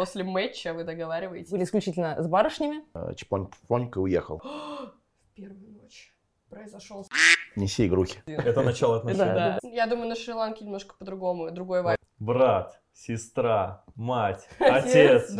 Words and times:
после 0.00 0.24
матча 0.24 0.72
вы 0.72 0.84
договариваетесь. 0.84 1.50
Были 1.50 1.64
исключительно 1.64 2.16
с 2.18 2.26
барышнями. 2.26 2.82
Э, 2.94 3.12
Чпонька 3.14 3.98
уехал. 3.98 4.38
В 4.42 5.34
первую 5.34 5.72
ночь 5.72 6.14
произошел 6.48 7.06
Неси 7.54 7.86
игрухи. 7.86 8.22
Это 8.24 8.62
начало 8.62 8.96
отношений. 8.96 9.24
Да. 9.26 9.58
Я 9.62 9.86
думаю, 9.86 10.08
на 10.08 10.16
Шри-Ланке 10.16 10.64
немножко 10.64 10.94
по-другому, 10.98 11.50
другой 11.50 11.82
вайб. 11.82 11.98
Брат, 12.18 12.80
сестра, 12.94 13.84
мать, 13.94 14.48
отец. 14.58 15.36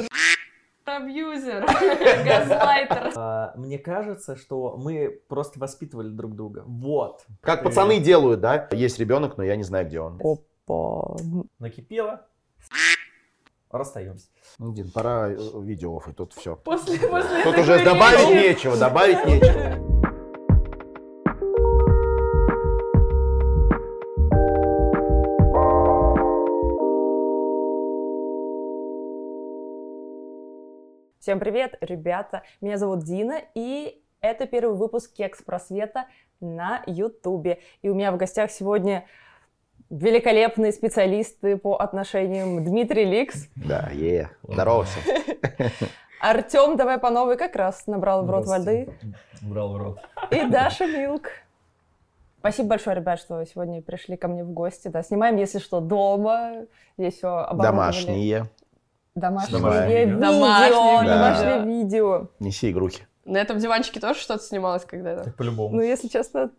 Абьюзер, 0.84 1.64
газлайтер. 2.26 3.12
А, 3.16 3.54
Мне 3.56 3.78
кажется, 3.78 4.36
что 4.36 4.76
мы 4.76 5.22
просто 5.28 5.58
воспитывали 5.58 6.08
друг 6.08 6.34
друга. 6.36 6.64
Вот. 6.66 7.24
Как 7.40 7.62
пацаны 7.62 7.98
делают, 7.98 8.40
да? 8.40 8.68
Есть 8.72 8.98
ребенок, 8.98 9.38
но 9.38 9.42
я 9.42 9.56
не 9.56 9.62
знаю, 9.62 9.86
где 9.86 10.00
он. 10.00 10.20
Опа. 10.22 11.16
Накипело. 11.58 12.26
Расстаемся. 13.70 14.26
Ну, 14.58 14.74
Дин, 14.74 14.90
пора 14.90 15.30
э, 15.30 15.36
видео 15.62 15.96
оффать, 15.96 16.16
тут 16.16 16.32
все. 16.32 16.56
После, 16.56 16.98
после 16.98 17.44
Тут 17.44 17.56
уже 17.56 17.84
добавить 17.84 18.28
нечего, 18.28 18.76
добавить 18.76 19.24
нечего. 19.24 19.78
Всем 31.20 31.38
привет, 31.38 31.78
ребята! 31.80 32.42
Меня 32.60 32.76
зовут 32.76 33.04
Дина, 33.04 33.40
и 33.54 34.02
это 34.20 34.46
первый 34.46 34.76
выпуск 34.76 35.12
Кекс 35.12 35.42
Просвета 35.42 36.06
на 36.40 36.82
Ютубе. 36.86 37.60
И 37.82 37.88
у 37.88 37.94
меня 37.94 38.10
в 38.10 38.16
гостях 38.16 38.50
сегодня 38.50 39.06
великолепные 39.90 40.72
специалисты 40.72 41.56
по 41.56 41.76
отношениям 41.76 42.64
Дмитрий 42.64 43.04
Ликс, 43.04 43.48
Да, 43.56 43.90
е, 43.92 44.30
здорово 44.44 44.84
всем. 44.84 45.02
Артем, 46.20 46.76
давай 46.76 46.98
по 46.98 47.10
новой, 47.10 47.36
как 47.36 47.56
раз 47.56 47.86
набрал 47.86 48.24
в 48.24 48.30
рот 48.30 48.46
воды, 48.46 48.88
Брал 49.42 49.72
в 49.72 49.76
рот. 49.76 49.98
и 50.30 50.44
Даша 50.48 50.86
Милк. 50.86 51.28
Спасибо 52.38 52.68
большое, 52.70 52.96
ребят, 52.96 53.18
что 53.18 53.44
сегодня 53.44 53.82
пришли 53.82 54.16
ко 54.16 54.26
мне 54.28 54.44
в 54.44 54.50
гости. 54.50 54.88
Да, 54.88 55.02
снимаем, 55.02 55.36
если 55.36 55.58
что, 55.58 55.80
дома. 55.80 56.66
Здесь 56.96 57.16
все 57.16 57.28
оборудовали. 57.28 57.66
Домашние. 57.70 58.46
Домашнее 59.14 59.60
Домашнее 59.60 60.04
видео. 60.06 60.20
Домашнее 60.20 61.14
Домашнее 61.14 61.58
видео. 61.58 62.18
видео. 62.18 62.28
Неси 62.38 62.70
игрухи. 62.70 63.06
На 63.26 63.38
этом 63.38 63.58
диванчике 63.58 64.00
тоже 64.00 64.20
что-то 64.20 64.42
снималось 64.42 64.84
когда-то? 64.86 65.24
Так 65.24 65.36
по-любому. 65.36 65.76
Ну, 65.76 65.82
если 65.82 66.08
честно, 66.08 66.50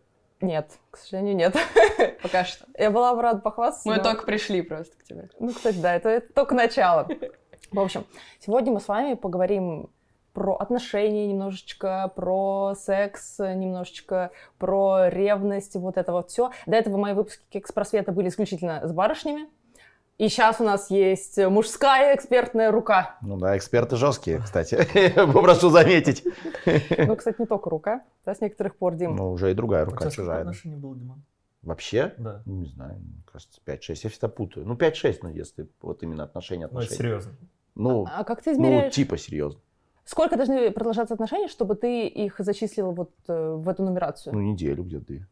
нет. 0.42 0.72
К 0.90 0.98
сожалению, 0.98 1.36
нет. 1.36 1.56
Пока 2.22 2.44
что. 2.44 2.66
Я 2.78 2.92
была 2.92 3.16
бы 3.16 3.22
рада 3.22 3.40
похвастаться. 3.40 3.88
Мы 3.88 3.98
но- 3.98 4.04
только 4.04 4.26
пришли 4.26 4.62
просто 4.62 4.98
к 4.98 5.04
тебе. 5.04 5.30
Ну, 5.40 5.54
кстати, 5.54 5.78
да, 5.78 5.96
это, 5.96 6.10
это 6.10 6.34
только 6.34 6.56
начало. 6.56 7.08
В 7.72 7.80
общем, 7.80 8.06
сегодня 8.40 8.74
мы 8.74 8.80
с 8.80 8.88
вами 8.88 9.14
поговорим 9.14 9.90
про 10.34 10.56
отношения 10.56 11.28
немножечко, 11.28 12.12
про 12.16 12.74
секс 12.76 13.40
немножечко, 13.40 14.32
про 14.58 15.10
ревность, 15.10 15.76
вот 15.76 15.98
это 15.98 16.12
вот 16.12 16.30
все. 16.30 16.52
До 16.66 16.76
этого 16.76 16.98
мои 16.98 17.14
выпуски 17.14 17.44
Кекс-просвета 17.50 18.12
были 18.12 18.30
исключительно 18.30 18.88
с 18.88 18.92
барышнями. 18.92 19.50
И 20.22 20.30
сейчас 20.30 20.62
у 20.62 20.64
нас 20.64 20.92
есть 20.92 21.40
мужская 21.40 22.16
экспертная 22.16 22.72
рука. 22.72 23.18
Ну 23.24 23.38
да, 23.38 23.58
эксперты 23.58 23.96
жесткие, 23.96 24.38
кстати. 24.38 24.78
Попрошу 25.16 25.72
заметить. 25.72 26.24
Ну, 27.08 27.16
кстати, 27.16 27.38
не 27.40 27.48
только 27.48 27.72
рука, 27.72 28.04
да, 28.24 28.36
с 28.36 28.40
некоторых 28.40 28.76
пор, 28.76 28.94
Дим. 28.94 29.16
Ну, 29.16 29.32
уже 29.32 29.50
и 29.50 29.56
другая 29.56 29.84
рука 29.84 30.12
чужая. 30.12 30.44
да. 30.44 30.52
отношений 30.52 30.76
было, 30.76 30.96
Диман? 30.96 31.24
Вообще? 31.64 32.14
Да. 32.20 32.44
Ну, 32.46 32.58
не 32.58 32.68
знаю, 32.68 33.00
мне 33.00 33.24
кажется, 33.26 33.60
5-6. 33.66 34.00
Я 34.04 34.10
всегда 34.12 34.28
путаю. 34.28 34.68
Ну, 34.68 34.76
5-6, 34.76 35.18
ну, 35.24 35.30
если 35.30 35.68
вот 35.82 36.04
именно 36.04 36.24
отношения, 36.24 36.68
Ну, 36.68 36.68
это 36.68 36.78
отношения. 36.82 36.98
серьезно. 37.00 37.32
Ну, 37.74 38.06
А 38.08 38.24
как 38.24 38.44
ты 38.44 38.52
ну, 38.52 38.58
измеряешь? 38.58 38.94
типа 38.94 39.18
серьезно. 39.18 39.60
Сколько 40.06 40.38
должны 40.38 40.70
продолжаться 40.70 41.16
отношения, 41.16 41.48
чтобы 41.48 41.74
ты 41.74 42.06
их 42.06 42.36
зачислил 42.38 42.92
вот 42.92 43.10
э, 43.28 43.56
в 43.56 43.68
эту 43.68 43.82
нумерацию? 43.82 44.36
Ну, 44.36 44.42
неделю 44.42 44.84
где-то. 44.84 45.26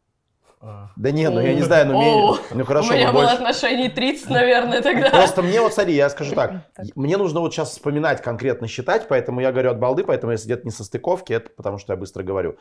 Да 0.60 1.10
не, 1.10 1.30
ну 1.30 1.40
я 1.40 1.54
не 1.54 1.62
знаю, 1.62 1.86
ну, 1.86 2.36
ну 2.52 2.64
хорошо, 2.66 2.92
У 2.92 2.96
меня 2.96 3.12
было 3.12 3.30
отношений 3.30 3.88
30, 3.88 4.28
наверное, 4.28 4.82
тогда. 4.82 5.10
Просто 5.10 5.42
мне 5.42 5.60
вот, 5.60 5.72
смотри, 5.72 5.94
я 5.94 6.10
скажу 6.10 6.34
так, 6.34 6.52
мне 6.94 7.16
нужно 7.16 7.40
вот 7.40 7.54
сейчас 7.54 7.70
вспоминать, 7.70 8.20
конкретно 8.20 8.68
считать, 8.68 9.08
поэтому 9.08 9.40
я 9.40 9.52
говорю 9.52 9.70
от 9.70 9.78
балды, 9.78 10.04
поэтому 10.04 10.32
если 10.32 10.46
где-то 10.46 10.64
не 10.64 10.70
со 10.70 10.84
стыковки, 10.84 11.32
это 11.32 11.48
потому 11.50 11.78
что 11.78 11.94
я 11.94 11.96
быстро 11.96 12.22
говорю. 12.22 12.56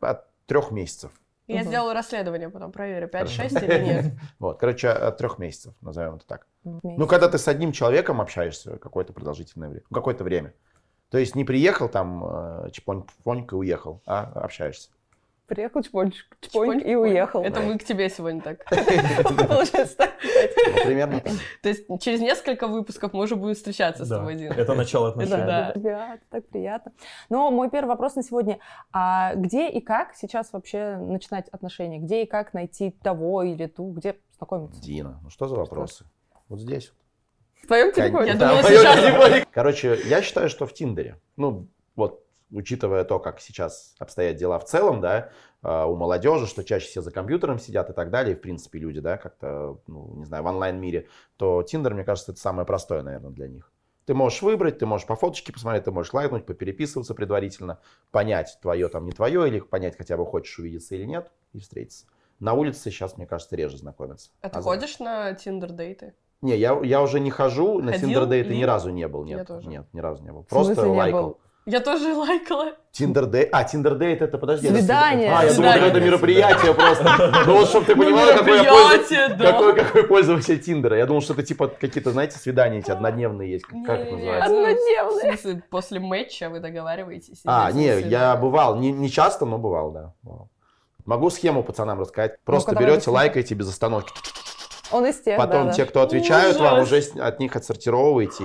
От 0.00 0.26
трех 0.46 0.70
месяцев. 0.70 1.10
Я 1.48 1.64
сделаю 1.64 1.94
расследование, 1.94 2.48
потом 2.48 2.70
проверю, 2.70 3.08
Хорошо. 3.10 3.42
5-6 3.42 3.64
или 3.64 3.84
нет. 3.84 4.04
Вот, 4.38 4.58
короче, 4.58 4.88
от 4.88 5.18
трех 5.18 5.38
месяцев, 5.38 5.74
назовем 5.80 6.14
это 6.14 6.26
так. 6.26 6.46
Ну, 6.62 7.06
когда 7.06 7.28
ты 7.28 7.38
с 7.38 7.48
одним 7.48 7.72
человеком 7.72 8.20
общаешься 8.20 8.78
какое-то 8.78 9.12
продолжительное 9.12 9.68
время, 9.68 9.84
ну, 9.90 9.94
какое-то 9.96 10.22
время. 10.24 10.54
То 11.10 11.18
есть 11.18 11.34
не 11.34 11.44
приехал 11.44 11.88
там, 11.88 12.24
э, 12.24 12.70
чпонька 12.70 13.56
и 13.56 13.58
уехал, 13.58 14.00
а 14.06 14.22
общаешься. 14.34 14.90
Приехал 15.52 15.82
чпонь, 15.82 16.12
чпонь 16.40 16.80
и 16.82 16.96
уехал. 16.96 17.42
Это 17.42 17.60
мы 17.60 17.76
к 17.76 17.84
тебе 17.84 18.08
сегодня 18.08 18.40
так. 18.40 18.64
Получается 19.48 19.96
так. 19.98 20.14
Примерно 20.82 21.20
так. 21.20 21.34
То 21.60 21.68
есть 21.68 21.84
через 22.00 22.22
несколько 22.22 22.66
выпусков 22.66 23.12
мы 23.12 23.24
уже 23.24 23.36
будем 23.36 23.54
встречаться 23.54 24.06
с 24.06 24.08
да. 24.08 24.16
тобой, 24.16 24.36
Дина. 24.36 24.54
Это 24.54 24.72
начало 24.72 25.10
отношений. 25.10 25.44
Да. 25.44 25.72
Ребят, 25.74 26.20
так 26.30 26.48
приятно. 26.48 26.92
Но 27.28 27.50
мой 27.50 27.68
первый 27.68 27.88
вопрос 27.88 28.14
на 28.16 28.22
сегодня. 28.22 28.60
А 28.94 29.34
где 29.34 29.68
и 29.68 29.82
как 29.82 30.14
сейчас 30.14 30.54
вообще 30.54 30.96
начинать 30.96 31.48
отношения? 31.50 31.98
Где 31.98 32.22
и 32.22 32.26
как 32.26 32.54
найти 32.54 32.92
того 33.02 33.42
или 33.42 33.66
ту? 33.66 33.92
Где 33.92 34.16
знакомиться? 34.38 34.80
Дина, 34.80 35.20
ну 35.22 35.28
что 35.28 35.48
за 35.48 35.56
вопросы? 35.56 36.06
Вот 36.48 36.60
здесь. 36.60 36.94
В 37.62 37.66
твоем 37.66 37.92
телефоне? 37.92 38.28
Я 38.28 38.36
Да, 38.36 38.48
думала, 38.48 38.62
сейчас- 38.62 39.00
телефоне. 39.00 39.46
Короче, 39.50 39.98
я 40.06 40.22
считаю, 40.22 40.48
что 40.48 40.64
в 40.64 40.72
Тиндере, 40.72 41.20
ну, 41.36 41.68
вот, 41.94 42.21
учитывая 42.52 43.04
то, 43.04 43.18
как 43.18 43.40
сейчас 43.40 43.94
обстоят 43.98 44.36
дела 44.36 44.58
в 44.58 44.64
целом, 44.64 45.00
да, 45.00 45.30
э, 45.62 45.84
у 45.84 45.96
молодежи, 45.96 46.46
что 46.46 46.62
чаще 46.62 46.86
все 46.86 47.00
за 47.00 47.10
компьютером 47.10 47.58
сидят 47.58 47.90
и 47.90 47.92
так 47.92 48.10
далее, 48.10 48.34
и, 48.34 48.38
в 48.38 48.40
принципе, 48.40 48.78
люди, 48.78 49.00
да, 49.00 49.16
как-то, 49.16 49.78
ну, 49.86 50.14
не 50.16 50.24
знаю, 50.24 50.42
в 50.44 50.46
онлайн-мире, 50.46 51.08
то 51.36 51.62
Тиндер, 51.62 51.94
мне 51.94 52.04
кажется, 52.04 52.32
это 52.32 52.40
самое 52.40 52.66
простое, 52.66 53.02
наверное, 53.02 53.30
для 53.30 53.48
них. 53.48 53.70
Ты 54.04 54.14
можешь 54.14 54.42
выбрать, 54.42 54.78
ты 54.78 54.86
можешь 54.86 55.06
по 55.06 55.14
фоточке 55.14 55.52
посмотреть, 55.52 55.84
ты 55.84 55.92
можешь 55.92 56.12
лайкнуть, 56.12 56.44
попереписываться 56.44 57.14
предварительно, 57.14 57.78
понять, 58.10 58.58
твое 58.60 58.88
там 58.88 59.06
не 59.06 59.12
твое, 59.12 59.46
или 59.48 59.60
понять, 59.60 59.96
хотя 59.96 60.16
бы 60.16 60.26
хочешь 60.26 60.58
увидеться 60.58 60.94
или 60.96 61.04
нет, 61.04 61.30
и 61.52 61.60
встретиться. 61.60 62.06
На 62.40 62.54
улице 62.54 62.90
сейчас, 62.90 63.16
мне 63.16 63.26
кажется, 63.26 63.54
реже 63.54 63.78
знакомятся. 63.78 64.30
А 64.40 64.48
ты 64.48 64.58
за- 64.58 64.64
ходишь 64.64 64.98
на 64.98 65.32
Тиндер-дейты? 65.34 66.14
Не, 66.40 66.56
я, 66.56 66.76
я 66.82 67.00
уже 67.00 67.20
не 67.20 67.30
хожу, 67.30 67.80
на 67.80 67.96
Тиндер-дейты 67.96 68.56
ни 68.56 68.64
разу 68.64 68.90
не 68.90 69.06
был, 69.06 69.24
Я 69.24 69.36
нет. 69.36 69.46
тоже. 69.46 69.68
Нет, 69.68 69.86
ни 69.92 70.00
разу 70.00 70.24
не 70.24 70.32
был. 70.32 70.42
Просто 70.42 70.84
лайкал. 70.88 71.22
был? 71.22 71.40
Я 71.64 71.78
тоже 71.80 72.12
лайкала. 72.14 72.72
Tinder 72.90 73.22
date, 73.22 73.48
а, 73.52 73.62
Tinder 73.62 73.97
date 73.97 74.20
это, 74.20 74.36
подожди. 74.36 74.66
это 74.66 74.78
Свидание. 74.78 75.32
А, 75.32 75.44
я 75.44 75.54
думал, 75.54 75.70
это 75.70 76.00
мероприятие 76.00 76.74
просто. 76.74 77.44
Ну 77.46 77.58
вот, 77.58 77.68
чтобы 77.68 77.86
ты 77.86 77.94
Ну, 77.94 78.02
понимала, 78.04 78.32
какой 78.32 78.56
я 78.56 78.62
мероприятие, 78.64 79.28
пользователь, 79.28 79.36
да. 79.38 79.52
какой, 79.52 79.74
какой 79.76 80.02
пользователь 80.08 80.60
Tinder 80.60 80.87
а. 80.87 80.96
Я 80.96 81.06
думал, 81.06 81.20
что 81.22 81.34
это 81.34 81.44
типа 81.44 81.68
какие-то, 81.68 82.10
знаете, 82.10 82.36
свидания 82.38 82.80
эти 82.80 82.90
однодневные 82.90 83.52
есть. 83.52 83.64
Как, 83.64 84.00
это 84.00 84.12
называется? 84.12 84.44
Однодневные. 84.46 85.32
В 85.32 85.40
смысле, 85.40 85.62
после 85.70 86.00
матча 86.00 86.50
вы 86.50 86.58
договариваетесь? 86.58 87.40
А, 87.44 87.70
не, 87.70 88.00
я 88.00 88.34
бывал, 88.36 88.76
не, 88.76 88.90
не 88.90 89.08
часто, 89.08 89.46
но 89.46 89.58
бывал, 89.58 89.92
да. 89.92 90.12
Могу 91.04 91.30
схему 91.30 91.62
пацанам 91.62 92.00
рассказать. 92.00 92.36
Просто 92.44 92.74
берете, 92.74 93.10
лайкаете 93.10 93.54
без 93.54 93.68
остановки. 93.68 94.12
Он 94.90 95.06
из 95.06 95.20
тех, 95.20 95.38
Потом 95.38 95.70
те, 95.70 95.86
кто 95.86 96.02
отвечают, 96.02 96.58
вам 96.58 96.80
уже 96.80 96.98
от 97.20 97.38
них 97.38 97.54
отсортировываете. 97.56 98.44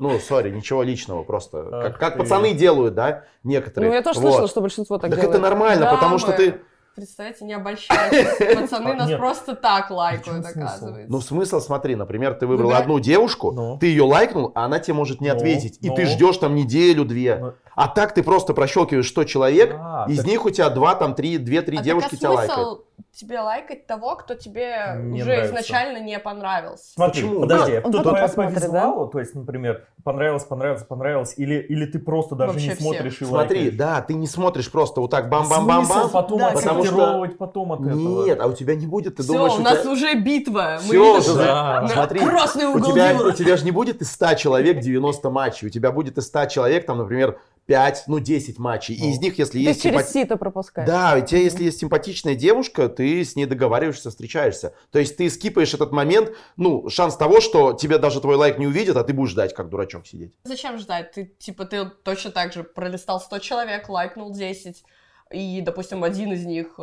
И- 0.00 0.02
Ну, 0.02 0.18
сори, 0.18 0.50
ничего 0.50 0.82
личного, 0.82 1.22
просто. 1.22 1.68
Ах 1.72 1.82
Как, 1.84 1.98
как 1.98 2.18
пацаны 2.18 2.54
делают, 2.54 2.94
да, 2.94 3.24
некоторые. 3.44 3.90
Ну, 3.90 3.96
я 3.96 4.02
тоже 4.02 4.18
Вот. 4.20 4.28
слышала, 4.30 4.48
что 4.48 4.60
большинство 4.60 4.98
так 4.98 5.10
Так 5.10 5.20
делает. 5.20 5.34
это 5.36 5.42
нормально, 5.42 5.84
Да, 5.86 5.94
потому 5.94 6.18
что 6.18 6.30
мы- 6.32 6.36
ты... 6.36 6.60
Представьте, 6.96 7.44
не 7.44 7.54
обольщайтесь. 7.54 8.36
Пацаны 8.60 8.90
А, 8.90 8.94
нас 8.94 9.08
нет. 9.08 9.18
просто 9.18 9.54
так 9.54 9.86
чем 9.88 9.96
лайкают, 9.96 10.44
оказывается. 10.44 11.06
Ну, 11.10 11.20
смысл, 11.20 11.60
смотри, 11.60 11.94
например, 11.94 12.34
ты 12.34 12.46
выбрал 12.48 12.66
Выбирай. 12.70 12.82
одну 12.82 12.98
девушку, 12.98 13.52
Ну. 13.52 13.78
ты 13.78 13.86
ее 13.86 14.02
лайкнул, 14.02 14.50
а 14.54 14.64
она 14.64 14.80
тебе 14.80 14.94
может 14.94 15.20
не 15.20 15.28
Ну, 15.30 15.36
ответить. 15.36 15.78
И 15.82 15.88
ну. 15.88 15.94
ты 15.94 16.04
ждешь 16.06 16.36
там 16.38 16.54
неделю-две. 16.56 17.36
Ну. 17.36 17.52
А 17.76 17.88
так 17.88 18.12
ты 18.12 18.22
просто 18.24 18.54
прощелкиваешь 18.54 19.08
100 19.08 19.24
человек, 19.24 19.76
А, 19.78 20.06
из 20.08 20.18
так- 20.18 20.26
них 20.26 20.44
у 20.44 20.50
тебя 20.50 20.68
два, 20.68 20.94
там, 20.96 21.14
три, 21.14 21.38
две-три 21.38 21.78
А 21.78 21.82
девушки 21.82 22.10
так, 22.10 22.14
а 22.14 22.16
тебя 22.18 22.30
лайкают. 22.32 22.84
Тебе 23.12 23.40
лайкать 23.40 23.86
того, 23.86 24.16
кто 24.16 24.34
тебе 24.34 24.94
Не 24.98 25.22
уже 25.22 25.30
нравится. 25.30 25.50
изначально 25.54 25.98
не 26.00 26.18
понравился? 26.18 26.92
Смотри, 26.94 27.22
Почему? 27.22 27.40
подожди, 27.40 27.72
Ну, 27.72 27.80
он 27.84 27.92
кто 27.92 27.98
потом 27.98 28.12
по, 28.14 28.20
по 28.20 28.26
посмотрит, 28.26 28.54
да? 28.60 28.66
визуалу, 28.66 29.06
то 29.08 29.18
есть, 29.18 29.34
например, 29.34 29.86
понравилось, 30.04 30.44
понравилось, 30.44 30.82
понравилось, 30.84 31.34
или, 31.36 31.54
или 31.56 31.86
ты 31.86 31.98
просто 31.98 32.34
даже 32.34 32.52
Вообще 32.52 32.68
не 32.68 32.74
все. 32.74 32.82
смотришь 32.82 33.20
и 33.20 33.24
Смотри, 33.24 33.58
лайкаешь? 33.58 33.76
да, 33.78 34.00
ты 34.02 34.14
не 34.14 34.26
смотришь 34.26 34.70
просто 34.70 35.00
вот 35.00 35.10
так 35.10 35.28
бам-бам-бам-бам. 35.28 36.10
потом 36.10 36.38
Да, 36.38 36.50
потому 36.52 36.84
что- 36.84 37.28
потом 37.38 37.72
от 37.72 37.80
этого? 37.80 38.24
Нет, 38.26 38.40
а 38.40 38.46
у 38.46 38.52
тебя 38.52 38.74
не 38.74 38.86
будет, 38.86 39.16
ты 39.16 39.22
Все, 39.22 39.32
думаешь, 39.32 39.52
у 39.54 39.56
у 39.56 39.62
нас 39.62 39.80
тебя... 39.80 39.90
уже 39.92 40.14
битва. 40.14 40.78
Мы 40.86 40.94
видишь, 40.96 41.28
уже- 41.28 41.44
Да. 41.44 41.86
Смотри, 41.88 42.20
красный 42.20 42.66
У 42.66 42.76
угол 42.76 42.92
тебя, 42.92 43.12
дела. 43.14 43.28
у 43.28 43.32
тебя 43.32 43.56
же 43.56 43.64
не 43.64 43.70
будет 43.70 44.00
из 44.02 44.10
100 44.12 44.34
человек 44.34 44.80
90 44.80 45.30
матчей, 45.30 45.68
у 45.68 45.70
тебя 45.70 45.90
будет 45.92 46.18
из 46.18 46.26
100 46.26 46.46
человек, 46.46 46.86
там, 46.86 46.98
например, 46.98 47.38
5, 47.70 48.04
ну 48.08 48.18
10 48.18 48.58
матчей. 48.58 48.96
И 48.96 49.00
Ну. 49.04 49.10
из 49.12 49.20
них, 49.20 49.38
если 49.38 49.52
Ты 49.52 49.64
есть 49.64 49.80
через 49.80 50.00
симпати- 50.00 50.12
сито 50.12 50.36
пропускаешь. 50.36 50.88
Да, 50.88 51.14
у 51.16 51.24
тебя, 51.24 51.38
если 51.38 51.62
есть 51.62 51.78
симпатичная 51.78 52.34
девушка, 52.34 52.88
ты 52.88 53.24
с 53.24 53.36
ней 53.36 53.46
договариваешься, 53.46 54.10
встречаешься. 54.10 54.74
То 54.90 54.98
есть 54.98 55.16
ты 55.16 55.30
скипаешь 55.30 55.72
этот 55.72 55.92
момент, 55.92 56.32
ну, 56.56 56.88
шанс 56.90 57.14
того, 57.16 57.40
что 57.40 57.72
тебе 57.74 57.98
даже 57.98 58.20
твой 58.20 58.34
лайк 58.34 58.58
не 58.58 58.66
увидят, 58.66 58.96
а 58.96 59.04
ты 59.04 59.12
будешь 59.12 59.30
ждать, 59.30 59.54
как 59.54 59.68
дурачок 59.68 60.04
сидеть. 60.04 60.32
Зачем 60.42 60.78
ждать? 60.78 61.12
Ты, 61.12 61.26
типа, 61.38 61.64
ты 61.64 61.84
точно 61.84 62.32
так 62.32 62.52
же 62.52 62.64
пролистал 62.64 63.20
100 63.20 63.38
человек, 63.38 63.88
лайкнул 63.88 64.32
10, 64.32 64.82
и, 65.30 65.60
допустим, 65.60 66.02
один 66.02 66.32
из 66.32 66.44
них 66.44 66.74
э, 66.76 66.82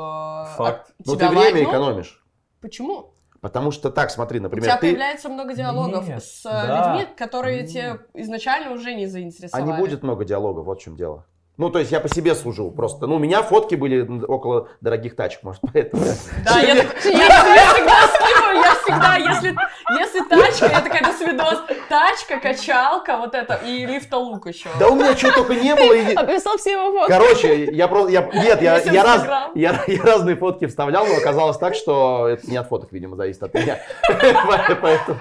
Факт. 0.56 0.92
от 1.00 1.04
тебя 1.06 1.18
ты 1.18 1.28
время 1.28 1.38
лайкнул. 1.52 1.64
экономишь. 1.70 2.24
Почему? 2.62 3.14
Потому 3.42 3.72
что 3.72 3.90
так, 3.92 4.10
смотри, 4.10 4.40
У 4.40 4.44
например, 4.44 4.66
тебя 4.66 4.78
ты... 4.78 4.88
появляется 4.88 5.30
много 5.30 5.54
диалогов 5.54 6.08
Нет, 6.08 6.24
с 6.24 6.46
э, 6.46 6.50
да. 6.50 6.94
людьми, 6.96 7.16
которые 7.16 7.62
Нет. 7.62 7.70
тебе 7.70 8.00
изначально 8.14 8.74
уже 8.74 8.94
не 8.96 9.06
А 9.06 9.10
заинтересовали. 9.10 9.72
не 9.72 9.78
будет 9.78 10.04
много 10.04 10.26
диалогов, 10.26 10.66
вот 10.66 10.80
в 10.80 10.84
чем 10.84 10.96
дело. 10.96 11.26
Ну, 11.58 11.72
то 11.72 11.80
есть 11.80 11.92
я 11.92 12.00
по 12.00 12.08
себе 12.08 12.36
сужу 12.36 12.70
просто. 12.70 13.08
Ну, 13.08 13.16
у 13.16 13.20
меня 13.20 13.42
фотки 13.42 13.74
были 13.74 14.08
около 14.26 14.70
дорогих 14.80 15.16
тачек, 15.16 15.42
может, 15.42 15.62
поэтому. 15.74 16.04
Да, 16.46 16.60
я, 16.60 16.76
так- 16.76 17.04
я, 17.06 17.12
я 17.12 17.74
всегда 17.74 18.08
скидываю, 18.14 18.56
я 18.58 18.76
всегда, 18.76 19.16
если, 19.16 19.56
если 20.00 20.20
тачка, 20.30 20.66
я 20.68 20.82
такая, 20.82 21.02
до 21.04 21.14
свидос, 21.18 21.60
тачка, 21.90 22.40
качалка, 22.40 23.18
вот 23.18 23.34
это, 23.34 23.56
и 23.66 23.88
лифта-лук 23.88 24.46
еще. 24.48 24.70
Да 24.80 24.88
у 24.90 24.96
меня 24.96 25.16
чего 25.16 25.32
только 25.32 25.56
не 25.56 25.74
было. 25.74 25.94
и- 25.94 26.14
Описал 26.14 26.58
все 26.58 26.74
его 26.74 26.92
фото. 26.92 27.08
Короче, 27.12 27.66
я 27.74 27.88
просто, 27.88 28.12
я, 28.12 28.22
нет, 28.34 28.62
я, 28.62 28.78
я, 28.78 29.04
раз, 29.04 29.16
Инстаграм. 29.16 29.52
я, 29.56 29.84
я 29.88 30.04
разные 30.04 30.36
фотки 30.36 30.68
вставлял, 30.68 31.08
но 31.08 31.16
оказалось 31.18 31.58
так, 31.58 31.74
что 31.74 32.28
это 32.28 32.48
не 32.52 32.58
от 32.58 32.68
фоток, 32.68 32.92
видимо, 32.92 33.16
зависит 33.16 33.42
от 33.42 33.54
меня. 33.56 33.80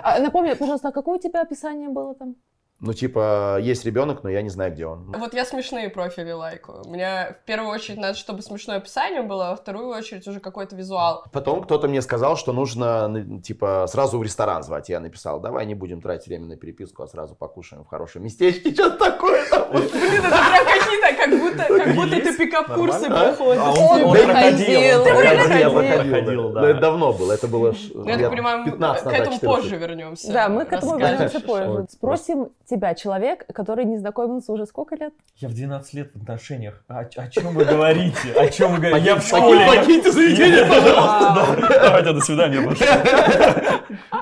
А, 0.02 0.18
напомни, 0.18 0.52
пожалуйста, 0.54 0.88
а 0.88 0.92
какое 0.92 1.16
у 1.16 1.18
тебя 1.20 1.40
описание 1.42 1.88
было 1.88 2.14
там? 2.14 2.34
Ну, 2.78 2.92
типа, 2.92 3.58
есть 3.60 3.86
ребенок, 3.86 4.22
но 4.22 4.28
я 4.28 4.42
не 4.42 4.50
знаю, 4.50 4.72
где 4.72 4.84
он. 4.86 5.14
Вот 5.18 5.32
я 5.32 5.46
смешные 5.46 5.88
профили 5.88 6.30
лайкаю. 6.32 6.82
У 6.84 6.90
меня 6.90 7.34
в 7.40 7.44
первую 7.46 7.70
очередь 7.70 7.98
надо, 7.98 8.18
чтобы 8.18 8.42
смешное 8.42 8.76
описание 8.76 9.22
было, 9.22 9.48
а 9.48 9.50
во 9.52 9.56
вторую 9.56 9.88
очередь 9.88 10.28
уже 10.28 10.40
какой-то 10.40 10.76
визуал. 10.76 11.24
Потом 11.32 11.62
кто-то 11.62 11.88
мне 11.88 12.02
сказал, 12.02 12.36
что 12.36 12.52
нужно, 12.52 13.08
ну, 13.08 13.40
типа, 13.40 13.86
сразу 13.88 14.18
в 14.18 14.22
ресторан 14.22 14.62
звать. 14.62 14.90
Я 14.90 15.00
написал, 15.00 15.40
давай 15.40 15.64
не 15.64 15.74
будем 15.74 16.02
тратить 16.02 16.26
время 16.26 16.46
на 16.46 16.56
переписку, 16.56 17.02
а 17.02 17.08
сразу 17.08 17.34
покушаем 17.34 17.82
в 17.84 17.88
хорошем 17.88 18.24
местечке. 18.24 18.70
Что-то 18.74 18.98
такое 18.98 19.48
там. 19.48 19.70
Блин, 19.72 19.84
это 19.86 20.28
прям 20.28 20.64
какие-то, 20.66 21.16
как 21.16 21.40
будто, 21.40 21.84
как 21.84 21.94
будто 21.94 22.16
ты 22.20 22.36
пикап-курсы 22.36 23.06
проходишь. 23.08 23.62
А 23.62 23.72
он, 23.72 24.02
он 24.04 24.12
проходил, 24.16 25.04
проходил, 25.04 26.50
Да, 26.52 26.60
да. 26.60 26.70
Это 26.70 26.80
давно 26.80 27.12
было, 27.12 27.32
это 27.32 27.48
было 27.48 27.72
ж- 27.72 27.90
Ну, 27.94 28.04
я 28.04 28.12
лет 28.12 28.20
так 28.20 28.30
понимаю, 28.30 28.58
мы 28.58 28.64
15 28.70 29.02
к 29.02 29.04
назад, 29.06 29.20
этому 29.20 29.36
14. 29.36 29.62
позже 29.62 29.76
вернемся. 29.76 30.32
Да, 30.32 30.48
мы 30.48 30.64
к 30.66 30.72
этому 30.72 30.98
вернемся 30.98 31.40
позже. 31.40 31.86
Спросим 31.90 32.50
тебя, 32.68 32.94
человек, 32.94 33.46
который 33.52 33.84
не 33.84 33.96
знакомился 33.96 34.52
уже 34.52 34.66
сколько 34.66 34.96
лет? 34.96 35.14
Я 35.36 35.48
в 35.48 35.54
12 35.54 35.94
лет 35.94 36.10
в 36.14 36.22
отношениях. 36.22 36.84
А 36.88 37.00
о, 37.00 37.08
о 37.16 37.28
чем 37.28 37.54
вы 37.54 37.64
говорите? 37.64 38.32
О 38.36 38.48
чем 38.48 38.72
вы 38.72 38.78
говорите? 38.78 39.06
Я 39.06 39.16
в 39.16 39.22
школе. 39.26 39.66
покиньте 39.66 40.12
заведение, 40.12 40.66
пожалуйста. 40.66 41.32
Да. 41.34 41.80
Давайте, 41.82 42.12
до 42.12 42.20
свидания. 42.20 42.60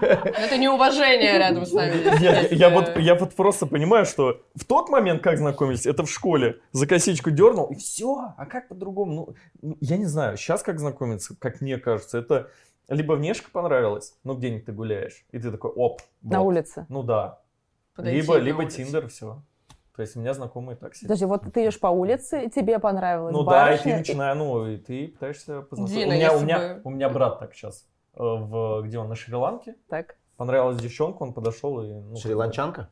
Это 0.00 0.58
неуважение 0.58 1.38
рядом 1.38 1.67
с 1.67 1.73
нами. 1.73 2.55
Я, 2.55 2.70
вот, 2.70 2.96
я 2.96 3.14
вот 3.14 3.35
просто 3.35 3.67
понимаю, 3.67 4.06
что 4.06 4.43
в 4.55 4.64
тот 4.64 4.88
момент, 4.88 5.23
как 5.23 5.38
знакомились, 5.38 5.87
это 5.87 6.05
в 6.05 6.11
школе. 6.11 6.61
За 6.73 6.87
косичку 6.87 7.31
дернул, 7.31 7.67
и 7.67 7.75
все. 7.75 8.35
А 8.37 8.47
как 8.47 8.69
по-другому? 8.69 9.35
Ну, 9.62 9.76
я 9.81 9.97
не 9.97 10.06
знаю. 10.06 10.37
Сейчас 10.37 10.62
как 10.62 10.79
знакомиться, 10.79 11.37
как 11.38 11.61
мне 11.61 11.79
кажется, 11.79 12.19
это 12.19 12.50
либо 12.88 13.14
внешка 13.14 13.50
понравилась, 13.50 14.14
ну 14.25 14.35
где-нибудь 14.35 14.67
ты 14.67 14.73
гуляешь, 14.73 15.25
и 15.32 15.38
ты 15.38 15.50
такой, 15.50 15.70
оп, 15.70 16.02
На 16.23 16.40
вот. 16.40 16.49
улице. 16.49 16.87
Ну 16.88 17.02
да. 17.02 17.38
Подойти 17.94 18.20
либо 18.20 18.37
либо. 18.38 18.64
Тиндер, 18.64 19.08
все. 19.08 19.43
То 19.94 20.02
есть 20.02 20.17
у 20.17 20.20
меня 20.20 20.35
знакомые 20.35 20.76
так 20.76 20.94
сидят. 20.94 21.08
Подожди, 21.08 21.25
вот 21.26 21.52
ты 21.52 21.62
идешь 21.62 21.79
по 21.79 21.87
улице, 21.87 22.46
и 22.46 22.50
тебе 22.50 22.81
понравилась 22.81 23.32
Ну 23.32 23.44
да, 23.44 23.73
и 23.73 23.76
ты 23.76 23.85
барышня, 23.85 23.99
начинаешь, 23.99 24.37
ну, 24.37 24.67
и 24.67 24.76
ты 24.76 25.08
пытаешься 25.08 25.61
познакомиться. 25.62 25.96
Дина, 25.96 26.14
у, 26.14 26.17
меня, 26.17 26.37
у, 26.37 26.41
меня, 26.41 26.58
бы- 26.58 26.81
у 26.82 26.91
меня 26.91 27.08
брат 27.08 27.38
так 27.38 27.55
сейчас, 27.55 27.87
э, 28.14 28.19
в, 28.20 28.82
где 28.82 28.99
он, 28.99 29.08
на 29.08 29.14
Шри-Ланке. 29.14 29.76
Так. 29.88 30.17
Понравилась 30.37 30.81
девчонка, 30.81 31.23
он 31.23 31.32
подошел 31.32 31.81
и... 31.81 31.93
Ну, 31.93 32.17
Шри-Ланчанка? 32.17 32.91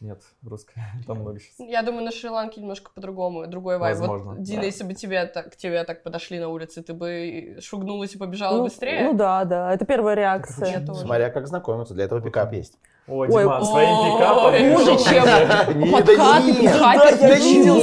Нет, 0.00 0.22
русская, 0.42 0.82
там 1.06 1.18
много 1.20 1.38
сейчас. 1.40 1.58
Я 1.58 1.82
думаю, 1.82 2.04
на 2.04 2.10
Шри-Ланке 2.10 2.60
немножко 2.62 2.90
по-другому, 2.94 3.46
другой 3.46 3.76
вайб. 3.76 3.98
Возможно, 3.98 4.30
Вот, 4.32 4.42
Дина, 4.42 4.60
да. 4.60 4.66
если 4.66 4.84
бы 4.84 4.94
тебе 4.94 5.26
так, 5.26 5.52
к 5.52 5.56
тебе 5.56 5.84
так 5.84 6.02
подошли 6.02 6.38
на 6.40 6.48
улице, 6.48 6.82
ты 6.82 6.94
бы 6.94 7.58
шугнулась 7.60 8.14
и 8.14 8.18
побежала 8.18 8.56
Ну, 8.56 8.64
быстрее? 8.64 9.02
ну 9.02 9.12
да, 9.12 9.44
да, 9.44 9.74
это 9.74 9.84
первая 9.84 10.14
реакция. 10.16 10.80
Тоже. 10.86 11.00
Смотря 11.00 11.28
как 11.28 11.46
знакомиться, 11.46 11.92
для 11.92 12.04
этого 12.04 12.22
пикап 12.22 12.52
есть. 12.54 12.78
Ой, 13.08 13.28
Ой, 13.28 13.42
Диман, 13.42 13.64
своим 13.64 14.16
пикапом... 14.16 14.76
Хуже, 14.76 15.04
чем 15.04 15.80
Не, 15.80 15.90
подкаты, 15.92 16.16
да 16.16 16.40
нет. 16.40 16.60
пикапер. 16.72 17.18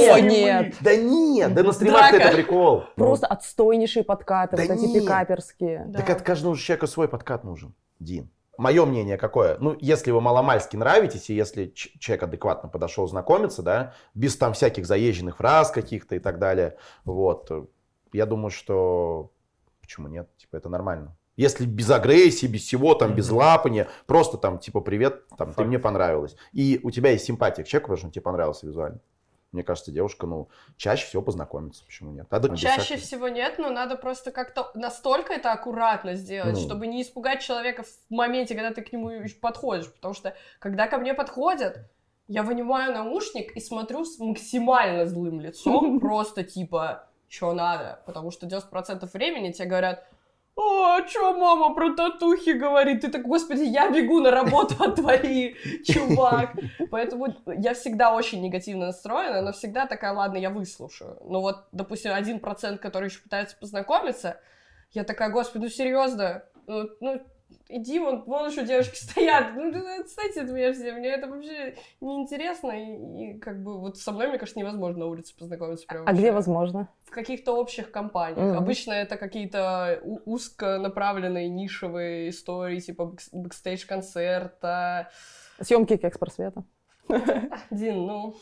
Да 0.08 0.20
нет. 0.20 0.74
Да 0.80 0.96
нет, 0.96 1.54
да 1.54 1.62
на 1.62 1.72
стримах 1.72 2.12
это 2.14 2.34
прикол. 2.34 2.84
Просто 2.96 3.26
отстойнейшие 3.28 4.02
подкаты, 4.04 4.56
вот 4.56 4.70
эти 4.70 4.92
пикаперские. 4.92 5.84
Да. 5.88 5.98
Так 6.00 6.10
от 6.10 6.22
каждого 6.22 6.56
человека 6.56 6.86
свой 6.88 7.08
подкат 7.08 7.44
нужен, 7.44 7.74
Дин. 8.00 8.28
Мое 8.58 8.84
мнение 8.84 9.16
какое? 9.16 9.56
Ну, 9.60 9.76
если 9.80 10.10
вы 10.10 10.20
маломальски 10.20 10.76
нравитесь, 10.76 11.30
и 11.30 11.34
если 11.34 11.72
человек 11.74 12.24
адекватно 12.24 12.68
подошел 12.68 13.06
знакомиться, 13.06 13.62
да, 13.62 13.94
без 14.14 14.36
там 14.36 14.52
всяких 14.52 14.84
заезженных 14.84 15.36
фраз 15.36 15.70
каких-то 15.70 16.16
и 16.16 16.18
так 16.18 16.40
далее, 16.40 16.76
вот, 17.04 17.50
я 18.12 18.26
думаю, 18.26 18.50
что 18.50 19.30
почему 19.80 20.08
нет? 20.08 20.28
Типа, 20.36 20.56
это 20.56 20.68
нормально. 20.68 21.16
Если 21.36 21.66
без 21.66 21.88
агрессии, 21.88 22.48
без 22.48 22.62
всего, 22.62 22.94
там, 22.94 23.14
без 23.14 23.30
лапания, 23.30 23.86
просто 24.06 24.36
там, 24.38 24.58
типа, 24.58 24.80
привет, 24.80 25.28
там, 25.36 25.50
ты 25.50 25.54
Факт. 25.54 25.68
мне 25.68 25.78
понравилась. 25.78 26.34
И 26.52 26.80
у 26.82 26.90
тебя 26.90 27.12
есть 27.12 27.26
симпатия 27.26 27.62
к 27.62 27.68
человеку, 27.68 27.86
потому 27.86 27.98
что 27.98 28.06
он 28.08 28.12
тебе 28.12 28.22
понравился 28.22 28.66
визуально. 28.66 28.98
Мне 29.52 29.62
кажется, 29.62 29.90
девушка, 29.90 30.26
ну, 30.26 30.48
чаще 30.76 31.06
всего 31.06 31.22
познакомится, 31.22 31.82
почему 31.86 32.12
нет? 32.12 32.30
Надо 32.30 32.48
без 32.50 32.60
Чаще 32.60 32.80
всяких- 32.82 33.02
всего 33.04 33.28
нет, 33.28 33.58
но 33.58 33.70
надо 33.70 33.96
просто 33.96 34.30
как-то 34.30 34.70
настолько 34.74 35.32
это 35.32 35.52
аккуратно 35.52 36.14
сделать, 36.16 36.54
Ну. 36.54 36.60
чтобы 36.60 36.86
не 36.86 37.00
испугать 37.00 37.40
человека 37.40 37.82
в 37.82 38.10
моменте, 38.10 38.54
когда 38.54 38.72
ты 38.72 38.82
к 38.82 38.92
нему 38.92 39.10
подходишь. 39.40 39.90
Потому 39.94 40.12
что, 40.12 40.34
когда 40.58 40.86
ко 40.86 40.98
мне 40.98 41.14
подходят, 41.14 41.78
я 42.26 42.42
вынимаю 42.42 42.92
наушник 42.92 43.56
и 43.56 43.60
смотрю 43.60 44.04
с 44.04 44.18
максимально 44.18 45.06
злым 45.06 45.40
лицом, 45.40 45.98
просто 46.00 46.44
типа, 46.44 47.08
что 47.26 47.54
надо. 47.54 48.02
Потому 48.04 48.30
что 48.30 48.46
90% 48.46 49.10
времени 49.14 49.52
тебе 49.52 49.66
говорят, 49.66 50.06
о, 50.58 51.06
что 51.06 51.34
мама 51.34 51.72
про 51.72 51.94
татухи 51.94 52.50
говорит? 52.50 53.02
Ты 53.02 53.08
так, 53.08 53.22
господи, 53.22 53.62
я 53.62 53.90
бегу 53.90 54.18
на 54.18 54.32
работу, 54.32 54.74
а 54.80 54.90
твои, 54.90 55.54
чувак. 55.84 56.50
Поэтому 56.90 57.28
я 57.46 57.74
всегда 57.74 58.12
очень 58.12 58.42
негативно 58.42 58.86
настроена, 58.86 59.40
но 59.40 59.52
всегда 59.52 59.86
такая, 59.86 60.12
ладно, 60.12 60.36
я 60.36 60.50
выслушаю. 60.50 61.16
Ну 61.22 61.40
вот, 61.40 61.66
допустим, 61.70 62.12
один 62.12 62.40
процент, 62.40 62.80
который 62.80 63.08
еще 63.08 63.20
пытается 63.20 63.56
познакомиться, 63.56 64.40
я 64.90 65.04
такая, 65.04 65.30
господи, 65.30 65.62
ну 65.62 65.68
серьезно, 65.68 66.42
ну, 66.66 66.88
ну, 67.00 67.22
иди, 67.68 67.98
вон, 67.98 68.22
вон 68.24 68.50
еще 68.50 68.64
девушки 68.64 68.96
стоят, 69.02 69.54
ну, 69.54 70.00
отстаньте 70.00 70.42
от 70.42 70.50
меня 70.50 70.72
все, 70.72 70.92
мне 70.92 71.08
это 71.10 71.26
вообще 71.28 71.76
неинтересно, 72.00 72.72
и, 72.72 73.34
и 73.34 73.38
как 73.38 73.62
бы 73.62 73.78
вот 73.78 73.96
со 73.98 74.12
мной, 74.12 74.28
мне 74.28 74.38
кажется, 74.38 74.58
невозможно 74.58 75.00
на 75.00 75.06
улице 75.06 75.36
познакомиться 75.36 75.86
прям 75.86 76.02
А 76.06 76.12
где 76.12 76.22
вообще. 76.30 76.32
возможно? 76.32 76.88
В 77.04 77.10
каких-то 77.10 77.56
общих 77.56 77.90
компаниях. 77.90 78.38
Мгм. 78.48 78.58
Обычно 78.58 78.92
это 78.92 79.16
какие-то 79.16 80.00
у- 80.02 80.20
узконаправленные 80.34 81.48
нишевые 81.48 82.28
истории, 82.30 82.80
типа 82.80 83.02
бэкс- 83.04 83.28
бэкстейдж-концерта. 83.32 85.10
Съемки 85.60 85.94
экспресс-света. 85.94 86.64
Дин, 87.70 88.06
ну, 88.06 88.36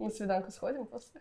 на 0.00 0.10
свиданку 0.10 0.50
сходим 0.50 0.86
после? 0.86 1.20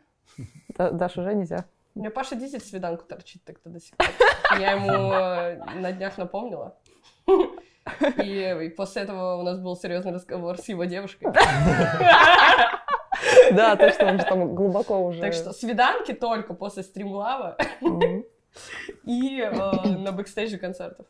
Да- 0.78 0.92
Даш, 0.92 1.18
уже 1.18 1.34
нельзя. 1.34 1.66
У 1.94 2.00
меня 2.00 2.10
Паша 2.12 2.36
Дизель 2.36 2.62
свиданку 2.62 3.06
торчит 3.06 3.44
так-то 3.46 3.70
до 3.70 3.80
сих 3.80 3.96
пор. 3.96 4.08
Я 4.60 4.72
ему 4.72 4.92
э, 4.92 5.80
на 5.80 5.92
днях 5.94 6.18
напомнила. 6.18 6.78
И, 8.24 8.66
и 8.66 8.70
после 8.70 9.04
этого 9.04 9.36
у 9.36 9.44
нас 9.44 9.60
был 9.60 9.76
серьезный 9.76 10.12
разговор 10.12 10.58
с 10.58 10.68
его 10.68 10.86
девушкой. 10.86 11.32
Да, 13.52 13.76
то, 13.76 13.92
что 13.92 14.06
он 14.08 14.20
же 14.20 14.26
там 14.26 14.56
глубоко 14.56 15.06
уже. 15.06 15.22
Так 15.22 15.34
что 15.34 15.54
свиданки 15.54 16.14
только 16.14 16.54
после 16.54 16.84
стримлава 16.84 17.58
и 19.04 19.40
э, 19.40 19.52
на 19.52 20.12
бэкстейже 20.12 20.58
концертов. 20.58 21.06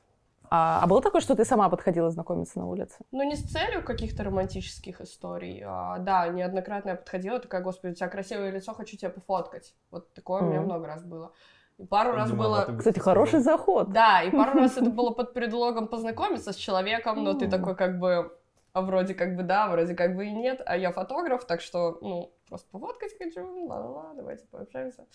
А, 0.50 0.81
а 0.84 0.88
было 0.88 1.01
такое, 1.01 1.22
что 1.22 1.36
ты 1.36 1.45
сама 1.45 1.69
подходила 1.69 2.10
знакомиться 2.12 2.60
на 2.60 2.67
улице? 2.67 2.98
Ну, 3.12 3.24
не 3.24 3.36
с 3.36 3.43
целью 3.43 3.84
каких-то 3.84 4.24
романтических 4.24 5.01
историй. 5.01 5.63
а, 5.65 5.98
да, 6.00 6.27
неоднократно 6.27 6.91
я 6.91 6.95
подходила, 6.95 7.39
такая, 7.39 7.62
господи, 7.62 7.93
у 7.93 7.95
тебя 7.95 8.07
красивое 8.07 8.51
лицо, 8.51 8.74
хочу 8.74 8.98
тебя 8.98 9.10
пофоткать. 9.10 9.74
Вот 9.91 10.13
такое 10.13 10.41
у 10.41 10.45
меня 10.45 10.62
много 10.62 10.88
раз 10.88 11.03
было. 11.03 11.31
И 11.77 11.86
пару 11.86 12.13
раз 12.13 12.29
Дима, 12.29 12.44
было... 12.44 12.62
а 12.63 12.77
Кстати, 12.77 13.00
хороший 13.00 13.39
заход. 13.39 13.91
Да, 13.91 14.24
и 14.24 14.32
пару 14.32 14.60
раз 14.60 14.77
это 14.77 14.89
было 14.89 15.12
под 15.12 15.34
предлогом 15.34 15.88
познакомиться 15.88 16.53
с 16.53 16.55
человеком, 16.55 17.24
но 17.24 17.34
ты 17.34 17.50
такой 17.50 17.75
как 17.75 18.00
бы, 18.00 18.38
а 18.74 18.82
вроде 18.82 19.13
как 19.13 19.36
бы 19.36 19.44
да, 19.44 19.67
вроде 19.67 19.94
как 19.94 20.15
бы 20.15 20.25
и 20.25 20.32
нет, 20.32 20.62
а 20.65 20.77
я 20.77 20.91
фотограф, 20.91 21.46
так 21.46 21.62
что, 21.62 21.98
ну, 22.01 22.32
просто 22.48 22.70
пофоткать 22.72 23.17
хочу, 23.17 23.67
ла-ла-ла, 23.67 24.13
давайте 24.15 24.46
пообщаемся. 24.48 25.05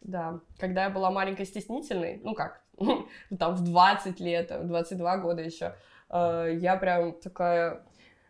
Да, 0.00 0.40
когда 0.58 0.84
я 0.84 0.90
была 0.90 1.10
маленькой 1.10 1.46
стеснительной, 1.46 2.20
ну 2.24 2.34
как, 2.34 2.62
там 3.38 3.54
в 3.54 3.62
20 3.62 4.20
лет, 4.20 4.50
в 4.50 4.66
22 4.66 5.16
года 5.18 5.42
еще, 5.42 5.74
э, 6.10 6.50
я 6.60 6.76
прям 6.76 7.12
такая, 7.12 7.74
«О, 7.74 7.80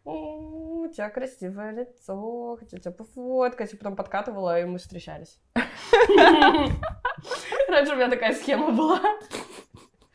у 0.09 0.89
тебя 0.89 1.11
красивое 1.11 1.73
лицо, 1.73 2.57
хочу 2.59 2.79
тебя 2.79 2.93
пофоткать, 2.93 3.75
и 3.75 3.77
потом 3.77 3.97
подкатывала, 3.97 4.61
и 4.61 4.65
мы 4.65 4.79
встречались. 4.79 5.39
Раньше 7.69 7.93
у 7.93 7.97
меня 7.97 8.09
такая 8.09 8.35
схема 8.35 8.71
была. 8.71 9.01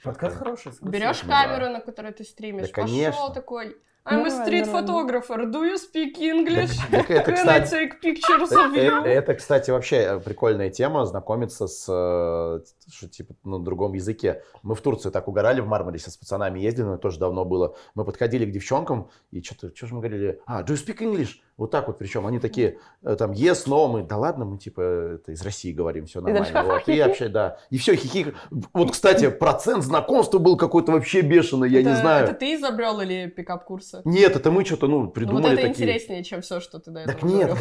Подкат 0.03 0.33
хороший. 0.33 0.71
Берешь 0.81 1.21
камеру, 1.21 1.69
на 1.69 1.79
которой 1.79 2.11
ты 2.11 2.23
стримишь, 2.23 2.71
пошел 2.71 3.31
такой. 3.33 3.77
I'm 4.05 4.25
a 4.25 4.29
street 4.29 4.65
нормально. 4.65 4.73
photographer. 4.73 5.45
Do 5.49 5.63
you 5.63 5.77
speak 5.77 6.17
English? 6.19 6.71
Так 6.91 7.09
это, 7.09 7.31
Can 7.31 7.47
I 7.47 7.61
кстати, 7.61 7.73
take 7.73 8.01
pictures 8.01 8.51
э- 8.51 8.55
of 8.55 8.75
э- 8.75 8.85
you? 8.87 9.03
это, 9.05 9.33
кстати, 9.33 9.71
вообще 9.71 9.95
э, 9.97 10.19
прикольная 10.19 10.69
тема, 10.69 11.05
знакомиться 11.05 11.67
с, 11.67 11.85
э, 11.87 12.59
что, 12.91 13.07
типа, 13.07 13.35
на 13.45 13.59
другом 13.63 13.93
языке. 13.93 14.43
Мы 14.61 14.75
в 14.75 14.81
Турцию 14.81 15.13
так 15.13 15.29
угорали 15.29 15.61
в 15.61 15.67
Мармарисе 15.67 16.11
с 16.11 16.17
пацанами 16.17 16.59
ездили, 16.59 16.83
но 16.85 16.93
это 16.95 17.01
тоже 17.01 17.17
давно 17.17 17.45
было. 17.45 17.75
Мы 17.95 18.03
подходили 18.03 18.45
к 18.45 18.51
девчонкам, 18.51 19.09
и 19.31 19.41
что-то, 19.41 19.73
что 19.73 19.87
же 19.87 19.93
мы 19.95 20.01
говорили? 20.01 20.41
А, 20.45 20.63
do 20.63 20.73
you 20.73 20.85
speak 20.85 20.97
English? 20.99 21.35
Вот 21.55 21.69
так 21.69 21.85
вот, 21.87 21.99
причем 21.99 22.25
они 22.25 22.39
такие, 22.39 22.79
э, 23.03 23.15
там, 23.15 23.31
yes, 23.31 23.67
no, 23.67 23.87
мы, 23.87 24.01
да 24.03 24.17
ладно, 24.17 24.43
мы, 24.43 24.57
типа, 24.57 24.81
это 24.81 25.31
из 25.33 25.41
России 25.43 25.71
говорим, 25.71 26.07
все 26.07 26.19
нормально. 26.19 26.63
Вот, 26.63 26.89
и 26.89 26.99
вообще, 26.99 27.27
да. 27.27 27.57
И 27.69 27.77
все, 27.77 27.95
хихи. 27.95 28.33
Вот, 28.73 28.91
кстати, 28.91 29.29
процент 29.29 29.83
знакомства 29.83 30.39
был 30.39 30.57
какой-то 30.57 30.91
вообще 30.91 31.21
бешеный, 31.21 31.69
я 31.69 31.83
не 31.83 31.91
Это- 31.91 32.01
знаю. 32.01 32.23
Это 32.25 32.33
ты 32.33 32.55
изобрел 32.55 32.99
или 33.01 33.27
пикап 33.27 33.65
курса? 33.65 34.01
Нет, 34.03 34.35
это 34.35 34.49
мы 34.49 34.65
что-то, 34.65 34.87
ну, 34.87 34.97
Ну, 34.99 35.05
вот 35.05 35.13
придумали 35.13 35.53
это 35.53 35.67
такие. 35.67 35.69
интереснее, 35.83 36.23
чем 36.23 36.41
все, 36.41 36.59
что 36.59 36.79
ты 36.79 36.89
до 36.89 37.01
этого 37.01 37.19
Так 37.19 37.23
нет, 37.29 37.51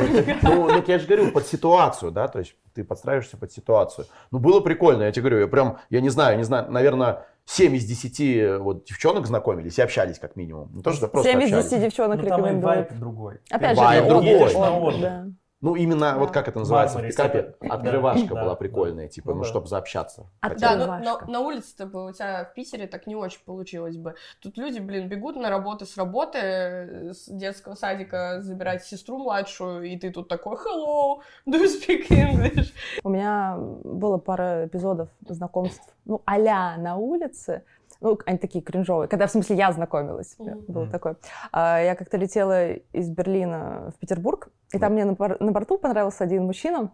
ну, 0.43 0.69
ну, 0.69 0.83
я 0.87 0.99
же 0.99 1.07
говорю, 1.07 1.31
под 1.31 1.47
ситуацию, 1.47 2.11
да, 2.13 2.29
то 2.29 2.39
есть 2.39 2.55
ты 2.75 2.85
подстраиваешься 2.85 3.37
под 3.37 3.53
ситуацию. 3.53 4.07
Ну, 4.31 4.39
было 4.39 4.61
прикольно, 4.61 5.03
я 5.03 5.13
тебе 5.13 5.23
говорю, 5.29 5.41
я 5.41 5.49
прям, 5.49 5.79
я 5.91 6.01
не 6.01 6.09
знаю, 6.09 6.39
не 6.39 6.45
знаю, 6.45 6.71
наверное, 6.73 7.27
7 7.47 7.75
из 7.77 7.85
10 7.85 8.61
вот 8.61 8.85
девчонок 8.85 9.27
знакомились 9.27 9.79
и 9.79 9.83
общались 9.83 10.19
как 10.19 10.37
минимум. 10.37 10.71
Не 10.75 10.83
то, 10.83 10.93
что 10.93 11.09
просто 11.09 11.31
7 11.31 11.41
из 11.43 11.53
общались. 11.53 11.71
10 11.71 11.83
девчонок 11.83 12.23
Ну, 12.23 12.29
там 12.29 12.47
и 12.47 12.61
вайп 12.61 12.93
другой. 12.95 13.41
Опять 13.51 13.77
же, 13.77 13.83
Вайб 13.83 14.09
другой. 14.09 14.29
Едешь 14.31 14.53
на 14.55 14.77
отдых, 14.79 14.83
отдых. 14.89 15.01
да. 15.01 15.27
Ну, 15.63 15.77
именно 15.77 16.19
вот 16.19 16.27
Да. 16.27 16.33
как 16.35 16.49
это 16.49 16.59
называется 16.59 16.95
в 16.95 16.97
Мармарис, 16.97 17.15
пикапе, 17.15 17.39
это- 17.61 17.73
открывашка 17.75 18.35
да, 18.35 18.35
была 18.35 18.51
да, 18.51 18.55
прикольная, 18.57 19.07
типа, 19.07 19.31
Ну 19.31 19.37
ну, 19.37 19.43
да. 19.45 19.49
чтобы 19.49 19.69
заобщаться. 19.69 20.27
Да, 20.59 20.75
но 20.77 20.87
на, 20.99 21.21
на 21.27 21.41
улице-то 21.41 21.87
бы 21.87 22.07
у 22.07 22.13
тебя 22.13 22.45
в 22.45 22.53
Питере 22.55 22.89
так 22.89 23.07
не 23.07 23.15
очень 23.15 23.41
получилось 23.45 23.97
бы. 23.97 24.17
Тут 24.41 24.59
люди, 24.59 24.81
блин, 24.81 25.09
бегут 25.09 25.37
на 25.37 25.51
работу 25.51 25.87
с 25.87 25.97
работы, 25.97 26.39
э, 26.39 27.13
с 27.15 27.29
детского 27.29 27.77
садика 27.77 28.43
забирать 28.43 28.85
сестру 28.85 29.19
младшую, 29.19 29.85
и 29.85 29.97
ты 29.97 30.11
тут 30.11 30.29
такой, 30.29 30.57
hello, 30.57 31.21
do 31.47 31.63
you 31.63 31.69
speak 31.69 32.09
English? 32.11 32.73
У 33.05 33.09
меня 33.09 33.57
было 33.57 34.19
пара 34.19 34.67
эпизодов 34.67 35.11
знакомств, 35.29 35.95
ну, 36.05 36.23
а 36.27 36.39
на 36.77 36.97
улице. 36.97 37.63
Ну, 38.03 38.19
они 38.27 38.37
такие 38.39 38.63
кринжовые. 38.65 39.07
Когда, 39.09 39.27
в 39.27 39.31
смысле, 39.31 39.57
я 39.57 39.73
знакомилась. 39.73 40.35
Было 40.39 40.83
Мгм. 40.83 40.91
такое. 40.91 41.17
А, 41.53 41.81
Я 41.81 41.95
как-то 41.95 42.17
летела 42.17 42.73
из 42.73 43.09
Берлина 43.09 43.93
в 43.97 43.99
Петербург, 44.01 44.49
и 44.73 44.79
там 44.79 44.93
мне 44.95 45.05
на 45.05 45.17
на 45.39 45.53
борту 45.53 45.79
понравился 45.79 46.25
один 46.25 46.45
мужчина. 46.45 46.91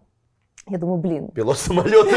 Я 0.66 0.76
думаю, 0.76 0.98
блин, 0.98 1.30
Пилот 1.30 1.56
самолета 1.56 2.10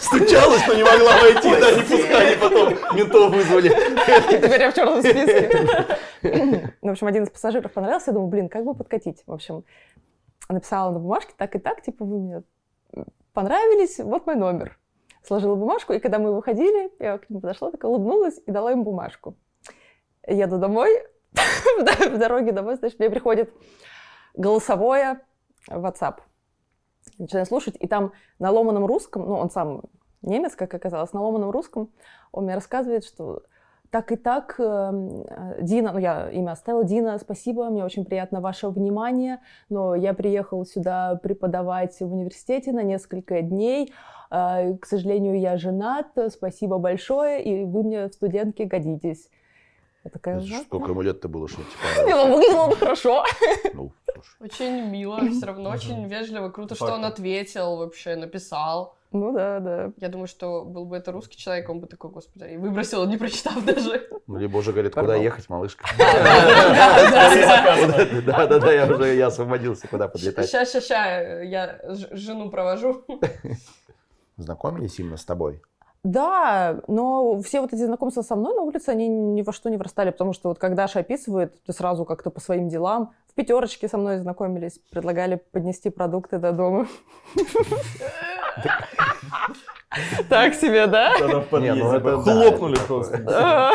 стучалась, 0.00 0.62
но 0.68 0.74
не 0.74 0.82
могла 0.84 1.12
войти, 1.22 1.50
да, 1.58 1.72
не 1.72 1.80
пускали, 1.82 2.36
потом 2.38 2.96
ментов 2.96 3.32
вызвали. 3.34 3.68
теперь 4.30 4.60
я 4.60 4.70
в 4.70 4.74
черном 4.74 5.00
списке. 5.00 5.50
Ну, 6.82 6.88
В 6.88 6.92
общем, 6.92 7.06
один 7.06 7.22
из 7.22 7.30
пассажиров 7.30 7.72
понравился. 7.72 8.10
Я 8.10 8.14
думаю, 8.14 8.28
блин, 8.30 8.48
как 8.50 8.64
бы 8.64 8.74
подкатить? 8.74 9.22
В 9.26 9.32
общем, 9.32 9.64
написала 10.50 10.90
на 10.92 10.98
бумажке 10.98 11.32
так 11.36 11.54
и 11.56 11.58
так, 11.58 11.80
типа, 11.82 12.04
вы 12.04 12.18
мне 12.20 12.42
понравились, 13.32 13.98
вот 14.00 14.26
мой 14.26 14.36
номер. 14.36 14.78
Сложила 15.26 15.56
бумажку, 15.56 15.92
и 15.92 15.98
когда 15.98 16.20
мы 16.20 16.32
выходили, 16.32 16.92
я 17.00 17.18
к 17.18 17.28
нему 17.28 17.40
подошла, 17.40 17.72
такая 17.72 17.90
улыбнулась 17.90 18.40
и 18.46 18.52
дала 18.52 18.70
им 18.70 18.84
бумажку. 18.84 19.36
Еду 20.24 20.58
домой, 20.58 21.02
в 21.78 22.18
дороге 22.18 22.52
домой, 22.52 22.76
знаешь, 22.76 22.94
мне 23.00 23.10
приходит 23.10 23.52
голосовое 24.34 25.20
WhatsApp. 25.68 26.18
Начинаю 27.18 27.44
слушать, 27.44 27.76
и 27.80 27.88
там 27.88 28.12
на 28.38 28.52
ломаном 28.52 28.86
русском, 28.86 29.26
ну, 29.26 29.34
он 29.34 29.50
сам 29.50 29.82
немец, 30.22 30.54
как 30.54 30.72
оказалось, 30.74 31.12
на 31.12 31.20
ломаном 31.20 31.50
русском, 31.50 31.92
он 32.30 32.44
мне 32.44 32.54
рассказывает, 32.54 33.04
что 33.04 33.42
так 33.96 34.12
и 34.12 34.16
так, 34.16 34.56
эм, 34.58 35.24
э, 35.26 35.58
Дина, 35.62 35.92
ну 35.92 35.98
я 35.98 36.28
имя 36.30 36.50
оставила, 36.52 36.84
Дина, 36.84 37.18
спасибо, 37.18 37.70
мне 37.70 37.82
очень 37.82 38.04
приятно 38.04 38.42
ваше 38.42 38.68
внимание, 38.68 39.38
но 39.70 39.94
я 39.94 40.12
приехал 40.12 40.66
сюда 40.66 41.18
преподавать 41.22 41.98
в 42.00 42.12
университете 42.12 42.72
на 42.72 42.82
несколько 42.82 43.40
дней, 43.40 43.92
Э, 44.30 44.76
к 44.76 44.86
сожалению, 44.86 45.38
я 45.38 45.56
женат, 45.56 46.08
спасибо 46.30 46.78
большое, 46.78 47.42
и 47.42 47.64
вы 47.64 47.84
мне 47.84 48.08
в 48.08 48.12
студентке 48.12 48.64
годитесь. 48.64 49.30
Я 50.04 50.10
такая, 50.10 50.40
«Да». 50.40 50.60
Сколько 50.62 50.90
ему 50.90 51.02
лет-то 51.02 51.28
было, 51.28 51.48
что 51.48 51.60
Не, 52.04 52.06
типа, 52.06 52.26
ну, 52.26 52.36
выглядело 52.36 52.62
он 52.62 52.74
хорошо. 52.76 53.24
ну, 53.74 53.92
слушай. 54.12 54.36
Очень 54.40 54.90
мило, 54.90 55.20
все 55.30 55.46
равно 55.46 55.70
очень 55.70 56.06
вежливо, 56.06 56.50
круто, 56.50 56.74
что 56.74 56.92
он 56.92 57.04
ответил 57.04 57.76
вообще, 57.76 58.16
написал. 58.16 58.95
Ну 59.12 59.32
да, 59.32 59.60
да. 59.60 59.92
Я 59.98 60.08
думаю, 60.08 60.26
что 60.26 60.64
был 60.64 60.84
бы 60.84 60.96
это 60.96 61.12
русский 61.12 61.36
человек, 61.36 61.68
он 61.70 61.80
бы 61.80 61.86
такой, 61.86 62.10
господи, 62.10 62.44
и 62.52 62.56
выбросил, 62.56 63.06
не 63.06 63.16
прочитав 63.16 63.64
даже. 63.64 64.08
Ну, 64.26 64.36
либо 64.38 64.58
уже 64.58 64.72
говорит, 64.72 64.94
куда 64.94 65.14
ехать, 65.16 65.48
малышка. 65.48 65.86
Да, 68.26 68.46
да, 68.46 68.58
да, 68.58 68.72
я 68.72 68.86
уже 68.86 69.14
я 69.14 69.28
освободился, 69.28 69.88
куда 69.88 70.08
подлетать. 70.08 70.50
Ща, 70.50 70.64
ща, 70.64 70.80
ща, 70.80 71.42
я 71.42 71.80
жену 72.10 72.50
провожу. 72.50 73.04
Знакомились 74.36 74.98
именно 74.98 75.16
с 75.16 75.24
тобой? 75.24 75.62
Да, 76.06 76.82
но 76.86 77.42
все 77.42 77.60
вот 77.60 77.72
эти 77.72 77.84
знакомства 77.84 78.22
со 78.22 78.36
мной 78.36 78.54
на 78.54 78.62
улице, 78.62 78.90
они 78.90 79.08
ни 79.08 79.42
во 79.42 79.52
что 79.52 79.68
не 79.70 79.76
врастали, 79.76 80.10
потому 80.10 80.32
что 80.34 80.50
вот 80.50 80.58
когда 80.58 80.84
Даша 80.84 81.00
описывает, 81.00 81.60
ты 81.64 81.72
сразу 81.72 82.04
как-то 82.04 82.30
по 82.30 82.38
своим 82.38 82.68
делам. 82.68 83.12
В 83.28 83.34
пятерочке 83.34 83.88
со 83.88 83.98
мной 83.98 84.18
знакомились, 84.18 84.78
предлагали 84.90 85.42
поднести 85.50 85.90
продукты 85.90 86.38
до 86.38 86.52
дома. 86.52 86.86
Так 90.28 90.54
себе, 90.54 90.86
да? 90.86 91.12
Тогда 91.18 91.40
в 91.40 91.60
Не, 91.60 91.72
ну 91.72 91.92
это 91.92 92.18
да, 92.18 92.22
хлопнули 92.22 92.76
просто. 92.86 93.72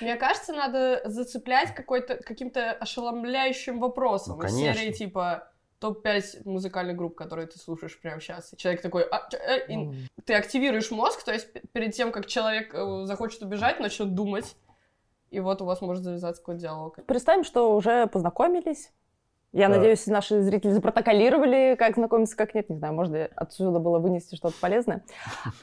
Мне 0.00 0.16
кажется, 0.16 0.54
надо 0.54 1.02
зацеплять 1.04 1.74
какой-то, 1.74 2.16
каким-то 2.22 2.72
ошеломляющим 2.72 3.80
вопросом. 3.80 4.38
Ну, 4.38 4.46
из 4.46 4.52
конечно. 4.52 4.80
серии 4.80 4.92
типа 4.92 5.48
топ-5 5.78 6.42
музыкальных 6.48 6.96
групп, 6.96 7.14
которые 7.14 7.46
ты 7.46 7.58
слушаешь 7.58 7.98
прямо 8.00 8.20
сейчас. 8.20 8.52
И 8.52 8.56
человек 8.56 8.82
такой, 8.82 9.02
«А, 9.04 9.28
э, 9.32 9.66
и 9.72 10.06
ты 10.24 10.34
активируешь 10.34 10.90
мозг, 10.90 11.22
то 11.24 11.32
есть 11.32 11.48
перед 11.72 11.92
тем, 11.94 12.12
как 12.12 12.26
человек 12.26 12.74
э, 12.74 13.04
захочет 13.04 13.42
убежать, 13.42 13.78
начнет 13.80 14.14
думать. 14.14 14.56
И 15.30 15.40
вот 15.40 15.60
у 15.60 15.64
вас 15.64 15.80
может 15.80 16.02
завязаться 16.04 16.40
какой-то 16.40 16.60
диалог. 16.60 16.98
Представим, 17.06 17.44
что 17.44 17.74
уже 17.76 18.06
познакомились. 18.06 18.92
Я 19.52 19.68
Да. 19.68 19.76
надеюсь, 19.76 20.06
наши 20.06 20.42
зрители 20.42 20.70
запротоколировали, 20.70 21.76
как 21.78 21.94
знакомиться, 21.94 22.36
как 22.36 22.54
нет. 22.54 22.68
Не 22.68 22.76
знаю, 22.76 22.94
может, 22.94 23.30
отсюда 23.36 23.78
было 23.78 23.98
вынести 23.98 24.34
что-то 24.34 24.54
полезное. 24.60 25.02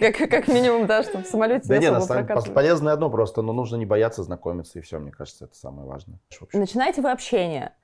Как 0.00 0.48
минимум, 0.48 0.86
да, 0.86 1.02
чтобы 1.02 1.24
в 1.24 1.26
самолете 1.26 1.68
Да 1.68 1.74
не 1.76 1.82
не, 1.86 1.90
на 1.90 1.98
особо 1.98 2.08
самом 2.08 2.22
деле 2.22 2.26
прокатывали. 2.28 2.54
полезное 2.54 2.92
одно 2.94 3.10
просто, 3.10 3.42
но 3.42 3.52
нужно 3.52 3.76
не 3.76 3.86
бояться 3.86 4.22
знакомиться, 4.22 4.78
и 4.78 4.82
все, 4.82 4.98
мне 4.98 5.10
кажется, 5.10 5.44
это 5.46 5.54
самое 5.54 5.86
важное. 5.86 6.18
Начинаете 6.52 7.02
вы 7.02 7.10
общение. 7.10 7.74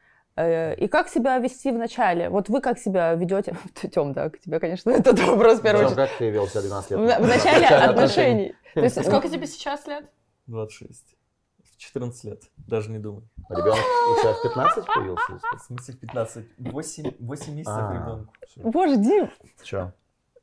Э, 0.41 0.75
И 0.77 0.89
как 0.89 1.09
себя 1.09 1.39
вести 1.39 1.71
в 1.71 1.79
начале? 1.79 2.29
Вот 2.31 2.49
вы 2.49 2.61
как 2.61 2.79
себя 2.79 3.15
ведете? 3.15 3.57
Тем, 3.93 4.13
да, 4.13 4.31
к 4.31 4.39
тебе, 4.41 4.59
конечно, 4.61 4.91
этот 5.01 5.19
вопрос 5.21 5.59
в 5.59 5.63
первую 5.63 5.87
очередь. 5.87 5.97
как 5.97 6.11
ты 6.19 6.31
вел 6.31 6.47
себя 6.47 6.63
12 6.63 6.91
В 6.91 7.05
лет? 7.05 7.19
в 7.21 7.27
начале 7.29 7.67
отношений. 7.67 8.55
Сколько 8.89 9.29
тебе 9.29 9.47
сейчас 9.47 9.87
лет? 9.87 10.05
26. 10.47 11.17
В 11.63 11.79
14 11.79 12.25
лет. 12.25 12.43
Даже 12.57 12.91
не 12.91 12.99
думай. 12.99 13.23
Ребенок 13.49 13.79
у 13.79 14.21
тебя 14.21 14.33
в 14.35 14.43
15 14.43 14.87
появился? 14.87 15.39
В 15.57 15.61
смысле 15.67 15.95
в 15.95 15.99
15? 16.01 16.45
8, 16.59 17.13
8 17.21 17.55
месяцев 17.55 17.75
А. 17.79 17.93
ребенку. 17.95 18.33
Боже, 18.57 18.97
Дим, 18.97 19.31
Че? 19.63 19.93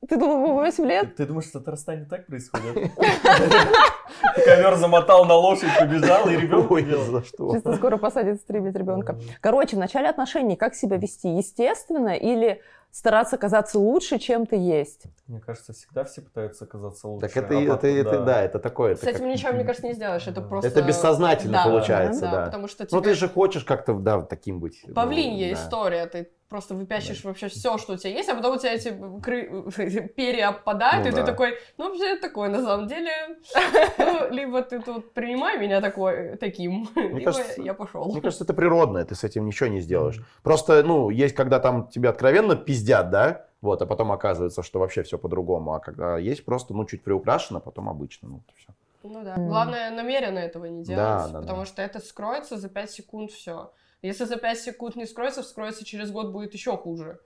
Ты 0.07 0.17
думал, 0.17 0.47
вы 0.47 0.53
8 0.53 0.85
лет? 0.85 1.15
Ты 1.15 1.25
думаешь, 1.25 1.47
что 1.47 1.59
в 1.59 1.63
Татарстане 1.63 2.05
так 2.05 2.25
происходит? 2.25 2.91
Ковер 4.45 4.75
замотал 4.75 5.25
на 5.25 5.35
лошадь, 5.35 5.69
побежал, 5.79 6.27
и 6.29 6.35
ребенок 6.37 7.05
за 7.05 7.23
что? 7.23 7.53
Чисто 7.53 7.75
скоро 7.75 7.97
посадит 7.97 8.41
стримить 8.41 8.75
ребенка. 8.75 9.19
Короче, 9.41 9.75
в 9.75 9.79
начале 9.79 10.09
отношений 10.09 10.55
как 10.55 10.75
себя 10.75 10.97
вести? 10.97 11.29
Естественно 11.29 12.15
или 12.15 12.61
стараться 13.01 13.37
казаться 13.37 13.77
лучше, 13.77 14.17
чем 14.17 14.45
ты 14.47 14.55
есть? 14.55 15.03
Мне 15.27 15.39
кажется, 15.39 15.71
всегда 15.73 16.03
все 16.03 16.21
пытаются 16.21 16.65
оказаться 16.65 17.07
лучше. 17.07 17.27
Так 17.27 17.37
это, 17.37 17.55
а 17.57 17.61
это, 17.61 17.71
потом, 17.75 17.89
это, 17.95 18.19
да, 18.23 18.41
это 18.41 18.59
такое. 18.59 18.95
С 18.95 18.99
это 18.99 19.09
этим 19.11 19.19
как- 19.25 19.27
ничего, 19.33 19.51
мне 19.51 19.63
кажется, 19.63 19.85
не 19.87 19.93
сделаешь. 19.93 20.23
Это 20.27 20.41
Да. 20.41 20.47
просто... 20.47 20.67
Это 20.69 20.81
бессознательно 20.81 21.53
Да, 21.53 21.63
получается, 21.65 22.21
да, 22.21 22.31
да. 22.31 22.45
потому 22.45 22.67
что 22.67 22.87
Ну 22.89 23.01
тебе- 23.01 23.11
ты 23.11 23.13
же 23.15 23.29
хочешь 23.29 23.63
как-то, 23.63 23.93
да, 23.93 24.21
таким 24.21 24.59
быть. 24.59 24.81
Ну, 24.87 24.93
Павлинья 24.95 25.47
да. 25.47 25.53
история, 25.61 26.05
ты 26.07 26.29
просто 26.49 26.75
выпячешь 26.75 27.25
вообще 27.25 27.49
все, 27.49 27.77
что 27.77 27.93
у 27.93 27.97
тебя 27.97 28.11
есть, 28.11 28.29
а 28.29 28.35
потом 28.35 28.55
у 28.55 28.57
тебя 28.57 28.73
эти 28.73 28.87
кры- 28.87 30.07
перья 30.15 30.47
опадают, 30.49 31.03
Ну 31.03 31.09
и 31.11 31.13
да. 31.13 31.19
ты 31.21 31.25
такой, 31.25 31.57
ну, 31.77 31.89
вообще 31.89 32.15
такой, 32.15 32.47
на 32.47 32.63
самом 32.63 32.87
деле, 32.87 33.11
ну, 33.97 34.29
либо 34.31 34.61
ты 34.61 34.79
тут 34.81 35.13
принимай 35.13 35.57
меня 35.59 35.81
такой, 35.81 36.37
таким, 36.37 36.87
либо 36.95 37.25
кажется, 37.25 37.61
я 37.61 37.73
пошел. 37.73 38.05
Мне 38.05 38.21
кажется, 38.21 38.45
это 38.45 38.53
природное, 38.53 39.03
ты 39.03 39.13
с 39.13 39.25
этим 39.25 39.45
ничего 39.45 39.67
не 39.67 39.81
сделаешь. 39.81 40.21
Просто, 40.41 40.81
ну, 40.83 41.09
есть, 41.09 41.35
когда 41.35 41.59
там 41.59 41.89
тебя 41.89 42.11
откровенно 42.11 42.55
пиздят, 42.55 42.86
да, 43.03 43.45
вот, 43.61 43.81
а 43.81 43.85
потом 43.85 44.11
оказывается, 44.11 44.63
что 44.63 44.79
вообще 44.79 45.03
все 45.03 45.17
по-другому, 45.17 45.73
а 45.73 45.79
когда 45.79 46.17
есть 46.17 46.45
просто, 46.45 46.73
ну, 46.73 46.85
чуть 46.85 47.03
приукрашено, 47.03 47.59
потом 47.59 47.89
обычно, 47.89 48.29
ну, 48.29 48.41
все. 48.55 48.69
Ну 49.03 49.23
да. 49.23 49.35
М. 49.35 49.47
Главное, 49.47 49.89
намеренно 49.91 50.39
этого 50.39 50.65
не 50.65 50.83
делать, 50.83 50.97
Да, 50.97 51.27
да, 51.27 51.39
потому 51.41 51.59
да. 51.61 51.65
что 51.65 51.81
это 51.81 51.99
скроется 51.99 52.57
за 52.57 52.69
5 52.69 52.91
секунд 52.91 53.31
все. 53.31 53.71
Если 54.01 54.25
за 54.25 54.37
5 54.37 54.59
секунд 54.59 54.95
не 54.95 55.05
скроется, 55.05 55.41
вскроется 55.41 55.85
через 55.85 56.11
год 56.11 56.31
будет 56.31 56.53
еще 56.53 56.77
хуже. 56.77 57.19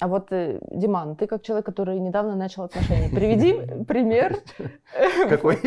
А 0.00 0.06
вот, 0.08 0.30
э, 0.30 0.60
Диман, 0.70 1.16
ты 1.16 1.26
как 1.26 1.42
человек, 1.42 1.66
который 1.66 1.98
недавно 1.98 2.36
начал 2.36 2.62
отношения, 2.64 3.08
приведи 3.08 3.84
пример, 3.88 4.38
Какой? 5.28 5.58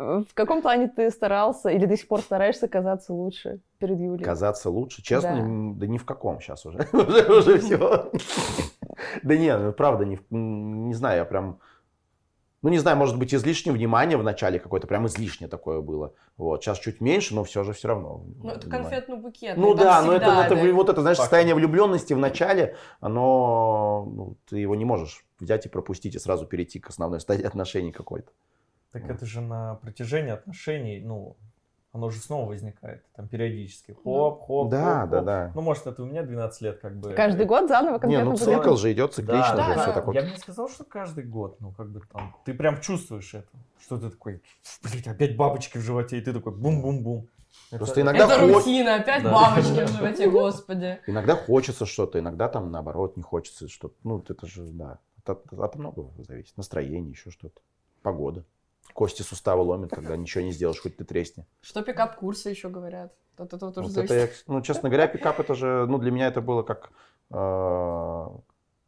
В 0.00 0.34
каком 0.34 0.62
плане 0.62 0.88
ты 0.88 1.10
старался 1.10 1.68
или 1.68 1.84
до 1.84 1.96
сих 1.96 2.08
пор 2.08 2.20
стараешься 2.20 2.68
казаться 2.68 3.12
лучше 3.12 3.60
перед 3.78 3.98
Юлей? 4.00 4.24
Казаться 4.24 4.70
лучше? 4.70 5.02
Честно, 5.02 5.36
Да. 5.36 5.80
да 5.80 5.86
ни 5.86 5.98
в 5.98 6.04
каком 6.06 6.40
сейчас 6.40 6.64
уже. 6.66 6.78
Уже 6.92 7.32
уже 7.32 7.58
все. 7.58 8.10
Да 9.22 9.36
не, 9.36 9.56
ну, 9.56 9.72
правда, 9.72 10.04
не 10.04 10.18
не 10.30 10.94
знаю, 10.94 11.18
я 11.18 11.24
прям... 11.24 11.58
Ну, 12.62 12.68
не 12.68 12.78
знаю, 12.78 12.98
может 12.98 13.18
быть, 13.18 13.34
излишнее 13.34 13.72
внимание 13.74 14.18
в 14.18 14.22
начале 14.22 14.58
какое-то, 14.58 14.86
прям 14.86 15.06
излишнее 15.06 15.48
такое 15.48 15.80
было. 15.80 16.12
Вот, 16.36 16.62
сейчас 16.62 16.78
чуть 16.78 17.00
меньше, 17.00 17.34
но 17.34 17.42
все 17.42 17.64
же 17.64 17.72
все 17.72 17.88
равно. 17.88 18.22
Ну, 18.42 18.50
это 18.50 18.66
внимание. 18.66 18.90
конфетно-букетный. 18.90 19.56
Ну 19.56 19.74
да, 19.74 20.02
но 20.02 20.12
это, 20.12 20.26
это 20.26 20.54
да. 20.54 20.60
вы- 20.60 20.72
вот 20.74 20.90
это, 20.90 21.00
знаешь, 21.00 21.16
состояние 21.16 21.54
влюбленности 21.54 22.12
в 22.12 22.18
начале, 22.18 22.76
оно, 23.00 24.06
ну, 24.14 24.36
ты 24.48 24.58
его 24.58 24.74
не 24.74 24.84
можешь 24.84 25.24
взять 25.38 25.64
и 25.64 25.68
пропустить 25.70 26.14
и 26.14 26.18
сразу 26.18 26.44
перейти 26.46 26.80
к 26.80 26.90
основной 26.90 27.20
стадии 27.20 27.44
отношений 27.46 27.92
какой-то. 27.92 28.30
Так 28.92 29.08
это 29.08 29.24
же 29.26 29.40
на 29.40 29.76
протяжении 29.76 30.32
отношений, 30.32 31.00
ну, 31.00 31.36
оно 31.92 32.10
же 32.10 32.20
снова 32.20 32.46
возникает, 32.48 33.04
там, 33.14 33.28
периодически. 33.28 33.96
Хоп, 34.04 34.42
хоп, 34.46 34.70
Да, 34.70 35.00
хоп, 35.02 35.10
да, 35.10 35.16
хоп. 35.18 35.26
да. 35.26 35.52
Ну, 35.54 35.60
может, 35.60 35.86
это 35.86 36.02
у 36.02 36.06
меня 36.06 36.22
12 36.22 36.62
лет, 36.62 36.78
как 36.80 36.96
бы. 36.96 37.12
Каждый 37.14 37.46
год 37.46 37.68
заново 37.68 37.94
Не, 37.94 38.00
конкретно 38.00 38.30
ну 38.30 38.36
поговорим? 38.36 38.62
цикл 38.62 38.76
же 38.76 38.92
идет 38.92 39.14
циклично 39.14 39.56
Да, 39.56 39.64
же, 39.68 39.74
да, 39.74 39.76
все 39.82 39.86
да. 39.86 39.92
такое. 39.92 40.14
Я 40.14 40.22
бы 40.22 40.30
не 40.30 40.36
сказал, 40.36 40.68
что 40.68 40.84
каждый 40.84 41.24
год, 41.24 41.60
ну, 41.60 41.72
как 41.72 41.90
бы 41.90 42.00
там, 42.12 42.36
ты 42.44 42.54
прям 42.54 42.80
чувствуешь 42.80 43.34
это, 43.34 43.48
что 43.80 43.98
ты 43.98 44.10
такой, 44.10 44.42
блядь, 44.82 45.06
опять 45.08 45.36
бабочки 45.36 45.78
в 45.78 45.82
животе, 45.82 46.18
и 46.18 46.20
ты 46.20 46.32
такой 46.32 46.52
бум-бум-бум. 46.52 47.28
Просто 47.70 48.00
иногда 48.02 48.26
Это 48.26 48.38
хо- 48.40 48.54
рутина, 48.54 48.96
опять 48.96 49.24
Да. 49.24 49.32
бабочки 49.32 49.84
в 49.84 49.88
животе, 49.98 50.30
господи. 50.30 51.00
Иногда 51.08 51.34
хочется 51.34 51.86
что-то, 51.86 52.20
иногда 52.20 52.48
там 52.48 52.70
наоборот 52.70 53.16
не 53.16 53.22
хочется 53.24 53.68
что-то. 53.68 53.94
Ну, 54.04 54.24
это 54.28 54.46
же, 54.46 54.62
да, 54.64 54.98
от, 55.24 55.30
от- 55.30 55.52
от 55.58 55.74
многого 55.76 56.10
зависит. 56.22 56.56
Настроение, 56.56 57.10
еще 57.10 57.30
что-то. 57.30 57.60
Погода. 58.02 58.44
Кости 58.94 59.22
сустава 59.22 59.62
ломит, 59.62 59.90
когда 59.90 60.16
ничего 60.16 60.44
не 60.44 60.52
сделаешь, 60.52 60.80
хоть 60.80 60.96
ты 60.96 61.04
тресни. 61.04 61.46
Что 61.60 61.82
пикап-курсы 61.82 62.50
еще 62.50 62.68
говорят? 62.68 63.14
От 63.36 63.54
этого 63.54 63.72
тоже 63.72 63.86
Вот 63.86 63.94
зависит. 63.94 64.14
это 64.14 64.20
я, 64.26 64.28
ну, 64.54 64.60
честно 64.62 64.88
говоря, 64.90 65.06
пикап 65.06 65.40
это 65.40 65.54
же, 65.54 65.86
ну, 65.88 65.98
для 65.98 66.10
меня 66.10 66.26
это 66.26 66.40
было 66.42 66.62
как 66.62 66.90
э, 67.30 68.26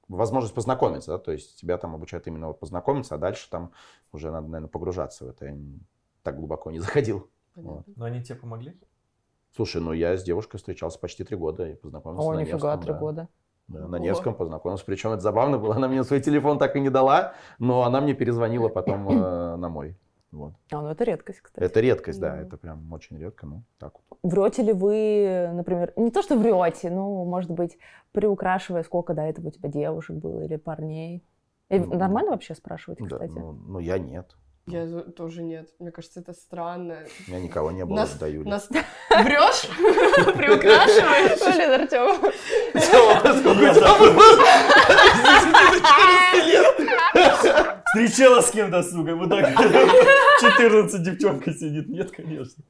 возможность 0.08 0.54
познакомиться, 0.54 1.12
да, 1.12 1.18
то 1.18 1.32
есть 1.32 1.58
тебя 1.58 1.78
там 1.78 1.94
обучают 1.94 2.26
именно 2.26 2.48
вот 2.48 2.60
познакомиться, 2.60 3.14
а 3.14 3.18
дальше 3.18 3.48
там 3.50 3.72
уже 4.12 4.30
надо, 4.30 4.48
наверное, 4.48 4.68
погружаться 4.68 5.24
в 5.24 5.28
это. 5.28 5.46
Я 5.46 5.52
не- 5.52 5.80
так 6.22 6.36
глубоко 6.36 6.70
не 6.70 6.78
заходил. 6.80 7.30
Понятно. 7.54 7.84
Но 7.96 8.04
они 8.04 8.22
тебе 8.22 8.36
помогли? 8.36 8.78
Слушай, 9.54 9.82
ну 9.82 9.92
я 9.92 10.16
с 10.16 10.22
девушкой 10.22 10.56
встречался 10.58 10.98
почти 10.98 11.24
три 11.24 11.36
года 11.36 11.68
и 11.68 11.74
познакомился 11.74 12.28
О, 12.28 12.32
на 12.34 12.40
нифига, 12.40 12.76
три 12.78 12.92
да. 12.92 12.98
года. 12.98 13.28
Да, 13.68 13.86
на. 13.88 13.96
Невском 13.96 14.34
познакомился. 14.34 14.84
Причем 14.84 15.10
это 15.12 15.22
забавно 15.22 15.58
было. 15.58 15.76
Она 15.76 15.88
мне 15.88 16.04
свой 16.04 16.20
телефон 16.20 16.58
так 16.58 16.76
и 16.76 16.80
не 16.80 16.90
дала, 16.90 17.34
но 17.58 17.84
она 17.84 18.00
мне 18.00 18.14
перезвонила 18.14 18.68
потом 18.68 19.08
э, 19.08 19.56
на 19.56 19.68
мой. 19.68 19.96
Вот. 20.30 20.54
А, 20.72 20.80
ну 20.80 20.88
это 20.88 21.04
редкость, 21.04 21.40
кстати. 21.40 21.62
Это 21.62 21.80
редкость, 21.80 22.18
да, 22.18 22.30
Да. 22.36 22.40
это 22.42 22.56
прям 22.56 22.90
очень 22.90 23.18
редко, 23.18 23.46
ну, 23.46 23.64
так 23.78 23.92
вот. 24.08 24.18
Врете 24.22 24.62
ли 24.62 24.72
вы, 24.72 25.50
например, 25.52 25.92
не 25.96 26.10
то 26.10 26.22
что 26.22 26.36
врете, 26.38 26.90
ну, 26.90 27.24
может 27.26 27.50
быть, 27.50 27.76
приукрашивая, 28.12 28.82
сколько 28.82 29.12
до 29.12 29.22
этого 29.22 29.48
у 29.48 29.50
тебя 29.50 29.68
девушек 29.68 30.16
было 30.16 30.40
или 30.40 30.56
парней? 30.56 31.22
Ну, 31.68 31.94
нормально 31.98 32.30
вообще 32.30 32.54
спрашивать, 32.54 32.98
Да, 33.00 33.16
кстати? 33.16 33.32
ну, 33.38 33.52
ну, 33.52 33.78
я 33.78 33.98
нет. 33.98 34.34
Я 34.66 35.00
тоже 35.16 35.42
нет. 35.42 35.70
Мне 35.80 35.90
кажется, 35.90 36.20
это 36.20 36.32
странно. 36.34 36.98
У 37.26 37.30
меня 37.30 37.40
никого 37.40 37.72
не 37.72 37.84
было 37.84 37.96
Нас- 37.96 38.14
до 38.14 38.28
Юли. 38.28 38.48
Нас... 38.48 38.68
Врешь? 39.10 39.66
Приукрашиваешь? 40.36 41.40
Блин, 41.54 41.70
Артем. 41.72 42.32
Встречала 47.86 48.40
с 48.40 48.50
кем-то, 48.50 48.82
сука, 48.84 49.16
вот 49.16 49.30
так 49.30 49.48
14 50.40 51.02
девчонка 51.02 51.52
сидит. 51.52 51.88
Нет, 51.88 52.12
конечно. 52.12 52.62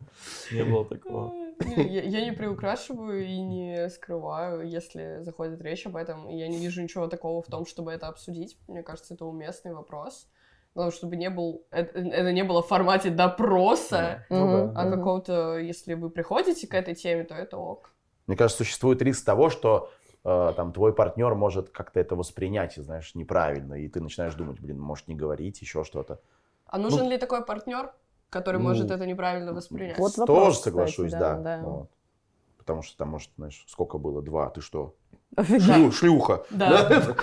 Не 0.51 0.65
было 0.65 0.85
такого. 0.87 1.35
Я, 1.77 2.03
я 2.03 2.25
не 2.25 2.33
приукрашиваю 2.33 3.25
и 3.25 3.39
не 3.41 3.89
скрываю, 3.91 4.67
если 4.67 5.19
заходит 5.21 5.61
речь 5.61 5.87
об 5.87 5.97
этом. 5.97 6.29
И 6.29 6.37
я 6.37 6.49
не 6.49 6.59
вижу 6.59 6.83
ничего 6.83 7.07
такого 7.07 7.43
в 7.43 7.47
том, 7.47 7.67
чтобы 7.67 7.93
это 7.93 8.09
обсудить. 8.09 8.59
Мне 8.67 8.83
кажется, 8.83 9.15
это 9.15 9.27
уместный 9.27 9.75
вопрос. 9.75 10.27
Главное, 10.75 10.93
чтобы 10.93 11.17
не 11.17 11.29
был, 11.29 11.67
это, 11.71 11.99
это 11.99 12.33
не 12.33 12.45
было 12.45 12.63
в 12.63 12.67
формате 12.67 13.11
допроса, 13.11 14.25
Ну 14.31 14.47
Мгм, 14.47 14.73
да. 14.73 14.81
а 14.81 14.87
мгм. 14.87 14.99
какого-то, 14.99 15.59
если 15.59 15.95
вы 15.95 16.09
приходите 16.09 16.67
к 16.67 16.75
этой 16.75 16.95
теме, 16.95 17.25
то 17.25 17.35
это 17.35 17.59
ок. 17.59 17.91
Мне 18.27 18.37
кажется, 18.37 18.65
существует 18.65 19.03
риск 19.03 19.25
того, 19.25 19.51
что 19.51 19.91
э, 20.25 20.53
там 20.57 20.73
твой 20.73 20.95
партнер 20.95 21.35
может 21.35 21.69
как-то 21.69 22.01
это 22.01 22.17
воспринять, 22.17 22.79
и, 22.79 22.83
знаешь, 22.83 23.15
неправильно, 23.15 23.75
и 23.75 23.87
ты 23.89 24.01
начинаешь 24.01 24.35
думать, 24.35 24.61
блин, 24.61 24.81
может 24.81 25.09
не 25.09 25.15
говорить, 25.15 25.61
еще 25.61 25.85
что-то. 25.85 26.21
А 26.67 26.79
нужен 26.79 27.07
ли 27.07 27.19
такой 27.19 27.45
партнер, 27.45 27.93
который 28.31 28.57
ну, 28.57 28.69
может 28.69 28.91
это 28.91 29.05
неправильно 29.05 29.53
воспринять? 29.53 29.99
Вот 29.99 30.17
вопрос, 30.17 30.39
Тоже 30.39 30.51
кстати, 30.53 30.65
соглашусь, 30.65 31.13
да, 31.13 31.19
да. 31.19 31.39
да. 31.39 31.63
Вот. 31.63 31.91
Потому 32.57 32.81
что 32.81 32.97
там, 32.97 33.09
может, 33.09 33.31
знаешь, 33.37 33.63
сколько 33.69 33.99
было? 33.99 34.23
Два, 34.23 34.49
ты 34.49 34.63
что? 34.63 34.95
Шлю- 35.37 35.91
шлюха. 35.93 36.45
Да. 36.51 37.15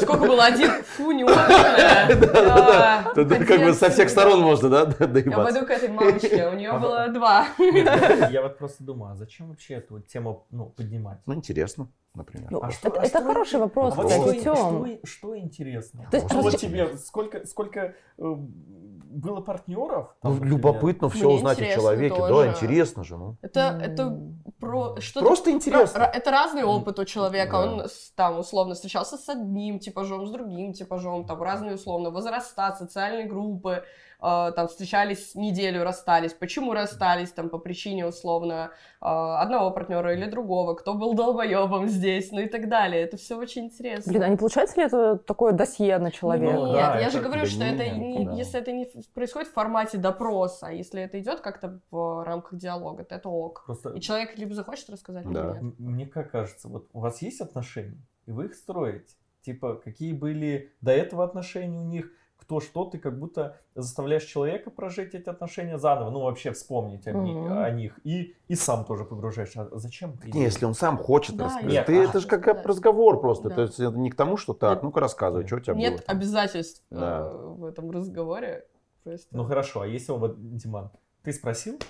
Сколько 0.00 0.24
было? 0.26 0.44
Один? 0.46 0.70
Фу, 0.96 1.12
неопытная. 1.12 2.16
Да, 2.16 3.12
Тут 3.14 3.28
как 3.28 3.60
бы 3.60 3.74
со 3.74 3.90
всех 3.90 4.08
сторон 4.08 4.40
можно, 4.40 4.68
да, 4.70 4.94
Я 4.98 5.06
доебаться. 5.06 5.42
пойду 5.52 5.66
к 5.66 5.70
этой 5.70 5.88
мамочке, 5.90 6.48
у 6.48 6.54
нее 6.54 6.72
было 6.78 7.08
два. 7.08 7.46
Нет, 7.58 8.30
Я 8.30 8.40
вот 8.42 8.56
просто 8.56 8.84
думаю, 8.84 9.12
а 9.12 9.16
зачем 9.16 9.48
вообще 9.50 9.74
эту 9.74 9.94
вот 9.96 10.06
тему 10.06 10.46
ну, 10.50 10.66
поднимать? 10.66 11.18
Ну, 11.26 11.34
интересно, 11.34 11.88
например. 12.14 12.48
Ну, 12.50 12.60
А 12.62 12.70
что- 12.70 12.88
это, 12.88 13.00
а 13.00 13.04
это 13.04 13.18
что- 13.18 13.26
хороший 13.26 13.60
вопрос, 13.60 13.92
А 13.92 14.02
вот 14.02 14.10
что- 14.10 14.32
что, 14.40 14.86
что 15.04 15.38
интересно? 15.38 16.06
То 16.10 16.16
есть 16.16 16.30
Ну, 16.30 16.36
вот 16.36 16.42
просто- 16.52 16.60
тебе 16.66 16.96
сколько, 16.96 17.46
сколько 17.46 17.80
э, 17.80 17.92
было 18.16 19.40
партнеров? 19.42 20.14
Ну, 20.22 20.30
там, 20.30 20.32
например? 20.34 20.56
любопытно 20.56 21.08
все 21.10 21.26
Мне 21.26 21.34
узнать 21.36 21.60
о 21.60 21.74
человеке. 21.74 22.16
Да, 22.18 22.28
тоже. 22.28 22.50
интересно 22.50 23.04
же, 23.04 23.16
ну. 23.18 23.36
Это, 23.42 23.78
это 23.82 24.18
про 24.58 24.98
что-то 25.00 25.26
Просто 25.26 25.50
интересно. 25.50 26.02
Это 26.02 26.30
разный 26.30 26.64
опыт 26.64 26.98
у 26.98 27.04
человека. 27.06 27.52
Да. 27.52 27.58
Он 27.60 27.86
там 28.14 28.38
условно 28.38 28.74
встречался 28.74 29.16
с 29.16 29.28
одним 29.28 29.78
типажом, 29.78 30.26
с 30.26 30.30
другим 30.30 30.72
типажом, 30.72 31.26
там 31.26 31.42
разные 31.42 31.74
условно 31.76 32.10
возраста, 32.10 32.74
социальные 32.78 33.26
группы, 33.26 33.84
э, 34.20 34.52
там 34.54 34.68
встречались 34.68 35.34
неделю, 35.34 35.84
расстались. 35.84 36.32
Почему 36.34 36.72
расстались? 36.72 37.32
Там 37.32 37.48
по 37.48 37.58
причине 37.58 38.06
условно 38.06 38.70
э, 39.00 39.06
одного 39.06 39.70
партнера 39.70 40.14
или 40.14 40.24
другого, 40.30 40.74
кто 40.74 40.94
был 40.94 41.14
долбоебом 41.14 41.88
здесь, 41.88 42.30
ну 42.32 42.40
и 42.40 42.46
так 42.48 42.68
далее. 42.68 43.02
Это 43.02 43.16
все 43.16 43.36
очень 43.36 43.66
интересно. 43.66 44.10
Блин, 44.12 44.22
а 44.22 44.28
не 44.28 44.36
получается 44.36 44.76
ли 44.80 44.86
это 44.86 45.16
такое 45.16 45.52
досье 45.52 45.98
на 45.98 46.10
человека? 46.10 46.52
Ну, 46.54 46.66
Нет, 46.68 46.76
да, 46.76 46.98
я 47.00 47.10
же 47.10 47.20
говорю, 47.20 47.46
что 47.46 47.64
это 47.64 47.84
нет, 47.88 48.18
не, 48.18 48.24
да. 48.26 48.32
если 48.32 48.60
это 48.60 48.72
не 48.72 48.86
происходит 49.14 49.48
в 49.48 49.52
формате 49.52 49.98
допроса, 49.98 50.68
а 50.68 50.72
если 50.72 51.02
это 51.02 51.20
идет 51.20 51.40
как-то 51.40 51.80
в 51.90 52.24
рамках 52.24 52.58
диалога, 52.58 53.04
то 53.04 53.14
это 53.14 53.28
ок. 53.28 53.64
Просто 53.66 53.90
И 53.90 54.00
человек 54.00 54.36
либо 54.38 54.54
захочет 54.54 54.90
рассказать, 54.90 55.24
либо 55.26 55.34
Да. 55.40 55.46
нет. 55.54 55.62
м- 55.62 55.74
мне 55.78 56.06
как 56.06 56.30
кажется, 56.30 56.68
вот 56.68 56.88
у 56.92 57.00
вас 57.00 57.22
есть 57.22 57.40
отношения, 57.40 57.98
и 58.26 58.30
вы 58.32 58.46
их 58.46 58.54
строите. 58.54 59.14
Типа, 59.42 59.76
какие 59.76 60.12
были 60.12 60.72
до 60.80 60.90
этого 60.90 61.22
отношения 61.24 61.78
у 61.78 61.84
них, 61.84 62.10
кто 62.46 62.60
что, 62.60 62.84
ты 62.84 62.98
как 62.98 63.18
будто 63.18 63.56
заставляешь 63.74 64.22
человека 64.22 64.70
прожить 64.70 65.14
эти 65.16 65.28
отношения 65.28 65.78
заново, 65.78 66.10
ну 66.10 66.20
вообще 66.20 66.52
вспомнить 66.52 67.04
о, 67.08 67.12
Мгм. 67.12 67.58
о 67.58 67.68
них, 67.70 67.98
и, 68.04 68.36
и 68.46 68.54
сам 68.54 68.84
тоже 68.84 69.04
погружаешь. 69.04 69.50
А 69.56 69.68
зачем? 69.72 70.16
Не, 70.26 70.44
если 70.44 70.64
он 70.64 70.74
сам 70.74 70.96
хочет 70.96 71.34
Да, 71.36 71.46
рассказать. 71.46 71.68
нет, 71.72 71.86
Ты, 71.86 71.98
а, 72.00 72.04
это 72.04 72.20
же 72.20 72.28
как 72.28 72.44
да. 72.44 72.62
разговор 72.62 73.20
просто. 73.20 73.48
Да. 73.48 73.56
То 73.56 73.62
есть 73.62 73.80
это 73.80 73.98
не 73.98 74.10
к 74.10 74.14
тому, 74.14 74.36
что 74.36 74.54
так, 74.54 74.74
Нет. 74.76 74.82
ну-ка 74.84 75.00
рассказывай, 75.00 75.44
что 75.44 75.56
у 75.56 75.60
тебя 75.60 75.74
Нет 75.74 75.92
было. 75.94 76.02
там. 76.02 76.16
обязательств 76.16 76.84
э, 76.92 76.94
Да. 77.00 77.28
в 77.32 77.64
этом 77.64 77.90
разговоре. 77.90 78.64
Просто... 79.02 79.36
Ну 79.36 79.44
хорошо, 79.44 79.80
а 79.80 79.86
если 79.88 80.12
вот, 80.12 80.36
Диман, 80.56 80.90
ты 81.24 81.32
спросил 81.32 81.80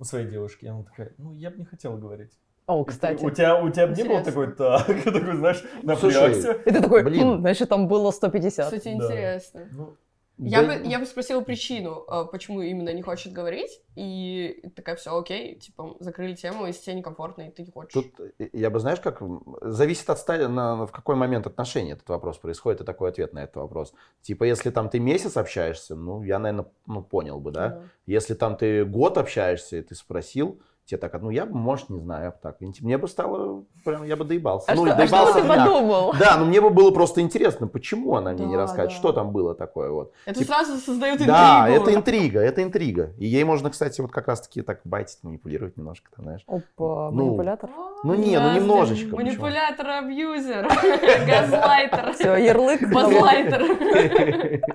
у 0.00 0.04
своей 0.04 0.26
девушки, 0.28 0.64
и 0.64 0.68
она 0.68 0.82
такая, 0.82 1.12
ну 1.16 1.32
я 1.32 1.50
бы 1.50 1.58
не 1.58 1.64
хотела 1.64 1.96
говорить. 1.96 2.32
О, 2.80 2.84
кстати. 2.84 3.24
У 3.24 3.30
тебя, 3.30 3.60
у 3.62 3.70
тебя 3.70 3.86
не 3.88 4.04
было 4.04 4.22
такой, 4.22 4.52
так, 4.52 4.86
такой, 5.04 5.36
знаешь, 5.36 5.64
напрягся. 5.82 6.52
И 6.52 6.70
ты 6.70 6.80
такой, 6.80 7.02
Блин. 7.04 7.22
«М, 7.28 7.40
значит, 7.40 7.68
там 7.68 7.88
было 7.88 8.10
150. 8.10 8.64
Кстати, 8.66 8.88
интересно. 8.88 9.68
Ну, 9.72 9.96
Я, 10.38 10.62
Да, 10.62 10.68
бы, 10.78 10.86
я 10.86 10.98
бы 10.98 11.06
спросила 11.06 11.40
причину, 11.42 12.04
э, 12.10 12.24
почему 12.32 12.62
именно 12.62 12.92
не 12.92 13.02
хочет 13.02 13.32
говорить, 13.34 13.80
и 13.94 14.64
такая, 14.74 14.96
все, 14.96 15.16
окей, 15.16 15.56
типа, 15.56 15.94
закрыли 16.00 16.34
тему, 16.34 16.66
если 16.66 16.82
тебе 16.86 16.94
некомфортно, 16.96 17.42
и 17.42 17.50
ты 17.50 17.62
не 17.62 17.70
хочешь. 17.70 17.92
Тут 17.92 18.32
э, 18.38 18.48
я 18.52 18.70
бы, 18.70 18.80
знаешь, 18.80 18.98
как 18.98 19.20
зависит 19.60 20.08
от 20.10 20.18
стадии, 20.18 20.44
на, 20.46 20.76
на- 20.76 20.86
в 20.86 20.90
какой 20.90 21.14
момент 21.16 21.46
отношений 21.46 21.92
этот 21.92 22.08
вопрос 22.08 22.38
происходит, 22.38 22.80
и 22.80 22.84
такой 22.84 23.10
ответ 23.10 23.34
на 23.34 23.40
этот 23.44 23.56
вопрос. 23.56 23.92
Типа, 24.22 24.44
если 24.44 24.70
там 24.70 24.88
ты 24.88 24.98
месяц 25.00 25.36
общаешься, 25.36 25.94
ну, 25.94 26.22
я, 26.24 26.38
наверное, 26.38 26.66
ну, 26.86 27.02
понял 27.02 27.38
бы, 27.38 27.50
да. 27.52 27.68
Да. 27.68 27.82
Если 28.06 28.34
там 28.34 28.56
ты 28.56 28.84
год 28.84 29.18
общаешься, 29.18 29.76
и 29.76 29.82
ты 29.82 29.94
спросил, 29.94 30.60
тебе 30.84 30.98
так, 30.98 31.20
ну 31.22 31.30
я 31.30 31.46
бы, 31.46 31.54
может, 31.56 31.90
не 31.90 32.00
знаю, 32.00 32.34
так. 32.42 32.56
Мне 32.60 32.98
бы 32.98 33.06
стало, 33.08 33.64
прям, 33.84 34.04
я 34.04 34.16
бы 34.16 34.24
доебался. 34.24 34.70
А, 34.70 34.74
ну, 34.74 34.84
что, 34.86 34.96
а 34.96 35.06
что 35.06 35.32
ты 35.40 35.46
подумал? 35.46 36.12
Да, 36.18 36.36
но 36.38 36.44
мне 36.44 36.60
бы 36.60 36.70
было 36.70 36.90
просто 36.90 37.20
интересно, 37.20 37.66
почему 37.68 38.16
она 38.16 38.32
мне 38.32 38.46
не 38.46 38.52
Да, 38.54 38.62
рассказывает, 38.62 38.90
да. 38.90 38.96
что 38.96 39.12
там 39.12 39.30
было 39.32 39.54
такое 39.54 39.90
вот. 39.90 40.12
Это 40.26 40.40
Типа- 40.40 40.52
сразу 40.54 40.76
создает 40.78 41.14
интригу. 41.14 41.32
Да, 41.32 41.68
это 41.68 41.94
интрига, 41.94 42.40
это 42.40 42.62
интрига. 42.62 43.12
И 43.18 43.26
ей 43.26 43.44
можно, 43.44 43.70
кстати, 43.70 44.00
вот 44.00 44.10
как 44.10 44.28
раз-таки 44.28 44.62
так 44.62 44.80
байтить, 44.84 45.18
манипулировать 45.22 45.76
немножко, 45.76 46.10
там, 46.14 46.24
знаешь. 46.24 46.42
Опа, 46.46 47.10
Ну, 47.12 47.26
манипулятор. 47.26 47.70
Ну 48.04 48.14
не, 48.14 48.38
ну 48.40 48.54
немножечко? 48.54 49.14
Манипулятор, 49.14 49.86
абьюзер, 49.88 50.66
газлайтер, 51.26 52.12
Все, 52.14 52.36
ярлык. 52.36 52.92
базлайтер. 52.92 54.60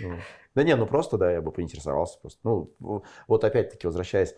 Ну, 0.00 0.16
Да 0.54 0.62
не, 0.62 0.76
ну 0.76 0.86
просто, 0.86 1.16
да, 1.18 1.32
я 1.32 1.40
бы 1.40 1.50
поинтересовался 1.50 2.18
просто. 2.20 2.38
Ну, 2.44 2.70
вот 3.26 3.44
опять-таки, 3.44 3.86
возвращаясь, 3.86 4.34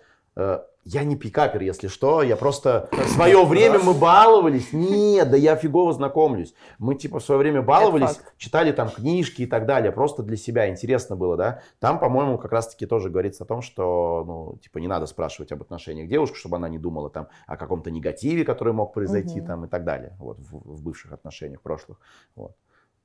я 0.86 1.02
не 1.02 1.16
пикапер, 1.16 1.62
если 1.62 1.88
что, 1.88 2.22
я 2.22 2.36
просто 2.36 2.88
в 2.92 3.08
свое 3.08 3.44
время 3.44 3.80
мы 3.80 3.92
баловались. 3.92 4.72
Нет, 4.72 5.30
да 5.30 5.36
я 5.36 5.56
фигово 5.56 5.92
знакомлюсь. 5.92 6.54
Мы 6.78 6.94
типа 6.94 7.18
в 7.18 7.24
свое 7.24 7.40
время 7.40 7.60
баловались, 7.60 8.20
читали 8.36 8.70
там 8.70 8.90
книжки 8.90 9.42
и 9.42 9.46
так 9.46 9.66
далее, 9.66 9.90
просто 9.90 10.22
для 10.22 10.36
себя 10.36 10.70
интересно 10.70 11.16
было, 11.16 11.36
да. 11.36 11.62
Там, 11.80 11.98
по-моему, 11.98 12.38
как 12.38 12.52
раз-таки 12.52 12.86
тоже 12.86 13.10
говорится 13.10 13.42
о 13.42 13.46
том, 13.46 13.62
что, 13.62 14.24
ну, 14.26 14.58
типа 14.62 14.78
не 14.78 14.86
надо 14.86 15.06
спрашивать 15.06 15.50
об 15.50 15.62
отношениях 15.62 16.08
девушки, 16.08 16.36
чтобы 16.36 16.56
она 16.56 16.68
не 16.68 16.78
думала 16.78 17.10
там 17.10 17.28
о 17.48 17.56
каком-то 17.56 17.90
негативе, 17.90 18.44
который 18.44 18.72
мог 18.72 18.94
произойти 18.94 19.40
Мгм. 19.40 19.46
там 19.46 19.64
и 19.64 19.68
так 19.68 19.84
далее, 19.84 20.14
вот, 20.20 20.38
в, 20.38 20.76
в 20.76 20.82
бывших 20.82 21.12
отношениях 21.12 21.62
прошлых. 21.62 21.98
Вот. 22.36 22.52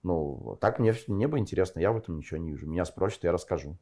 Ну, 0.04 0.58
так 0.62 0.78
мне, 0.78 0.94
мне 1.08 1.28
бы 1.28 1.40
интересно, 1.40 1.80
я 1.80 1.92
в 1.92 1.98
этом 1.98 2.18
ничего 2.18 2.38
не 2.38 2.52
вижу. 2.52 2.68
Меня 2.68 2.86
спросят, 2.86 3.24
я 3.24 3.32
расскажу. 3.32 3.78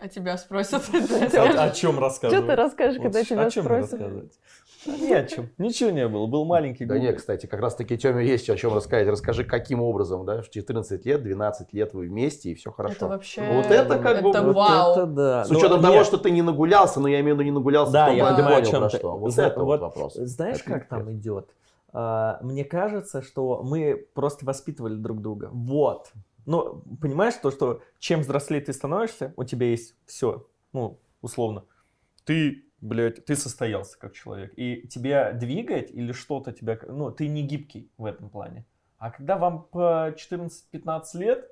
А 0.00 0.08
тебя 0.08 0.38
спросят. 0.38 0.82
О, 0.92 1.70
чем 1.70 1.98
рассказывать? 1.98 2.44
Что 2.44 2.46
ты 2.46 2.56
расскажешь, 2.56 3.02
когда 3.02 3.20
о 3.20 3.24
тебя 3.24 3.50
чем 3.50 3.64
спросят? 3.64 4.00
Ни 4.86 5.12
о 5.12 5.26
чем. 5.26 5.50
Ничего 5.58 5.90
не 5.90 6.08
было. 6.08 6.26
Был 6.26 6.46
маленький 6.46 6.86
Да 6.86 6.98
нет, 6.98 7.18
кстати, 7.18 7.44
как 7.44 7.60
раз 7.60 7.74
таки 7.74 7.98
Теме 7.98 8.26
есть 8.26 8.48
о 8.48 8.56
чем 8.56 8.72
рассказать. 8.72 9.06
Расскажи, 9.08 9.44
каким 9.44 9.82
образом, 9.82 10.24
да, 10.24 10.40
в 10.40 10.48
14 10.48 11.04
лет, 11.04 11.22
12 11.22 11.74
лет 11.74 11.92
вы 11.92 12.06
вместе, 12.06 12.50
и 12.50 12.54
все 12.54 12.70
хорошо. 12.70 12.94
Это 12.94 13.08
вообще... 13.08 13.42
Вот 13.52 13.66
это 13.66 13.98
как 13.98 14.22
бы 14.22 14.30
Это 14.30 14.42
вау. 14.42 15.06
Да. 15.06 15.44
С 15.44 15.50
Но 15.50 15.58
учетом 15.58 15.82
того, 15.82 15.94
нет, 15.94 16.06
что 16.06 16.16
ты 16.16 16.30
не 16.30 16.40
нагулялся, 16.40 16.98
но 16.98 17.08
я 17.08 17.20
имею 17.20 17.36
в 17.36 17.38
виду 17.38 17.44
не 17.44 17.54
нагулялся, 17.54 17.92
Да, 17.92 18.08
я 18.08 18.24
понимаю, 18.24 18.56
о 18.56 18.60
понял, 18.60 18.70
чем 18.70 18.80
про 18.80 18.88
что. 18.90 19.16
Вот 19.18 19.38
это 19.38 19.62
вот 19.62 19.80
вопрос. 19.80 20.14
Знаешь, 20.14 20.62
как 20.62 20.88
там 20.88 21.12
идет? 21.12 21.50
А, 21.92 22.38
Мне 22.42 22.64
кажется, 22.64 23.20
что 23.20 23.62
мы 23.62 24.06
просто 24.14 24.46
воспитывали 24.46 24.94
друг 24.94 25.20
друга. 25.20 25.50
Вот. 25.52 26.10
Ну, 26.50 26.82
понимаешь, 27.00 27.34
то, 27.34 27.52
что 27.52 27.80
чем 28.00 28.22
взрослее 28.22 28.60
ты 28.60 28.72
становишься, 28.72 29.32
у 29.36 29.44
тебя 29.44 29.68
есть 29.68 29.94
все, 30.04 30.48
ну, 30.72 30.98
условно. 31.20 31.64
Ты, 32.24 32.64
блядь, 32.80 33.24
ты 33.24 33.36
состоялся 33.36 33.96
как 33.96 34.14
человек. 34.14 34.52
И 34.56 34.88
тебя 34.88 35.30
двигать 35.30 35.92
или 35.92 36.10
что-то 36.10 36.50
тебя... 36.50 36.76
Ну, 36.88 37.12
ты 37.12 37.28
не 37.28 37.44
гибкий 37.44 37.88
в 37.96 38.04
этом 38.04 38.30
плане. 38.30 38.66
А 38.98 39.12
когда 39.12 39.38
вам 39.38 39.62
по 39.62 40.10
14-15 40.10 41.04
лет, 41.14 41.48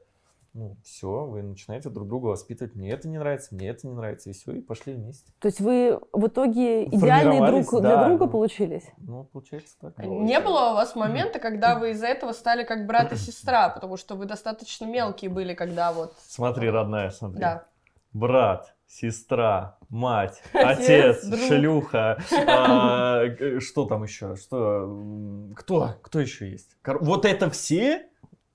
ну, 0.59 0.77
все, 0.83 1.25
вы 1.25 1.43
начинаете 1.43 1.89
друг 1.89 2.09
друга 2.09 2.27
воспитывать. 2.27 2.75
Мне 2.75 2.91
это 2.91 3.09
не 3.09 3.17
нравится, 3.19 3.55
мне 3.55 3.69
это 3.69 3.87
не 3.87 3.93
нравится, 3.95 4.29
и 4.31 4.33
все, 4.33 4.53
и 4.53 4.61
пошли 4.61 4.95
вместе. 4.95 5.31
То 5.39 5.47
есть 5.47 5.61
вы 5.61 6.01
в 6.13 6.27
итоге 6.27 6.85
идеальный 6.87 7.39
друг 7.39 7.65
Формировались, 7.67 7.69
для 7.81 7.97
да. 7.97 8.09
друга 8.09 8.27
получились? 8.27 8.83
Ну, 8.99 9.23
получается 9.25 9.77
так. 9.81 9.99
Не 9.99 10.41
было 10.41 10.71
у 10.71 10.75
вас 10.75 10.97
момента, 10.97 11.39
когда 11.39 11.79
вы 11.79 11.93
из-за 11.93 12.09
этого 12.09 12.33
стали 12.33 12.65
как 12.65 12.87
брат 12.87 13.13
и 13.13 13.17
сестра, 13.17 13.69
потому 13.69 13.97
что 13.97 14.17
вы 14.17 14.27
достаточно 14.27 14.85
мелкие 14.85 15.31
были, 15.31 15.55
когда 15.55 15.93
вот... 15.93 16.15
Смотри, 16.27 16.69
родная, 16.71 17.11
смотри. 17.11 17.41
Да. 17.41 17.65
Брат, 18.13 18.75
сестра, 18.89 19.79
мать, 19.91 20.43
Отец, 20.53 21.19
отец, 21.19 21.25
друг. 21.27 21.41
шлюха, 21.43 22.19
а, 22.49 23.27
г- 23.29 23.61
что 23.61 23.85
там 23.85 24.03
еще? 24.03 24.35
Что? 24.35 25.49
Кто? 25.55 25.95
Кто 26.03 26.19
еще 26.19 26.51
есть? 26.51 26.71
Кор- 26.83 26.99
Вот 27.05 27.25
это 27.27 27.49
все 27.51 28.08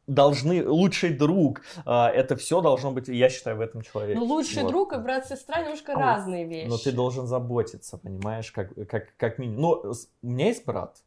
должны, 0.08 0.68
лучший 0.68 1.12
друг, 1.14 1.62
а, 1.86 2.10
это 2.10 2.36
все 2.36 2.62
должно 2.62 2.92
быть, 2.92 3.08
я 3.08 3.30
считаю, 3.30 3.58
в 3.58 3.62
этом 3.62 3.82
человеке. 3.82 4.20
Ну, 4.20 4.26
лучший 4.26 4.64
Вот. 4.64 4.70
друг 4.70 4.94
и 4.94 4.98
брат-сестра 4.98 5.62
немножко 5.62 5.94
А, 5.94 6.00
разные 6.00 6.46
вещи. 6.46 6.68
Но 6.68 6.78
ты 6.78 6.92
должен 6.92 7.28
заботиться, 7.28 7.98
понимаешь, 7.98 8.52
как, 8.52 8.74
как, 8.88 9.16
как 9.18 9.40
минимум. 9.40 9.62
Ну, 9.62 9.94
у 10.22 10.28
меня 10.28 10.48
есть 10.48 10.66
брат, 10.66 10.98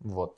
вот. 0.00 0.36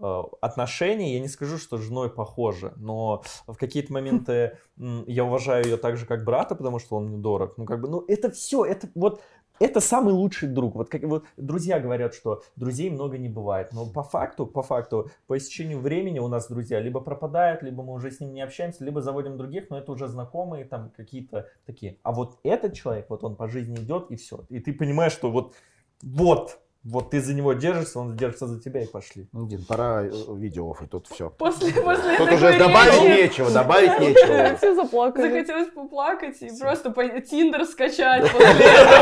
Э, 0.00 0.22
Отношения, 0.40 1.14
я 1.14 1.20
не 1.20 1.28
скажу, 1.28 1.58
что 1.58 1.76
с 1.76 1.82
женой 1.82 2.10
похожи, 2.10 2.72
но 2.76 3.22
в 3.46 3.54
какие-то 3.56 3.92
моменты 3.92 4.58
я 5.06 5.24
уважаю 5.24 5.64
ее 5.64 5.76
так 5.76 5.96
же, 5.96 6.06
как 6.06 6.24
брата, 6.24 6.54
потому 6.54 6.78
что 6.78 6.96
он 6.96 7.06
мне 7.06 7.18
дорог. 7.18 7.58
Ну, 7.58 7.64
как 7.64 7.80
бы, 7.80 7.88
ну, 7.88 8.04
это 8.08 8.30
все, 8.30 8.64
это 8.64 8.88
вот, 8.94 9.22
это 9.58 9.80
самый 9.80 10.14
лучший 10.14 10.48
друг. 10.48 10.74
Вот 10.74 10.88
как 10.88 11.02
вот 11.04 11.24
друзья 11.36 11.80
говорят, 11.80 12.14
что 12.14 12.42
друзей 12.56 12.90
много 12.90 13.18
не 13.18 13.28
бывает. 13.28 13.72
Но 13.72 13.86
по 13.86 14.02
факту, 14.02 14.46
по 14.46 14.62
факту, 14.62 15.10
по 15.26 15.36
истечению 15.36 15.80
времени 15.80 16.18
у 16.18 16.28
нас 16.28 16.48
друзья 16.48 16.80
либо 16.80 17.00
пропадают, 17.00 17.62
либо 17.62 17.82
мы 17.82 17.92
уже 17.92 18.10
с 18.10 18.20
ними 18.20 18.32
не 18.32 18.42
общаемся, 18.42 18.84
либо 18.84 19.00
заводим 19.00 19.36
других, 19.36 19.70
но 19.70 19.78
это 19.78 19.92
уже 19.92 20.08
знакомые 20.08 20.64
там 20.64 20.90
какие-то 20.96 21.48
такие. 21.66 21.98
А 22.02 22.12
вот 22.12 22.38
этот 22.42 22.74
человек, 22.74 23.06
вот 23.08 23.24
он 23.24 23.36
по 23.36 23.48
жизни 23.48 23.76
идет 23.76 24.10
и 24.10 24.16
все. 24.16 24.44
И 24.48 24.60
ты 24.60 24.72
понимаешь, 24.72 25.12
что 25.12 25.30
вот, 25.30 25.54
вот, 26.02 26.58
вот 26.84 27.10
ты 27.10 27.20
за 27.20 27.32
него 27.32 27.52
держишься, 27.52 28.00
он 28.00 28.16
держится 28.16 28.48
за 28.48 28.60
тебя 28.60 28.82
и 28.82 28.86
пошли. 28.86 29.28
Ну, 29.32 29.46
Дин, 29.46 29.64
пора 29.64 30.02
э, 30.02 30.10
видео, 30.34 30.76
и 30.80 30.86
тут 30.86 31.06
все. 31.06 31.30
После, 31.30 31.72
после 31.72 32.16
Тут 32.16 32.32
уже 32.32 32.58
добавить 32.58 33.02
нечего, 33.02 33.50
добавить 33.52 34.00
нечего. 34.00 34.56
Все 34.56 34.74
заплакали. 34.74 35.30
захотелось 35.30 35.68
поплакать 35.68 36.42
и 36.42 36.50
просто 36.58 36.92
Тиндер 37.20 37.64
скачать 37.66 38.28
после 38.32 38.48
этого. 38.48 38.92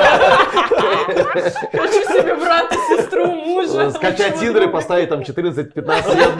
Хочу 1.72 2.02
себе 2.12 2.34
брата, 2.34 2.76
сестру, 2.88 3.26
мужа. 3.26 3.90
Скачать 3.92 4.38
Тиндер 4.38 4.68
и 4.68 4.72
поставить 4.72 5.08
там 5.08 5.20
14-15 5.20 6.16
лет, 6.16 6.32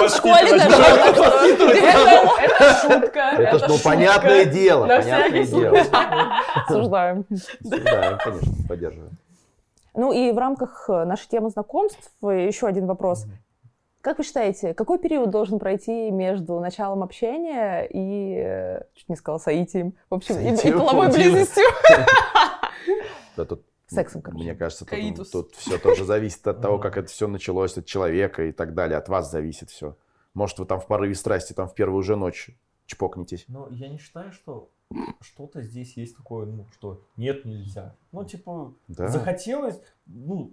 он 0.00 0.08
в 0.08 0.16
школе 0.16 0.58
что... 0.58 1.68
Это 2.40 2.80
шутка. 2.80 3.20
Это 3.36 3.68
ну, 3.68 3.76
понятное 3.84 4.46
дело, 4.46 4.86
На 4.86 4.96
понятное 4.98 5.44
всякий 5.44 5.60
дело. 5.60 5.78
Осуждаем. 6.66 7.26
Да, 7.60 8.18
конечно, 8.24 8.52
поддерживаю. 8.66 9.10
Ну 9.94 10.12
и 10.12 10.32
в 10.32 10.38
рамках 10.38 10.86
э, 10.88 11.04
нашей 11.04 11.28
темы 11.28 11.50
знакомств 11.50 12.10
э, 12.22 12.46
еще 12.46 12.66
один 12.66 12.86
вопрос. 12.86 13.26
Как 14.00 14.18
вы 14.18 14.24
считаете, 14.24 14.74
какой 14.74 14.98
период 14.98 15.30
должен 15.30 15.58
пройти 15.58 16.10
между 16.10 16.58
началом 16.60 17.02
общения 17.02 17.82
и, 17.84 18.34
э, 18.36 18.82
чуть 18.94 19.08
не 19.08 19.16
сказала, 19.16 19.38
соитием, 19.38 19.94
в 20.10 20.14
общем, 20.14 20.38
и, 20.38 20.42
и 20.42 20.56
Соитием, 20.56 20.78
половой 20.78 21.10
близостью? 21.10 21.64
Да, 23.34 23.46
тут, 23.46 23.64
Сексом, 23.86 24.20
короче. 24.20 24.44
Мне 24.44 24.54
кажется, 24.54 24.84
тут, 24.84 25.30
тут 25.30 25.54
все 25.54 25.78
тоже 25.78 26.04
зависит 26.04 26.46
от 26.46 26.60
того, 26.60 26.78
как 26.78 26.98
это 26.98 27.08
все 27.08 27.28
началось, 27.28 27.78
от 27.78 27.86
человека 27.86 28.44
и 28.44 28.52
так 28.52 28.74
далее. 28.74 28.98
От 28.98 29.08
вас 29.08 29.30
зависит 29.30 29.70
все. 29.70 29.96
Может, 30.34 30.58
вы 30.58 30.66
там 30.66 30.80
в 30.80 30.86
порыве 30.86 31.14
страсти, 31.14 31.54
там 31.54 31.66
в 31.66 31.74
первую 31.74 32.02
же 32.02 32.16
ночь 32.16 32.50
чпокнетесь. 32.86 33.44
Но 33.48 33.68
я 33.70 33.88
не 33.88 33.98
считаю, 33.98 34.32
что 34.32 34.68
что-то 35.20 35.62
здесь 35.62 35.96
есть 35.96 36.16
такое, 36.16 36.46
ну, 36.46 36.66
что 36.72 37.02
нет, 37.16 37.44
нельзя. 37.44 37.94
Ну, 38.12 38.24
типа, 38.24 38.74
Да. 38.88 39.08
захотелось, 39.08 39.80
ну, 40.06 40.52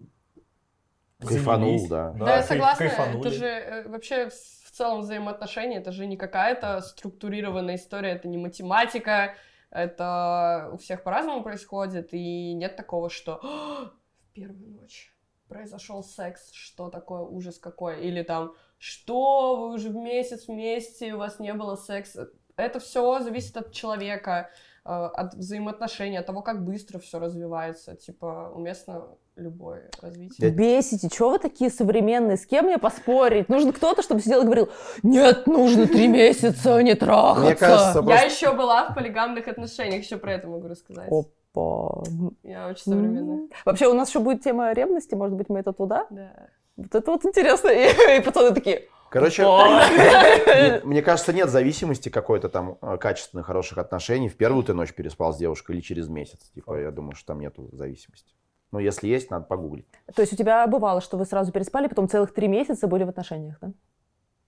Кайфанул, 1.19 1.77
занялись. 1.79 1.89
да. 1.89 2.11
Да, 2.13 2.35
я 2.37 2.43
согласна. 2.43 2.87
кайфанули. 2.87 3.19
Это 3.27 3.29
же 3.31 3.45
э, 3.45 3.87
вообще 3.89 4.29
в 4.29 4.33
в 4.69 4.71
целом 4.71 5.01
взаимоотношения, 5.01 5.79
это 5.79 5.91
же 5.91 6.05
не 6.05 6.15
какая-то 6.15 6.79
структурированная 6.81 7.75
история, 7.75 8.11
это 8.11 8.27
не 8.27 8.37
математика, 8.37 9.35
это 9.71 10.69
у 10.71 10.77
всех 10.77 11.03
по-разному 11.03 11.43
происходит, 11.43 12.13
и 12.13 12.53
нет 12.53 12.75
такого, 12.75 13.09
что 13.09 13.39
«А, 13.43 13.91
в 14.21 14.33
первую 14.33 14.71
ночь 14.79 15.11
произошел 15.47 16.03
секс, 16.03 16.51
что 16.53 16.89
такое 16.89 17.21
ужас 17.21 17.57
какой, 17.57 18.05
или 18.05 18.21
там, 18.21 18.53
что 18.77 19.55
вы 19.57 19.73
уже 19.73 19.89
в 19.89 19.95
месяц 19.95 20.47
вместе, 20.47 21.15
у 21.15 21.17
вас 21.17 21.39
не 21.39 21.53
было 21.53 21.75
секса. 21.75 22.29
Это 22.59 22.79
все 22.79 23.19
зависит 23.21 23.57
от 23.57 23.71
человека, 23.71 24.49
э, 24.85 24.89
от 24.89 25.33
взаимоотношений, 25.33 26.17
от 26.17 26.25
того, 26.25 26.41
как 26.41 26.63
быстро 26.63 26.99
все 26.99 27.19
развивается. 27.19 27.95
Типа, 27.95 28.51
уместно 28.53 29.07
любое 29.35 29.89
развитие. 30.01 30.51
Бесите, 30.51 31.09
чего 31.09 31.31
вы 31.31 31.39
такие 31.39 31.69
современные? 31.69 32.35
С 32.37 32.45
кем 32.45 32.65
мне 32.65 32.77
поспорить? 32.77 33.47
Нужен 33.49 33.71
кто-то, 33.71 34.01
чтобы 34.01 34.21
сидел 34.21 34.41
и 34.41 34.45
говорил, 34.45 34.69
нет, 35.03 35.47
нужно 35.47 35.87
три 35.87 36.07
месяца 36.07 36.81
не 36.83 36.95
трахаться. 36.95 37.45
Мне 37.45 37.55
кажется, 37.55 37.99
Я 37.99 38.03
просто- 38.03 38.25
еще 38.27 38.53
была 38.53 38.89
в 38.89 38.95
полигамных 38.95 39.47
отношениях, 39.47 40.03
еще 40.03 40.17
про 40.17 40.33
это 40.33 40.47
могу 40.47 40.67
рассказать. 40.67 41.09
Опа. 41.09 42.03
Я 42.43 42.67
очень 42.67 42.83
современная. 42.83 43.47
Вообще, 43.65 43.87
у 43.87 43.93
нас 43.93 44.09
еще 44.09 44.19
будет 44.19 44.43
тема 44.43 44.71
ревности, 44.73 45.15
может 45.15 45.35
быть, 45.35 45.49
мы 45.49 45.59
это 45.59 45.71
туда? 45.73 46.05
Да. 46.09 46.31
Вот 46.77 46.95
это 46.95 47.11
вот 47.11 47.25
интересно. 47.25 47.69
И, 47.69 48.17
и 48.17 48.21
пацаны 48.21 48.53
такие, 48.53 48.87
Короче, 49.09 49.43
мне, 49.43 50.81
мне 50.83 51.01
кажется, 51.01 51.33
нет 51.33 51.49
зависимости 51.49 52.09
какой-то 52.09 52.49
там 52.49 52.77
э, 52.81 52.97
качественных, 52.97 53.45
хороших 53.45 53.77
отношений. 53.77 54.29
В 54.29 54.35
первую 54.37 54.63
ты 54.63 54.73
ночь 54.73 54.93
переспал 54.93 55.33
с 55.33 55.37
девушкой 55.37 55.75
или 55.75 55.81
через 55.81 56.07
месяц. 56.09 56.51
Типа, 56.53 56.79
я 56.79 56.91
думаю, 56.91 57.15
что 57.15 57.27
там 57.27 57.39
нету 57.39 57.69
зависимости. 57.71 58.33
Но 58.71 58.79
если 58.79 59.07
есть, 59.07 59.31
надо 59.31 59.45
погуглить. 59.45 59.87
То 60.13 60.21
есть 60.21 60.33
у 60.33 60.35
тебя 60.35 60.65
бывало, 60.67 61.01
что 61.01 61.17
вы 61.17 61.25
сразу 61.25 61.51
переспали, 61.51 61.87
потом 61.87 62.07
целых 62.07 62.33
три 62.33 62.47
месяца 62.47 62.87
были 62.87 63.03
в 63.03 63.09
отношениях, 63.09 63.57
да? 63.61 63.71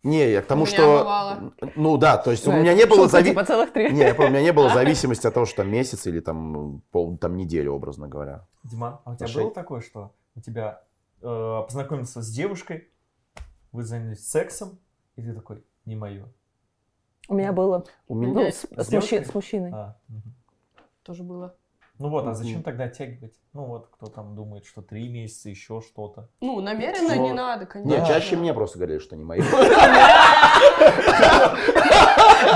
Не, 0.04 0.32
я 0.32 0.42
к 0.42 0.46
тому, 0.48 0.64
У 0.64 0.66
меня 0.66 0.76
что... 0.78 0.98
бывало. 1.00 1.54
Ну 1.76 1.98
да, 1.98 2.18
то 2.18 2.32
есть 2.32 2.48
у 2.48 2.52
Да, 2.52 2.58
меня 2.60 2.72
это 2.72 2.80
не 2.80 2.86
было 2.86 3.04
шутка, 3.08 3.18
зави... 3.18 3.30
типа. 3.30 3.94
Не, 3.94 4.00
я 4.02 4.16
помню, 4.16 4.30
у 4.30 4.34
меня 4.34 4.42
не 4.44 4.54
было 4.54 4.70
зависимости 4.70 5.28
от 5.28 5.34
того, 5.36 5.46
что 5.46 5.58
там 5.58 5.70
месяц 5.72 6.08
или 6.08 6.20
там 6.20 6.82
пол, 6.92 7.18
там 7.18 7.36
неделю, 7.38 7.74
образно 7.74 8.08
говоря. 8.08 8.48
Диман, 8.64 9.00
а 9.06 9.12
у 9.12 9.16
тебя 9.16 9.26
Отношения. 9.26 9.44
было 9.46 9.54
такое, 9.54 9.82
что 9.82 10.12
у 10.36 10.42
тебя 10.42 10.82
э, 11.22 11.62
познакомился 11.68 12.22
с 12.24 12.30
девушкой, 12.32 12.90
вы 13.72 13.84
занялись 13.84 14.28
сексом, 14.28 14.80
и 15.16 15.22
ты 15.22 15.34
такой, 15.34 15.64
не 15.86 15.96
мое. 15.96 16.26
У 17.28 17.36
меня 17.36 17.52
было. 17.54 17.86
У 18.08 18.16
меня... 18.16 18.34
Ну, 18.34 18.42
с, 18.48 18.66
С 18.76 18.92
мужчи- 18.92 19.24
с 19.24 19.34
мужчиной. 19.34 19.72
А, 19.74 19.96
мгм. 20.08 20.34
Тоже 21.04 21.24
было. 21.24 21.56
Ну 21.98 22.10
вот, 22.10 22.26
а 22.28 22.34
зачем 22.34 22.64
тогда 22.64 22.86
оттягивать? 22.86 23.36
Ну 23.54 23.66
вот, 23.66 23.90
кто 23.92 24.08
там 24.08 24.36
думает, 24.36 24.66
что 24.66 24.82
три 24.82 25.08
месяца, 25.08 25.50
еще 25.50 25.82
что-то. 25.82 26.30
Ну, 26.40 26.60
намеренно 26.60 27.14
Ну, 27.16 27.24
не 27.28 27.32
надо, 27.32 27.68
конечно. 27.68 28.02
Не, 28.02 28.08
чаще 28.08 28.36
мне 28.38 28.54
просто 28.56 28.80
говорили, 28.80 28.98
что 28.98 29.16
не 29.16 29.24
мои. 29.24 29.42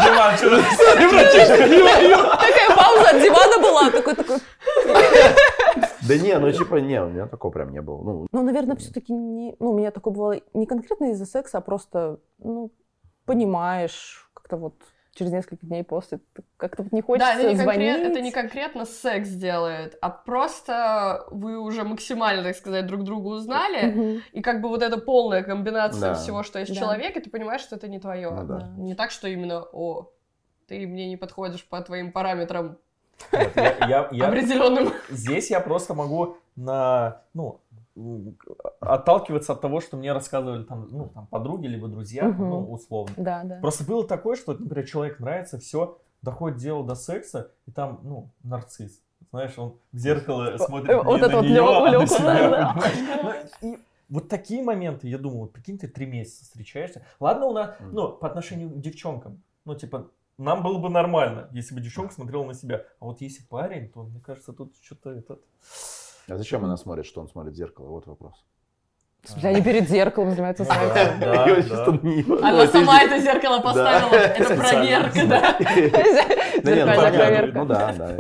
Диман, 0.04 0.36
что 0.38 0.50
ты 0.98 1.10
братишка, 1.10 1.68
не 1.70 1.78
мое. 1.84 2.18
Такая 2.32 2.76
пауза 2.76 3.10
от 3.12 3.22
дивана 3.22 3.58
была. 3.60 3.92
Такой, 3.92 4.16
такой. 4.16 4.40
Да 6.08 6.18
не, 6.18 6.38
ну 6.40 6.52
типа, 6.52 6.76
не, 6.76 7.02
у 7.02 7.10
меня 7.10 7.28
такого 7.28 7.52
прям 7.52 7.72
не 7.72 7.82
было. 7.82 8.02
Ну, 8.04 8.28
Ну, 8.32 8.44
наверное, 8.44 8.76
все-таки 8.76 9.14
не... 9.14 9.56
Ну, 9.60 9.72
у 9.72 9.78
меня 9.78 9.92
такое 9.92 10.14
бывало 10.14 10.36
не 10.54 10.66
конкретно 10.66 11.12
из-за 11.12 11.26
секса, 11.26 11.58
а 11.58 11.62
просто, 11.62 12.20
ну, 12.40 12.72
понимаешь, 13.26 14.30
как-то 14.34 14.58
вот 14.58 14.76
через 15.14 15.32
несколько 15.32 15.66
дней 15.66 15.84
после 15.84 16.20
как-то 16.58 16.84
вот 16.84 16.92
не 16.92 17.02
хочется 17.02 17.32
Да, 17.34 17.40
это 17.40 17.50
не, 17.50 17.56
звонить. 17.56 17.90
конкрет- 17.96 18.12
это 18.12 18.22
не 18.22 18.32
конкретно 18.32 18.86
секс 18.86 19.30
делает, 19.30 19.98
а 20.02 20.10
просто 20.10 21.26
вы 21.32 21.58
уже 21.58 21.84
максимально, 21.86 22.44
так 22.44 22.56
сказать, 22.56 22.86
друг 22.86 23.04
друга 23.04 23.28
узнали, 23.30 24.20
и 24.34 24.42
как 24.42 24.62
бы 24.62 24.68
вот 24.68 24.84
эта 24.84 24.98
полная 24.98 25.42
комбинация 25.42 26.10
Да. 26.10 26.16
всего, 26.16 26.44
что 26.44 26.60
есть 26.60 26.74
Да. 26.74 26.80
человеке, 26.80 27.22
ты 27.22 27.30
понимаешь, 27.30 27.62
что 27.62 27.78
это 27.78 27.88
не 27.88 28.00
твое. 28.00 28.30
Ну. 28.30 28.44
Да. 28.46 28.74
Не 28.78 28.94
так, 28.94 29.12
что 29.12 29.30
именно, 29.30 29.64
о, 29.72 30.12
ты 30.68 30.86
мне 30.86 31.08
не 31.08 31.16
подходишь 31.16 31.66
по 31.66 31.80
твоим 31.82 32.12
параметрам 32.12 32.78
Нет, 33.32 33.52
я- 33.56 33.78
я- 33.88 34.10
я- 34.12 34.28
определенным. 34.28 34.94
Здесь 35.10 35.50
я 35.50 35.60
просто 35.60 35.94
могу 35.94 36.38
на, 36.56 37.22
ну, 37.34 37.60
отталкиваться 38.80 39.54
от 39.54 39.62
того, 39.62 39.80
что 39.82 39.98
мне 39.98 40.12
рассказывали 40.14 40.64
там, 40.64 40.88
ну, 40.92 41.10
там 41.14 41.28
подруги 41.28 41.68
либо 41.68 41.88
друзья, 41.88 42.26
Мгм. 42.26 42.50
ну, 42.50 42.72
условно. 42.72 43.14
Да, 43.18 43.44
да. 43.44 43.60
Просто 43.62 43.84
было 43.86 44.06
такое, 44.06 44.36
что, 44.36 44.54
например, 44.54 44.86
человек 44.88 45.20
нравится, 45.20 45.60
все, 45.60 45.98
доходит 46.22 46.58
дело 46.58 46.86
до 46.86 46.96
секса, 46.96 47.52
и 47.66 47.72
там, 47.72 48.00
ну, 48.04 48.30
нарцисс. 48.44 49.02
Знаешь, 49.32 49.58
он 49.58 49.76
в 49.92 49.98
зеркало 49.98 50.58
смотрит 50.58 50.90
э, 50.90 50.94
не 50.94 51.04
вот 51.04 51.22
на 51.22 51.26
это 51.26 51.36
вот 51.38 51.46
а 51.46 51.92
на 52.00 52.08
себя, 52.08 52.50
да. 52.50 52.76
понимаешь? 52.76 53.50
Ну, 53.62 53.80
вот 54.10 54.30
такие 54.30 54.62
моменты, 54.64 55.08
я 55.08 55.18
думаю, 55.18 55.42
вот 55.42 55.54
прикинь, 55.54 55.78
ты 55.78 55.88
три 55.88 56.06
месяца 56.06 56.44
встречаешься. 56.44 57.02
Ладно, 57.20 57.48
у 57.48 57.54
нас, 57.54 57.76
ну, 57.80 58.10
по 58.10 58.28
отношению 58.28 58.70
к 58.70 58.80
девчонкам, 58.80 59.42
ну, 59.66 59.76
типа, 59.76 60.08
нам 60.38 60.64
было 60.64 60.78
бы 60.80 60.90
нормально, 60.90 61.48
если 61.52 61.74
бы 61.76 61.82
девчонка 61.82 62.14
смотрела 62.14 62.44
на 62.46 62.54
себя. 62.54 62.84
А 63.00 63.06
вот 63.06 63.22
если 63.22 63.44
парень, 63.44 63.90
то, 63.90 64.04
мне 64.04 64.20
кажется, 64.20 64.54
тут 64.54 64.74
что-то 64.84 65.12
этот... 65.12 65.42
а 66.28 66.38
зачем 66.38 66.64
она 66.66 66.78
смотрит, 66.78 67.06
что 67.06 67.22
он 67.22 67.30
смотрит 67.30 67.54
в 67.54 67.58
зеркало? 67.58 67.88
Вот 67.88 68.06
вопрос. 68.08 68.44
Смысле, 69.24 69.50
они 69.50 69.62
перед 69.64 69.90
зеркалом 69.90 70.32
занимаются 70.32 70.64
Ну 70.66 70.70
да. 71.20 71.56
сексом. 71.56 72.00
Не- 72.04 72.44
Она 72.44 72.68
сама 72.68 73.02
это 73.02 73.20
зеркало 73.20 73.60
поставила, 73.60 74.14
это 74.14 74.56
проверка, 74.56 75.28
да. 75.28 75.58
Не, 75.76 76.62
ну, 76.62 76.64
Зеркальная 76.64 76.96
понятно. 76.96 77.18
проверка. 77.18 77.58
Ну 77.58 77.66
да, 77.66 77.94
да. 77.94 78.18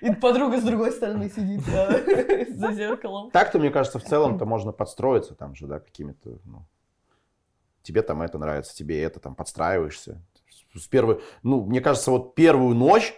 И 0.00 0.14
подруга 0.14 0.60
с 0.60 0.62
другой 0.62 0.92
стороны 0.92 1.28
сидит 1.28 1.62
да, 1.66 1.90
за 2.50 2.72
зеркалом. 2.72 3.30
Так-то, 3.32 3.58
мне 3.58 3.70
кажется, 3.70 3.98
в 3.98 4.04
целом-то 4.04 4.46
можно 4.46 4.70
подстроиться 4.72 5.34
там 5.34 5.54
же, 5.56 5.66
да, 5.66 5.80
какими-то, 5.80 6.38
ну, 6.44 6.64
тебе 7.82 8.02
там 8.02 8.22
это 8.22 8.38
нравится, 8.38 8.74
тебе 8.76 9.02
это, 9.02 9.18
там, 9.18 9.34
подстраиваешься. 9.34 10.22
С 10.74 10.86
первой, 10.86 11.20
ну, 11.42 11.64
мне 11.64 11.80
кажется, 11.80 12.10
вот 12.10 12.34
первую 12.34 12.74
ночь, 12.76 13.14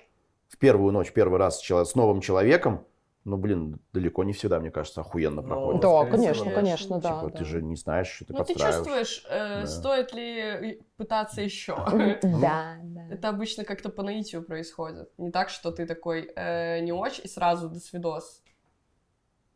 в 0.49 0.59
первую 0.59 0.93
ночь, 0.93 1.13
первый 1.13 1.39
раз 1.39 1.59
с, 1.59 1.63
чело- 1.63 1.85
с 1.85 1.95
новым 1.95 2.21
человеком, 2.21 2.87
ну, 3.25 3.37
блин, 3.37 3.79
далеко 3.93 4.25
не 4.25 4.33
всегда, 4.33 4.59
мне 4.59 4.71
кажется, 4.71 5.01
охуенно 5.03 5.43
Ну, 5.43 5.49
проходит. 5.49 5.81
Да, 5.83 6.05
конечно, 6.07 6.45
всего. 6.45 6.55
конечно, 6.55 7.01
да. 7.01 7.21
Типа, 7.21 7.31
да. 7.31 7.39
ты 7.39 7.45
же 7.45 7.63
не 7.63 7.77
знаешь, 7.77 8.09
что 8.09 8.25
ты 8.25 8.33
Ну, 8.33 8.45
ты 8.45 8.55
чувствуешь, 8.55 9.25
э, 9.31 9.61
Да. 9.61 9.67
стоит 9.67 10.13
ли 10.13 10.83
пытаться 10.97 11.41
еще. 11.41 11.77
Да, 12.23 12.77
да. 12.83 13.09
Это 13.11 13.29
обычно 13.29 13.65
как-то 13.65 13.91
по 13.91 14.03
наитию 14.03 14.43
происходит. 14.43 15.11
Не 15.19 15.31
так, 15.31 15.51
что 15.51 15.71
ты 15.71 15.87
такой 15.87 16.33
э, 16.35 16.81
не 16.81 16.93
очень 16.93 17.25
и 17.25 17.29
сразу 17.29 17.69
до 17.69 17.79
свидос. 17.79 18.43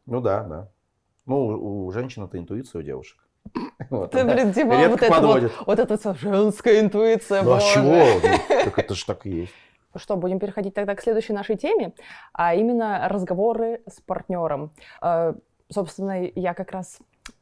Ну 0.05 0.21
да, 0.21 0.45
да. 0.45 0.71
Ну, 1.25 1.47
у, 1.47 1.87
у 1.87 1.91
женщин 1.91 2.23
это 2.25 2.39
интуиция, 2.39 2.79
у 2.81 2.83
девушек. 2.83 3.19
Вот, 3.91 4.11
Ты, 4.11 4.25
блин, 4.25 4.53
Дима, 4.53 4.81
редко 4.81 4.91
вот 4.91 5.03
это 5.03 5.27
вот, 5.27 5.53
вот 5.67 5.79
это 5.79 5.97
всё 5.99 6.15
женская 6.15 6.81
интуиция, 6.81 7.43
Ну 7.43 7.55
а 7.55 7.61
чего? 7.61 8.21
Ну, 8.49 8.65
Так 8.65 8.79
это 8.79 8.95
же 8.95 9.07
так 9.07 9.27
и 9.27 9.31
есть. 9.31 9.53
Что, 9.95 10.17
будем 10.17 10.39
переходить 10.39 10.75
тогда 10.75 10.95
к 10.95 11.03
следующей 11.03 11.33
нашей 11.33 11.57
теме, 11.57 11.93
а 12.33 12.55
именно 12.55 13.09
разговоры 13.09 13.81
с 13.87 14.01
партнером. 14.01 14.73
Э, 15.01 15.35
Собственно, 15.69 16.31
я 16.35 16.55
как 16.55 16.71
раз 16.71 16.99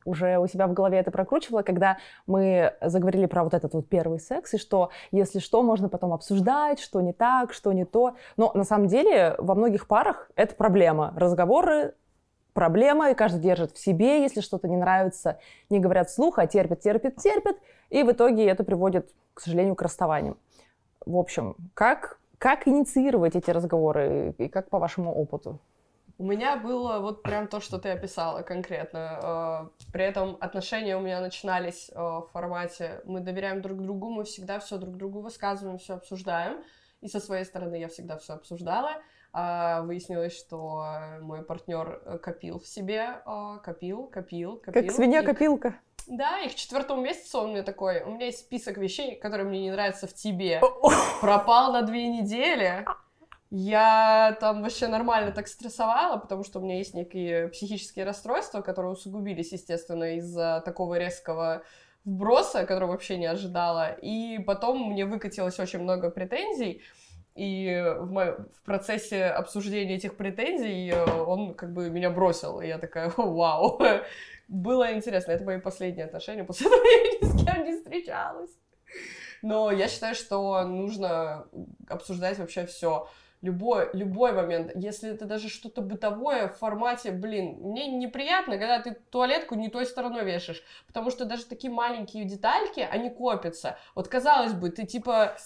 уже 0.06 0.38
у 0.38 0.46
себя 0.46 0.66
в 0.66 0.72
голове 0.72 0.98
это 0.98 1.10
прокручивала, 1.10 1.62
когда 1.62 1.98
мы 2.26 2.72
заговорили 2.80 3.26
про 3.26 3.44
вот 3.44 3.52
этот 3.52 3.74
вот 3.74 3.86
первый 3.88 4.18
секс, 4.18 4.54
и 4.54 4.58
что, 4.58 4.90
если 5.10 5.40
что, 5.40 5.62
можно 5.62 5.90
потом 5.90 6.14
обсуждать, 6.14 6.80
что 6.80 7.02
не 7.02 7.12
так, 7.12 7.52
что 7.52 7.72
не 7.72 7.84
то. 7.84 8.14
Но 8.38 8.50
на 8.54 8.64
самом 8.64 8.86
деле 8.86 9.34
во 9.38 9.54
многих 9.54 9.86
парах 9.86 10.30
это 10.36 10.54
проблема. 10.54 11.12
Разговоры 11.16 11.94
проблема, 12.54 13.10
и 13.10 13.14
каждый 13.14 13.40
держит 13.40 13.72
в 13.72 13.78
себе, 13.78 14.22
если 14.22 14.40
что-то 14.40 14.68
не 14.68 14.76
нравится, 14.76 15.38
не 15.68 15.80
говорят 15.80 16.08
вслух, 16.08 16.38
а 16.38 16.46
терпят, 16.46 16.80
терпят, 16.80 17.16
терпят, 17.16 17.56
и 17.90 18.02
в 18.02 18.12
итоге 18.12 18.46
это 18.46 18.64
приводит, 18.64 19.10
к 19.34 19.40
сожалению, 19.40 19.74
к 19.74 19.82
расставаниям. 19.82 20.38
В 21.04 21.16
общем, 21.16 21.56
как, 21.74 22.18
как 22.38 22.66
инициировать 22.66 23.36
эти 23.36 23.50
разговоры 23.50 24.34
и 24.38 24.48
как 24.48 24.70
по 24.70 24.78
вашему 24.78 25.12
опыту? 25.12 25.60
У 26.16 26.24
меня 26.24 26.56
было 26.56 27.00
вот 27.00 27.22
прям 27.22 27.48
то, 27.48 27.60
что 27.60 27.78
ты 27.78 27.90
описала 27.90 28.42
конкретно. 28.42 29.68
Э, 29.80 29.84
При 29.92 30.04
этом 30.04 30.36
отношения 30.40 30.96
у 30.96 31.00
меня 31.00 31.20
начинались 31.20 31.90
э, 31.90 31.98
в 31.98 32.28
формате 32.32 33.00
мы 33.04 33.18
доверяем 33.18 33.60
друг 33.62 33.82
другу, 33.82 34.10
мы 34.10 34.22
всегда 34.22 34.60
все 34.60 34.78
друг 34.78 34.96
другу 34.96 35.20
высказываем, 35.20 35.78
все 35.78 35.94
обсуждаем. 35.94 36.62
И 37.00 37.08
со 37.08 37.18
своей 37.18 37.44
стороны 37.44 37.74
я 37.80 37.88
всегда 37.88 38.16
все 38.18 38.34
обсуждала. 38.34 38.92
А 39.36 39.82
Выяснилось, 39.82 40.38
что 40.38 40.86
э, 40.86 41.18
мой 41.18 41.42
партнер 41.42 42.00
э, 42.04 42.18
копил 42.18 42.60
в 42.60 42.68
себе, 42.68 43.20
копил, 43.64 44.06
копил, 44.06 44.58
копил. 44.58 44.82
Как 44.82 44.92
свинья-копилка. 44.92 45.74
Да, 46.06 46.40
и 46.40 46.48
к 46.48 46.54
четвертому 46.54 47.02
месяцу 47.02 47.40
он 47.40 47.50
мне 47.50 47.62
такой, 47.64 48.02
у 48.02 48.12
меня 48.12 48.26
есть 48.26 48.38
список 48.38 48.76
вещей, 48.76 49.16
которые 49.16 49.48
мне 49.48 49.60
не 49.60 49.72
нравятся 49.72 50.06
в 50.06 50.14
тебе. 50.14 50.62
Пропал 51.20 51.72
на 51.72 51.82
две 51.82 52.06
недели. 52.06 52.86
Я 53.50 54.36
там 54.40 54.62
вообще 54.62 54.86
нормально 54.86 55.32
так 55.32 55.48
стрессовала, 55.48 56.16
потому 56.16 56.44
что 56.44 56.60
у 56.60 56.62
меня 56.62 56.78
есть 56.78 56.94
некие 56.94 57.48
психические 57.48 58.04
расстройства, 58.04 58.60
которые 58.60 58.92
усугубились, 58.92 59.50
естественно, 59.50 60.16
из-за 60.16 60.62
такого 60.64 60.96
резкого 60.96 61.62
вброса, 62.04 62.66
которого 62.66 62.92
вообще 62.92 63.16
не 63.16 63.26
ожидала. 63.26 63.92
И 63.92 64.38
потом 64.38 64.92
мне 64.92 65.06
выкатилось 65.06 65.58
очень 65.58 65.80
много 65.80 66.10
претензий, 66.10 66.82
и 67.34 67.82
в, 67.98 68.10
мо- 68.12 68.36
в 68.56 68.62
процессе 68.64 69.24
обсуждения 69.26 69.96
этих 69.96 70.16
претензий 70.16 70.90
э, 70.90 71.04
он 71.22 71.54
как 71.54 71.72
бы 71.72 71.90
меня 71.90 72.10
бросил, 72.10 72.60
и 72.60 72.66
я 72.68 72.78
такая, 72.78 73.12
вау. 73.16 73.80
Было 74.48 74.94
интересно, 74.94 75.32
это 75.32 75.44
мои 75.44 75.58
последние 75.58 76.06
отношения, 76.06 76.44
после 76.44 76.66
этого 76.68 76.84
я 76.84 77.02
ни 77.02 77.24
с 77.32 77.44
кем 77.44 77.64
не 77.64 77.72
встречалась. 77.76 78.50
Но 79.42 79.70
я 79.70 79.88
считаю, 79.88 80.14
что 80.14 80.62
нужно 80.64 81.46
обсуждать 81.88 82.38
вообще 82.38 82.66
все. 82.66 83.08
Любой, 83.42 83.90
любой 83.92 84.32
момент, 84.32 84.72
если 84.74 85.10
это 85.10 85.26
даже 85.26 85.50
что-то 85.50 85.82
бытовое 85.82 86.48
в 86.48 86.56
формате, 86.56 87.10
блин, 87.10 87.58
мне 87.60 87.88
неприятно, 87.88 88.56
когда 88.56 88.80
ты 88.80 88.92
туалетку 89.10 89.54
не 89.54 89.68
той 89.68 89.84
стороной 89.84 90.24
вешаешь, 90.24 90.62
потому 90.86 91.10
что 91.10 91.26
даже 91.26 91.44
такие 91.44 91.70
маленькие 91.70 92.24
детальки, 92.24 92.80
они 92.80 93.10
копятся. 93.10 93.76
Вот 93.94 94.08
казалось 94.08 94.54
бы, 94.54 94.70
ты 94.70 94.86
типа, 94.86 95.36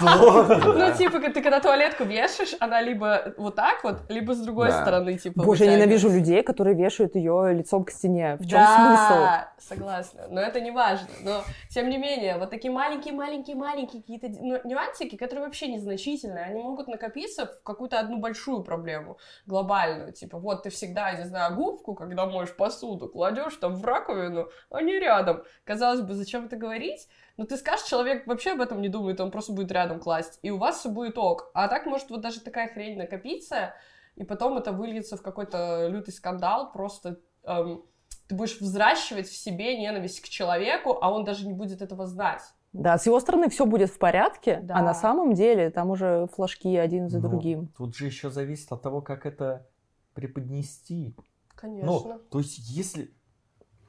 ну 0.00 0.96
типа, 0.96 1.20
ты 1.20 1.42
когда 1.42 1.60
туалетку 1.60 2.04
вешаешь, 2.04 2.54
она 2.60 2.80
либо 2.80 3.34
вот 3.36 3.54
так 3.54 3.82
вот, 3.84 4.02
либо 4.08 4.34
с 4.34 4.40
другой 4.40 4.68
Да. 4.68 4.82
стороны, 4.82 5.18
типа, 5.18 5.42
Боже, 5.44 5.64
я 5.64 5.76
ненавижу 5.76 6.08
людей, 6.10 6.42
которые 6.42 6.76
вешают 6.76 7.14
ее 7.14 7.52
лицом 7.54 7.84
к 7.84 7.90
стене. 7.90 8.36
В 8.36 8.46
чем 8.46 8.60
да, 8.60 9.52
согласна. 9.58 10.26
Но 10.30 10.40
это 10.40 10.60
не 10.60 10.70
важно. 10.70 11.08
Но, 11.22 11.42
тем 11.70 11.88
не 11.88 11.98
менее, 11.98 12.38
вот 12.38 12.50
такие 12.50 12.72
маленькие-маленькие-маленькие 12.72 14.02
какие-то 14.02 14.28
ну, 14.40 14.60
нюансики, 14.64 15.16
которые 15.16 15.44
вообще 15.44 15.68
незначительные, 15.68 16.44
они 16.44 16.62
могут 16.62 16.88
накопиться 16.88 17.46
в 17.46 17.62
какую-то 17.62 17.98
одну 17.98 18.18
большую 18.18 18.62
проблему, 18.62 19.18
глобальную. 19.46 20.12
Типа, 20.12 20.38
вот 20.38 20.64
ты 20.64 20.70
всегда, 20.70 21.12
не 21.12 21.24
знаю, 21.24 21.54
губку, 21.54 21.94
когда 21.94 22.26
моешь 22.26 22.54
посуду, 22.54 23.08
кладешь 23.08 23.56
там 23.56 23.76
в 23.76 23.84
раковину, 23.84 24.48
а 24.70 24.82
не 24.82 24.98
рядом. 24.98 25.42
Казалось 25.64 26.00
бы, 26.00 26.14
зачем 26.14 26.46
это 26.46 26.56
говорить? 26.56 27.08
Но 27.36 27.44
ты 27.46 27.56
скажешь, 27.56 27.86
человек 27.86 28.26
вообще 28.26 28.52
об 28.52 28.60
этом 28.60 28.80
не 28.80 28.88
думает, 28.88 29.20
он 29.20 29.30
просто 29.30 29.52
будет 29.52 29.72
рядом 29.72 29.98
класть, 29.98 30.38
и 30.42 30.50
у 30.50 30.58
вас 30.58 30.78
все 30.78 30.88
будет 30.88 31.18
ок. 31.18 31.50
А 31.54 31.66
так 31.68 31.86
может 31.86 32.10
вот 32.10 32.20
даже 32.20 32.40
такая 32.40 32.68
хрень 32.68 32.96
накопиться, 32.96 33.74
и 34.14 34.22
потом 34.24 34.56
это 34.56 34.70
выльется 34.72 35.16
в 35.16 35.22
какой-то 35.22 35.88
лютый 35.88 36.12
скандал, 36.12 36.70
просто 36.72 37.18
эм, 37.42 37.82
ты 38.28 38.34
будешь 38.36 38.60
взращивать 38.60 39.26
в 39.28 39.36
себе 39.36 39.76
ненависть 39.76 40.20
к 40.20 40.28
человеку, 40.28 40.98
а 41.00 41.12
он 41.12 41.24
даже 41.24 41.46
не 41.46 41.52
будет 41.52 41.82
этого 41.82 42.06
знать. 42.06 42.42
Да, 42.72 42.98
с 42.98 43.06
его 43.06 43.20
стороны 43.20 43.48
все 43.50 43.66
будет 43.66 43.90
в 43.90 43.98
порядке, 43.98 44.60
Да. 44.62 44.76
а 44.76 44.82
на 44.82 44.94
самом 44.94 45.34
деле 45.34 45.70
там 45.70 45.90
уже 45.90 46.26
флажки 46.34 46.76
один 46.76 47.08
за 47.08 47.20
Ну, 47.20 47.28
другим. 47.28 47.68
Тут 47.76 47.96
же 47.96 48.06
еще 48.06 48.30
зависит 48.30 48.70
от 48.72 48.82
того, 48.82 49.00
как 49.00 49.26
это 49.26 49.66
преподнести. 50.14 51.14
Конечно. 51.54 51.86
Ну, 51.86 52.18
то 52.30 52.38
есть, 52.38 52.58
если, 52.58 53.12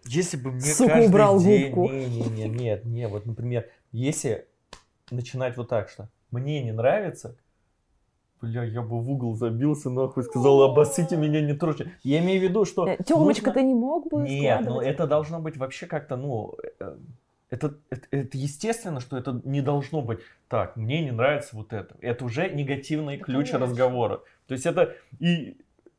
если 0.06 0.38
бы 0.38 0.52
мне 0.52 0.62
Сука, 0.62 0.92
каждый 0.94 1.08
убрал 1.10 1.40
день... 1.40 1.72
губку. 1.72 1.94
Не, 1.94 2.06
не, 2.08 2.22
не, 2.30 2.48
нет, 2.48 2.86
не, 2.86 3.08
вот, 3.08 3.26
например, 3.26 3.70
если 3.92 4.48
начинать 5.12 5.58
вот 5.58 5.70
так, 5.70 5.90
что 5.90 6.10
мне 6.32 6.64
не 6.64 6.72
нравится, 6.72 7.36
бля, 8.42 8.64
я 8.64 8.82
бы 8.82 9.00
в 9.00 9.10
угол 9.12 9.36
забился, 9.36 9.90
нахуй, 9.90 10.24
сказал, 10.24 10.62
обоссите 10.64 11.18
меня, 11.18 11.42
не 11.42 11.54
трожьте. 11.54 11.92
Я 12.04 12.20
имею 12.20 12.40
в 12.40 12.44
виду, 12.44 12.66
что... 12.66 12.88
Э, 12.88 12.98
Тёмочка, 13.04 13.48
нужно- 13.48 13.54
ты 13.62 13.64
не 13.68 13.74
мог 13.74 14.08
бы 14.10 14.22
Нет, 14.24 14.60
ну 14.60 14.64
складывать? 14.66 14.88
это 14.88 15.08
должно 15.08 15.40
быть 15.40 15.58
вообще 15.58 15.86
как-то, 15.86 16.16
ну... 16.18 16.56
э, 16.80 16.98
Это, 17.50 17.76
это, 17.90 18.08
это 18.12 18.38
естественно, 18.38 19.00
что 19.00 19.18
это 19.18 19.40
не 19.46 19.62
должно 19.62 20.02
быть 20.02 20.20
так, 20.50 20.76
мне 20.76 21.04
не 21.04 21.12
нравится 21.12 21.56
вот 21.56 21.74
это. 21.74 21.96
Это 22.02 22.26
уже 22.26 22.50
негативный 22.50 23.18
Да, 23.18 23.24
ключ 23.24 23.52
конечно. 23.52 23.60
разговора. 23.60 24.22
То 24.48 24.54
есть 24.54 24.66
это 24.66 24.96
и 25.20 25.56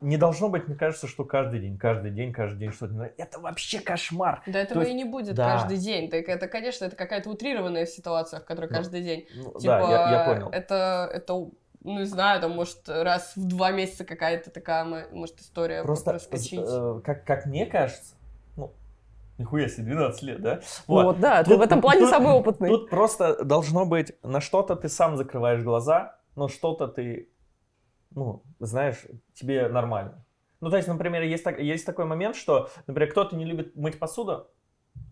не 0.06 0.16
должно 0.16 0.48
быть, 0.48 0.68
мне 0.68 0.76
кажется, 0.76 1.06
что 1.08 1.24
каждый 1.24 1.58
день, 1.60 1.76
каждый 1.78 2.10
день, 2.12 2.32
каждый 2.32 2.58
день 2.58 2.72
что-то 2.72 2.92
не 2.92 2.98
нравится. 2.98 3.22
Это 3.22 3.40
вообще 3.40 3.80
кошмар. 3.80 4.42
Да 4.46 4.60
этого 4.60 4.80
есть- 4.80 4.92
и 4.92 4.94
не 4.94 5.04
будет 5.04 5.34
да. 5.34 5.44
каждый 5.52 5.78
день. 5.78 6.08
Так 6.08 6.28
это, 6.28 6.46
конечно, 6.46 6.84
это 6.84 6.94
какая-то 6.94 7.28
утрированная 7.30 7.86
ситуация, 7.86 8.40
в 8.40 8.44
которой 8.44 8.66
Ну, 8.70 8.76
каждый 8.76 9.02
день. 9.02 9.26
Ну, 9.34 9.52
Типа, 9.58 9.78
да, 9.78 9.90
я, 9.90 10.10
я 10.10 10.24
понял. 10.24 10.48
Это, 10.50 11.10
это, 11.12 11.32
ну, 11.34 11.98
не 11.98 12.04
знаю, 12.04 12.40
там, 12.40 12.52
может, 12.52 12.88
раз 12.88 13.32
в 13.36 13.46
два 13.48 13.72
месяца 13.72 14.04
какая-то 14.04 14.50
такая, 14.50 14.84
мо- 14.84 15.06
может, 15.10 15.40
история 15.40 15.82
Просто, 15.82 16.10
проскочить. 16.12 16.60
э, 16.64 17.00
как, 17.04 17.24
как 17.24 17.46
мне 17.46 17.66
кажется, 17.66 18.14
ну, 18.56 18.72
нихуя 19.38 19.68
себе, 19.68 19.86
12 19.92 20.22
лет, 20.22 20.40
да? 20.40 20.60
Вот, 20.86 21.18
да, 21.18 21.42
ты 21.42 21.50
Тут- 21.50 21.58
в 21.58 21.62
этом 21.62 21.80
плане 21.82 22.00
тут- 22.02 22.10
самый 22.10 22.32
опытный. 22.32 22.68
Тут 22.68 22.90
просто 22.90 23.44
должно 23.44 23.84
быть, 23.86 24.12
на 24.22 24.40
что-то 24.40 24.76
ты 24.76 24.88
сам 24.88 25.16
закрываешь 25.16 25.62
глаза, 25.62 26.16
но 26.36 26.46
что-то 26.48 26.86
ты, 26.86 27.28
ну, 28.16 28.42
знаешь, 28.58 29.04
тебе 29.34 29.68
нормально. 29.68 30.24
Ну, 30.60 30.70
то 30.70 30.76
есть, 30.76 30.88
например, 30.88 31.22
есть, 31.22 31.44
так, 31.44 31.60
есть 31.60 31.84
такой 31.86 32.06
момент, 32.06 32.34
что, 32.34 32.70
например, 32.86 33.10
кто-то 33.12 33.36
не 33.36 33.44
любит 33.44 33.76
мыть 33.76 33.98
посуду, 33.98 34.48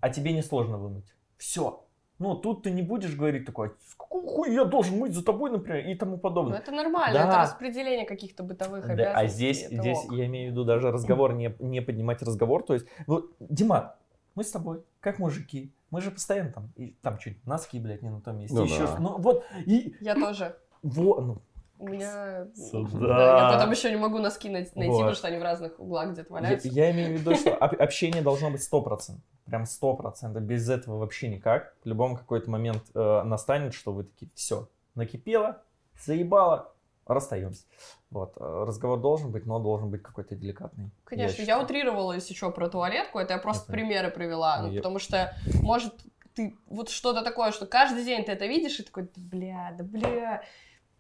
а 0.01 0.09
тебе 0.09 0.33
несложно 0.33 0.79
вымыть. 0.79 1.15
Все. 1.37 1.85
Ну, 2.19 2.35
тут 2.35 2.63
ты 2.63 2.71
не 2.71 2.81
будешь 2.83 3.15
говорить 3.15 3.45
такой, 3.45 3.73
с 3.87 3.95
какого 3.95 4.27
хуя 4.27 4.53
я 4.53 4.65
должен 4.65 4.97
мыть 4.99 5.13
за 5.13 5.23
тобой, 5.25 5.51
например, 5.51 5.87
и 5.87 5.95
тому 5.95 6.13
Ну, 6.13 6.19
подобное. 6.19 6.59
это 6.59 6.73
нормально, 6.73 7.13
Да. 7.13 7.29
это 7.29 7.39
распределение 7.43 8.07
каких-то 8.07 8.43
бытовых 8.43 8.87
Да, 8.87 8.93
обязанностей. 8.95 9.25
а 9.25 9.29
здесь, 9.29 9.67
здесь 9.69 9.99
ок. 10.07 10.13
я 10.13 10.27
имею 10.27 10.49
в 10.49 10.53
виду 10.53 10.65
даже 10.65 10.91
разговор, 10.91 11.35
не, 11.35 11.55
не 11.59 11.83
поднимать 11.83 12.23
разговор. 12.23 12.63
То 12.63 12.75
есть, 12.75 12.87
вот, 13.07 13.33
Дима, 13.41 13.97
мы 14.35 14.45
с 14.45 14.51
тобой, 14.51 14.83
как 15.01 15.19
мужики, 15.19 15.73
мы 15.91 16.01
же 16.01 16.11
постоянно 16.11 16.53
там, 16.53 16.73
и, 16.77 16.97
там 17.03 17.19
чуть 17.19 17.45
носки, 17.47 17.79
блядь, 17.81 18.01
не 18.03 18.11
на 18.11 18.21
том 18.23 18.39
месте, 18.39 18.57
Ну 18.57 18.65
еще 18.65 18.79
да. 18.79 18.87
что 18.87 19.01
Ну 19.03 19.19
вот, 19.19 19.45
и 19.67 19.95
Я 20.01 20.15
тоже. 20.15 20.57
вот, 20.83 21.21
ну, 21.21 21.43
У 21.85 21.89
меня... 21.89 22.47
Сюда. 22.55 23.07
Да, 23.09 23.49
я 23.51 23.53
потом 23.57 23.71
еще 23.73 23.91
не 23.91 23.97
могу 23.97 24.19
носки 24.19 24.49
най- 24.49 24.69
найти, 24.75 24.91
Вот. 24.91 24.99
потому 24.99 25.15
что 25.15 25.29
они 25.29 25.39
в 25.39 25.43
разных 25.43 25.79
углах 25.79 26.11
где-то 26.13 26.29
я, 26.29 26.35
валяются. 26.35 26.69
я 26.69 26.91
имею 26.93 27.17
в 27.17 27.21
виду, 27.21 27.35
что 27.35 27.55
об- 27.55 27.81
общение 27.81 28.23
должно 28.23 28.51
быть 28.51 28.61
100%. 28.63 29.17
Прям 29.47 29.65
100%. 29.65 30.41
Без 30.41 30.69
этого 30.71 30.99
вообще 30.99 31.29
никак. 31.29 31.75
В 31.85 31.87
любом 31.89 32.17
какой-то 32.17 32.51
момент 32.51 32.83
э, 32.95 33.23
настанет, 33.25 33.75
что 33.75 33.93
вы 33.93 34.05
такие, 34.05 34.31
все, 34.35 34.69
накипело, 34.95 35.63
заебало, 36.05 36.73
расстаемся. 37.07 37.65
Вот. 38.11 38.33
э, 38.39 38.65
Разговор 38.67 38.99
должен 39.01 39.31
быть, 39.31 39.45
но 39.47 39.59
должен 39.59 39.91
быть 39.91 40.03
какой-то 40.03 40.35
деликатный. 40.35 40.91
Конечно, 41.05 41.41
я, 41.41 41.47
считаю. 41.47 41.63
утрировала, 41.65 42.13
если 42.13 42.33
что, 42.35 42.51
про 42.51 42.69
туалетку, 42.69 43.19
это 43.19 43.35
я 43.35 43.39
просто 43.39 43.65
Окей. 43.71 43.75
примеры 43.85 44.11
привела, 44.11 44.63
ну, 44.63 44.71
Я- 44.71 44.79
потому 44.81 44.99
что, 44.99 45.35
может, 45.63 45.95
ты 46.35 46.57
вот 46.67 46.89
что-то 46.89 47.23
такое, 47.23 47.53
что 47.53 47.67
каждый 47.67 48.05
день 48.05 48.25
ты 48.25 48.33
это 48.33 48.47
видишь, 48.47 48.81
и 48.81 48.83
такой, 48.83 49.05
«Да 49.05 49.11
бля, 49.17 49.75
да 49.79 49.85
бля. 49.85 50.43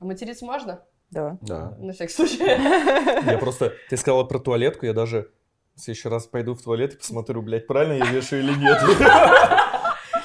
А 0.04 0.06
материться 0.06 0.44
можно? 0.44 0.82
Да. 1.10 1.38
Да. 1.40 1.76
На 1.78 1.94
всякий 1.94 2.12
случай. 2.12 2.36
Я 3.26 3.38
просто... 3.38 3.72
Ты 3.88 3.96
сказала 3.96 4.24
про 4.24 4.38
туалетку, 4.38 4.84
я 4.84 4.92
даже 4.92 5.30
в 5.74 5.80
следующий 5.80 6.10
раз 6.10 6.26
пойду 6.26 6.54
в 6.54 6.62
туалет 6.62 6.92
и 6.92 6.96
посмотрю, 6.98 7.40
блядь, 7.40 7.66
правильно 7.66 8.04
я 8.04 8.10
вешаю 8.10 8.42
или 8.42 8.54
нет. 8.54 8.78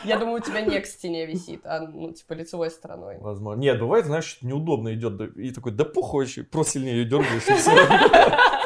Я 0.06 0.18
думаю, 0.18 0.42
у 0.42 0.44
тебя 0.44 0.62
не 0.62 0.80
к 0.80 0.86
стене 0.86 1.26
висит, 1.26 1.66
а, 1.66 1.82
ну, 1.82 2.12
типа, 2.14 2.34
лицевой 2.34 2.72
стороной. 2.72 3.18
Возможно. 3.20 3.60
Нет, 3.60 3.80
бывает, 3.80 4.06
знаешь, 4.06 4.38
неудобно 4.42 4.94
идет, 4.94 5.20
и 5.36 5.52
такой, 5.52 5.74
да 5.74 5.84
похуй, 5.84 6.24
вообще, 6.24 6.44
просто 6.44 6.74
сильнее 6.74 7.00
ее 7.00 7.06
дергаешь, 7.06 7.48
и 7.48 7.54
все. 7.54 7.72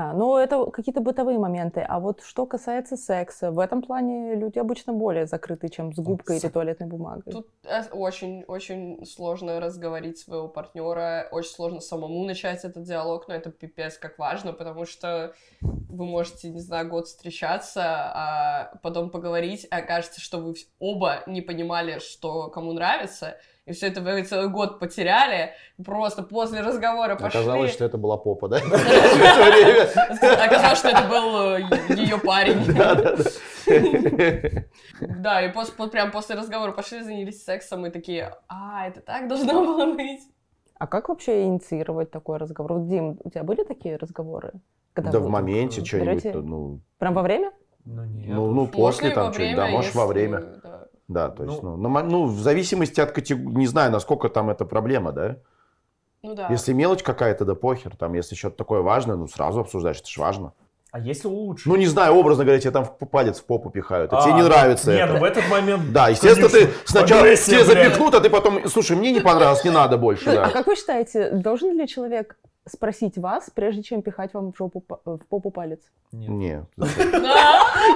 А, 0.00 0.12
ну, 0.14 0.36
это 0.38 0.64
какие-то 0.70 1.00
бытовые 1.00 1.38
моменты. 1.38 1.84
А 1.86 2.00
вот 2.00 2.22
что 2.22 2.46
касается 2.46 2.96
секса, 2.96 3.50
в 3.50 3.58
этом 3.58 3.82
плане 3.82 4.34
люди 4.34 4.58
обычно 4.58 4.94
более 4.94 5.26
закрыты, 5.26 5.68
чем 5.68 5.92
с 5.92 5.98
губкой 5.98 6.38
или 6.38 6.48
туалетной 6.48 6.86
бумагой. 6.86 7.32
Тут 7.32 7.48
очень-очень 7.92 9.04
сложно 9.04 9.60
разговорить 9.60 10.18
своего 10.18 10.48
партнера, 10.48 11.28
очень 11.30 11.50
сложно 11.50 11.80
самому 11.80 12.24
начать 12.24 12.64
этот 12.64 12.84
диалог, 12.84 13.28
но 13.28 13.34
это 13.34 13.50
пипец 13.50 13.98
как 13.98 14.18
важно, 14.18 14.54
потому 14.54 14.86
что 14.86 15.34
вы 15.60 16.06
можете, 16.06 16.48
не 16.48 16.60
знаю, 16.60 16.88
год 16.88 17.06
встречаться, 17.06 17.82
а 17.84 18.78
потом 18.82 19.10
поговорить, 19.10 19.66
а 19.70 19.78
окажется, 19.78 20.20
что 20.20 20.38
вы 20.38 20.54
оба 20.78 21.22
не 21.26 21.42
понимали, 21.42 21.98
что 21.98 22.48
кому 22.48 22.72
нравится, 22.72 23.36
и 23.66 23.72
все 23.72 23.88
это 23.88 24.00
вы 24.00 24.22
целый 24.24 24.48
год 24.48 24.78
потеряли, 24.80 25.52
просто 25.84 26.22
после 26.22 26.60
разговора 26.60 27.14
пошли. 27.16 27.40
Оказалось, 27.40 27.72
что 27.72 27.84
это 27.84 27.98
была 27.98 28.16
попа, 28.16 28.48
да? 28.48 28.56
Оказалось, 30.44 30.78
что 30.78 30.88
это 30.88 31.02
был 31.08 31.56
ее 31.96 32.18
парень. 32.18 32.64
Да-да-да. 32.74 33.30
Да, 35.18 35.42
и 35.42 35.52
пос- 35.52 35.72
вот 35.78 35.92
прям 35.92 36.10
после 36.10 36.36
разговора 36.36 36.72
пошли, 36.72 37.02
занялись 37.02 37.44
сексом, 37.44 37.86
и 37.86 37.90
такие, 37.90 38.34
а, 38.48 38.88
это 38.88 39.00
так 39.00 39.28
должно 39.28 39.64
было 39.64 39.94
быть. 39.94 40.20
А 40.78 40.86
как 40.86 41.08
вообще 41.10 41.44
инициировать 41.44 42.10
такой 42.10 42.38
разговор? 42.38 42.80
Дим, 42.80 43.18
у 43.22 43.28
тебя 43.30 43.42
были 43.42 43.64
такие 43.64 43.96
разговоры? 43.96 44.54
Когда 44.94 45.12
Да 45.12 45.18
в 45.20 45.28
моменте 45.28 45.84
что-нибудь, 45.84 46.24
ну, 46.34 46.80
Прям 46.98 47.14
во 47.14 47.22
время? 47.22 47.52
Ну, 47.84 48.04
нет. 48.04 48.28
ну, 48.28 48.50
ну, 48.50 48.66
после 48.66 49.10
и 49.10 49.14
там 49.14 49.32
что-нибудь, 49.32 49.56
да, 49.56 49.66
можешь 49.68 49.94
во 49.94 50.06
время. 50.06 50.59
Да. 51.12 51.28
То 51.28 51.44
есть, 51.44 51.62
Ну- 51.62 51.76
ну, 51.76 51.88
мо- 51.88 52.02
ну, 52.02 52.24
в 52.26 52.38
зависимости 52.40 53.00
от 53.00 53.12
категории, 53.12 53.56
не 53.58 53.66
знаю, 53.66 53.90
насколько 53.92 54.28
там 54.28 54.48
это 54.50 54.64
проблема, 54.64 55.12
да? 55.12 55.36
Ну 56.22 56.34
да. 56.34 56.48
Если 56.50 56.72
мелочь 56.72 57.02
какая-то, 57.02 57.44
да 57.44 57.54
похер, 57.54 57.96
там, 57.96 58.14
если 58.14 58.34
что-то 58.34 58.56
такое 58.56 58.80
важное, 58.82 59.16
ну, 59.16 59.26
сразу 59.26 59.60
обсуждаешь, 59.60 59.98
это 60.00 60.08
ж 60.08 60.18
важно. 60.18 60.52
А 60.92 60.98
если 60.98 61.28
лучше? 61.28 61.68
Ну, 61.68 61.76
не 61.76 61.86
знаю, 61.86 62.14
образно 62.14 62.44
говоря, 62.44 62.60
тебе 62.60 62.72
там 62.72 62.84
в 62.84 63.06
палец 63.06 63.38
в 63.40 63.44
попу 63.44 63.70
пихают, 63.70 64.12
а 64.12 64.22
тебе 64.22 64.34
не 64.34 64.42
ну, 64.42 64.48
нравится 64.48 64.90
Нет, 64.90 65.04
это. 65.04 65.12
ну 65.14 65.20
в 65.20 65.24
этот 65.24 65.48
момент... 65.48 65.92
Да, 65.92 66.08
естественно, 66.08 66.48
ты 66.48 66.58
конечно, 66.66 66.80
сначала 66.84 67.20
агрессия, 67.22 67.50
тебе 67.52 67.64
блядь. 67.64 67.84
запихнут, 67.86 68.14
а 68.14 68.20
ты 68.20 68.28
потом, 68.28 68.68
слушай, 68.68 68.96
мне 68.96 69.12
не 69.12 69.20
понравилось, 69.20 69.62
не 69.64 69.70
надо 69.70 69.98
больше, 69.98 70.30
А 70.30 70.34
да. 70.34 70.50
как 70.50 70.66
вы 70.66 70.74
считаете, 70.76 71.30
должен 71.30 71.78
ли 71.78 71.86
человек 71.86 72.36
спросить 72.70 73.18
вас, 73.18 73.50
прежде 73.54 73.82
чем 73.82 74.02
пихать 74.02 74.32
вам 74.34 74.52
в, 74.52 74.56
жопу, 74.56 74.80
па- 74.80 74.98
в 75.04 75.18
попу 75.28 75.50
палец? 75.50 75.80
Нет. 76.12 76.28
Не. 76.28 76.64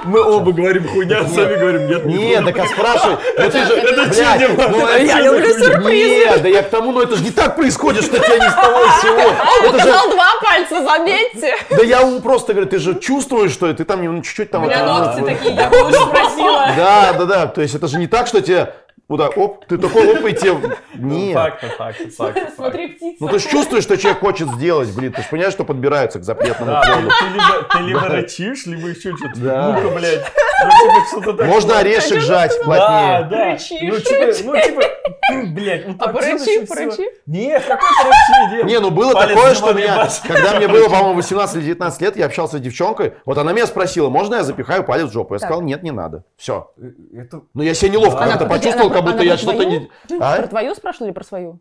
Мы 0.05 0.21
оба 0.23 0.51
говорим 0.51 0.87
хуйня, 0.87 1.27
сами 1.27 1.55
говорим 1.55 1.87
нет. 1.87 2.05
не, 2.05 2.41
так 2.41 2.57
а 2.59 2.67
спрашивай, 2.67 3.17
ну 3.37 3.49
ты 3.51 3.65
же, 3.65 3.73
это 3.73 4.09
блядь, 4.09 4.49
ну, 4.49 4.55
Это 4.55 4.87
это- 4.87 4.99
че 4.99 5.05
Я 5.05 5.21
люблю 5.21 5.81
хуйня? 5.81 6.07
Нет, 6.31 6.41
да 6.41 6.47
я 6.49 6.63
к 6.63 6.69
тому, 6.69 6.91
но 6.91 7.01
это 7.01 7.15
же 7.15 7.23
не 7.23 7.31
так 7.31 7.55
происходит, 7.55 8.03
что 8.03 8.17
тебя 8.19 8.37
ни 8.37 8.49
с 8.49 8.53
того 8.53 8.79
с 8.87 9.01
сего. 9.01 9.15
Он 9.19 9.69
Это 9.69 9.79
же, 9.79 9.85
показал 9.85 10.09
два 10.11 10.29
пальца, 10.41 10.83
заметьте! 10.83 11.55
да 11.69 11.83
я 11.83 11.99
ему 12.01 12.21
просто 12.21 12.53
говорю, 12.53 12.69
ты 12.69 12.79
же 12.79 12.99
чувствуешь, 12.99 13.51
что 13.51 13.73
ты 13.73 13.83
там 13.85 14.03
ну, 14.03 14.21
чуть-чуть 14.21 14.49
У 14.49 14.51
там... 14.51 14.63
меня 14.63 14.75
это- 14.81 14.85
ногти 14.85 15.21
такие, 15.35 15.55
я 15.55 15.69
бы 15.69 15.75
спросила. 15.91 16.67
Да, 16.77 17.13
да, 17.13 17.25
да, 17.25 17.47
то 17.47 17.61
есть 17.61 17.75
это 17.75 17.87
же 17.87 17.97
не 17.97 18.07
так, 18.07 18.27
что 18.27 18.41
тебе 18.41 18.73
вот 19.07 19.17
так, 19.17 19.37
оп, 19.37 19.65
ты 19.65 19.77
такой 19.77 20.17
оп, 20.17 20.25
и 20.25 20.33
тебе... 20.33 20.53
Ну, 20.95 21.07
Нет. 21.15 21.33
Факты, 21.35 21.67
факты, 21.77 22.09
факты. 22.09 22.47
Смотри, 22.55 22.87
птица. 22.87 23.17
Ну 23.19 23.27
ты 23.29 23.39
же 23.39 23.47
чувствуешь, 23.49 23.83
что 23.83 23.97
человек 23.97 24.19
хочет 24.19 24.49
сделать, 24.49 24.91
блин, 24.95 25.11
ты 25.11 25.21
же 25.21 25.27
понимаешь, 25.29 25.53
что 25.53 25.63
подбирается 25.63 26.19
к 26.19 26.23
запретному 26.23 26.71
Да, 26.71 26.81
полу. 26.81 27.09
ты 27.19 27.25
либо, 27.33 27.63
ты 27.71 27.77
либо 27.79 28.01
рычишь, 28.15 28.65
либо 28.65 28.87
еще 28.87 29.15
что-то. 29.15 29.39
Да. 29.39 29.79
Ну-ка, 29.81 29.95
блядь. 29.95 30.23
Ну, 30.63 30.69
типа, 30.71 31.07
что-то 31.09 31.31
такое. 31.33 31.45
Можно 31.47 31.79
орешек 31.79 32.19
жать 32.21 32.53
Да, 32.59 32.63
плотнее. 32.65 33.27
да. 33.29 33.51
Рычишь. 33.51 33.81
Ну, 33.81 33.99
типа, 33.99 34.43
ну, 34.45 34.61
типа, 34.61 35.51
блядь, 35.53 35.87
ну 35.87 35.95
А 35.99 36.03
так 36.05 36.13
порычи, 36.13 36.37
всё. 36.37 36.65
порычи. 36.67 37.03
Нет, 37.27 37.63
какой 37.67 37.89
порычи, 38.01 38.57
Дим? 38.57 38.67
Не, 38.67 38.79
ну 38.79 38.89
было 38.91 39.13
Палец 39.13 39.29
такое, 39.35 39.49
не 39.49 39.55
что 39.55 39.73
меня, 39.73 40.07
когда 40.27 40.55
мне 40.57 40.67
было, 40.67 40.85
по-моему, 40.89 41.13
18 41.15 41.55
или 41.57 41.63
19 41.63 42.01
лет, 42.01 42.17
я 42.17 42.25
общался 42.25 42.57
с 42.57 42.61
девчонкой, 42.61 43.13
вот 43.25 43.37
она 43.37 43.51
меня 43.53 43.67
спросила, 43.67 44.09
можно 44.09 44.35
я 44.35 44.43
запихаю 44.43 44.83
палец 44.83 45.09
в 45.09 45.13
жопу? 45.13 45.33
Я 45.35 45.39
сказал, 45.39 45.61
нет, 45.61 45.83
не 45.83 45.91
надо. 45.91 46.23
Все. 46.37 46.71
Это 47.15 47.41
Но 47.53 47.61
я 47.63 47.73
себя 47.73 47.91
неловко 47.91 48.23
как-то 48.25 48.45
почувствовал, 48.45 48.89
как 48.95 49.03
будто 49.11 49.23
я 49.23 49.37
что-то 49.37 49.63
не... 49.65 49.89
А? 50.19 50.37
Про 50.37 50.47
твою 50.47 50.75
спрашивали 50.75 51.09
или 51.09 51.13
про 51.15 51.23
свою? 51.23 51.59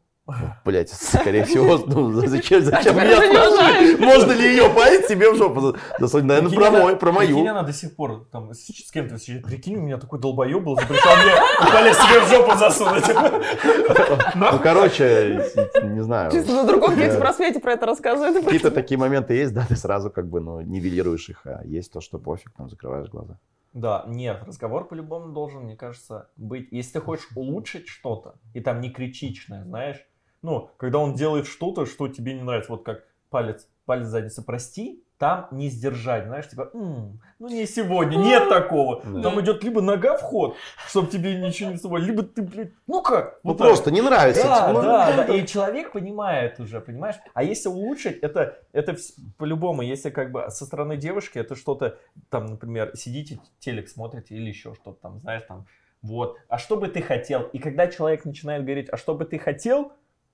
Блять, 0.64 0.88
скорее 0.88 1.44
всего, 1.44 1.76
ну, 1.86 2.10
зачем, 2.26 2.62
зачем 2.62 2.94
теперь 2.94 3.08
меня 3.08 3.20
спрашиваешь, 3.50 3.98
можно 3.98 4.32
ли 4.32 4.48
ее 4.48 4.70
палец 4.70 5.06
себе 5.06 5.30
в 5.30 5.36
жопу? 5.36 5.60
за- 5.60 5.74
засунуть? 5.98 6.24
Наверное, 6.24 6.48
Прикинь, 6.48 6.58
про, 6.64 6.68
она- 6.68 6.80
мой, 6.80 6.96
про 6.96 7.12
Прикинь, 7.12 7.34
мою. 7.34 7.50
она 7.50 7.62
до 7.62 7.72
сих 7.74 7.94
пор 7.94 8.26
там 8.32 8.54
с, 8.54 8.64
с 8.66 8.90
кем-то 8.90 9.18
сидит. 9.18 9.44
Прикинь, 9.44 9.76
у 9.76 9.80
меня 9.82 9.98
такой 9.98 10.18
долбоеб 10.18 10.62
был, 10.62 10.76
запрещал 10.76 11.14
мне 11.16 11.70
палец 11.70 11.96
себе 11.98 12.20
в 12.20 12.28
жопу 12.30 12.56
засунуть. 12.56 13.04
Ну, 14.34 14.58
короче, 14.62 15.44
не 15.82 16.02
знаю. 16.02 16.30
Чисто 16.32 16.52
на 16.54 16.64
другом 16.64 16.96
Да. 16.96 17.18
просвете 17.20 17.60
про 17.60 17.72
это 17.74 17.84
рассказывают. 17.86 18.44
Какие-то 18.44 18.70
такие 18.70 18.96
моменты 18.98 19.34
есть, 19.34 19.52
да, 19.52 19.66
ты 19.68 19.76
сразу 19.76 20.10
как 20.10 20.26
бы, 20.28 20.40
ну, 20.40 20.60
нивелируешь 20.62 21.28
их, 21.28 21.42
а 21.44 21.60
есть 21.64 21.92
то, 21.92 22.00
что 22.00 22.18
пофиг, 22.18 22.50
там, 22.56 22.70
закрываешь 22.70 23.08
глаза. 23.10 23.38
Да, 23.74 24.04
нет, 24.06 24.44
разговор 24.46 24.86
по-любому 24.86 25.32
должен, 25.32 25.64
мне 25.64 25.76
кажется, 25.76 26.30
быть. 26.36 26.68
Если 26.70 26.92
ты 26.92 27.00
хочешь 27.00 27.28
улучшить 27.34 27.88
что-то, 27.88 28.36
и 28.54 28.60
там 28.60 28.80
не 28.80 28.88
критичное, 28.88 29.64
знаешь, 29.64 30.06
ну, 30.42 30.70
когда 30.76 31.00
он 31.00 31.14
делает 31.14 31.46
что-то, 31.46 31.84
что 31.84 32.06
тебе 32.06 32.34
не 32.34 32.42
нравится, 32.42 32.70
вот 32.70 32.84
как 32.84 33.04
палец, 33.30 33.68
палец 33.84 34.06
задницы, 34.06 34.44
прости, 34.44 35.04
там 35.24 35.48
не 35.52 35.70
сдержать, 35.70 36.26
знаешь, 36.26 36.46
типа, 36.50 36.68
«М, 36.74 37.18
ну 37.38 37.48
не 37.48 37.64
сегодня, 37.64 38.16
нет 38.18 38.50
такого. 38.50 39.00
Да. 39.06 39.22
Там 39.22 39.40
идет 39.40 39.64
либо 39.64 39.80
нога 39.80 40.18
в 40.18 40.20
ход, 40.20 40.54
чтобы 40.86 41.10
тебе 41.10 41.40
ничего 41.40 41.70
не 41.70 41.78
собой, 41.78 42.02
либо 42.02 42.22
ты, 42.24 42.42
блядь, 42.42 42.72
ну-ка, 42.86 43.38
Ну, 43.42 43.52
вот 43.52 43.58
так. 43.58 43.68
просто 43.68 43.90
не 43.90 44.02
нравится. 44.02 44.42
Да, 44.42 44.70
ну, 44.74 44.82
да, 44.82 45.24
да, 45.26 45.34
и 45.34 45.46
человек 45.46 45.92
понимает 45.92 46.60
уже, 46.60 46.78
понимаешь? 46.82 47.14
А 47.32 47.42
если 47.42 47.70
улучшить, 47.70 48.18
это, 48.18 48.58
это 48.72 48.96
по-любому, 49.38 49.80
если 49.80 50.10
как 50.10 50.30
бы 50.30 50.44
со 50.50 50.66
стороны 50.66 50.98
девушки, 50.98 51.38
это 51.38 51.56
что-то, 51.56 51.96
там, 52.28 52.44
например, 52.44 52.90
сидите, 52.94 53.38
телек 53.60 53.88
смотрите 53.88 54.34
или 54.34 54.48
еще 54.50 54.74
что-то 54.74 55.00
там, 55.00 55.20
знаешь, 55.20 55.44
там, 55.48 55.64
вот, 56.02 56.36
а 56.48 56.58
что 56.58 56.76
бы 56.76 56.88
ты 56.88 57.00
хотел? 57.00 57.44
И 57.54 57.58
когда 57.58 57.86
человек 57.86 58.26
начинает 58.26 58.62
говорить, 58.64 58.88
а 58.92 58.98
что 58.98 59.14
бы 59.14 59.24
ты 59.24 59.38
хотел, 59.38 59.92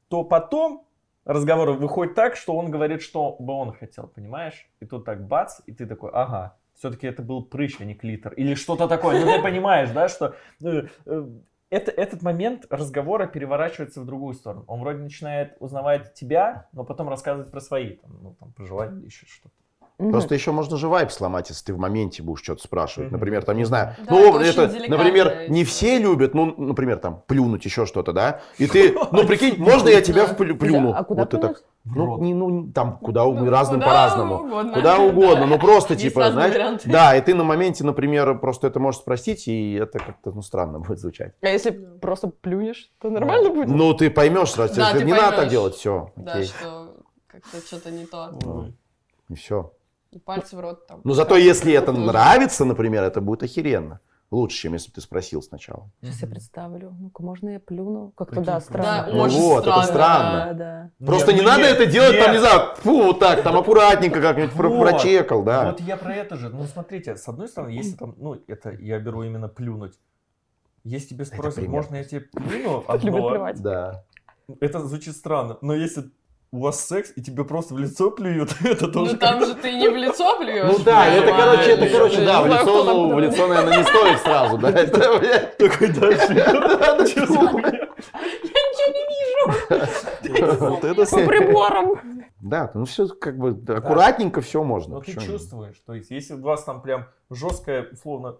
то 0.09 0.25
потом 0.25 0.85
разговор 1.31 1.71
выходит 1.73 2.15
так, 2.15 2.37
что 2.37 2.57
он 2.57 2.71
говорит, 2.71 3.03
что 3.03 3.37
бы 3.39 3.53
он 3.53 3.73
хотел, 3.73 4.09
понимаешь? 4.09 4.69
И 4.81 4.87
тут 4.87 5.05
так 5.05 5.27
бац, 5.27 5.61
и 5.67 5.73
ты 5.73 5.87
такой, 5.87 6.11
ага, 6.13 6.57
все-таки 6.75 7.07
это 7.07 7.23
был 7.23 7.45
прыщ, 7.45 7.77
а 7.81 7.85
не 7.85 7.95
клитор. 7.95 8.33
Или 8.35 8.55
что-то 8.55 8.89
такое. 8.89 9.25
Ну, 9.25 9.31
ты 9.31 9.43
понимаешь, 9.43 9.91
да, 9.91 10.09
что 10.09 10.35
э, 10.63 10.87
э, 11.07 11.27
это, 11.71 11.91
этот 11.93 12.23
момент 12.23 12.67
разговора 12.71 13.27
переворачивается 13.27 14.01
в 14.01 14.07
другую 14.07 14.35
сторону. 14.35 14.65
Он 14.67 14.81
вроде 14.81 14.99
начинает 14.99 15.57
узнавать 15.61 16.15
тебя, 16.15 16.69
но 16.73 16.85
потом 16.85 17.09
рассказывать 17.09 17.51
про 17.51 17.61
свои, 17.61 17.97
там, 17.97 18.19
ну, 18.23 18.37
там, 18.39 18.53
про 18.53 18.65
желания 18.65 18.99
или 18.99 19.07
еще 19.07 19.27
что-то. 19.27 19.55
Мгм. 20.01 20.13
Просто 20.13 20.35
еще 20.35 20.51
можно 20.53 20.79
же 20.79 20.89
вайп 20.89 21.13
сломать, 21.13 21.51
если 21.51 21.67
ты 21.67 21.75
в 21.75 21.79
моменте 21.79 22.23
будешь 22.23 22.43
что-то 22.43 22.63
спрашивать. 22.63 23.11
Например, 23.11 23.45
там, 23.45 23.57
не 23.59 23.65
знаю, 23.65 23.97
Да, 23.99 24.07
ну, 24.15 24.39
это 24.39 24.63
это, 24.63 24.89
например, 24.89 25.45
не 25.49 25.65
все 25.65 25.99
любят, 25.99 26.33
ну, 26.33 26.55
например, 26.57 26.99
там, 26.99 27.23
плюнуть 27.27 27.67
еще 27.67 27.85
что-то, 27.85 28.15
да? 28.15 28.41
И 28.57 28.67
ты, 28.67 28.95
ну, 29.13 29.27
прикинь, 29.27 29.57
можно 29.59 29.89
я 29.91 30.01
тебя 30.01 30.27
плюну? 30.27 30.95
А 30.97 31.05
куда 31.05 31.21
Вот 31.23 31.31
ты 31.31 31.37
так, 31.37 31.63
ну, 31.85 32.07
рот. 32.07 32.21
не, 32.23 32.33
ну, 32.33 32.73
там, 32.73 32.97
куда 32.97 33.25
угодно, 33.25 33.45
Ну, 33.45 33.51
разным 33.51 33.81
по-разному. 33.81 34.35
угодно. 34.37 34.73
Куда 34.73 34.99
угодно, 34.99 35.41
Да. 35.41 35.47
ну, 35.47 35.59
просто, 35.59 35.97
типа, 36.05 36.31
знаешь, 36.31 36.81
да, 36.87 37.15
и 37.15 37.21
ты 37.21 37.35
на 37.35 37.45
моменте, 37.45 37.85
например, 37.85 38.39
просто 38.39 38.69
это 38.69 38.81
можешь 38.81 39.03
спросить, 39.03 39.49
и 39.49 39.75
это 39.75 39.99
как-то, 39.99 40.33
ну, 40.33 40.41
странно 40.41 40.79
будет 40.87 40.99
звучать. 40.99 41.35
А 41.43 41.49
если 41.49 41.73
просто 42.01 42.29
плюнешь, 42.29 42.91
то 43.03 43.11
нормально 43.11 43.51
будет? 43.51 43.69
Ну, 43.69 43.93
ты 43.93 44.09
поймешь 44.09 44.53
сразу, 44.53 44.75
Да, 44.77 44.91
тебе 44.93 45.01
ты 45.01 45.05
не 45.05 45.13
надо 45.13 45.37
так 45.37 45.49
делать, 45.49 45.75
все, 45.75 46.11
Да, 46.17 46.43
что 46.43 46.95
как-то 47.27 47.59
что-то 47.67 47.91
не 47.91 48.07
то. 48.07 48.31
И 49.29 49.35
все. 49.35 49.73
И 50.13 50.19
пальцы 50.19 50.57
в 50.57 50.61
рот 50.61 50.87
там. 50.87 51.01
Ну, 51.05 51.13
зато 51.15 51.37
если 51.37 51.73
это 51.73 51.93
нравится, 51.93 52.65
например, 52.65 53.05
это 53.05 53.21
будет 53.21 53.43
охеренно. 53.45 54.01
Лучше, 54.33 54.59
чем 54.59 54.75
если 54.75 54.91
бы 54.91 54.95
ты 54.95 55.01
спросил 55.01 55.43
сначала. 55.43 55.91
Сейчас 56.03 56.23
я 56.23 56.29
представлю. 56.29 56.95
Ну-ка, 57.01 57.21
можно 57.23 57.49
я 57.49 57.59
плюну? 57.59 58.13
Как-то 58.17 58.41
да, 58.41 58.61
странно. 58.61 59.07
Да, 59.07 59.13
Ну 59.13 59.29
вот, 59.29 59.67
это 59.67 59.83
странно. 59.83 59.85
странно. 59.85 60.55
Да, 60.55 60.91
да. 61.01 61.05
Просто 61.05 61.33
Нет, 61.33 61.41
не 61.41 61.43
ну 61.47 61.49
надо 61.53 61.63
нет, 61.65 61.81
это 61.81 61.87
делать, 61.91 62.17
там, 62.19 62.33
нет. 62.33 62.33
не 62.35 62.39
знаю, 62.39 62.77
фу, 62.77 63.03
вот 63.03 63.19
так, 63.19 63.43
там 63.43 63.57
аккуратненько 63.57 64.21
как-нибудь 64.21 64.53
Вот. 64.55 64.81
прочекал, 64.81 65.43
да. 65.43 65.71
Вот 65.73 65.81
я 65.81 65.97
про 65.97 66.15
это 66.15 66.37
же. 66.37 66.49
Ну, 66.49 66.65
смотрите, 66.67 67.17
с 67.17 67.27
одной 67.29 67.49
стороны, 67.49 67.71
если 67.71 67.97
там, 67.97 68.15
ну, 68.19 68.41
это 68.47 68.71
я 68.71 69.01
беру 69.01 69.25
именно 69.25 69.49
плюнуть. 69.49 69.99
Если 70.85 71.09
тебе 71.09 71.25
спросят, 71.25 71.67
можно 71.67 71.97
я 71.97 72.05
тебе 72.05 72.21
плюну 72.21 72.85
одно. 72.87 73.53
Да. 73.57 74.05
это 74.61 74.79
звучит 74.87 75.17
странно. 75.17 75.59
Но 75.61 75.75
если 75.75 76.05
у 76.53 76.61
вас 76.61 76.85
секс, 76.85 77.13
и 77.15 77.23
тебе 77.23 77.45
просто 77.45 77.75
в 77.75 77.79
лицо 77.79 78.11
плюют, 78.11 78.57
это 78.65 78.89
тоже 78.89 79.13
Ну 79.13 79.19
там 79.19 79.45
же 79.45 79.55
ты 79.55 79.73
не 79.73 79.89
в 79.89 79.97
лицо 79.97 80.37
плюешь. 80.39 80.79
Ну 80.79 80.85
да, 80.85 81.07
это, 81.07 81.31
короче, 81.33 81.71
это, 81.73 81.89
короче, 81.89 82.25
да, 82.25 82.43
в 82.43 82.49
Не 82.49 82.55
лицо, 82.55 82.85
ну, 82.85 83.15
в 83.15 83.21
лицо, 83.21 83.47
наверное, 83.47 83.79
не 83.79 83.85
стоит 83.85 84.19
сразу, 84.21 84.59
да. 84.59 84.71
Это, 84.71 85.19
блядь, 85.19 85.57
такой 85.59 85.89
дальше. 85.89 87.15
Чё 87.15 87.27
за 87.27 87.39
хуйня? 87.49 87.89
вот 90.59 90.85
это 90.85 91.07
По 91.07 91.27
приборам. 91.27 92.25
Да, 92.41 92.71
ну 92.75 92.85
все 92.85 93.07
как 93.09 93.39
бы 93.39 93.51
аккуратненько 93.75 94.41
все 94.41 94.65
можно. 94.65 94.95
Но 94.95 95.01
ты 95.01 95.13
чувствуешь, 95.15 95.81
то 95.87 95.95
есть, 95.95 96.11
если 96.11 96.35
у 96.35 96.41
вас 96.41 96.65
там 96.65 96.83
прям 96.83 97.07
жесткая, 97.29 97.89
условно, 97.93 98.39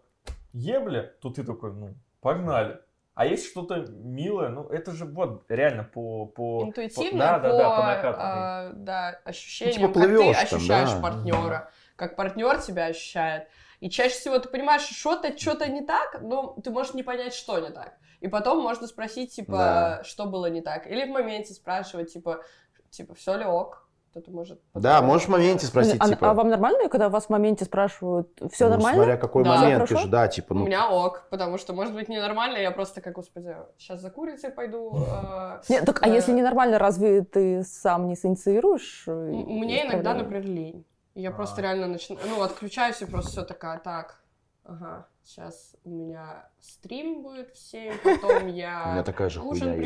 ебля, 0.53 1.13
то 1.21 1.31
ты 1.31 1.45
такой, 1.45 1.73
ну, 1.73 1.95
погнали. 2.21 2.81
А 3.15 3.27
если 3.27 3.49
что-то 3.49 3.87
милое, 3.91 4.49
ну, 4.49 4.69
это 4.69 4.93
же 4.93 5.05
вот 5.05 5.45
реально 5.51 5.85
по... 5.85 6.27
по 6.27 6.65
Интуитивно, 6.65 7.11
по, 7.11 7.19
да, 7.19 7.39
по, 7.39 7.49
да, 7.49 7.57
да, 7.59 7.77
по 7.77 7.83
накатанной. 7.83 8.15
а, 8.17 8.73
да, 8.75 9.21
ощущениям, 9.25 9.75
типа 9.75 9.87
как 9.89 9.95
ты 9.95 10.01
плывёшь 10.01 10.37
там, 10.37 10.45
ощущаешь 10.59 10.93
да. 10.93 11.01
партнера, 11.01 11.71
как 11.97 12.17
партнер 12.17 12.59
тебя 12.61 12.87
ощущает. 12.87 13.49
И 13.81 13.91
чаще 13.91 14.15
всего 14.15 14.39
ты 14.39 14.49
понимаешь, 14.49 14.83
что-то 14.83 15.37
что-то 15.37 15.67
не 15.69 15.85
так, 15.85 16.21
но 16.21 16.57
ты 16.63 16.71
можешь 16.71 16.95
не 16.95 17.03
понять, 17.03 17.35
что 17.35 17.59
не 17.59 17.71
так. 17.71 17.95
И 18.21 18.29
потом 18.29 18.63
можно 18.63 18.87
спросить, 18.87 19.35
типа, 19.35 19.53
Да. 19.53 20.05
что 20.05 20.27
было 20.27 20.47
не 20.47 20.61
так. 20.61 20.87
Или 20.87 21.07
в 21.07 21.09
моменте 21.11 21.55
спрашивать, 21.55 22.13
типа, 22.13 22.43
типа, 22.91 23.15
все 23.15 23.37
ли 23.37 23.45
ок. 23.45 23.89
Кто-то 24.11 24.33
может... 24.33 24.61
Да, 24.75 25.03
можешь 25.03 25.29
в 25.29 25.31
моменте 25.31 25.67
спросить, 25.67 25.97
а, 26.01 26.09
типа, 26.09 26.31
а 26.31 26.35
вам 26.35 26.49
нормально, 26.49 26.89
когда 26.89 27.09
вас 27.09 27.27
в 27.27 27.31
моменте 27.31 27.65
спрашивают, 27.65 28.29
все 28.51 28.65
ну, 28.65 28.71
нормально? 28.73 28.97
смотря 29.05 29.17
какой 29.17 29.45
Да. 29.45 29.57
момент, 29.57 29.89
ты 29.89 29.97
же, 29.97 30.09
да, 30.09 30.27
типа, 30.27 30.53
У 30.53 30.57
ну, 30.57 30.67
меня 30.67 30.91
ок, 30.91 31.29
потому 31.31 31.59
что, 31.59 31.73
может 31.75 31.95
быть, 31.95 32.09
ненормально, 32.09 32.59
я 32.59 32.73
просто 32.73 33.01
как, 33.01 33.13
господи, 33.15 33.55
сейчас 33.79 34.01
за 34.01 34.11
курицей 34.11 34.51
пойду. 34.51 34.97
э, 34.97 35.61
Нет, 35.69 35.85
так, 35.87 36.03
а 36.03 36.09
э, 36.09 36.13
если 36.13 36.33
ненормально, 36.33 36.79
разве 36.81 37.23
ты 37.23 37.63
сам 37.63 38.09
не 38.09 38.17
синициируешь? 38.17 39.05
э, 39.07 39.13
Мне 39.13 39.87
иногда, 39.87 40.15
например, 40.15 40.43
лень. 40.45 40.85
Я 41.15 41.29
А. 41.29 41.33
просто 41.33 41.63
реально 41.63 41.87
начинаю, 41.87 42.27
ну, 42.29 42.43
отключаюсь 42.43 43.01
и 43.03 43.05
просто 43.07 43.31
все 43.31 43.45
такая, 43.45 43.79
так, 43.79 44.21
ага, 44.65 45.07
сейчас 45.23 45.77
у 45.85 45.91
меня 45.91 46.49
стрим 46.59 47.23
будет 47.23 47.51
в 47.51 47.59
7, 47.59 47.95
потом 48.03 48.31
у 48.43 48.47
меня 48.47 48.95
я, 48.97 49.03
такая 49.05 49.29
же 49.29 49.41
ужин 49.41 49.69
хуйня 49.69 49.83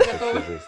есть. 0.55 0.64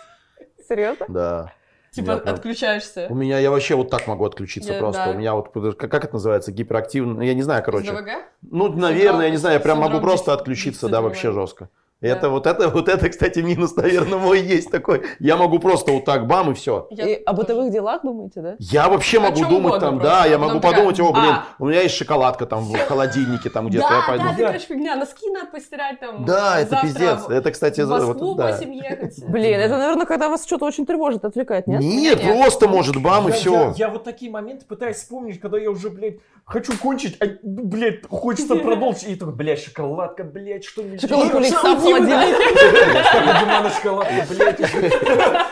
Серьезно? 0.68 1.06
Да. 1.08 1.52
Типа, 1.96 2.22
Я 2.24 2.32
отключаешься. 2.32 3.06
У 3.10 3.14
меня, 3.14 3.38
я 3.38 3.50
вообще 3.50 3.74
вот 3.74 3.90
так 3.90 4.06
могу 4.06 4.24
отключиться 4.24 4.72
Я- 4.72 4.78
просто. 4.78 5.04
да. 5.06 5.10
У 5.10 5.14
меня 5.14 5.34
вот, 5.34 5.50
как, 5.76 5.90
как 5.90 6.04
это 6.04 6.14
называется, 6.14 6.52
гиперактивный, 6.52 7.26
я 7.26 7.34
не 7.34 7.42
знаю, 7.42 7.62
короче. 7.64 7.92
СДВГ? 7.92 8.10
Ну, 8.42 8.68
наверное, 8.72 9.24
я 9.26 9.30
не 9.30 9.36
знаю, 9.36 9.54
я 9.54 9.60
прям 9.60 9.78
могу 9.78 10.00
просто 10.00 10.32
отключиться, 10.32 10.88
да, 10.88 11.00
вообще 11.00 11.32
жестко. 11.32 11.68
Это 12.02 12.28
вот 12.28 12.46
это, 12.46 12.68
вот 12.68 12.90
это, 12.90 13.08
кстати, 13.08 13.38
минус, 13.38 13.74
наверное, 13.74 14.18
мой 14.18 14.40
есть 14.40 14.70
такой. 14.70 15.02
Я 15.18 15.36
могу 15.38 15.58
просто 15.58 15.92
вот 15.92 16.04
так 16.04 16.26
бам 16.26 16.50
и 16.50 16.54
все. 16.54 16.86
Я 16.90 17.08
И 17.08 17.22
о 17.24 17.32
бытовых 17.32 17.72
делах 17.72 18.02
думаете, 18.02 18.42
да? 18.42 18.56
Я 18.58 18.90
вообще 18.90 19.16
О 19.16 19.22
могу 19.22 19.44
думать 19.46 19.80
там, 19.80 19.98
просто. 19.98 20.16
да, 20.20 20.26
я 20.26 20.36
могу 20.36 20.56
такая, 20.60 20.72
подумать, 20.74 21.00
о, 21.00 21.10
блин, 21.12 21.24
а. 21.30 21.46
у 21.58 21.64
меня 21.66 21.80
есть 21.80 21.94
шоколадка 21.94 22.44
там 22.44 22.64
в 22.64 22.76
холодильнике, 22.86 23.48
там 23.48 23.68
где-то, 23.68 23.86
я 23.86 24.00
Да, 24.00 24.06
пойду. 24.06 24.24
да, 24.24 24.30
Да. 24.32 24.36
такая 24.44 24.58
же 24.58 24.66
фигня, 24.66 24.96
носки 24.96 25.30
надо 25.30 25.46
постирать 25.50 25.98
там. 25.98 26.24
Да, 26.26 26.60
это 26.60 26.78
пиздец. 26.82 27.28
Это, 27.30 27.50
кстати, 27.50 27.80
В 27.80 27.86
за- 27.86 27.94
Москву 28.06 28.28
вот, 28.28 28.36
да. 28.36 28.52
8 28.52 28.74
ехать. 28.74 29.24
Блин, 29.28 29.58
это, 29.58 29.78
наверное, 29.78 30.04
когда 30.06 30.28
вас 30.28 30.44
что-то 30.44 30.66
очень 30.66 30.84
тревожит, 30.84 31.24
отвлекает, 31.24 31.66
нет? 31.66 31.80
Нет, 31.80 32.22
Нет. 32.22 32.36
просто 32.38 32.68
может 32.68 33.00
бам 33.00 33.28
и 33.28 33.30
Я- 33.30 33.36
все. 33.36 33.52
Я, 33.54 33.86
я 33.86 33.88
вот 33.88 34.04
такие 34.04 34.30
моменты 34.30 34.66
пытаюсь 34.66 34.96
вспомнить, 34.98 35.40
когда 35.40 35.56
я 35.58 35.70
уже, 35.70 35.88
блядь, 35.88 36.16
хочу 36.44 36.76
кончить, 36.76 37.16
а, 37.22 37.26
блядь, 37.42 38.06
хочется 38.06 38.54
продолжить. 38.56 39.08
И 39.08 39.14
такой, 39.16 39.34
блядь, 39.34 39.60
шоколадка, 39.62 40.24
блядь, 40.24 40.64
что-нибудь. 40.64 41.00
Шоколадка 41.00 41.40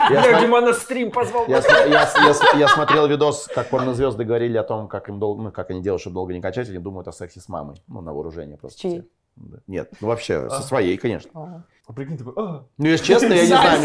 Я 0.09 0.41
Димана 0.41 0.73
стрим 0.73 1.11
позвал. 1.11 1.47
Я, 1.47 2.67
смотрел 2.67 3.07
видос, 3.07 3.47
как 3.53 3.69
порнозвезды 3.69 4.23
говорили 4.23 4.57
о 4.57 4.63
том, 4.63 4.87
как 4.87 5.09
им 5.09 5.19
долго, 5.19 5.43
ну, 5.43 5.51
как 5.51 5.69
они 5.69 5.81
делают, 5.81 6.01
чтобы 6.01 6.15
долго 6.15 6.33
не 6.33 6.41
качать, 6.41 6.69
они 6.69 6.77
думают 6.79 7.07
о 7.07 7.11
сексе 7.11 7.39
с 7.39 7.49
мамой. 7.49 7.81
Ну, 7.87 8.01
на 8.01 8.13
вооружение 8.13 8.57
просто. 8.57 9.03
Да. 9.35 9.57
Нет, 9.67 9.91
ну 9.99 10.07
вообще, 10.07 10.49
со 10.49 10.59
А. 10.59 10.61
своей, 10.61 10.95
конечно. 10.97 11.29
А. 11.33 11.63
А 11.87 11.93
прикинь, 11.93 12.17
такой, 12.17 12.33
а. 12.37 12.63
Ну, 12.77 12.85
если 12.87 13.05
честно, 13.05 13.33
я 13.33 13.41
не 13.41 13.47
знаю. 13.47 13.81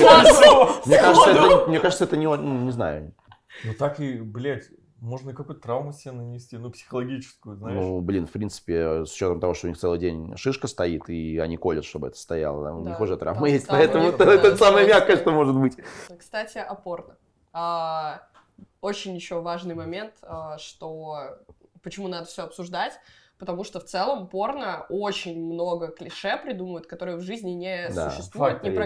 Кажется, 0.86 1.30
это, 1.30 1.64
мне 1.66 1.80
кажется, 1.80 2.04
это 2.04 2.16
не, 2.16 2.26
ну, 2.28 2.64
не 2.64 2.70
знаю. 2.70 3.12
Ну 3.64 3.74
так 3.74 3.98
и, 3.98 4.14
блядь, 4.14 4.68
можно 5.00 5.32
какую-то 5.32 5.62
травму 5.62 5.92
себе 5.92 6.12
нанести, 6.12 6.56
ну, 6.58 6.70
психологическую, 6.70 7.56
знаешь. 7.56 7.76
Ну, 7.76 8.00
блин, 8.00 8.26
в 8.26 8.30
принципе, 8.30 9.04
с 9.06 9.12
учетом 9.12 9.40
того, 9.40 9.54
что 9.54 9.66
у 9.66 9.70
них 9.70 9.78
целый 9.78 9.98
день 9.98 10.36
шишка 10.36 10.68
стоит, 10.68 11.08
и 11.08 11.38
они 11.38 11.56
колят, 11.56 11.84
чтобы 11.84 12.08
это 12.08 12.18
стояло, 12.18 12.64
да, 12.64 12.74
у 12.74 12.80
них 12.80 12.96
Да, 12.98 13.02
уже 13.02 13.16
травма 13.16 13.48
есть, 13.48 13.66
поэтому 13.66 14.08
это, 14.08 14.24
да, 14.26 14.34
это 14.34 14.56
самое 14.56 14.86
жестко. 14.86 15.00
мягкое, 15.00 15.16
что 15.16 15.30
может 15.32 15.56
быть. 15.56 15.76
Кстати, 16.18 16.58
о 16.58 16.74
порно. 16.74 17.16
А, 17.52 18.22
очень 18.80 19.14
еще 19.14 19.40
важный 19.40 19.74
момент, 19.74 20.14
а, 20.22 20.58
что 20.58 21.38
почему 21.82 22.08
надо 22.08 22.26
все 22.26 22.42
обсуждать, 22.44 22.92
потому 23.38 23.64
что 23.64 23.80
в 23.80 23.84
целом 23.84 24.28
порно 24.28 24.84
очень 24.90 25.42
много 25.42 25.88
клише 25.88 26.36
придумывают, 26.36 26.86
которые 26.86 27.16
в 27.16 27.22
жизни 27.22 27.52
не 27.52 27.88
Да, 27.88 28.10
существуют, 28.10 28.62
не 28.62 28.68
есть. 28.68 28.76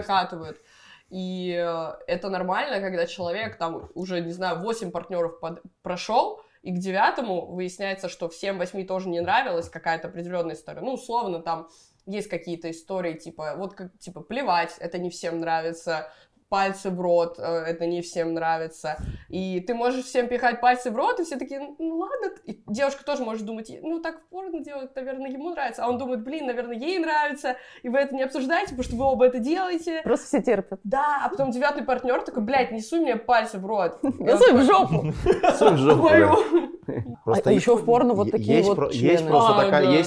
И 1.15 1.55
э, 1.57 1.93
это 2.07 2.29
нормально, 2.29 2.81
когда 2.81 3.07
человек 3.07 3.57
там 3.57 3.89
уже, 3.93 4.19
не 4.19 4.33
знаю, 4.33 4.59
8 4.59 4.91
партнеров 4.91 5.39
под... 5.39 5.61
прошел, 5.81 6.41
и 6.61 6.73
к 6.73 6.77
девятому 6.77 7.45
выясняется, 7.45 8.09
что 8.09 8.27
всем 8.27 8.57
восьми 8.57 8.83
тоже 8.83 9.07
не 9.07 9.21
нравилась 9.21 9.69
какая-то 9.69 10.09
определенная 10.09 10.55
история. 10.55 10.81
Ну, 10.81 10.95
условно, 10.95 11.41
там 11.41 11.69
есть 12.05 12.27
какие-то 12.27 12.69
истории, 12.69 13.13
типа, 13.13 13.53
вот 13.55 13.75
как, 13.75 13.97
типа, 13.97 14.19
плевать, 14.19 14.75
это 14.79 14.97
не 14.97 15.09
всем 15.09 15.39
нравится, 15.39 16.11
пальцы 16.49 16.89
в 16.89 16.99
рот, 17.01 17.37
э, 17.39 17.43
это 17.43 17.85
не 17.85 18.01
всем 18.01 18.33
нравится. 18.33 18.97
И 19.29 19.59
ты 19.61 19.73
можешь 19.73 20.05
всем 20.05 20.27
пихать 20.27 20.61
пальцы 20.61 20.91
в 20.91 20.95
рот, 20.95 21.19
и 21.19 21.23
все 21.23 21.37
такие, 21.37 21.59
ну 21.79 21.97
ладно. 21.97 22.31
И 22.45 22.61
девушка 22.67 23.03
тоже 23.03 23.23
может 23.23 23.45
думать, 23.45 23.71
ну 23.81 24.01
так 24.01 24.27
порно 24.29 24.59
делать, 24.59 24.95
наверное, 24.95 25.29
ему 25.31 25.49
нравится. 25.49 25.83
А 25.83 25.89
он 25.89 25.97
думает, 25.97 26.23
блин, 26.23 26.45
наверное, 26.47 26.75
ей 26.75 26.99
нравится. 26.99 27.55
И 27.83 27.89
вы 27.89 27.99
это 27.99 28.15
не 28.15 28.23
обсуждаете, 28.23 28.69
потому 28.75 28.83
что 28.83 28.95
вы 28.95 29.05
оба 29.05 29.25
это 29.25 29.39
делаете. 29.39 30.01
Просто 30.03 30.27
все 30.27 30.41
терпят. 30.41 30.79
Да, 30.83 31.21
а 31.25 31.29
потом 31.29 31.51
девятый 31.51 31.83
партнер 31.83 32.21
такой, 32.21 32.43
блядь, 32.43 32.71
не 32.71 32.81
суй 32.81 32.99
мне 32.99 33.15
пальцы 33.15 33.57
в 33.57 33.65
рот. 33.65 33.99
Я 34.19 34.37
в 34.53 34.63
жопу. 34.63 35.13
Суй 35.57 35.71
в 35.71 35.77
жопу, 35.77 36.09
да. 36.09 36.35
А 36.87 37.01
Просто 37.23 37.51
еще 37.51 37.75
в 37.75 37.83
порно 37.85 38.13
вот 38.13 38.31
такие 38.31 38.61
вот 38.61 38.93
Есть 38.93 39.27
просто 39.27 39.53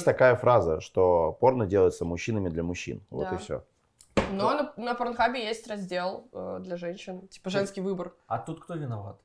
такая, 0.04 0.32
да. 0.34 0.36
фраза, 0.36 0.80
что 0.80 1.36
порно 1.40 1.66
делается 1.66 2.04
мужчинами 2.04 2.48
для 2.48 2.62
мужчин. 2.62 3.04
Вот 3.10 3.28
Да. 3.28 3.34
и 3.34 3.38
все. 3.38 3.64
Но 4.32 4.54
на, 4.54 4.72
на 4.76 4.94
Порнхабе 4.94 5.44
есть 5.44 5.66
раздел 5.68 6.28
э, 6.32 6.58
для 6.60 6.76
женщин, 6.76 7.28
типа 7.28 7.50
женский 7.50 7.80
выбор. 7.80 8.14
А 8.26 8.38
тут 8.38 8.60
кто 8.60 8.74
виноват? 8.74 9.20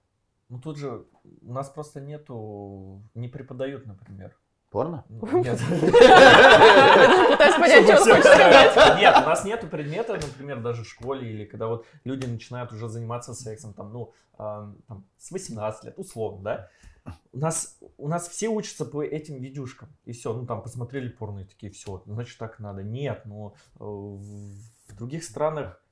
Ну 0.50 0.60
тут 0.60 0.78
же 0.78 1.06
у 1.42 1.54
нас 1.54 1.70
просто 1.70 2.02
нету, 2.02 3.02
не 3.16 3.28
преподают, 3.28 3.86
например. 3.86 4.38
Порно? 4.74 5.06
Ну, 5.08 5.20
Нет. 5.44 5.60
Пытаюсь 5.60 7.56
понять, 7.56 7.86
что 7.86 7.98
хочет 7.98 8.26
сказать. 8.26 9.00
Нет, 9.00 9.16
у 9.18 9.30
нас 9.30 9.46
нету 9.46 9.68
предмета, 9.68 10.14
например, 10.14 10.62
даже 10.62 10.84
в 10.84 10.88
школе, 10.88 11.32
или 11.32 11.46
когда 11.46 11.68
вот 11.68 11.86
люди 12.04 12.26
начинают 12.26 12.72
уже 12.72 12.90
заниматься 12.90 13.36
сексом, 13.36 13.74
там, 13.74 13.94
ну, 13.94 14.14
а, 14.36 14.74
там, 14.88 15.06
с 15.20 15.30
18 15.30 15.84
лет, 15.84 15.94
условно, 15.98 16.42
да? 16.44 16.70
У 17.34 17.38
нас, 17.38 17.78
у 17.98 18.08
нас 18.08 18.28
все 18.28 18.48
учатся 18.48 18.86
по 18.86 19.04
этим 19.04 19.40
видюшкам, 19.40 19.90
и 20.06 20.12
все, 20.12 20.34
ну, 20.34 20.48
там, 20.48 20.64
посмотрели 20.64 21.10
порно, 21.10 21.42
и 21.42 21.46
такие, 21.46 21.72
все, 21.72 22.02
значит, 22.08 22.40
так 22.40 22.60
надо. 22.60 22.82
Нет, 22.82 23.26
но 23.26 23.54
э, 23.80 24.18
в 24.88 24.96
других 24.96 25.24
странах 25.24 25.84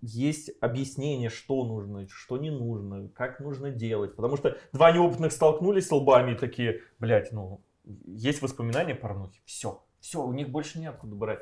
есть 0.00 0.50
объяснение, 0.60 1.28
что 1.28 1.64
нужно, 1.64 2.08
что 2.08 2.38
не 2.38 2.50
нужно, 2.50 3.08
как 3.08 3.40
нужно 3.40 3.70
делать. 3.70 4.16
Потому 4.16 4.36
что 4.36 4.56
два 4.72 4.92
неопытных 4.92 5.32
столкнулись 5.32 5.90
лбами 5.90 6.32
и 6.32 6.36
такие, 6.36 6.82
блядь, 6.98 7.32
ну, 7.32 7.60
есть 7.84 8.42
воспоминания 8.42 8.94
порнухи, 8.94 9.40
все, 9.44 9.84
все, 10.00 10.22
у 10.22 10.32
них 10.32 10.50
больше 10.50 10.78
неоткуда 10.78 11.14
брать. 11.14 11.40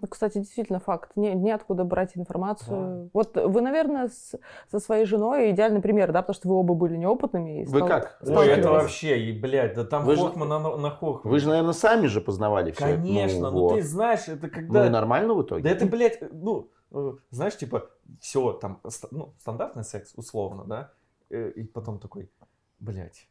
Ну, 0.00 0.08
кстати, 0.08 0.38
действительно 0.38 0.80
факт. 0.80 1.12
Не, 1.16 1.34
неоткуда 1.34 1.84
брать 1.84 2.16
информацию. 2.16 3.10
Вот 3.12 3.36
вы, 3.36 3.60
наверное, 3.60 4.08
с- 4.08 4.34
со 4.70 4.78
своей 4.80 5.06
женой 5.06 5.52
идеальный 5.52 5.80
пример, 5.80 6.12
да, 6.12 6.20
потому 6.20 6.34
что 6.34 6.48
вы 6.48 6.56
оба 6.56 6.74
были 6.74 6.96
неопытными. 6.96 7.62
и 7.62 7.64
Вы 7.64 7.78
стал- 7.78 7.88
как? 7.88 8.18
Ой, 8.26 8.48
это 8.48 8.70
вообще, 8.70 9.18
и, 9.20 9.32
блядь, 9.38 9.74
да 9.74 9.84
там 9.84 10.04
Вы 10.04 10.16
же- 10.16 10.32
на, 10.36 10.58
на 10.76 10.90
Хохман. 10.90 11.30
Вы 11.32 11.38
же, 11.38 11.48
наверное, 11.48 11.72
сами 11.72 12.06
же 12.06 12.20
познавали 12.20 12.72
все. 12.72 12.84
Конечно, 12.84 13.50
ну, 13.50 13.60
вот. 13.60 13.74
ты 13.76 13.82
знаешь, 13.82 14.28
это 14.28 14.46
Ну 14.46 14.52
когда... 14.52 14.86
и 14.86 14.90
нормально 14.90 15.34
в 15.34 15.42
итоге? 15.42 15.62
Да 15.62 15.70
это, 15.70 15.86
блядь, 15.86 16.18
ну, 16.32 16.70
э, 16.90 17.12
знаешь, 17.30 17.56
типа, 17.56 17.88
все, 18.20 18.52
там, 18.52 18.80
ну, 19.10 19.32
стандартный 19.38 19.84
секс, 19.84 20.12
условно, 20.16 20.64
да? 20.66 20.92
Э, 21.30 21.50
И 21.54 21.62
потом 21.62 21.98
такой, 21.98 22.30
блядь, 22.78 23.26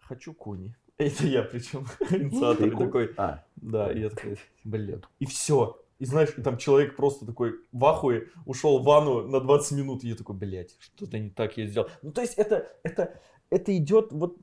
хочу 0.00 0.32
куни. 0.34 0.74
Это 0.98 1.26
я 1.26 1.42
причем, 1.42 1.86
инициатор 2.10 2.76
такой, 2.76 3.12
А, 3.16 3.44
да, 3.56 3.92
и 3.92 4.00
я 4.00 4.08
такой, 4.10 4.38
блин. 4.64 5.04
И 5.20 5.26
все. 5.26 5.76
И 5.98 6.04
знаешь, 6.04 6.32
и 6.36 6.42
там 6.42 6.58
человек 6.58 6.96
просто 6.96 7.26
такой 7.26 7.54
в 7.72 7.84
ахуе 7.84 8.28
ушел 8.46 8.78
в 8.78 8.84
ванну 8.84 9.26
на 9.26 9.40
20 9.40 9.78
минут, 9.78 10.04
и 10.04 10.08
я 10.08 10.14
такой, 10.14 10.36
блядь, 10.36 10.76
что-то 10.78 11.18
не 11.18 11.30
так 11.30 11.56
я 11.56 11.66
сделал. 11.66 11.88
Ну, 12.02 12.12
то 12.12 12.20
есть 12.20 12.34
это, 12.34 12.68
это, 12.82 13.18
это 13.50 13.76
идет 13.76 14.12
вот... 14.12 14.36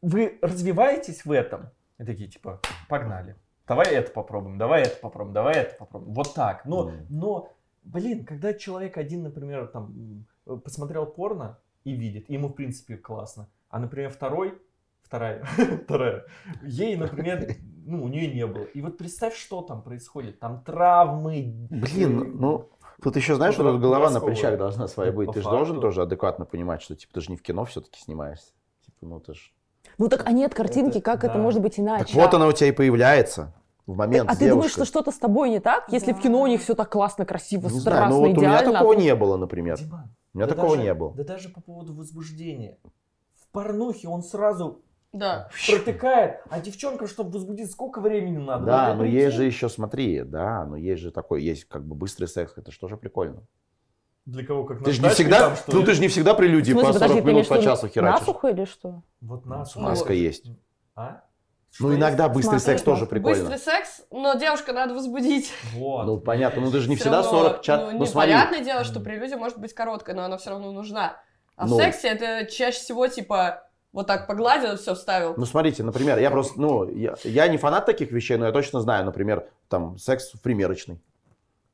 Вы 0.00 0.38
развиваетесь 0.40 1.26
в 1.26 1.30
этом, 1.30 1.70
и 1.98 2.04
такие, 2.04 2.30
типа, 2.30 2.60
погнали. 2.88 3.36
Давай 3.68 3.94
это 3.94 4.10
попробуем, 4.12 4.56
давай 4.56 4.82
это 4.82 4.96
попробуем, 4.96 5.34
давай 5.34 5.54
это 5.56 5.76
попробуем. 5.76 6.14
Вот 6.14 6.34
так. 6.34 6.64
Но, 6.64 6.88
Мгм. 6.88 7.06
но 7.10 7.52
блин, 7.84 8.24
когда 8.24 8.54
человек 8.54 8.96
один, 8.96 9.22
например, 9.22 9.68
там, 9.68 10.24
посмотрел 10.64 11.06
порно 11.06 11.58
и 11.84 11.92
видит, 11.92 12.30
ему, 12.30 12.48
в 12.48 12.52
принципе, 12.52 12.96
классно. 12.96 13.48
А, 13.68 13.78
например, 13.78 14.10
второй, 14.10 14.58
вторая, 15.02 15.44
вторая, 15.84 16.24
ей, 16.62 16.96
например, 16.96 17.56
ну, 17.90 18.04
у 18.04 18.08
нее 18.08 18.32
не 18.32 18.46
было. 18.46 18.64
И 18.64 18.80
вот 18.80 18.96
представь, 18.98 19.34
что 19.36 19.62
там 19.62 19.82
происходит. 19.82 20.38
Там 20.40 20.62
травмы. 20.64 21.66
Блин, 21.70 22.36
ну, 22.38 22.68
тут 23.02 23.16
еще, 23.16 23.34
знаешь, 23.34 23.56
Ну, 23.58 23.64
вот 23.64 23.70
эта 23.70 23.78
голова 23.80 24.10
на 24.10 24.20
плечах 24.20 24.56
должна 24.58 24.88
своя 24.88 25.10
Ну, 25.10 25.16
быть. 25.18 25.32
Ты 25.32 25.42
же 25.42 25.48
должен 25.50 25.80
тоже 25.80 26.02
адекватно 26.02 26.44
понимать, 26.44 26.82
что, 26.82 26.94
типа, 26.96 27.12
ты 27.14 27.20
же 27.20 27.30
не 27.30 27.36
в 27.36 27.42
кино 27.42 27.64
все-таки 27.64 28.00
снимаешься. 28.00 28.52
Типа, 28.86 28.96
ну, 29.02 29.20
ты 29.20 29.34
ж... 29.34 29.52
Ну 29.98 30.08
так, 30.08 30.26
а 30.26 30.32
нет 30.32 30.54
картинки, 30.54 30.98
Это- 30.98 31.00
как 31.02 31.24
это 31.24 31.36
может 31.38 31.60
быть 31.62 31.78
иначе? 31.80 32.04
Так 32.04 32.14
вот 32.14 32.32
она 32.34 32.46
у 32.46 32.52
тебя 32.52 32.68
и 32.68 32.72
появляется 32.72 33.52
в 33.86 33.96
момент 33.96 34.30
а 34.30 34.34
с 34.34 34.38
ты 34.38 34.48
думаешь, 34.48 34.70
что 34.70 34.84
что-то 34.84 35.10
с 35.10 35.18
тобой 35.18 35.50
не 35.50 35.58
так, 35.58 35.84
если 35.90 36.12
в 36.12 36.16
Да. 36.16 36.22
кино 36.22 36.42
у 36.42 36.46
них 36.46 36.62
все 36.62 36.74
так 36.74 36.90
классно, 36.90 37.24
красиво, 37.26 37.62
Не 37.64 37.80
знаю, 37.80 37.80
страстно, 37.80 38.10
ну 38.16 38.20
вот 38.20 38.38
у 38.38 38.40
меня 38.40 38.58
идеально? 38.60 38.72
такого 38.78 38.92
не 38.92 39.14
было, 39.16 39.36
например. 39.36 39.78
Диман, 39.78 40.10
У 40.32 40.38
меня 40.38 40.46
да 40.46 40.54
такого 40.54 40.76
даже- 40.76 40.82
не 40.86 40.94
было. 40.94 41.12
Да 41.14 41.24
даже 41.24 41.48
по 41.48 41.60
поводу 41.60 41.92
возбуждения. 41.94 42.78
В 43.42 43.48
порнухе 43.52 44.06
он 44.08 44.22
сразу 44.22 44.82
Да. 45.12 45.48
протыкает, 45.68 46.40
а 46.50 46.60
девчонкам, 46.60 47.08
чтобы 47.08 47.32
возбудиться, 47.32 47.72
сколько 47.72 48.00
времени 48.00 48.38
надо? 48.38 48.64
Да, 48.64 48.94
но 48.94 49.02
прийти. 49.02 49.16
есть 49.18 49.36
же 49.36 49.44
еще, 49.44 49.68
смотри, 49.68 50.22
да, 50.22 50.64
но 50.64 50.76
есть 50.76 51.02
же 51.02 51.10
такой, 51.10 51.42
есть 51.42 51.64
как 51.64 51.84
бы 51.84 51.96
быстрый 51.96 52.26
секс, 52.26 52.52
это 52.56 52.70
же 52.70 52.96
прикольно. 52.96 53.42
Для 54.26 54.46
кого 54.46 54.64
как 54.64 54.84
Ты 54.84 54.92
же 54.92 55.02
не 55.02 55.08
всегда, 55.08 55.40
там, 55.40 55.56
что 55.56 55.72
ну 55.72 55.80
ли? 55.80 55.86
ты 55.86 55.94
же 55.94 56.00
не 56.02 56.08
всегда 56.08 56.34
прелюдии 56.34 56.72
В 56.72 56.76
по 56.76 56.80
смысле, 56.82 56.98
40 57.00 57.08
подожди, 57.08 57.22
ты 57.22 57.32
минут 57.34 57.48
по 57.48 57.60
часу 57.62 57.88
херачишь. 57.88 58.20
насухо 58.20 58.48
или 58.48 58.64
что? 58.64 59.02
Вот 59.20 59.46
нас. 59.46 59.74
Маска 59.74 60.12
есть. 60.12 60.46
А? 60.94 61.22
Ну 61.80 61.88
Что 61.88 61.96
иногда 61.96 62.24
есть? 62.24 62.34
быстрый 62.36 62.58
Смотри, 62.60 62.66
секс 62.74 62.82
тоже 62.82 63.06
прикольно. 63.06 63.48
Быстрый 63.48 63.58
секс, 63.58 64.02
но 64.12 64.34
девушка 64.34 64.72
надо 64.72 64.94
возбудить. 64.94 65.52
Вот. 65.74 66.04
Ну 66.06 66.20
понятно, 66.20 66.60
ну 66.62 66.70
ты 66.70 66.78
же 66.80 66.88
не 66.88 66.96
Всё 66.96 67.04
всегда 67.04 67.22
равно, 67.22 67.30
40 67.30 67.62
чат. 67.62 67.80
Ну, 67.92 67.98
Ну 67.98 68.06
смотри, 68.06 68.32
непонятное 68.32 68.60
дело, 68.64 68.84
что 68.84 69.00
прелюдия 69.00 69.36
может 69.38 69.58
быть 69.58 69.72
короткой, 69.74 70.14
но 70.14 70.22
она 70.24 70.36
все 70.36 70.50
равно 70.50 70.70
нужна. 70.70 71.16
А 71.56 71.66
Ну. 71.66 71.76
в 71.76 71.80
сексе 71.80 72.08
это 72.08 72.48
чаще 72.50 72.78
всего 72.78 73.06
типа 73.08 73.64
вот 73.92 74.06
так 74.06 74.26
погладил, 74.26 74.76
все 74.76 74.94
вставил. 74.94 75.34
ну 75.36 75.44
смотрите, 75.46 75.82
например, 75.82 76.18
я 76.18 76.30
просто, 76.30 76.60
ну, 76.60 76.88
я, 76.90 77.14
я 77.24 77.48
не 77.48 77.56
фанат 77.58 77.86
таких 77.86 78.12
вещей, 78.12 78.36
но 78.36 78.46
я 78.46 78.52
точно 78.52 78.80
знаю, 78.80 79.04
например, 79.04 79.48
там, 79.68 79.98
секс 79.98 80.32
в 80.32 80.40
примерочной. 80.40 81.00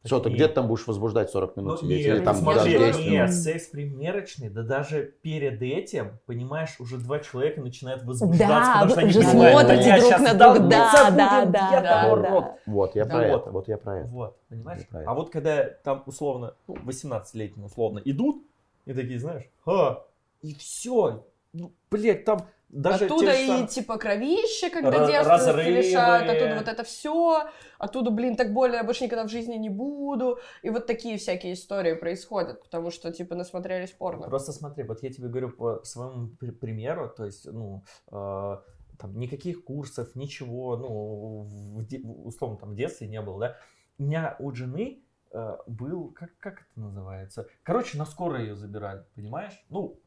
Что, 0.05 0.21
ты 0.21 0.29
Нет. 0.29 0.37
где 0.39 0.47
ты 0.47 0.55
там 0.55 0.69
будешь 0.69 0.87
возбуждать 0.87 1.31
40 1.33 1.57
Ну, 1.57 1.63
минут 1.63 1.81
сидеть? 1.81 2.07
нет, 2.07 2.17
Или 2.19 2.25
там 2.25 2.37
смотри, 2.37 2.59
даже 2.61 2.71
нет, 2.71 2.79
10 2.79 2.95
нет. 3.01 3.07
минут? 3.13 3.29
нет, 3.29 3.35
секс 3.35 3.67
примерочный, 3.67 4.49
да 4.51 4.63
даже 4.63 5.03
перед 5.21 5.61
этим, 5.63 6.21
понимаешь, 6.27 6.77
уже 6.79 6.97
два 6.99 7.19
человека 7.19 7.61
начинают 7.61 8.05
возбуждаться, 8.05 8.47
Да, 8.49 8.73
потому 8.75 8.91
что 8.93 9.01
они 9.01 9.11
же 9.11 9.21
понимают, 9.23 9.61
смотрите 9.67 9.91
«Бля, 9.91 9.99
друг 9.99 10.11
на 10.21 10.35
друга, 10.35 10.39
долбиться 10.39 11.11
да, 11.11 11.41
будем, 11.41 11.53
да, 11.53 11.71
я 11.73 11.81
да, 11.81 12.03
того 12.03 12.17
да. 12.23 12.31
рот». 12.31 12.45
Вот, 12.67 12.95
я 12.95 13.05
Да. 13.05 13.11
про 13.17 13.29
Вот. 13.29 13.41
это, 13.43 13.51
вот 13.51 13.69
я 13.69 13.79
про 13.79 13.99
это. 13.99 14.09
Вот, 14.09 14.37
понимаешь? 14.49 14.79
Я 14.79 14.87
про 14.87 15.01
это. 15.03 15.11
А 15.11 15.15
вот 15.15 15.31
когда 15.33 15.65
там 15.65 16.03
условно, 16.07 16.55
ну, 16.69 16.77
18-летние 16.87 17.67
условно 17.67 18.01
идут, 18.05 18.45
и 18.85 18.93
такие, 18.93 19.19
знаешь, 19.19 19.43
а, 19.67 20.05
и 20.41 20.55
все, 20.55 21.25
ну, 21.57 21.73
блядь, 21.91 22.25
там 22.25 22.47
даже 22.69 23.05
оттуда 23.07 23.27
те 23.27 23.33
же 23.37 23.45
и 23.45 23.47
сам- 23.47 23.67
типа 23.69 23.97
кровище, 23.97 24.71
когда 24.71 24.91
Раз- 24.91 25.09
девственность 25.09 25.47
разрывы. 25.47 25.71
лишают, 25.71 26.29
оттуда 26.31 26.55
вот 26.59 26.69
это 26.69 26.83
все, 26.85 27.45
оттуда, 27.79 28.11
блин, 28.11 28.37
так 28.37 28.53
больно, 28.53 28.75
я 28.77 28.85
больше 28.85 29.05
никогда 29.05 29.25
в 29.25 29.31
жизни 29.31 29.55
не 29.55 29.71
буду. 29.71 30.39
И 30.63 30.71
вот 30.71 30.87
такие 30.87 31.17
всякие 31.17 31.53
истории 31.55 31.95
происходят, 31.95 32.63
потому 32.63 32.91
что, 32.91 33.13
типа, 33.13 33.35
насмотрелись 33.37 33.93
порно. 33.93 34.27
Просто 34.29 34.53
смотри, 34.53 34.85
вот 34.85 35.03
я 35.03 35.13
тебе 35.13 35.29
говорю 35.29 35.51
по 35.51 35.81
своему 35.85 36.29
при- 36.41 36.51
примеру, 36.51 37.09
то 37.09 37.25
есть, 37.25 37.47
ну, 37.47 37.85
э, 38.11 38.57
там 38.99 39.19
никаких 39.19 39.65
курсов, 39.65 40.15
ничего, 40.17 40.77
ну, 40.77 41.43
в 41.47 42.27
условно, 42.27 42.57
там 42.59 42.71
в 42.71 42.75
детстве 42.75 43.07
не 43.07 43.21
было, 43.23 43.39
да. 43.39 43.57
У 43.99 44.03
меня 44.03 44.37
у 44.39 44.51
жены 44.53 45.03
э, 45.33 45.57
был, 45.67 46.13
как, 46.13 46.31
как 46.39 46.55
это 46.63 46.81
называется? 46.81 47.47
Короче, 47.63 47.99
на 47.99 48.07
скорой 48.07 48.43
ее 48.43 48.57
забирали, 48.57 49.05
понимаешь? 49.15 49.65
Ну, 49.69 49.99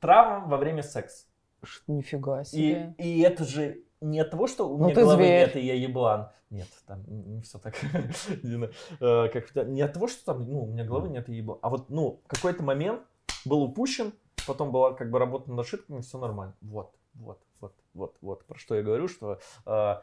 травма 0.00 0.46
во 0.48 0.56
время 0.56 0.82
секса. 0.82 1.26
Ш- 1.64 1.82
Нифига 1.86 2.42
И, 2.42 2.44
себе. 2.44 2.94
и 2.98 3.20
это 3.20 3.44
же 3.44 3.82
не 4.00 4.20
от 4.20 4.30
того, 4.30 4.46
что 4.46 4.68
у 4.68 4.78
Ну 4.78 4.84
меня 4.86 4.94
головы 4.94 5.16
зверь. 5.24 5.46
нет, 5.46 5.56
и 5.56 5.60
я 5.60 5.74
еблан. 5.74 6.30
Нет, 6.50 6.68
там 6.86 7.02
не 7.06 7.42
все 7.42 7.58
так. 7.58 7.74
Не. 8.42 8.70
Э, 9.00 9.64
Не 9.66 9.82
от 9.82 9.92
того, 9.92 10.06
что 10.08 10.24
там, 10.24 10.48
ну, 10.50 10.62
у 10.62 10.66
меня 10.66 10.84
головы 10.84 11.08
нет, 11.10 11.28
и 11.28 11.32
я 11.32 11.38
еблан. 11.38 11.58
А 11.62 11.68
вот, 11.68 11.90
ну, 11.90 12.22
какой-то 12.26 12.62
момент 12.62 13.02
был 13.44 13.62
упущен, 13.62 14.12
потом 14.46 14.72
была 14.72 14.94
как 14.94 15.10
бы 15.10 15.18
работа 15.18 15.50
над 15.50 15.60
ошибками, 15.60 16.00
все 16.00 16.16
нормально. 16.18 16.54
Вот, 16.62 16.94
вот, 17.14 17.42
вот, 17.60 17.74
вот, 17.92 18.16
вот. 18.22 18.44
Про 18.46 18.56
что 18.58 18.76
я 18.76 18.82
говорю, 18.82 19.08
что 19.08 19.40
э, 19.66 19.94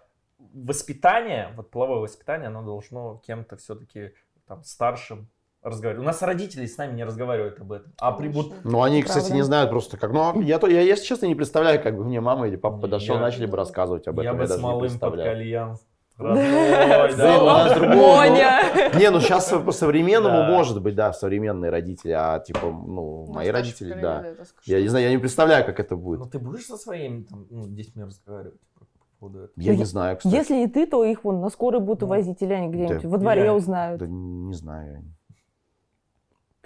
воспитание, 0.53 1.51
вот 1.55 1.71
половое 1.71 1.99
воспитание, 1.99 2.47
оно 2.47 2.63
должно 2.63 3.17
кем-то 3.25 3.57
все-таки 3.57 4.13
там 4.45 4.63
старшим 4.63 5.29
разговаривать. 5.65 6.03
У 6.03 6.05
нас 6.07 6.21
родители 6.21 6.65
с 6.65 6.77
нами 6.77 6.95
не 6.95 7.03
разговаривают 7.03 7.59
об 7.59 7.71
этом. 7.73 7.91
А 7.99 8.11
при 8.11 8.29
вот 8.29 8.53
Ну, 8.63 8.83
они, 8.83 9.01
Правда. 9.01 9.19
кстати, 9.19 9.35
не 9.35 9.41
знают 9.43 9.69
просто 9.71 9.97
как. 9.97 10.11
Ну, 10.13 10.39
я, 10.41 10.59
то, 10.59 10.67
я, 10.67 10.81
если 10.81 11.03
честно, 11.05 11.25
не 11.25 11.35
представляю, 11.35 11.81
как 11.81 11.97
бы 11.97 12.05
мне 12.05 12.21
мама 12.21 12.47
или 12.47 12.55
папа 12.55 12.77
подошел, 12.77 13.15
я- 13.15 13.21
начали 13.21 13.45
бы 13.47 13.57
рассказывать 13.57 14.07
об 14.07 14.17
я 14.21 14.25
этом. 14.29 14.37
бы 14.37 14.43
Я 14.43 14.47
с 14.47 14.49
даже 14.51 14.61
не 14.61 14.67
малым 14.67 14.99
под 14.99 15.15
кальян 15.15 15.77
Родной, 16.17 16.45
Да, 16.71 17.07
да. 17.17 17.75
другого, 17.75 17.95
Моня. 17.97 18.61
Не, 18.97 19.09
ну 19.09 19.19
сейчас 19.19 19.49
по-современному 19.49 20.37
Да. 20.37 20.47
может 20.49 20.81
быть, 20.81 20.95
да, 20.95 21.11
современные 21.11 21.69
родители, 21.71 22.11
а 22.13 22.39
типа, 22.39 22.67
ну, 22.67 23.25
мои 23.27 23.47
Старшее 23.47 23.51
родители, 23.51 23.93
да. 24.01 24.21
это. 24.25 24.45
Я 24.63 24.81
не 24.81 24.87
знаю, 24.87 25.03
я 25.05 25.11
не 25.11 25.17
представляю, 25.17 25.65
как 25.65 25.77
это 25.77 25.97
будет. 25.97 26.19
Ну 26.21 26.25
ты 26.27 26.39
будешь 26.39 26.65
со 26.67 26.77
своими 26.77 27.23
там, 27.23 27.45
ну, 27.49 27.67
детьми 27.67 28.01
разговаривать 28.03 28.61
по 28.79 28.85
поводу 29.19 29.39
этого? 29.39 29.53
Я 29.57 29.75
не 29.75 29.83
знаю, 29.83 30.15
кстати. 30.15 30.33
Если 30.33 30.55
не 30.55 30.67
ты, 30.67 30.85
то 30.87 31.03
их 31.03 31.25
вон 31.25 31.41
на 31.41 31.49
скорой 31.49 31.81
будут 31.81 31.99
Ну, 32.01 32.07
увозить, 32.07 32.41
или 32.41 32.53
они 32.53 32.69
где-нибудь 32.69 33.01
да. 33.03 33.09
во 33.09 33.17
дворе 33.17 33.51
узнают. 33.51 33.99
Да 33.99 34.07
не 34.07 34.53
знаю. 34.53 35.03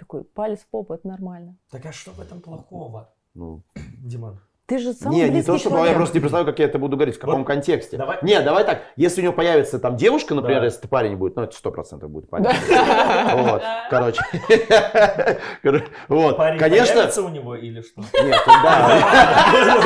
Такой 0.00 0.24
палец 0.24 0.60
в 0.60 0.66
попу, 0.68 0.94
это 0.94 1.06
нормально. 1.06 1.56
Так 1.70 1.84
а 1.84 1.92
что 1.92 2.10
в 2.12 2.20
этом 2.20 2.40
плохого, 2.40 3.10
Ну, 3.34 3.62
Диман? 4.02 4.40
Ты 4.64 4.78
же 4.78 4.92
самый 4.94 5.16
не, 5.16 5.28
не 5.28 5.42
то, 5.42 5.58
что 5.58 5.68
я 5.68 5.74
человек. 5.76 5.96
просто 5.96 6.14
не 6.16 6.20
представляю, 6.20 6.46
как 6.46 6.58
я 6.60 6.64
это 6.66 6.78
буду 6.78 6.96
говорить, 6.96 7.16
в 7.16 7.18
каком 7.18 7.40
Вот 7.40 7.46
контексте. 7.46 7.96
давай- 7.98 8.18
Не, 8.22 8.40
давай 8.40 8.64
так, 8.64 8.82
если 8.96 9.20
у 9.20 9.24
него 9.24 9.32
появится 9.34 9.78
там 9.80 9.96
девушка, 9.96 10.34
например, 10.34 10.60
Да. 10.60 10.66
если 10.66 10.78
это 10.78 10.88
парень 10.88 11.16
будет, 11.16 11.34
ну 11.36 11.42
это 11.42 11.54
сто 11.56 11.70
процентов 11.72 12.08
будет 12.10 12.30
парень. 12.30 12.46
Вот, 12.46 13.62
короче. 13.90 14.22
Кор- 15.62 15.82
Вот, 16.08 16.36
Парень 16.36 16.58
конечно. 16.58 16.94
появится 16.94 17.22
у 17.22 17.28
него 17.28 17.56
или 17.56 17.82
что? 17.82 18.00
Нет, 18.00 18.40
да. 18.46 19.82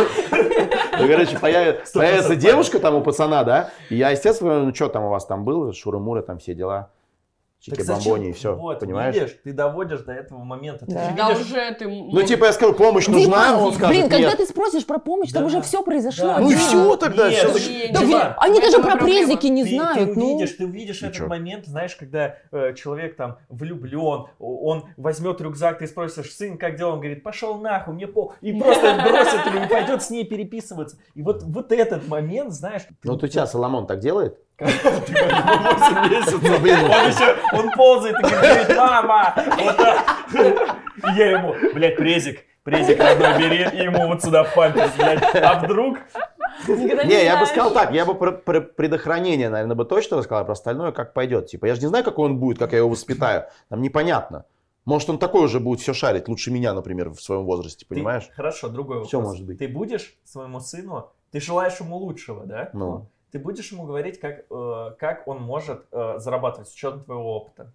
Ну, 1.01 1.09
короче, 1.09 1.39
появится 1.41 2.37
девушка 2.37 2.79
там 2.79 2.95
у 2.95 3.01
пацана, 3.01 3.43
да, 3.43 3.71
и 3.89 3.97
я, 3.97 4.11
естественно, 4.11 4.63
ну 4.63 4.75
что 4.75 4.89
там 4.89 5.05
у 5.05 5.09
вас 5.09 5.25
там 5.27 5.45
было, 5.45 5.73
шуры-муры, 5.73 6.23
там 6.23 6.39
все 6.39 6.55
дела, 6.55 6.91
Так 7.71 7.81
зачем? 7.81 8.01
чики-бомбони 8.15 8.29
и 8.31 8.33
все, 8.33 8.55
Вот, 8.55 8.81
понимаешь? 8.81 9.15
видишь, 9.15 9.37
ты 9.43 9.53
доводишь 9.53 10.01
до 10.01 10.13
этого 10.13 10.39
момента. 10.45 10.85
Ты 10.87 10.93
Да. 10.93 11.01
же 11.05 11.09
Когда 11.09 11.29
видишь, 11.31 11.47
уже 11.47 11.75
ты... 11.75 11.89
Ну, 11.89 12.23
типа, 12.23 12.45
я 12.47 12.53
скажу, 12.53 12.75
помощь 12.75 13.07
нужна, 13.09 13.59
он 13.59 13.73
скажет, 13.73 13.89
Блин, 13.97 14.09
когда 14.11 14.29
нет. 14.29 14.37
ты 14.39 14.47
спросишь 14.47 14.85
про 14.87 14.99
помощь, 14.99 15.31
там 15.33 15.43
Да. 15.43 15.47
уже 15.47 15.63
все 15.63 15.83
произошло. 15.83 16.27
Да. 16.27 16.39
Ну 16.41 16.47
и 16.51 16.55
Дима. 16.55 16.61
все 16.61 16.97
тогда, 16.97 17.29
Нет, 17.31 17.39
всё 17.39 17.49
ну, 17.49 17.55
зач- 17.55 17.69
не- 17.69 17.93
Да, 17.93 18.01
не- 18.01 18.07
блин, 18.07 18.19
в 18.19 18.35
они 18.39 18.61
даже 18.61 18.79
про 18.79 18.97
проблема. 18.97 19.27
презики 19.27 19.47
не 19.47 19.65
ты, 19.65 19.71
знают. 19.77 20.15
ты 20.15 20.19
ну. 20.21 20.27
увидишь, 20.35 20.53
ты 20.53 20.65
увидишь 20.67 21.03
И 21.03 21.07
этот 21.07 21.17
чё? 21.17 21.27
момент, 21.27 21.67
знаешь, 21.67 21.95
когда 21.97 22.37
э, 22.53 22.75
человек 22.75 23.17
там 23.17 23.39
влюблен, 23.49 24.27
он 24.39 24.85
возьмет 24.97 25.41
рюкзак, 25.41 25.79
ты 25.79 25.87
спросишь, 25.87 26.33
сын, 26.35 26.59
как 26.59 26.77
дела? 26.77 26.93
Он 26.93 26.99
говорит, 27.01 27.23
пошел 27.23 27.57
нахуй, 27.59 27.95
мне 27.95 28.07
пол. 28.07 28.33
И 28.41 28.53
просто 28.53 29.01
бросит 29.05 29.47
ее 29.55 29.65
и 29.65 29.69
пойдет 29.69 30.03
с 30.03 30.11
ней 30.11 30.25
переписываться. 30.25 30.99
И 31.15 31.23
вот, 31.23 31.43
вот 31.43 31.73
этот 31.73 32.09
момент, 32.09 32.53
знаешь... 32.53 32.83
Ну, 33.03 33.17
ты 33.17 33.29
тебя 33.29 33.47
Соломон 33.47 33.87
так 33.87 34.01
делает? 34.01 34.39
Ты 34.59 34.67
как 35.15 35.79
8 35.79 36.11
месяцев. 36.11 36.61
Блин, 36.63 36.79
Он 36.85 37.09
еще, 37.09 37.37
он 37.53 37.71
ползает 37.73 38.17
и 38.19 38.23
говорит, 38.23 38.77
мама! 38.77 39.35
Вот 39.59 39.77
так. 39.77 40.77
Я 41.17 41.31
ему, 41.33 41.55
блядь, 41.75 41.97
презик, 41.97 42.45
презик 42.63 42.99
родной 43.01 43.39
бери, 43.39 43.67
и 43.79 43.85
ему 43.85 44.07
вот 44.09 44.23
сюда 44.23 44.45
в 44.45 44.55
памперс, 44.55 44.93
блядь. 44.97 45.35
А 45.35 45.61
вдруг? 45.61 45.99
Никогда 46.69 47.05
Не, 47.05 47.25
я 47.25 47.39
бы 47.39 47.47
сказал 47.47 47.73
так, 47.73 47.93
я 47.93 48.05
бы 48.07 48.15
про, 48.15 48.33
про 48.33 48.61
предохранение, 48.61 49.49
наверное, 49.51 49.75
бы 49.77 49.85
точно 49.85 50.19
рассказал, 50.19 50.43
а 50.43 50.45
про 50.45 50.53
остальное 50.53 50.93
как 50.93 51.13
пойдет. 51.13 51.47
Типа, 51.49 51.67
я 51.67 51.75
же 51.75 51.81
не 51.81 51.89
знаю, 51.89 52.05
какой 52.05 52.27
он 52.27 52.39
будет, 52.39 52.59
как 52.59 52.73
я 52.73 52.79
его 52.79 52.89
воспитаю. 52.89 53.47
Там 53.69 53.83
непонятно. 53.83 54.45
Может, 54.85 55.11
он 55.11 55.19
такой 55.19 55.45
уже 55.45 55.61
будет 55.61 55.81
все 55.81 55.95
шарить, 55.95 56.29
лучше 56.29 56.51
меня, 56.51 56.75
например, 56.75 57.11
в 57.11 57.21
своем 57.21 57.45
возрасте, 57.45 57.87
Ты- 57.89 57.95
понимаешь? 57.95 58.29
хорошо, 58.37 58.69
другой 58.69 58.97
вопрос. 58.97 59.09
Всё 59.09 59.21
может 59.21 59.45
быть. 59.45 59.59
Ты 59.59 59.67
будешь 59.67 60.15
своему 60.25 60.61
сыну, 60.61 61.11
ты 61.33 61.41
желаешь 61.41 61.81
ему 61.81 61.97
лучшего, 61.97 62.45
да? 62.45 62.69
Ну. 62.75 63.07
Ты 63.35 63.41
будешь 63.41 63.73
ему 63.73 63.83
говорить, 63.85 64.21
как, 64.21 64.45
э, 64.49 64.91
как 64.97 65.27
он 65.27 65.43
может 65.43 65.87
э, 65.91 66.19
зарабатывать 66.19 66.69
с 66.69 66.73
учетом 66.73 67.03
твоего 67.03 67.35
опыта. 67.35 67.73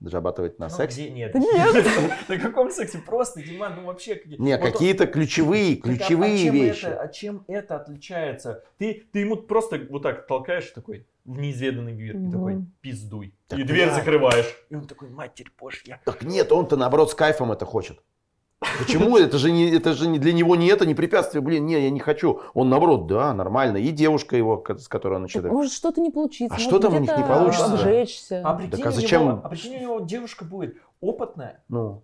Зарабатывать 0.00 0.58
на 0.58 0.66
Ну, 0.66 0.74
сексе? 0.74 1.02
где- 1.02 1.10
Нет. 1.10 1.34
Нет. 1.36 1.86
На 2.28 2.38
каком 2.40 2.72
сексе? 2.72 2.98
Просто, 2.98 3.40
Диман, 3.40 3.76
ну 3.76 3.86
вообще... 3.86 4.16
какие- 4.16 4.36
Не, 4.40 4.56
вот 4.56 4.66
он- 4.66 4.72
какие-то 4.72 5.06
ключевые, 5.06 5.76
Так, 5.76 5.84
а- 5.86 5.88
а 5.92 5.96
ключевые 5.96 6.50
вещи. 6.50 6.86
Это, 6.86 7.00
а 7.02 7.06
чем 7.08 7.44
это 7.46 7.76
отличается? 7.76 8.64
Ты, 8.78 9.06
ты 9.12 9.20
ему 9.20 9.36
просто 9.36 9.80
вот 9.88 10.02
так 10.02 10.26
толкаешь 10.26 10.72
такой 10.72 11.06
в 11.24 11.38
неизведанный 11.38 11.92
мир 11.92 12.16
и 12.16 12.28
такой 12.32 12.64
пиздуй. 12.80 13.32
Так 13.46 13.60
и 13.60 13.62
дверь 13.62 13.90
да. 13.90 13.94
закрываешь. 13.94 14.56
И 14.70 14.74
он 14.74 14.88
такой, 14.88 15.08
матерь 15.08 15.52
божья. 15.56 16.00
Так 16.04 16.24
нет, 16.24 16.50
он-то 16.50 16.76
наоборот 16.76 17.12
с 17.12 17.14
кайфом 17.14 17.52
это 17.52 17.64
хочет. 17.64 18.02
Почему? 18.78 19.16
Это 19.16 19.38
же, 19.38 19.50
не, 19.52 19.70
это 19.70 19.92
же 19.92 20.08
не, 20.08 20.18
для 20.18 20.32
него 20.32 20.56
не 20.56 20.68
это, 20.68 20.86
не 20.86 20.94
препятствие. 20.94 21.42
Блин, 21.42 21.66
не, 21.66 21.74
я 21.74 21.90
не 21.90 22.00
хочу. 22.00 22.40
Он 22.54 22.68
наоборот, 22.70 23.06
да, 23.06 23.34
нормально. 23.34 23.76
И 23.76 23.90
девушка 23.90 24.36
его, 24.36 24.64
с 24.66 24.88
которой 24.88 25.14
он 25.14 25.22
начинает. 25.22 25.52
Может 25.52 25.72
что-то 25.72 26.00
не 26.00 26.10
получится. 26.10 26.46
А 26.54 26.54
может, 26.54 26.68
что 26.68 26.78
там 26.78 26.94
у 26.94 26.98
них 26.98 27.16
не 27.16 27.24
получится? 27.24 27.74
Обжечься. 27.74 28.42
А 28.44 28.54
прикинь, 28.54 28.78
Так 28.78 28.86
а 28.86 28.88
у 28.88 28.92
зачем? 28.92 29.22
него, 29.22 29.40
а 29.44 29.48
прикинь, 29.48 29.76
у 29.76 29.80
него 29.80 30.00
девушка 30.00 30.44
будет 30.44 30.76
опытная, 31.00 31.62
Ну, 31.68 32.02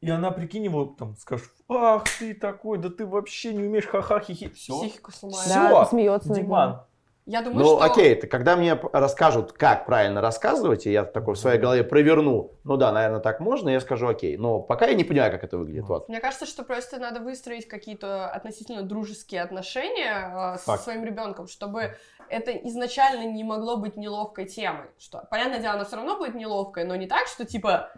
и 0.00 0.10
она, 0.10 0.32
прикинь, 0.32 0.64
его 0.64 0.84
там 0.98 1.16
скажет, 1.16 1.48
ах 1.68 2.02
ты 2.18 2.34
такой, 2.34 2.78
да 2.78 2.90
ты 2.90 3.06
вообще 3.06 3.54
не 3.54 3.62
умеешь 3.62 3.86
ха-ха 3.86 4.18
хихи. 4.18 4.48
Все. 4.50 4.76
Психику 4.80 5.12
сломает. 5.12 5.48
Да, 5.48 5.86
смеется. 5.86 6.34
Диман, 6.34 6.82
Я 7.24 7.40
думаю, 7.42 7.64
ну 7.64 7.76
что... 7.76 7.82
окей, 7.82 8.14
это 8.14 8.26
когда 8.26 8.56
мне 8.56 8.74
расскажут, 8.92 9.52
как 9.52 9.86
правильно 9.86 10.20
рассказывать, 10.20 10.86
и 10.86 10.92
я 10.92 11.04
такой 11.04 11.34
в 11.34 11.38
своей 11.38 11.60
голове 11.60 11.84
проверну, 11.84 12.58
ну 12.64 12.76
да, 12.76 12.90
наверное, 12.90 13.20
так 13.20 13.38
можно, 13.38 13.68
я 13.68 13.80
скажу 13.80 14.08
окей. 14.08 14.36
Но 14.36 14.58
пока 14.60 14.86
я 14.86 14.94
не 14.94 15.04
понимаю, 15.04 15.30
как 15.30 15.44
это 15.44 15.56
выглядит. 15.56 15.84
Вот. 15.84 16.08
Мне 16.08 16.20
кажется, 16.20 16.46
что 16.46 16.64
просто 16.64 16.98
надо 16.98 17.20
выстроить 17.20 17.68
какие-то 17.68 18.28
относительно 18.28 18.82
дружеские 18.82 19.42
отношения 19.42 20.54
э, 20.54 20.58
со 20.58 20.76
своим 20.76 21.04
ребенком, 21.04 21.46
чтобы 21.46 21.96
это 22.28 22.50
изначально 22.50 23.30
не 23.30 23.44
могло 23.44 23.76
быть 23.76 23.96
неловкой 23.96 24.46
темой. 24.46 24.86
Что, 24.98 25.26
понятное 25.30 25.60
дело, 25.60 25.74
она 25.74 25.84
все 25.84 25.96
равно 25.96 26.18
будет 26.18 26.34
неловкой, 26.34 26.84
но 26.84 26.96
не 26.96 27.06
так, 27.06 27.28
что 27.28 27.44
типа 27.44 27.92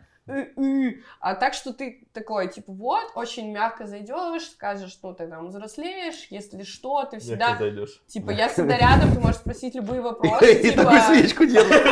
а 1.21 1.35
так, 1.35 1.53
что 1.53 1.75
ты 1.75 2.07
такой, 2.15 2.49
типа, 2.49 2.73
вот, 2.73 3.13
очень 3.15 3.53
мягко 3.53 3.87
зайдешь, 3.87 4.51
скажешь, 4.53 4.99
ну, 5.03 5.13
ты 5.13 5.27
там 5.27 5.49
взрослеешь, 5.49 6.29
если 6.31 6.63
что, 6.63 7.05
ты 7.05 7.19
всегда, 7.19 7.51
мягко 7.51 7.65
зайдешь. 7.65 8.03
типа, 8.07 8.31
я 8.31 8.49
всегда 8.49 8.79
рядом, 8.79 9.13
ты 9.13 9.21
можешь 9.21 9.37
спросить 9.37 9.75
любые 9.75 10.01
вопросы, 10.03 10.53
И 10.53 10.71
типа, 10.71 10.85
такую 10.85 11.01
свечку 11.03 11.45
держит. 11.45 11.85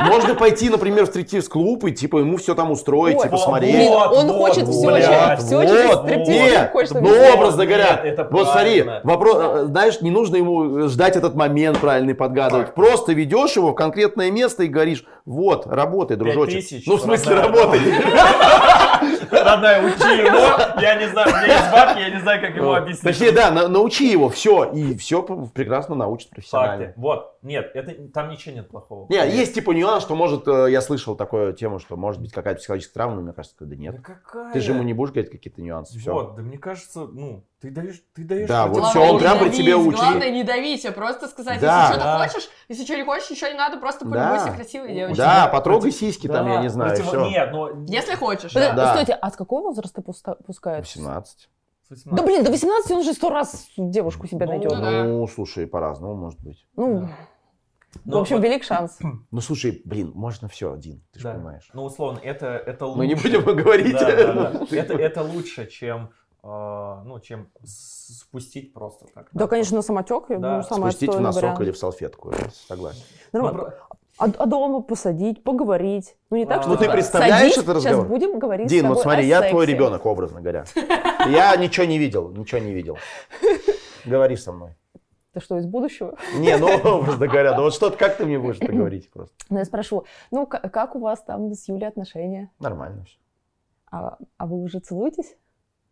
Можно 0.00 0.34
пойти, 0.34 0.68
например, 0.68 1.06
в 1.06 1.08
стриптиз-клуб 1.08 1.84
и 1.84 1.92
типа 1.92 2.18
ему 2.18 2.36
все 2.36 2.54
там 2.54 2.70
устроить, 2.70 3.22
типа 3.22 3.36
Вот, 3.36 4.12
он 4.12 4.28
хочет 4.28 4.68
все, 4.68 5.62
через 5.62 5.98
стриптиз 6.00 6.90
ну, 6.92 7.34
образно 7.34 7.64
говоря, 7.64 8.28
вот 8.30 8.48
смотри, 8.48 8.84
вопрос, 9.04 9.36
э, 9.40 9.64
знаешь, 9.66 10.00
не 10.00 10.10
нужно 10.10 10.36
ему 10.36 10.88
ждать 10.88 11.16
этот 11.16 11.34
момент 11.34 11.78
правильный 11.78 12.14
подгадывать. 12.14 12.74
Просто 12.74 13.12
ведешь 13.12 13.56
его 13.56 13.72
в 13.72 13.74
конкретное 13.74 14.30
место 14.30 14.64
и 14.64 14.66
говоришь, 14.66 15.04
вот, 15.24 15.66
работай, 15.66 16.16
дружочек. 16.16 16.82
ну, 16.86 16.96
в 16.96 17.00
смысле, 17.00 17.34
родная, 17.36 17.69
работай. 17.72 19.20
Родная, 19.30 19.82
учи 19.82 20.16
его. 20.16 20.80
Я 20.80 20.96
не 20.96 21.08
знаю, 21.08 21.28
меня 21.28 21.46
есть 21.54 21.72
бабки, 21.72 22.00
я 22.00 22.10
не 22.10 22.20
знаю, 22.20 22.40
как 22.40 22.54
ему 22.56 22.74
объяснить. 22.74 23.02
Точнее, 23.04 23.32
да, 23.32 23.50
на- 23.50 23.68
научи 23.68 24.10
его, 24.10 24.28
все, 24.28 24.64
и 24.64 24.96
все 24.96 25.22
прекрасно 25.22 25.94
научит 25.94 26.30
профессионально. 26.30 26.92
Вот. 26.96 27.34
Нет, 27.42 27.70
это, 27.74 28.08
там 28.12 28.28
ничего 28.28 28.54
нет 28.54 28.68
плохого. 28.68 29.06
Не, 29.08 29.16
есть 29.30 29.54
типа 29.54 29.70
нюанс, 29.70 30.02
что 30.02 30.14
может, 30.14 30.46
э, 30.46 30.66
я 30.70 30.80
слышал 30.82 31.16
такую 31.16 31.54
тему, 31.54 31.78
что 31.78 31.96
может 31.96 32.20
быть 32.20 32.32
какая-то 32.32 32.58
психологическая 32.60 32.94
травма, 32.94 33.16
но 33.16 33.22
мне 33.22 33.32
кажется, 33.32 33.56
да 33.60 33.66
Да 33.66 33.76
нет. 33.76 34.00
какая? 34.02 34.52
Ты 34.52 34.60
же 34.60 34.72
ему 34.72 34.82
не 34.82 34.92
будешь 34.92 35.12
говорить 35.12 35.30
какие-то 35.30 35.62
нюансы, 35.62 35.98
все. 35.98 36.12
Вот, 36.12 36.34
да 36.36 36.42
мне 36.42 36.58
кажется, 36.58 37.06
ну, 37.06 37.44
ты 37.60 37.70
даешь, 37.70 38.02
ты 38.14 38.24
даешь... 38.24 38.48
Да, 38.48 38.66
вот 38.66 38.84
всё, 38.90 39.00
он 39.02 39.18
прям 39.18 39.38
при 39.38 39.48
тебе 39.50 39.74
учит. 39.74 39.98
Главное 39.98 40.30
не 40.30 40.44
давить, 40.44 40.84
а 40.84 40.92
просто 40.92 41.28
сказать, 41.28 41.60
Да. 41.60 41.80
если 41.82 41.92
что-то 41.94 42.04
Да. 42.04 42.28
хочешь, 42.28 42.48
если 42.68 42.84
что 42.84 42.96
не 42.96 43.04
хочешь, 43.04 43.30
ничего 43.30 43.48
не 43.48 43.56
надо, 43.56 43.78
просто 43.78 44.04
Да. 44.04 44.10
полюбуйся 44.30 44.56
красивой 44.56 44.94
девочкой. 44.94 45.16
Да, 45.16 45.46
потрогай 45.48 45.80
против- 45.90 45.96
сиськи 45.98 46.26
там, 46.26 46.46
Да, 46.46 46.52
я 46.54 46.60
не 46.62 46.68
знаю, 46.68 46.90
против- 46.94 47.06
все. 47.08 47.30
Нет, 47.30 47.52
но... 47.52 47.70
Если 47.88 48.14
хочешь. 48.16 48.52
Подожди, 48.52 48.76
Да. 48.76 48.92
Стойте, 48.92 49.12
а 49.14 49.30
с 49.30 49.36
какого 49.36 49.62
возраста 49.68 50.02
пускают? 50.02 50.46
18. 50.46 51.48
С 51.90 52.04
18. 52.06 52.16
Да 52.16 52.22
блин, 52.26 52.44
до 52.44 52.50
18 52.50 52.90
он 52.92 53.02
же 53.02 53.12
сто 53.14 53.30
раз 53.30 53.68
девушку 53.76 54.26
себе 54.28 54.46
Ну, 54.46 54.52
найдет. 54.52 54.70
Ну 54.72 54.80
да. 54.80 55.04
Ну, 55.04 55.26
слушай, 55.26 55.66
по-разному 55.66 56.14
может 56.14 56.40
быть. 56.40 56.66
Ну, 56.76 57.08
Да. 58.04 58.18
в 58.18 58.20
общем, 58.20 58.36
вот- 58.36 58.44
велик 58.44 58.62
шанс. 58.62 58.98
Ну, 59.30 59.40
слушай, 59.40 59.82
блин, 59.84 60.12
можно 60.14 60.48
все, 60.48 60.76
Дин, 60.76 61.02
ты 61.12 61.18
же 61.18 61.24
Да. 61.24 61.34
понимаешь. 61.34 61.68
Ну, 61.74 61.82
условно, 61.84 62.20
это, 62.22 62.46
это 62.46 62.86
лучше. 62.86 62.98
Мы 62.98 63.06
не 63.08 63.14
будем 63.16 63.42
говорить. 63.44 63.92
Да, 63.92 64.16
да, 64.16 64.32
да. 64.52 64.66
Это, 64.76 64.94
это 64.94 65.22
лучше, 65.22 65.66
чем, 65.66 66.10
э, 66.44 66.46
ну, 67.04 67.18
чем 67.20 67.48
спустить 67.64 68.72
просто 68.72 69.06
так. 69.12 69.28
Да, 69.32 69.48
конечно, 69.48 69.76
на 69.76 69.82
самотек, 69.82 70.24
Да. 70.28 70.62
самый 70.62 70.92
Спустить 70.92 71.12
в 71.14 71.20
носок 71.20 71.42
вариант. 71.42 71.60
или 71.62 71.70
в 71.72 71.78
салфетку, 71.78 72.32
согласен. 72.68 73.02
Ну, 73.32 73.42
Нормально. 73.42 73.74
А, 74.20 74.26
а 74.38 74.46
дома 74.46 74.82
посадить, 74.82 75.42
поговорить. 75.42 76.16
Ну 76.28 76.36
не 76.36 76.44
так, 76.44 76.58
Ну, 76.58 76.62
что 76.64 76.76
ты 76.76 76.84
типа, 76.84 76.92
представляешь 76.92 77.38
садись, 77.38 77.56
этот 77.56 77.76
разговор? 77.76 78.00
Сейчас 78.00 78.08
будем 78.08 78.38
говорить 78.38 78.68
с 78.68 78.70
Дин, 78.70 78.82
тобой 78.82 78.96
вот 78.96 79.02
смотри, 79.02 79.22
о 79.24 79.26
я 79.26 79.50
твой 79.50 79.64
ребенок, 79.64 80.04
образно 80.04 80.42
говоря. 80.42 80.64
Я 81.26 81.56
ничего 81.56 81.86
не 81.86 81.98
видел, 81.98 82.28
ничего 82.28 82.60
не 82.60 82.74
видел. 82.74 82.98
Говори 84.04 84.36
со 84.36 84.52
мной. 84.52 84.76
Ты 85.32 85.40
что, 85.40 85.56
из 85.56 85.64
будущего? 85.64 86.18
Не, 86.34 86.58
ну, 86.58 86.66
образно 86.84 87.26
говоря, 87.28 87.56
ну 87.56 87.62
вот 87.62 87.72
что 87.72 87.90
как 87.90 88.18
ты 88.18 88.26
мне 88.26 88.38
будешь 88.38 88.58
это 88.60 88.72
говорить 88.72 89.10
просто? 89.10 89.34
Ну, 89.48 89.58
я 89.58 89.64
спрошу, 89.64 90.04
ну, 90.30 90.46
как 90.46 90.96
у 90.96 90.98
вас 90.98 91.22
там 91.22 91.54
с 91.54 91.66
Юлей 91.68 91.88
отношения? 91.88 92.50
Нормально 92.58 93.04
все. 93.04 93.16
А, 93.90 94.18
а 94.36 94.46
вы 94.46 94.58
уже 94.62 94.80
целуетесь? 94.80 95.36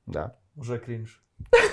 Да. 0.05 0.37
Уже 0.55 0.79
кринж. 0.79 1.23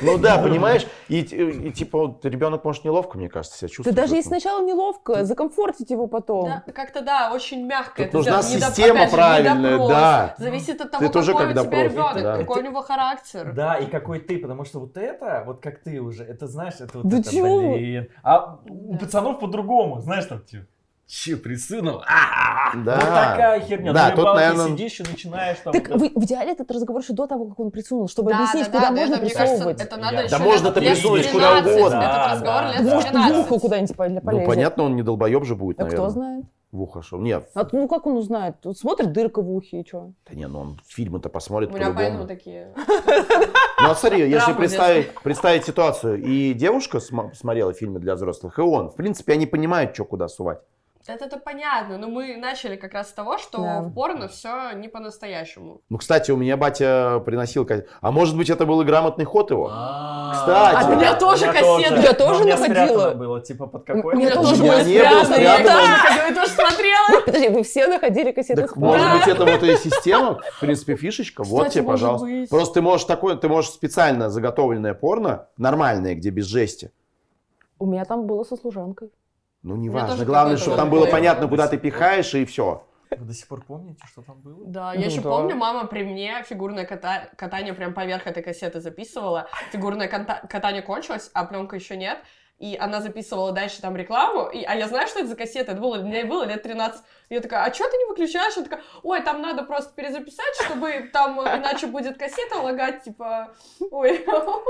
Ну 0.01 0.17
да, 0.17 0.37
понимаешь? 0.37 0.85
И, 1.09 1.19
и, 1.19 1.67
и, 1.67 1.71
типа 1.71 1.97
вот 1.99 2.25
ребенок 2.25 2.63
может 2.63 2.85
неловко, 2.85 3.17
мне 3.17 3.27
кажется, 3.29 3.57
себя 3.57 3.67
Ты 3.67 3.73
чувствовать. 3.75 3.95
даже 3.97 4.13
в 4.13 4.15
если 4.15 4.29
сначала 4.29 4.63
неловко, 4.63 5.25
закомфортить 5.25 5.89
его 5.89 6.07
потом. 6.07 6.45
Да, 6.45 6.63
как-то 6.73 7.01
да, 7.01 7.31
очень 7.33 7.65
мягко. 7.65 8.03
Тут 8.03 8.05
это 8.07 8.17
нужна 8.17 8.39
доп- 8.39 8.43
система 8.43 8.99
опять 9.01 9.09
же, 9.11 9.15
не 9.15 9.21
правильная, 9.21 9.71
допрос. 9.71 9.89
да. 9.89 10.35
Зависит 10.37 10.81
от 10.81 10.91
того, 10.91 11.05
Это 11.05 11.19
уже 11.19 11.31
какой 11.33 11.47
как 11.47 11.49
у 11.49 11.53
тебя 11.53 11.63
допрос, 11.63 11.91
ребенок, 11.91 12.23
да. 12.23 12.37
какой 12.37 12.61
у 12.61 12.65
него 12.65 12.81
характер. 12.81 13.51
Да, 13.53 13.75
и 13.75 13.85
какой 13.87 14.19
ты, 14.19 14.37
потому 14.37 14.65
что 14.65 14.79
вот 14.79 14.97
это, 14.97 15.43
вот 15.45 15.61
как 15.61 15.79
ты 15.83 15.99
уже, 15.99 16.23
это 16.23 16.47
знаешь, 16.47 16.75
это 16.79 16.99
вот 16.99 17.07
Да 17.07 17.17
это, 17.17 17.29
вы? 17.31 17.73
блин. 17.73 18.07
А 18.23 18.59
у 18.69 18.93
Да. 18.93 18.99
пацанов 18.99 19.39
по-другому, 19.39 19.99
знаешь, 20.01 20.25
там 20.25 20.41
типа, 20.41 20.65
че, 21.07 21.37
присунул? 21.37 21.99
А-а-а. 22.07 22.75
Да. 22.83 22.95
Вот 22.95 23.03
такая 23.05 23.59
херня. 23.61 23.93
Да, 23.93 24.09
На 24.09 24.15
тут, 24.15 24.25
наверное, 24.25 24.67
сидишь 24.69 24.99
и 24.99 25.03
начинаешь 25.03 25.57
там... 25.63 25.73
Так 25.73 25.89
вот 25.89 25.99
вы- 26.01 26.11
в 26.15 26.23
идеале 26.25 26.51
этот 26.53 26.69
разговор 26.71 27.01
еще 27.01 27.13
до 27.13 27.27
того, 27.27 27.45
как 27.45 27.59
он 27.59 27.71
присунул, 27.71 28.07
чтобы 28.07 28.31
Да, 28.31 28.37
объяснить, 28.39 28.65
да, 28.65 28.71
куда 28.71 28.89
да, 28.89 28.91
можно 28.95 29.13
это, 29.13 29.21
мне 29.23 29.33
кажется, 29.33 29.55
присовывать. 29.55 29.81
это 29.81 29.97
надо 29.97 30.15
Да 30.17 30.23
еще 30.23 30.37
можно 30.39 30.65
лет 30.65 30.73
ты 30.73 30.79
присунуть 30.81 31.31
куда 31.31 31.61
13, 31.61 31.77
угодно. 31.79 31.95
Этот 31.97 32.01
Да, 32.15 32.31
разговор 32.33 32.61
да, 32.63 32.71
лет 32.73 32.83
да. 32.85 32.93
Может, 32.95 33.09
в 33.09 33.11
13. 33.11 33.37
ухо 33.51 33.59
куда-нибудь 33.59 33.95
по- 33.95 34.09
Ну, 34.09 34.21
полезет. 34.21 34.47
понятно, 34.47 34.83
он 34.83 34.95
не 34.95 35.03
долбоеб 35.03 35.45
же 35.45 35.55
будет, 35.55 35.79
А 35.79 35.83
наверное. 35.83 36.03
кто 36.05 36.13
знает? 36.13 36.45
В 36.71 36.81
ухо 36.81 37.01
шел. 37.01 37.19
Нет, 37.19 37.49
А, 37.53 37.65
ну 37.71 37.87
как 37.87 38.05
он 38.05 38.17
узнает? 38.17 38.55
Тут 38.59 38.77
смотрит 38.77 39.13
дырка 39.13 39.41
в 39.41 39.49
ухе 39.49 39.79
и 39.81 39.87
что? 39.87 40.11
да 40.27 40.35
не, 40.35 40.45
ну 40.47 40.59
он 40.59 40.79
фильмы-то 40.85 41.29
посмотрит 41.29 41.69
У 41.69 41.73
меня 41.73 41.93
поэтому 41.95 42.25
по-любому. 42.25 42.27
такие. 42.27 42.73
Ну, 43.81 43.91
а 43.91 43.95
смотри, 43.95 44.29
если 44.29 44.53
представить, 44.53 45.13
представить 45.21 45.65
ситуацию, 45.65 46.21
и 46.21 46.53
девушка 46.53 46.99
см- 46.99 47.33
смотрела 47.35 47.73
фильмы 47.73 47.99
для 47.99 48.15
взрослых, 48.15 48.57
и 48.57 48.61
он, 48.61 48.89
в 48.89 48.95
принципе, 48.95 49.33
они 49.33 49.45
понимают, 49.45 49.93
что 49.93 50.05
куда 50.05 50.27
сувать. 50.27 50.59
Это-то 51.07 51.37
понятно, 51.37 51.99
но 51.99 52.07
мы 52.07 52.35
начали 52.35 52.75
как 52.75 52.93
раз 52.93 53.09
с 53.09 53.13
того, 53.13 53.37
что 53.37 53.59
Да. 53.61 53.81
в 53.81 53.93
порно 53.93 54.27
все 54.27 54.71
не 54.71 54.87
по-настоящему. 54.87 55.81
Ну, 55.89 55.97
кстати, 55.99 56.31
у 56.31 56.35
меня 56.37 56.57
батя 56.57 57.21
приносил... 57.23 57.67
А 58.01 58.11
может 58.11 58.35
быть, 58.35 58.49
это 58.49 58.65
был 58.65 58.81
и 58.81 58.85
грамотный 58.85 59.23
ход 59.25 59.51
его? 59.51 59.69
А, 59.71 60.31
Кстати. 60.33 60.83
А 60.83 60.89
у 60.89 60.95
меня 60.95 61.13
тоже 61.15 61.45
кассеты. 61.45 62.01
Я 62.01 62.13
тоже 62.13 62.33
Но 62.33 62.39
у 62.39 62.43
меня 62.45 62.57
находила. 62.57 62.85
спрятано 62.85 63.15
было, 63.15 63.41
типа 63.41 63.67
под 63.67 63.83
какой 63.85 64.15
У 64.15 64.17
меня 64.17 64.31
тоже 64.33 64.49
тоже 64.49 64.63
было 64.63 64.79
спрятана, 64.81 65.35
я 65.35 65.57
спрятано. 65.57 66.35
тоже 66.35 66.49
смотрела. 66.51 67.21
Подожди, 67.25 67.49
вы 67.49 67.63
все 67.63 67.87
находили 67.87 68.31
кассеты 68.31 68.61
Так, 68.63 68.75
может 68.75 69.11
быть, 69.11 69.27
это 69.27 69.45
вот 69.45 69.63
и 69.63 69.75
система, 69.77 70.39
в 70.53 70.59
принципе, 70.59 70.95
фишечка. 70.95 71.43
Вот 71.43 71.69
тебе, 71.69 71.83
пожалуйста. 71.83 72.27
Просто 72.49 72.73
ты 72.75 72.81
можешь 72.81 73.05
такое, 73.05 73.35
ты 73.35 73.47
можешь 73.47 73.69
специально 73.69 74.29
заготовленное 74.31 74.95
порно, 74.95 75.47
нормальное, 75.57 76.15
где 76.15 76.31
без 76.31 76.45
жести. 76.45 76.91
У 77.77 77.85
меня 77.85 78.05
там 78.05 78.25
было 78.25 78.43
со 78.43 78.55
служанкой. 78.55 79.11
Ну, 79.65 79.75
неважно. 79.75 80.23
Главное, 80.25 80.57
чтобы 80.57 80.77
там 80.77 80.89
было 80.91 81.07
понятно, 81.07 81.47
куда 81.47 81.67
ты 81.67 81.77
пихаешь, 81.77 82.33
и 82.35 82.45
все. 82.45 82.85
Вы 83.09 83.25
до 83.25 83.33
сих 83.33 83.47
пор 83.47 83.63
помните, 83.63 83.99
что 84.11 84.21
там 84.21 84.39
было? 84.41 84.63
Да, 84.67 84.93
я 84.93 84.99
Ну 84.99 85.05
еще 85.07 85.21
да. 85.21 85.29
помню, 85.29 85.55
мама 85.55 85.85
при 85.87 86.03
мне 86.03 86.43
фигурное 86.47 86.85
ката- 86.85 87.29
катание 87.35 87.73
прям 87.73 87.93
поверх 87.93 88.27
этой 88.27 88.43
кассеты 88.43 88.79
записывала. 88.79 89.47
Фигурное 89.71 90.07
канта- 90.07 90.45
катание 90.47 90.81
кончилось, 90.83 91.31
а 91.33 91.45
пленка 91.45 91.75
еще 91.77 91.97
нет. 91.97 92.19
И 92.59 92.77
она 92.79 93.01
записывала 93.01 93.51
дальше 93.51 93.81
там 93.81 93.95
рекламу. 93.95 94.47
И, 94.49 94.63
а 94.63 94.75
я 94.75 94.87
знаю, 94.87 95.07
что 95.07 95.19
это 95.19 95.29
за 95.29 95.35
кассета. 95.35 95.71
Это 95.71 95.81
было, 95.81 95.97
мне 95.97 96.25
было 96.25 96.45
лет 96.45 96.61
13. 96.63 97.01
Я 97.29 97.41
такая, 97.41 97.63
а 97.65 97.73
что 97.73 97.89
ты 97.89 97.97
не 97.97 98.05
выключаешь? 98.05 98.55
Она 98.57 98.65
такая, 98.65 98.81
ой, 99.03 99.21
там 99.21 99.41
надо 99.41 99.63
просто 99.63 99.93
перезаписать, 99.95 100.53
чтобы 100.65 101.09
там 101.11 101.39
иначе 101.41 101.87
будет 101.87 102.17
кассета 102.17 102.57
лагать, 102.59 103.03
типа, 103.03 103.49
ой. 103.91 104.25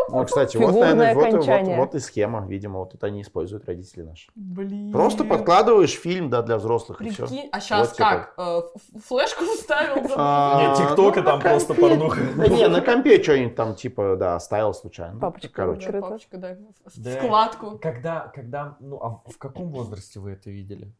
Ну, 0.10 0.26
кстати, 0.26 0.58
вот, 0.58 0.74
наверное, 0.74 1.14
вот, 1.16 1.28
и- 1.28 1.38
вот, 1.38 1.78
вот 1.78 1.96
и 1.96 2.00
схема. 2.00 2.46
Видимо, 2.48 2.80
вот 2.80 2.94
это 2.94 3.08
они 3.08 3.22
используют, 3.22 3.66
родители 3.66 4.04
наши. 4.04 4.30
Блин. 4.36 4.92
Просто 4.92 5.24
подкладываешь 5.24 5.94
фильм, 5.94 6.30
да, 6.30 6.42
для 6.42 6.58
взрослых, 6.58 7.02
и 7.02 7.10
все. 7.10 7.28
Прикинь, 7.28 7.50
а 7.52 7.60
сейчас 7.60 7.88
Вот 7.90 7.98
типа. 7.98 8.10
как? 8.10 8.34
Э, 8.38 8.62
флешку 9.00 9.46
вставил? 9.46 10.12
А, 10.16 10.62
Нет, 10.62 10.78
ТикТок 10.78 11.18
и 11.18 11.20
ну, 11.22 11.26
там 11.26 11.42
просто 11.42 11.74
порнуха. 11.74 12.22
Не, 12.50 12.68
на 12.68 12.82
компе 12.82 13.22
что-нибудь 13.22 13.56
там, 13.56 13.76
типа, 13.76 14.16
да, 14.18 14.36
оставил 14.36 14.74
случайно. 14.74 15.20
Папочка, 15.20 15.50
Короче. 15.54 15.92
Папочка, 15.92 16.38
Да. 16.38 17.12
вкладку. 17.22 17.80
Когда, 17.82 18.32
когда, 18.34 18.78
ну, 18.80 19.00
а 19.02 19.30
в 19.30 19.38
каком 19.38 19.70
возрасте 19.72 20.20
вы 20.20 20.32
это 20.32 20.50
видели? 20.50 20.92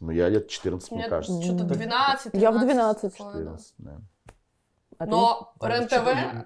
Ну, 0.00 0.10
я 0.12 0.28
лет 0.28 0.48
14, 0.48 0.90
У 0.92 0.94
мне 0.94 1.04
меня 1.04 1.10
кажется. 1.10 1.42
что-то 1.42 1.62
М. 1.64 1.68
12 1.68 2.34
Я 2.34 2.50
в 2.50 2.60
13, 2.60 2.66
12. 2.66 3.16
такое, 3.16 3.32
да. 3.32 3.38
14, 3.38 3.74
да. 3.78 3.90
А? 4.98 5.04
Но 5.04 5.52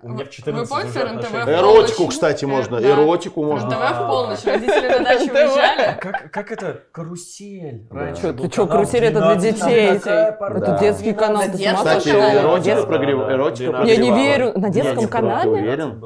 у 0.02 0.08
меня 0.08 0.24
в 0.24 0.26
вы 0.26 0.26
14 0.32 0.68
помните 0.70 0.88
уже 0.88 0.98
РЕН-ТВ 1.04 1.22
в 1.30 1.36
отношения. 1.36 1.58
Эротику, 1.60 2.06
кстати, 2.08 2.44
можно. 2.46 2.80
да. 2.80 2.88
Эротику 2.90 3.44
можно. 3.44 3.68
РЕН-ТВ 3.68 3.78
в 3.80 4.02
А. 4.02 4.08
полночь, 4.08 4.44
родители 4.44 4.88
на 4.88 5.04
дачу 5.04 5.30
А 5.30 5.34
уезжали. 5.34 5.98
как, 6.00 6.30
как 6.32 6.50
это? 6.52 6.82
Карусель. 6.90 7.86
Да. 7.92 8.06
Был 8.32 8.44
ты 8.44 8.48
канал 8.50 8.66
карусель 8.66 9.04
это 9.04 9.20
для 9.20 9.34
12, 9.36 9.58
там 9.60 9.68
детей? 9.68 9.86
Это 9.86 10.78
детский 10.80 11.12
канал, 11.12 11.42
Кстати, 11.42 11.62
эротика 12.08 12.60
Детский- 12.64 12.90
прогрев- 12.90 13.32
эротика 13.32 13.82
Я 13.84 13.96
не 13.98 14.10
верю. 14.10 14.52
На 14.58 14.68
детском 14.70 15.06
канале? 15.08 15.42
Ты 15.42 15.48
уверен? 15.50 16.00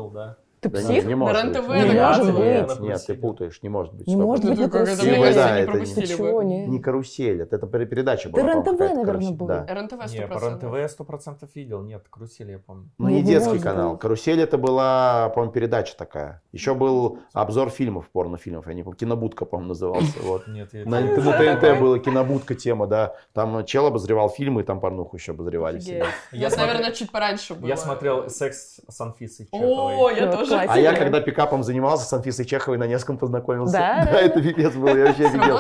Был. 0.69 0.79
Ты 0.79 0.83
Да 0.83 0.89
псих? 0.89 0.97
нет, 0.97 1.05
не 1.07 1.15
может 1.15 1.45
На 1.45 1.63
быть. 1.63 1.69
Не 1.69 1.81
это 1.95 2.07
может 2.09 2.35
быть. 2.35 2.45
Нет, 2.45 2.81
нет, 2.81 3.03
ты 3.07 3.15
путаешь, 3.15 3.63
не 3.63 3.69
может 3.69 3.95
быть. 3.95 4.07
Не 4.07 4.17
может 4.17 4.45
Ну, 4.45 4.51
быть 4.51 4.61
на 4.61 4.71
карусели. 4.71 5.09
если 5.19 5.35
да, 5.35 5.59
это 5.59 5.79
не- 5.81 5.87
Ты 5.87 6.07
чего, 6.07 6.43
не? 6.43 6.67
Не 6.67 6.79
карусель, 6.79 7.43
это, 7.43 7.57
это 7.57 7.67
передача 7.67 8.29
была. 8.29 8.43
РЕН-ТВ, 8.43 8.65
какая-то, 8.71 8.95
наверное, 8.97 9.31
был. 9.33 9.47
да. 9.47 9.67
РЕН-ТВ 9.69 9.93
Не, 10.13 10.19
100%. 10.21 10.29
по 10.29 10.39
РЕН-ТВ 10.45 10.77
я 10.79 10.89
сто 10.89 11.05
процентов 11.05 11.51
видел. 11.55 11.83
Нет, 11.83 12.05
карусель 12.11 12.51
я 12.51 12.59
помню. 12.59 12.91
Ну, 12.99 13.09
не 13.09 13.17
Не 13.17 13.23
детский 13.23 13.49
может 13.51 13.63
канал. 13.65 13.93
быть. 13.93 14.01
Карусель 14.01 14.41
это 14.41 14.59
была, 14.59 15.29
по-моему, 15.31 15.53
передача 15.53 15.97
такая. 15.97 16.43
Еще 16.53 16.75
был 16.75 17.19
обзор 17.33 17.71
фильмов, 17.71 18.09
порнофильмов. 18.11 18.67
Я 18.67 18.75
не 18.75 18.83
помню, 18.83 18.97
кинобудка, 18.97 19.45
по-моему, 19.45 19.69
назывался. 19.71 20.19
Вот. 20.23 20.47
Нет, 20.49 20.71
я 20.73 20.85
На, 20.87 21.01
это- 21.01 21.21
на 21.21 21.33
ТНТ 21.59 21.81
была 21.81 21.99
кинобудка 21.99 22.55
тема, 22.55 22.87
да. 22.87 23.15
Там 23.33 23.65
чел 23.65 23.87
обозревал 23.87 24.29
фильмы, 24.31 24.63
и 24.63 24.65
там 24.65 24.81
порнуху 24.81 25.17
еще 25.17 25.33
обозревали. 25.33 25.81
Я 26.33 26.51
наверное, 26.57 26.93
чуть 26.93 27.11
пораньше 27.11 27.55
было. 27.55 27.67
Я 27.69 27.77
смотрел 27.77 28.29
«Секс 28.31 28.81
с 28.89 29.01
Анфисой 29.01 29.49
О, 29.51 29.59
Чеховой». 29.59 30.17
я 30.17 30.27
Ну, 30.27 30.33
тоже. 30.33 30.54
Классика. 30.55 30.73
А 30.75 30.79
я, 30.79 30.95
когда 30.95 31.21
пикапом 31.21 31.63
занимался, 31.63 32.07
с 32.07 32.13
Анфисой 32.13 32.45
Чеховой 32.45 32.79
на 32.79 32.87
нескольком 32.87 33.19
познакомился. 33.19 33.75
Да? 33.75 34.09
Да, 34.11 34.21
это 34.21 34.43
пипец 34.43 34.75
был, 34.75 34.89
я 34.89 35.07
вообще 35.07 35.27
офигел. 35.27 35.59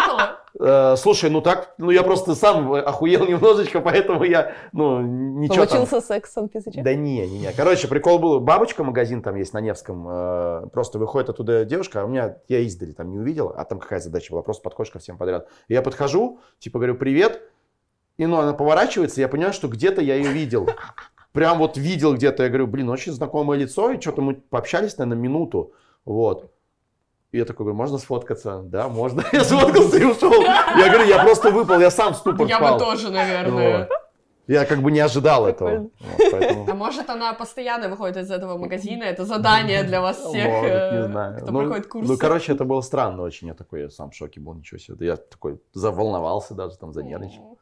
Э, 0.60 0.94
Слушай, 0.96 1.30
ну 1.30 1.40
так, 1.40 1.74
ну 1.78 1.90
я 1.90 2.02
просто 2.02 2.34
сам 2.34 2.72
охуел 2.72 3.26
немножечко, 3.26 3.80
поэтому 3.80 4.22
я, 4.24 4.52
ну, 4.72 5.00
ничего. 5.00 5.66
Получился 5.66 6.00
секс 6.00 6.32
с 6.32 6.36
Анфисой 6.36 6.72
Чеховой? 6.72 6.84
Да 6.84 6.94
не, 6.94 7.26
не, 7.26 7.38
не. 7.40 7.52
Короче, 7.52 7.88
прикол 7.88 8.18
был, 8.18 8.40
бабочка 8.40 8.84
магазин 8.84 9.22
там 9.22 9.34
есть 9.34 9.52
на 9.52 9.60
Невском, 9.60 10.06
э, 10.08 10.66
просто 10.72 10.98
выходит 10.98 11.30
оттуда 11.30 11.64
девушка, 11.64 12.02
а 12.02 12.04
у 12.04 12.08
меня, 12.08 12.36
я 12.48 12.60
издали 12.60 12.92
там 12.92 13.10
не 13.10 13.18
увидел, 13.18 13.52
а 13.56 13.64
там 13.64 13.80
какая 13.80 13.98
задача 13.98 14.32
была, 14.32 14.42
просто 14.42 14.62
подходишь 14.62 14.92
ко 14.92 15.00
всем 15.00 15.18
подряд. 15.18 15.48
Я 15.68 15.82
подхожу, 15.82 16.38
типа 16.60 16.78
говорю, 16.78 16.94
привет, 16.94 17.42
и 18.16 18.26
ну 18.26 18.38
она 18.38 18.52
поворачивается, 18.52 19.20
я 19.20 19.28
понимаю, 19.28 19.52
что 19.52 19.66
где-то 19.66 20.00
я 20.00 20.14
ее 20.14 20.30
видел. 20.30 20.68
Прям 21.34 21.58
вот 21.58 21.76
видел 21.76 22.14
где-то, 22.14 22.44
я 22.44 22.48
говорю, 22.48 22.68
блин, 22.68 22.88
очень 22.88 23.10
знакомое 23.10 23.58
лицо, 23.58 23.90
и 23.90 24.00
что-то 24.00 24.22
мы 24.22 24.34
пообщались, 24.34 24.96
наверное, 24.98 25.20
минуту, 25.20 25.72
вот. 26.04 26.52
И 27.32 27.38
я 27.38 27.44
такой 27.44 27.64
говорю, 27.64 27.76
можно 27.76 27.98
сфоткаться? 27.98 28.62
Да, 28.62 28.88
можно. 28.88 29.24
Я 29.32 29.42
сфоткался 29.42 29.98
и 29.98 30.04
ушел. 30.04 30.30
Я 30.32 30.88
говорю, 30.92 31.08
я 31.08 31.24
просто 31.24 31.50
выпал, 31.50 31.80
я 31.80 31.90
сам 31.90 32.14
в 32.14 32.16
ступор 32.18 32.46
Я 32.46 32.60
бы 32.60 32.78
тоже, 32.78 33.10
наверное. 33.10 33.88
Я 34.46 34.64
как 34.64 34.80
бы 34.80 34.92
не 34.92 35.00
ожидал 35.00 35.48
этого. 35.48 35.90
Вот, 35.98 36.30
поэтому- 36.30 36.70
А 36.70 36.74
может, 36.74 37.10
она 37.10 37.32
постоянно 37.32 37.88
выходит 37.88 38.18
из 38.18 38.30
этого 38.30 38.56
магазина? 38.56 39.02
Это 39.02 39.24
задание 39.24 39.82
для 39.82 40.00
вас 40.00 40.18
всех, 40.18 40.46
Может, 40.46 40.70
э, 40.70 40.96
не 41.00 41.08
знаю. 41.08 41.36
кто 41.42 41.50
ну, 41.50 41.60
проходит 41.60 41.88
курсы. 41.88 42.12
Ну, 42.12 42.18
короче, 42.18 42.52
это 42.52 42.64
было 42.64 42.82
странно 42.82 43.22
очень. 43.22 43.48
Я 43.48 43.54
такой, 43.54 43.80
я 43.80 43.90
сам 43.90 44.10
в 44.10 44.14
шоке 44.14 44.38
был, 44.38 44.54
ничего 44.54 44.78
себе. 44.78 45.06
Я 45.06 45.16
такой 45.16 45.60
заволновался 45.72 46.54
даже, 46.54 46.76
там, 46.76 46.92
занервничал. 46.92 47.58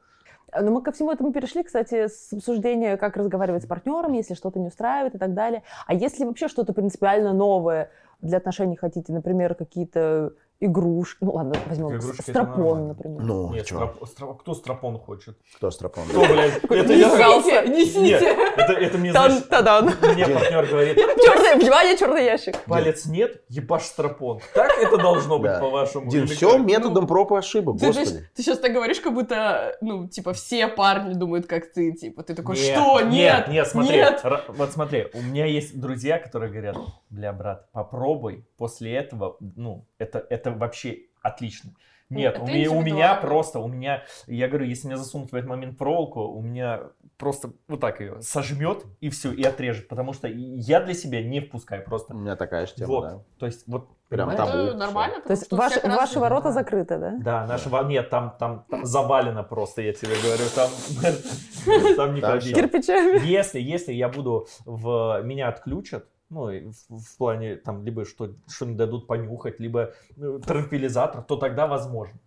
Но 0.60 0.70
мы 0.70 0.82
ко 0.82 0.92
всему 0.92 1.10
этому 1.10 1.32
перешли, 1.32 1.62
кстати, 1.62 2.08
с 2.08 2.32
обсуждения, 2.32 2.96
как 2.96 3.16
разговаривать 3.16 3.62
с 3.62 3.66
партнером, 3.66 4.12
если 4.12 4.34
что-то 4.34 4.58
не 4.60 4.68
устраивает 4.68 5.14
и 5.14 5.18
так 5.18 5.34
далее. 5.34 5.62
А 5.86 5.94
если 5.94 6.24
вообще 6.24 6.48
что-то 6.48 6.72
принципиально 6.72 7.32
новое 7.32 7.90
для 8.20 8.38
отношений 8.38 8.76
хотите, 8.76 9.12
например, 9.12 9.54
какие-то 9.54 10.34
игрушки, 10.64 11.18
ну 11.20 11.32
ладно, 11.32 11.54
возьмем 11.66 11.96
Игрушки 11.96 12.22
стропон, 12.22 12.88
например. 12.88 13.20
Ну, 13.22 13.52
Нет, 13.52 13.66
чё? 13.66 13.76
строп- 13.76 14.06
строп- 14.06 14.38
кто 14.40 14.54
стропон 14.54 14.98
хочет? 14.98 15.36
Кто 15.56 15.70
стропон? 15.70 16.04
Кто, 16.08 16.20
блядь? 16.26 16.62
Это 16.64 16.92
я... 16.92 17.08
Несите, 17.08 17.68
несите. 17.68 18.00
Нет, 18.00 18.22
это, 18.56 18.72
это 18.72 18.98
мне, 18.98 19.10
знаешь, 19.12 19.32
Тан-тадан. 19.48 19.86
мне 20.14 20.26
партнер 20.26 20.66
говорит, 20.66 20.96
Черный, 20.96 21.60
внимание, 21.60 21.96
черный 21.96 22.24
ящик. 22.24 22.56
палец 22.66 23.06
нет, 23.06 23.42
ебашь 23.48 23.84
стропон. 23.84 24.40
Так 24.54 24.70
это 24.78 24.96
должно 24.98 25.38
быть, 25.38 25.58
по-вашему? 25.58 26.08
Дин, 26.10 26.26
все 26.28 26.58
методом 26.58 27.06
проб 27.06 27.32
и 27.32 27.36
ошибок, 27.36 27.78
Ты, 27.80 27.86
господи. 27.88 28.28
сейчас 28.36 28.58
так 28.58 28.72
говоришь, 28.72 29.00
как 29.00 29.14
будто, 29.14 29.76
ну, 29.80 30.06
типа, 30.06 30.32
все 30.32 30.68
парни 30.68 31.14
думают, 31.14 31.46
как 31.46 31.72
ты, 31.72 31.92
типа, 31.92 32.22
ты 32.22 32.34
такой, 32.34 32.56
что, 32.56 33.00
нет, 33.00 33.48
Нет, 33.48 33.66
смотри. 33.66 34.02
Вот 34.48 34.72
смотри, 34.72 35.08
у 35.14 35.20
меня 35.22 35.46
есть 35.46 35.78
друзья, 35.80 36.18
которые 36.18 36.50
говорят, 36.52 36.76
бля, 37.10 37.32
брат, 37.32 37.70
попробуй, 37.72 38.46
после 38.56 38.94
этого, 38.94 39.36
ну, 39.40 39.86
это, 39.98 40.24
это 40.30 40.51
вообще 40.58 41.00
отлично. 41.22 41.70
Нет, 42.10 42.34
это 42.34 42.42
у, 42.44 42.46
меня, 42.46 42.70
у 42.70 42.82
меня 42.82 43.14
просто, 43.14 43.58
у 43.58 43.68
меня, 43.68 44.02
я 44.26 44.46
говорю, 44.46 44.66
если 44.66 44.86
меня 44.86 44.98
засунут 44.98 45.32
в 45.32 45.34
этот 45.34 45.48
момент 45.48 45.78
проволоку, 45.78 46.20
у 46.20 46.42
меня 46.42 46.82
просто 47.16 47.52
вот 47.68 47.80
так 47.80 48.00
ее 48.00 48.20
сожмет 48.20 48.84
и 49.00 49.08
все, 49.08 49.32
и 49.32 49.42
отрежет, 49.42 49.88
потому 49.88 50.12
что 50.12 50.28
я 50.28 50.80
для 50.80 50.92
себя 50.92 51.22
не 51.22 51.40
впускаю 51.40 51.80
У 51.80 51.84
просто. 51.86 52.12
меня 52.12 52.36
такая 52.36 52.66
же 52.66 52.74
тема, 52.74 52.88
вот, 52.88 53.02
да. 53.02 53.18
то 53.38 53.46
есть 53.46 53.62
вот 53.66 53.88
Прям 54.10 54.28
понимаешь? 54.28 54.50
табу. 54.52 54.62
Это 54.64 54.76
нормально, 54.76 55.22
То 55.22 55.30
есть 55.30 55.50
у 55.50 55.56
ваш- 55.56 55.76
ваши 55.76 55.86
разные- 55.88 56.20
ворота 56.20 56.48
Да. 56.48 56.52
закрыты, 56.52 56.98
да? 56.98 57.14
Да, 57.18 57.46
нашего 57.46 57.82
нет, 57.82 58.10
там, 58.10 58.36
там, 58.38 58.66
там 58.68 58.84
завалено 58.84 59.42
просто, 59.42 59.80
я 59.80 59.94
тебе 59.94 60.14
говорю, 60.22 60.44
там, 60.54 60.68
там 61.96 62.14
не 62.14 62.20
Там 62.20 62.40
всё. 62.40 62.54
Кирпичами. 62.54 63.26
Если, 63.26 63.58
если 63.58 63.92
я 63.94 64.10
буду 64.10 64.48
в 64.66 65.22
меня 65.22 65.48
отключат, 65.48 66.04
ну, 66.32 66.50
и 66.50 66.60
в, 66.88 66.98
в 66.98 67.16
плане, 67.18 67.56
там, 67.56 67.84
либо 67.84 68.04
что, 68.04 68.30
что 68.48 68.66
не 68.66 68.74
дадут 68.74 69.06
понюхать, 69.06 69.60
либо 69.60 69.92
э, 70.16 70.40
транквилизатор, 70.44 71.22
то 71.22 71.36
тогда 71.36 71.66
возможно. 71.66 72.18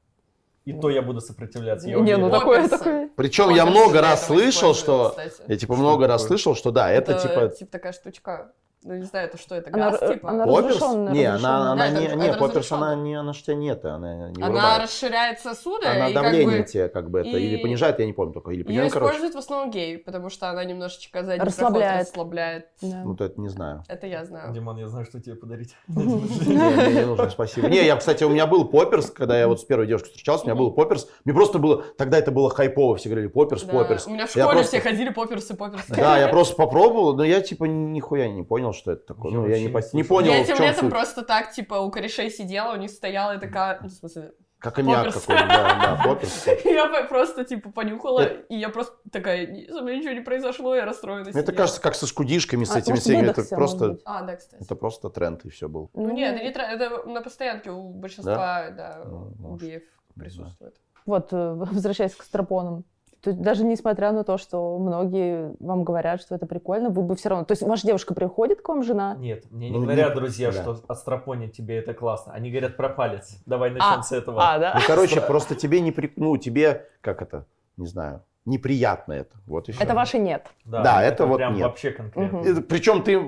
И 0.66 0.74
то 0.74 0.90
я 0.90 1.02
буду 1.02 1.22
сопротивляться. 1.22 1.90
Я 1.90 2.00
Не, 2.00 2.18
ну 2.18 2.30
такое, 2.30 2.68
такое. 2.68 3.10
Причем 3.16 3.50
я 3.50 3.66
Попперсы 3.66 3.80
много 3.80 4.02
раз 4.02 4.26
слышал, 4.26 4.74
что... 4.74 5.10
кстати. 5.10 5.42
Я 5.48 5.58
типа 5.58 5.74
Что 5.74 5.84
много 5.84 6.08
раз 6.08 6.26
слышал, 6.26 6.56
что 6.56 6.72
да, 6.72 6.90
это 6.92 7.20
типа... 7.20 7.50
типа 7.50 7.72
такая 7.72 7.94
штучка. 7.94 8.52
Ну, 8.88 8.94
не 8.98 9.04
знаю, 9.04 9.28
это 9.30 9.38
что, 9.40 9.56
это 9.56 9.72
Она, 9.74 9.90
газ, 9.90 10.02
р- 10.04 10.14
типа? 10.14 10.30
она 10.30 10.46
Попперс? 10.46 10.80
Не, 11.10 11.26
она, 11.26 11.72
она 11.72 11.76
Да, 11.76 11.90
не, 12.00 12.06
это- 12.06 12.16
не, 12.18 12.28
это 12.28 12.38
попперс, 12.38 12.72
она 12.72 12.94
не, 12.94 13.16
она 13.16 13.34
ж 13.34 13.42
тебя 13.42 13.56
нет, 13.56 13.84
она 13.84 14.30
не 14.30 14.44
Она 14.44 14.48
вырубает. 14.52 14.84
расширяет 14.84 15.40
сосуды, 15.40 15.88
Она 15.88 16.10
и 16.10 16.14
как 16.14 16.24
давление 16.24 16.60
бы 16.62 16.68
тебе 16.68 16.88
как 16.90 17.10
бы 17.10 17.20
это, 17.22 17.30
или 17.30 17.58
и- 17.58 17.62
понижает, 17.64 17.98
я 17.98 18.06
не 18.06 18.14
помню 18.14 18.34
только, 18.34 18.52
или 18.52 18.60
ее 18.60 18.66
понижает, 18.66 18.94
короче. 18.94 19.10
используют 19.16 19.34
в 19.36 19.38
основном 19.40 19.72
геи, 19.72 19.96
потому 19.96 20.30
что 20.30 20.50
она 20.52 20.64
немножечко 20.66 21.24
задний 21.24 21.46
Расслабляет. 21.46 21.88
проход 21.94 22.08
расслабляет. 22.10 22.68
Да. 22.84 23.02
Ну, 23.04 23.16
то 23.16 23.24
это 23.26 23.42
не 23.42 23.50
знаю. 23.50 23.84
Это 23.88 24.06
я 24.06 24.24
знаю. 24.24 24.54
Диман, 24.54 24.78
я 24.78 24.88
знаю, 24.88 25.06
что 25.06 25.20
тебе 25.20 25.34
подарить. 25.36 25.76
Не, 25.88 26.04
мне 26.04 26.94
не 26.94 27.06
нужно, 27.06 27.30
спасибо. 27.32 27.68
Не, 27.68 27.84
я, 27.86 27.96
кстати, 27.96 28.24
у 28.24 28.30
меня 28.30 28.46
был 28.46 28.66
попперс, 28.66 29.10
когда 29.10 29.38
я 29.40 29.48
вот 29.48 29.60
с 29.62 29.64
первой 29.64 29.88
девушкой 29.88 30.10
встречался, 30.10 30.44
у 30.44 30.48
меня 30.48 30.56
был 30.56 30.72
попперс. 30.72 31.08
Мне 31.24 31.34
просто 31.34 31.58
было, 31.58 31.82
тогда 31.98 32.20
это 32.20 32.30
было 32.32 32.52
хайпово, 32.52 32.96
все 32.98 33.10
говорили 33.10 33.30
попперс, 33.30 33.64
попперс. 33.64 34.06
У 34.06 34.12
меня 34.12 34.28
в 34.28 34.30
школе 34.30 34.62
все 34.62 34.80
ходили 34.80 35.10
попперсы, 35.10 35.56
попперсы. 35.56 35.96
Да, 35.96 36.20
я 36.20 36.28
просто 36.28 36.56
попробовал, 36.56 37.16
но 37.16 37.24
я 37.24 37.42
типа 37.42 37.64
нихуя 37.66 38.28
не 38.30 38.44
понял, 38.44 38.74
что 38.76 38.92
это 38.92 39.06
такое. 39.08 39.32
Я 39.32 39.38
Ну, 39.40 39.48
я 39.48 39.60
не, 39.60 39.68
пос- 39.70 39.90
не 39.94 40.04
понял, 40.04 40.32
Я 40.32 40.40
в 40.42 40.44
этим 40.44 40.56
чем 40.58 40.66
летом 40.66 40.82
суть. 40.82 40.90
просто 40.92 41.22
так, 41.24 41.52
типа, 41.54 41.76
у 41.80 41.90
корешей 41.90 42.30
сидела, 42.30 42.74
у 42.74 42.78
них 42.78 42.92
стояла 42.92 43.36
и 43.38 43.40
такая, 43.40 43.80
ну, 43.82 43.88
в 43.88 43.92
смысле, 43.92 44.34
Как 44.60 44.76
попперс. 44.76 45.14
какой-то, 45.22 45.48
да, 45.48 45.98
да, 45.98 46.04
попперс. 46.06 46.46
я 46.66 47.04
просто, 47.08 47.44
типа, 47.46 47.72
понюхала, 47.72 48.22
и 48.26 48.56
я 48.56 48.70
просто 48.70 48.94
такая, 49.12 49.48
«Не, 49.48 49.68
со 49.68 49.82
мной 49.82 49.98
ничего 49.98 50.14
не 50.14 50.22
произошло, 50.22 50.76
я 50.76 50.86
расстроена 50.86 51.22
Мне 51.24 51.32
это 51.32 51.40
сидела». 51.42 51.56
кажется, 51.58 51.82
как 51.82 51.96
со 51.96 52.06
шкудишками, 52.08 52.64
с 52.64 52.72
А, 52.76 52.80
этими 52.80 52.96
всеми. 52.96 53.28
Это 53.28 53.44
просто. 53.56 53.98
А, 54.06 54.22
да, 54.24 54.36
кстати. 54.36 54.62
это 54.64 54.76
просто 54.76 55.10
тренд 55.10 55.44
и 55.46 55.50
все 55.50 55.68
был. 55.68 55.90
Ну, 55.94 56.12
нет, 56.12 56.36
это 56.36 56.44
не 56.44 56.52
тра- 56.52 56.72
это 56.72 57.04
на 57.10 57.22
постоянке 57.22 57.72
у 57.72 57.90
большинства, 57.90 58.70
да, 58.72 59.02
Ну, 59.06 59.58
геев 59.58 59.84
не 60.16 60.22
присутствует. 60.24 60.76
Вот, 61.06 61.32
э, 61.34 61.54
возвращаясь 61.72 62.16
к 62.16 62.24
стропонам. 62.24 62.84
То 63.26 63.32
есть 63.32 63.42
даже 63.42 63.66
несмотря 63.66 64.12
на 64.12 64.24
то, 64.24 64.38
что 64.38 64.78
многие 64.78 65.56
вам 65.60 65.84
говорят, 65.84 66.22
что 66.22 66.36
это 66.36 66.46
прикольно, 66.46 66.90
вы 66.92 67.02
бы 67.02 67.16
все 67.16 67.30
равно... 67.30 67.44
То 67.44 67.54
есть 67.54 67.64
ваша 67.64 67.88
девушка 67.88 68.14
приходит 68.14 68.62
к 68.62 68.70
вам, 68.70 68.84
жена? 68.84 69.16
Нет, 69.16 69.46
мне 69.50 69.72
не 69.72 69.76
Ну, 69.76 69.82
говорят, 69.84 70.10
не- 70.10 70.16
друзья, 70.22 70.52
да. 70.52 70.62
что 70.62 70.78
астропонить 70.88 71.54
тебе 71.58 71.78
это 71.80 71.96
классно. 71.96 72.34
Они 72.34 72.52
говорят 72.52 72.78
про 72.78 72.88
палец. 72.88 73.40
Давай 73.48 73.72
начнем 73.72 74.00
А, 74.00 74.04
с 74.04 74.12
этого. 74.12 74.40
А, 74.48 74.60
да? 74.60 74.74
Ну, 74.76 74.82
короче, 74.86 75.22
просто 75.22 75.56
тебе 75.56 75.82
не 75.82 75.92
при... 75.92 76.14
Ну, 76.18 76.38
тебе, 76.38 76.86
как 77.02 77.24
это, 77.24 77.48
не 77.78 77.88
знаю, 77.88 78.22
неприятно 78.46 79.14
это. 79.14 79.36
Вот 79.48 79.68
всё. 79.68 79.84
Это 79.84 79.94
ваше 79.96 80.20
нет. 80.20 80.48
Да, 80.66 81.02
это 81.04 81.26
вот 81.26 81.38
прям 81.38 81.56
нет. 81.56 81.64
вообще 81.64 81.92
конкретно. 81.92 82.38
Это- 82.40 82.62
Причем 82.62 83.04
ты, 83.04 83.20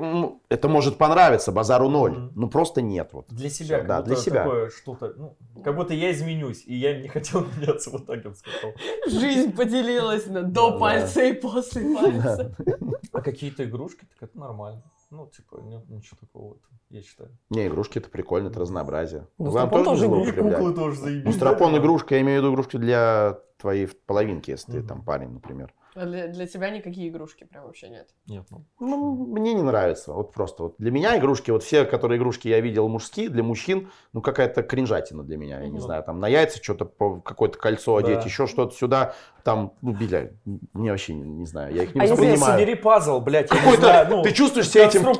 это 0.49 0.67
может 0.69 0.97
понравиться, 0.97 1.51
базару 1.51 1.89
ноль. 1.89 2.11
Мгм. 2.11 2.31
Ну, 2.35 2.49
просто 2.49 2.81
нет. 2.81 3.09
Вот. 3.13 3.25
Для 3.29 3.49
себя, 3.49 3.79
как 3.79 3.87
да, 3.87 3.97
будто 3.97 4.07
для 4.09 4.15
себя. 4.17 4.43
такое 4.43 4.69
что-то, 4.69 5.13
ну, 5.17 5.35
как 5.63 5.75
будто 5.75 5.93
я 5.93 6.11
изменюсь, 6.11 6.63
и 6.65 6.75
я 6.75 6.99
не 7.01 7.07
хотел 7.07 7.45
меняться, 7.57 7.89
вот 7.89 8.05
так 8.05 8.23
я 8.23 8.29
бы 8.29 8.35
сказал. 8.35 8.73
Жизнь 9.07 9.55
поделилась 9.55 10.27
на 10.27 10.43
Да, 10.43 10.49
до 10.49 10.71
да. 10.71 10.77
пальца 10.77 11.23
и 11.23 11.33
после 11.33 11.95
пальца. 11.95 12.55
А 13.13 13.21
какие-то 13.21 13.63
игрушки, 13.63 14.05
так 14.19 14.29
это 14.29 14.37
нормально. 14.39 14.83
Ну, 15.09 15.25
типа, 15.27 15.59
нет, 15.63 15.89
ничего 15.89 16.17
такого, 16.19 16.57
я 16.89 17.01
считаю. 17.01 17.29
Не, 17.49 17.65
игрушки 17.67 17.97
это 17.97 18.09
прикольно, 18.09 18.49
это 18.49 18.59
разнообразие. 18.59 19.25
Ну, 19.39 19.49
Вам 19.49 19.69
тоже 19.69 19.85
тоже 19.85 20.05
игрушка. 20.05 20.33
злоупотреблять? 20.41 20.75
тоже 20.75 20.99
заебись. 20.99 21.23
Ну, 21.25 21.31
стропон 21.31 21.77
игрушка, 21.77 22.15
я 22.15 22.21
имею 22.21 22.41
в 22.41 22.43
виду 22.43 22.53
игрушки 22.53 22.77
для 22.77 23.39
твоей 23.57 23.87
половинки, 24.05 24.51
если 24.51 24.71
ты 24.71 24.81
там 24.83 25.03
парень, 25.03 25.29
например. 25.29 25.73
А 25.95 26.05
для, 26.05 26.27
для 26.27 26.45
тебя 26.45 26.69
никакие 26.69 27.09
игрушки 27.09 27.43
прям 27.43 27.63
вообще 27.65 27.89
нет. 27.89 28.09
Нет, 28.27 28.45
ну. 28.51 28.65
Ну, 28.79 29.25
мне 29.25 29.55
не 29.55 29.63
нравится. 29.63 30.13
Вот 30.13 30.31
просто 30.31 30.61
вот 30.63 30.75
для 30.77 30.91
меня 30.91 31.17
игрушки, 31.17 31.49
вот 31.49 31.63
все, 31.63 31.85
которые 31.85 32.19
игрушки 32.19 32.47
я 32.47 32.59
видел 32.59 32.87
мужские, 32.87 33.29
для 33.29 33.41
мужчин, 33.41 33.89
ну 34.13 34.21
какая-то 34.21 34.61
кринжатина 34.61 35.23
для 35.23 35.37
меня. 35.37 35.59
Я 35.59 35.69
не 35.69 35.79
знаю, 35.79 36.03
там 36.03 36.19
на 36.19 36.27
яйца 36.27 36.61
что-то, 36.61 36.85
по- 36.85 37.19
какое-то 37.19 37.57
кольцо 37.57 37.99
Да. 37.99 38.07
одеть, 38.07 38.25
еще 38.25 38.45
что-то 38.45 38.75
сюда, 38.75 39.15
там, 39.43 39.73
ну, 39.81 39.93
бля, 39.93 40.29
мне 40.73 40.91
вообще 40.91 41.15
не, 41.15 41.23
не 41.27 41.45
знаю, 41.47 41.73
я 41.73 41.81
их 41.83 41.95
не 41.95 42.01
А 42.01 42.03
если- 42.03 42.13
воспринимаю. 42.15 42.59
Собери 42.59 42.75
пазл, 42.75 43.19
блядь, 43.19 43.49
я 43.49 43.55
не 43.55 43.61
Какой-то, 43.63 43.81
знаю, 43.81 44.07
ну, 44.11 44.21
ты 44.23 44.31
чувствуешь 44.33 44.69
себя 44.69 44.85
этим 44.85 45.01
Лего, 45.01 45.15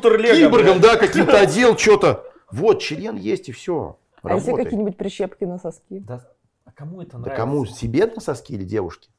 киборгом, 0.48 0.78
блядь. 0.78 0.82
да, 0.82 0.96
каким-то 0.98 1.40
одел, 1.40 1.76
что-то. 1.76 2.24
Вот, 2.52 2.82
член 2.82 3.16
есть 3.16 3.50
и 3.50 3.52
все. 3.52 3.98
А 4.22 4.34
если 4.36 4.48
Работай. 4.48 4.66
какие-нибудь 4.66 4.98
прищепки 4.98 5.44
на 5.46 5.58
соски? 5.58 6.00
Да, 6.00 6.16
а 6.16 6.37
кому 6.78 7.02
это 7.02 7.14
Да 7.14 7.18
нравится? 7.20 7.42
кому? 7.44 7.66
Себе 7.66 8.06
на 8.06 8.22
соски 8.22 8.54
или 8.54 8.64
девушке? 8.64 9.10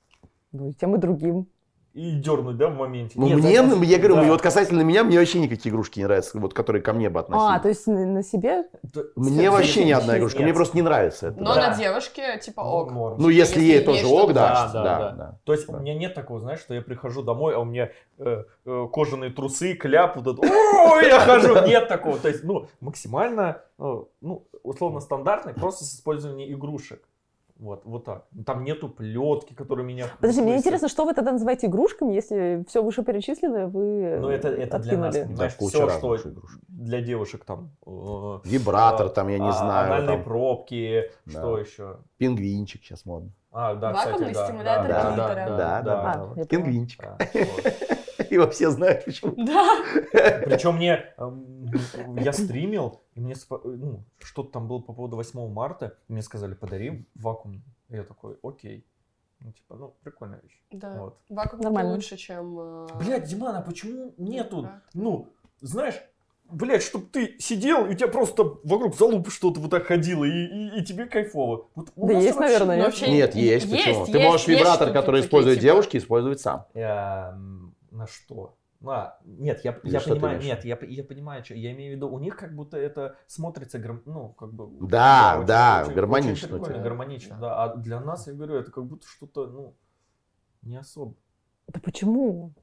Ну, 0.53 0.71
и 0.71 0.73
тем 0.73 0.95
и 0.95 0.99
другим. 0.99 1.47
И 1.95 2.13
дернуть, 2.13 2.57
да, 2.59 2.69
в 2.69 2.77
моменте. 2.77 3.15
Ну, 3.19 3.27
Нет, 3.27 3.39
мне, 3.39 3.55
это- 3.55 3.67
ну, 3.75 3.83
я 3.83 3.99
говорю, 3.99 4.17
да. 4.17 4.23
вот 4.25 4.41
касательно 4.41 4.83
меня, 4.83 5.03
мне 5.03 5.19
вообще 5.19 5.41
никакие 5.41 5.73
игрушки 5.73 5.99
не 5.99 6.05
нравятся, 6.05 6.39
вот 6.39 6.55
которые 6.55 6.81
ко 6.81 6.93
мне 6.93 7.11
бы 7.11 7.19
относились. 7.19 7.51
А, 7.51 7.59
то 7.59 7.69
есть 7.69 7.87
на, 7.89 8.07
на 8.07 8.23
себе? 8.23 8.67
Да, 8.85 9.03
Мне 9.17 9.31
нет, 9.43 9.53
вообще 9.53 9.85
ни 9.85 9.91
одна 9.91 10.17
игрушка, 10.17 10.39
нет. 10.39 10.45
мне 10.47 10.55
просто 10.55 10.77
не 10.77 10.83
нравится 10.83 11.29
это. 11.29 11.43
Но 11.43 11.55
Да. 11.55 11.71
на 11.71 11.77
девушке, 11.77 12.39
типа, 12.39 12.63
Ну, 12.63 12.71
ок. 12.71 12.93
норм. 12.93 13.17
Ну, 13.19 13.29
если, 13.31 13.61
Если 13.61 13.73
ей 13.79 13.85
тоже 13.85 14.07
ок, 14.07 14.33
да, 14.33 14.71
да, 14.73 14.73
да, 14.73 14.83
да, 14.83 14.99
да, 14.99 15.13
да. 15.17 15.39
То 15.45 15.53
есть 15.55 15.67
Да. 15.67 15.77
у 15.77 15.81
меня 15.81 15.95
нет 15.95 16.15
такого, 16.15 16.39
знаешь, 16.39 16.61
что 16.61 16.73
я 16.75 16.83
прихожу 16.83 17.23
домой, 17.23 17.55
а 17.57 17.59
у 17.59 17.65
меня 17.65 17.91
э, 18.19 18.45
э, 18.65 18.87
кожаные 18.93 19.31
трусы, 19.33 19.75
кляп, 19.75 20.17
вот 20.17 20.39
это, 20.39 20.47
«О, 20.47 21.01
я 21.01 21.19
хожу, 21.21 21.67
нет 21.67 21.89
такого. 21.89 22.19
То 22.19 22.29
есть, 22.29 22.45
ну, 22.45 22.69
максимально, 22.81 23.63
э, 23.79 24.03
ну, 24.21 24.47
условно 24.63 25.01
стандартный, 25.01 25.55
просто 25.55 25.85
с 25.85 25.95
использованием 25.95 26.53
игрушек. 26.57 27.03
Вот, 27.59 27.85
вот 27.85 28.05
так. 28.05 28.27
Там 28.47 28.63
нету 28.63 28.89
плетки, 28.89 29.53
которые 29.53 29.85
меня... 29.85 30.07
Подожди, 30.21 30.41
мне 30.43 30.57
интересно, 30.57 30.89
что 30.89 31.05
вы 31.05 31.13
тогда 31.13 31.33
называете 31.33 31.67
игрушками, 31.67 32.13
если 32.13 32.65
все 32.69 32.83
вышеперечисленное 32.85 33.67
вы 33.67 34.19
Ну, 34.21 34.29
это, 34.29 34.49
это 34.49 34.79
для 34.79 34.97
нас, 34.97 35.09
откинули? 35.09 35.29
понимаешь, 35.35 35.57
Да, 35.59 35.67
все, 35.67 35.89
что 35.91 36.17
игрушек. 36.17 36.61
для 36.69 37.01
девушек 37.01 37.45
там... 37.45 37.71
э, 37.85 38.39
Вибратор 38.45 39.09
там, 39.09 39.29
я 39.29 39.39
не 39.39 39.49
а, 39.49 39.53
знаю, 39.53 39.87
Анальные 39.87 40.17
там, 40.19 40.25
пробки, 40.25 41.11
Да. 41.27 41.33
что 41.33 41.59
еще? 41.59 41.97
пингвинчик 42.17 42.85
сейчас 42.85 43.05
модно. 43.05 43.33
А, 43.51 43.75
да, 43.75 43.93
Вакуумный 43.93 44.31
кстати, 44.31 44.35
да. 44.35 44.45
стимулятор 44.47 44.89
да, 44.89 45.17
да, 45.17 45.35
Да, 45.57 45.83
да, 45.83 46.03
А, 46.03 46.07
я 46.07 46.13
поняла. 46.13 46.45
Пингвинчик. 46.47 47.01
да, 47.03 47.19
вот. 47.19 47.75
Его 48.31 48.49
все 48.51 48.71
знают 48.71 49.05
почему. 49.05 49.33
Да. 49.37 49.67
Причем 50.45 50.77
мне, 50.77 51.05
я 52.21 52.33
стримил, 52.33 53.01
и 53.19 53.21
мне 53.21 53.35
спо- 53.35 53.61
ну, 53.65 54.05
что-то 54.19 54.51
там 54.53 54.69
было 54.69 54.79
по 54.81 54.93
поводу 54.93 55.17
8 55.17 55.49
марта, 55.53 55.97
и 56.09 56.13
мне 56.13 56.23
сказали, 56.23 56.55
подари 56.55 57.07
вакуум. 57.17 57.63
И 57.89 57.97
я 57.97 58.05
такой, 58.05 58.39
окей. 58.43 58.87
Ну, 59.41 59.53
типа, 59.53 59.77
ну, 59.77 59.95
прикольная 60.03 60.41
вещь. 60.43 60.61
Да. 60.73 60.95
Вот. 60.99 61.19
Вакуум 61.29 61.63
Нормально. 61.63 61.93
лучше, 61.95 62.17
чем... 62.17 62.59
э, 62.59 62.87
Блядь, 62.99 63.25
Диман, 63.29 63.57
а 63.57 63.61
почему 63.63 64.13
нету, 64.19 64.63
Да. 64.63 64.83
ну, 64.95 65.29
знаешь, 65.61 65.95
блядь, 66.51 66.83
чтобы 66.83 67.07
ты 67.07 67.37
сидел, 67.39 67.87
и 67.87 67.91
у 67.91 67.95
тебя 67.95 68.09
просто 68.09 68.43
вокруг 68.65 68.97
залупы 68.97 69.31
что-то 69.31 69.61
вот 69.61 69.71
так 69.71 69.85
ходило, 69.87 70.25
и, 70.25 70.31
и- 70.31 70.79
и 70.81 70.85
тебе 70.85 71.07
кайфово. 71.07 71.69
Вот 71.75 71.93
у 71.97 72.07
Да 72.09 72.15
нас 72.15 72.23
есть, 72.25 72.37
вообще- 72.37 72.53
наверное, 72.53 72.77
Ну, 72.77 72.83
нет? 72.83 72.87
вообще 72.87 73.11
Нет, 73.13 73.35
есть, 73.37 73.67
есть, 73.67 73.71
почему? 73.87 74.07
Ты 74.07 74.13
есть, 74.19 74.25
можешь 74.25 74.47
есть 74.49 74.61
вибратор, 74.61 74.93
который 74.93 75.21
такие, 75.21 75.27
используют 75.29 75.59
типа- 75.61 75.73
девушки, 75.73 75.97
использовать 75.99 76.41
сам. 76.41 76.67
Эм, 76.75 77.75
на 77.91 78.07
что? 78.07 78.55
А, 78.87 79.19
нет, 79.25 79.65
я, 79.65 79.73
Или 79.83 79.93
я 79.93 80.01
понимаю, 80.01 80.41
нет, 80.41 80.65
я, 80.65 80.79
я 80.81 81.03
понимаю, 81.03 81.45
что 81.45 81.55
я 81.55 81.73
имею 81.73 81.95
в 81.95 81.97
виду, 81.97 82.09
у 82.09 82.19
них 82.21 82.37
как 82.37 82.55
будто 82.55 82.77
это 82.77 83.17
смотрится, 83.27 83.79
ну, 84.07 84.29
как 84.31 84.53
бы... 84.53 84.69
Да, 84.87 85.35
очень- 85.39 85.47
да, 85.49 85.83
очень- 85.85 85.95
гармонично 85.95 86.57
очень 86.57 86.75
тебя. 86.75 86.83
гармонично, 86.83 87.39
да. 87.41 87.65
А 87.65 87.77
для 87.77 88.01
нас, 88.01 88.29
я 88.29 88.35
говорю, 88.35 88.55
это 88.55 88.71
как 88.71 88.85
будто 88.87 89.07
что-то, 89.09 89.49
ну, 89.49 89.77
не 90.63 90.77
особо. 90.77 91.17
Да 91.67 91.81
почему? 91.81 92.55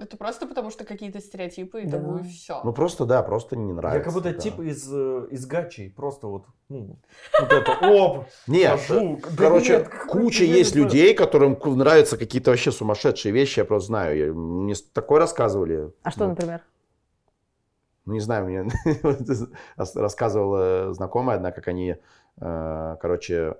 Это 0.00 0.16
просто 0.16 0.46
потому, 0.46 0.70
что 0.70 0.84
какие-то 0.84 1.20
стереотипы, 1.20 1.82
и 1.82 1.86
Да. 1.86 1.98
тому 1.98 2.18
и 2.18 2.22
все. 2.24 2.60
Ну 2.64 2.72
просто, 2.72 3.04
да, 3.06 3.22
просто 3.22 3.56
не 3.56 3.72
нравится. 3.72 3.98
я 3.98 4.04
как 4.04 4.12
будто 4.12 4.32
да. 4.32 4.38
тип 4.38 4.58
из, 4.58 4.88
э, 4.92 5.28
из 5.30 5.46
гачей, 5.46 5.88
просто 5.88 6.26
вот, 6.26 6.46
ну, 6.68 6.98
вот 7.40 7.52
это, 7.52 7.72
оп, 7.90 8.26
Нет, 8.48 8.72
хожу. 8.80 9.20
Да 9.22 9.36
короче, 9.36 9.78
нет, 9.78 9.88
куча 10.08 10.44
есть 10.44 10.74
людей, 10.74 11.14
которым 11.14 11.56
нравятся 11.76 12.16
какие-то 12.18 12.50
вообще 12.50 12.72
сумасшедшие 12.72 13.32
вещи, 13.32 13.60
я 13.60 13.64
просто 13.64 13.86
знаю. 13.88 14.34
Мне 14.34 14.74
такое 14.92 15.20
рассказывали. 15.20 15.92
А 16.02 16.10
что, 16.10 16.24
Ну, 16.24 16.30
например? 16.30 16.60
Ну, 18.06 18.12
не 18.14 18.20
знаю, 18.20 18.44
мне 18.46 18.66
рас- 19.76 19.94
рассказывала 19.94 20.92
знакомая 20.92 21.36
одна, 21.36 21.52
как 21.52 21.68
они, 21.68 21.96
э, 22.40 22.96
короче, 23.00 23.56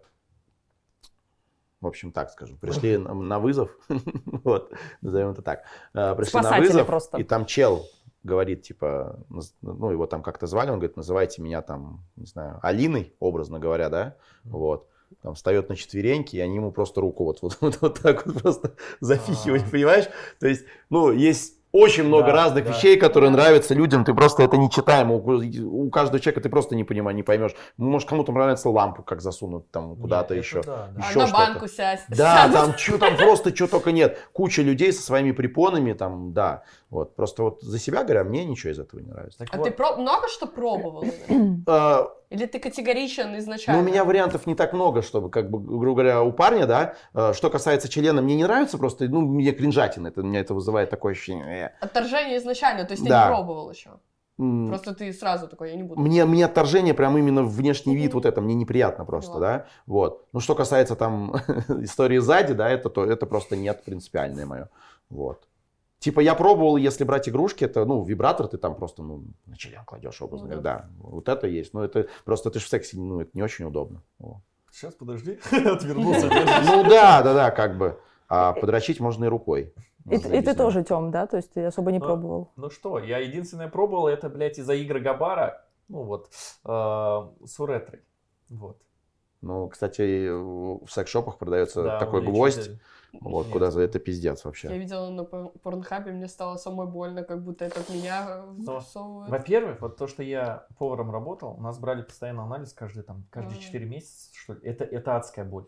в 1.85 1.87
общем, 1.87 2.13
так 2.13 2.31
скажем, 2.31 2.57
пришли 2.59 2.97
на, 2.97 3.39
вызов, 3.39 3.77
вот, 4.45 4.73
назовем 5.01 5.31
это 5.31 5.43
так, 5.43 5.65
Э, 5.95 6.15
пришли 6.17 6.41
на 6.41 6.59
вызов, 6.59 6.87
просто. 6.87 7.19
и 7.19 7.25
там 7.25 7.47
чел 7.47 7.87
говорит, 8.23 8.63
типа, 8.63 9.21
ну, 9.61 9.91
его 9.91 10.07
там 10.07 10.23
как-то 10.23 10.47
звали, 10.47 10.71
он 10.71 10.79
говорит, 10.79 10.97
называйте 10.97 11.43
меня 11.43 11.63
там, 11.63 12.05
не 12.17 12.27
знаю, 12.27 12.59
Алиной, 12.63 13.15
образно 13.21 13.59
говоря, 13.59 13.91
да, 13.91 14.17
вот, 14.45 14.89
там 15.23 15.35
встает 15.35 15.69
на 15.69 15.77
четвереньки, 15.77 16.37
и 16.37 16.41
они 16.41 16.57
ему 16.57 16.73
просто 16.73 17.01
руку 17.01 17.25
вот, 17.25 17.43
вот, 17.43 17.59
вот, 17.61 17.79
вот 17.81 18.01
так 18.01 18.27
вот 18.27 18.43
просто 18.43 18.75
запихивают, 19.01 19.65
А. 19.67 19.71
понимаешь? 19.71 20.07
То 20.41 20.49
есть, 20.49 20.65
ну, 20.91 21.13
есть 21.13 21.59
очень 21.75 22.05
много 22.05 22.27
Да, 22.29 22.33
разных 22.33 22.65
да. 22.65 22.71
вещей, 22.71 22.97
которые 22.97 23.31
нравятся 23.31 23.75
людям, 23.75 24.05
ты 24.05 24.15
просто 24.15 24.45
это 24.45 24.57
не 24.57 24.71
читаем, 24.71 25.11
у, 25.11 25.17
у 25.17 25.91
каждого 25.91 26.21
человека 26.21 26.41
ты 26.41 26.49
просто 26.49 26.77
не 26.77 26.85
понимаешь, 26.85 27.17
не 27.17 27.25
поймешь. 27.25 27.51
Может, 27.77 28.09
кому-то 28.09 28.31
нравится 28.31 28.71
лампу, 28.71 29.03
как 29.03 29.21
засунуть 29.21 29.69
там 29.73 29.97
куда-то 29.97 30.35
еще. 30.35 30.63
да, 30.63 30.89
да. 30.95 31.03
А 31.05 31.09
Еще 31.11 31.19
на 31.19 31.27
что-то. 31.27 31.33
банку 31.45 31.67
сядь. 31.69 32.01
Да, 32.09 32.49
там 32.53 32.79
что 32.79 32.97
там 32.99 33.17
просто 33.17 33.53
что 33.55 33.67
только 33.67 33.91
нет. 33.91 34.17
Куча 34.33 34.63
людей 34.63 34.93
со 34.93 35.03
своими 35.03 35.33
препонами, 35.33 35.93
там, 35.95 36.33
да. 36.33 36.63
Вот, 36.91 37.17
просто 37.17 37.43
вот 37.43 37.61
за 37.61 37.81
себя 37.81 38.05
говоря, 38.05 38.23
мне 38.23 38.45
ничего 38.45 38.73
из 38.73 38.79
этого 38.79 39.01
не 39.01 39.11
нравится. 39.11 39.41
Так 39.41 39.49
А 39.51 39.57
вот, 39.57 39.65
ты 39.65 39.71
про- 39.73 39.97
много 39.97 40.29
что 40.29 40.47
пробовал? 40.47 41.05
Или 42.35 42.47
ты 42.47 42.59
категоричен 42.59 43.31
Ну, 43.31 43.39
изначально? 43.39 43.81
у 43.81 43.85
меня 43.85 44.05
вариантов 44.05 44.45
не 44.47 44.57
так 44.57 44.73
много, 44.73 45.03
чтобы, 45.03 45.31
как 45.31 45.51
бы, 45.51 45.61
грубо 45.61 46.03
говоря, 46.03 46.23
у 46.25 46.33
парня, 46.33 46.67
да, 46.67 46.95
э, 47.15 47.33
что 47.33 47.49
касается 47.49 47.89
члена, 47.89 48.23
мне 48.23 48.35
не 48.35 48.43
нравится 48.43 48.77
просто, 48.77 49.05
ну, 49.09 49.21
мне 49.21 49.53
кринжатина, 49.53 50.09
это, 50.09 50.23
меня 50.23 50.41
это 50.41 50.53
вызывает 50.53 50.91
такое 50.91 51.13
ощущение. 51.13 51.71
э. 51.81 51.85
Отторжение 51.85 52.39
изначально, 52.39 52.85
то 52.85 52.93
есть 52.93 53.05
ты 53.05 53.09
Да. 53.09 53.29
не 53.29 53.35
пробовал 53.35 53.71
еще. 53.71 53.91
Просто 54.69 54.95
ты 54.97 55.13
сразу 55.13 55.47
такой, 55.47 55.71
я 55.71 55.77
не 55.77 55.85
буду. 55.85 56.01
Мне, 56.01 56.25
мне 56.25 56.45
отторжение 56.47 56.93
прям 56.93 57.17
именно 57.17 57.45
внешний 57.45 57.95
вид 57.95 58.07
Мгм. 58.11 58.15
вот 58.15 58.27
это, 58.27 58.41
мне 58.41 58.55
неприятно 58.57 59.05
просто, 59.05 59.35
Поняла. 59.35 59.49
да, 59.59 59.67
вот. 59.87 60.27
Ну, 60.33 60.41
что 60.41 60.57
касается 60.57 60.97
там 60.97 61.37
истории 61.69 62.19
сзади, 62.19 62.53
да, 62.53 62.69
это, 62.69 62.91
то, 62.91 63.05
это 63.05 63.27
просто 63.27 63.55
нет 63.55 63.85
принципиальное 63.85 64.45
мое, 64.45 64.69
вот. 65.09 65.47
Типа 66.05 66.21
я 66.21 66.35
пробовал, 66.35 66.77
если 66.77 67.03
брать 67.03 67.31
игрушки, 67.31 67.65
это, 67.65 67.87
ну, 67.87 68.05
вибратор 68.05 68.47
ты 68.47 68.59
там 68.59 68.75
просто, 68.75 69.03
ну, 69.03 69.25
на 69.47 69.57
член 69.57 69.83
кладешь, 69.87 70.21
образно 70.21 70.49
Ну 70.49 70.53
говоря, 70.61 70.63
да. 70.63 70.91
Вот 70.99 71.31
это 71.31 71.47
есть, 71.47 71.73
но 71.73 71.83
это 71.83 72.09
просто 72.27 72.51
ты 72.51 72.59
же 72.59 72.67
в 72.67 72.69
сексе, 72.69 72.99
ну, 72.99 73.21
это 73.23 73.31
не 73.33 73.43
очень 73.43 73.65
удобно. 73.65 74.03
Вот. 74.19 74.43
Сейчас, 74.71 74.93
подожди, 74.93 75.39
отвернулся. 75.51 76.29
Ну 76.67 76.85
да, 76.85 77.23
да, 77.23 77.33
да, 77.33 77.51
как 77.51 77.79
бы. 77.79 77.99
А 78.29 78.53
подрочить 78.53 79.01
можно 79.01 79.25
и 79.25 79.29
рукой. 79.29 79.73
И, 80.11 80.19
Ну, 80.19 80.35
и 80.35 80.43
ты 80.43 80.55
тоже, 80.55 80.85
Тем, 80.85 81.11
да? 81.11 81.27
То 81.27 81.39
есть 81.39 81.55
ты 81.55 81.65
особо 81.65 81.91
не 81.91 81.97
А. 81.97 82.01
пробовал? 82.03 82.51
Ну 82.57 82.69
что, 82.69 82.99
я 82.99 83.17
единственное 83.21 83.69
пробовал, 83.69 84.07
это, 84.07 84.29
блядь, 84.29 84.59
из-за 84.59 84.75
игры 84.75 85.01
Габара, 85.01 85.65
ну 85.89 86.03
вот, 86.03 86.29
э, 86.67 86.69
с 86.69 87.61
уретрой. 87.61 88.03
Вот. 88.51 88.77
Ну, 89.41 89.69
кстати, 89.69 90.29
в 90.29 90.87
секс-шопах 90.87 91.39
продается 91.39 91.83
Да, 91.83 91.99
такой 91.99 92.23
гвоздь, 92.23 92.73
вот, 93.21 93.45
Нет. 93.47 93.53
куда 93.53 93.71
за 93.71 93.81
это 93.83 93.99
пиздец 93.99 94.41
Я 94.45 94.49
вообще. 94.49 94.79
видела 94.79 95.09
на 95.11 95.25
пор- 95.25 95.51
порнхабе, 95.63 96.13
мне 96.13 96.29
стало 96.29 96.57
самой 96.57 96.87
больно, 96.87 97.23
как 97.25 97.43
будто 97.43 97.65
это 97.65 97.81
в 97.81 97.91
меня 97.91 98.45
Но, 98.57 98.81
всовывают. 98.81 99.31
Во-первых, 99.31 99.81
вот 99.81 99.97
то, 99.97 100.07
что 100.07 100.23
я 100.23 100.67
поваром 100.79 101.11
работал, 101.11 101.55
у 101.59 101.61
нас 101.61 101.79
брали 101.79 102.03
постоянно 102.03 102.43
анализ 102.45 102.73
каждый, 102.73 103.03
там, 103.03 103.25
каждые 103.31 103.59
А. 103.59 103.63
4 103.63 103.85
месяца, 103.87 104.31
что 104.35 104.55
ли. 104.55 104.61
это, 104.63 104.85
это 104.85 105.17
адская 105.17 105.45
боль. 105.45 105.67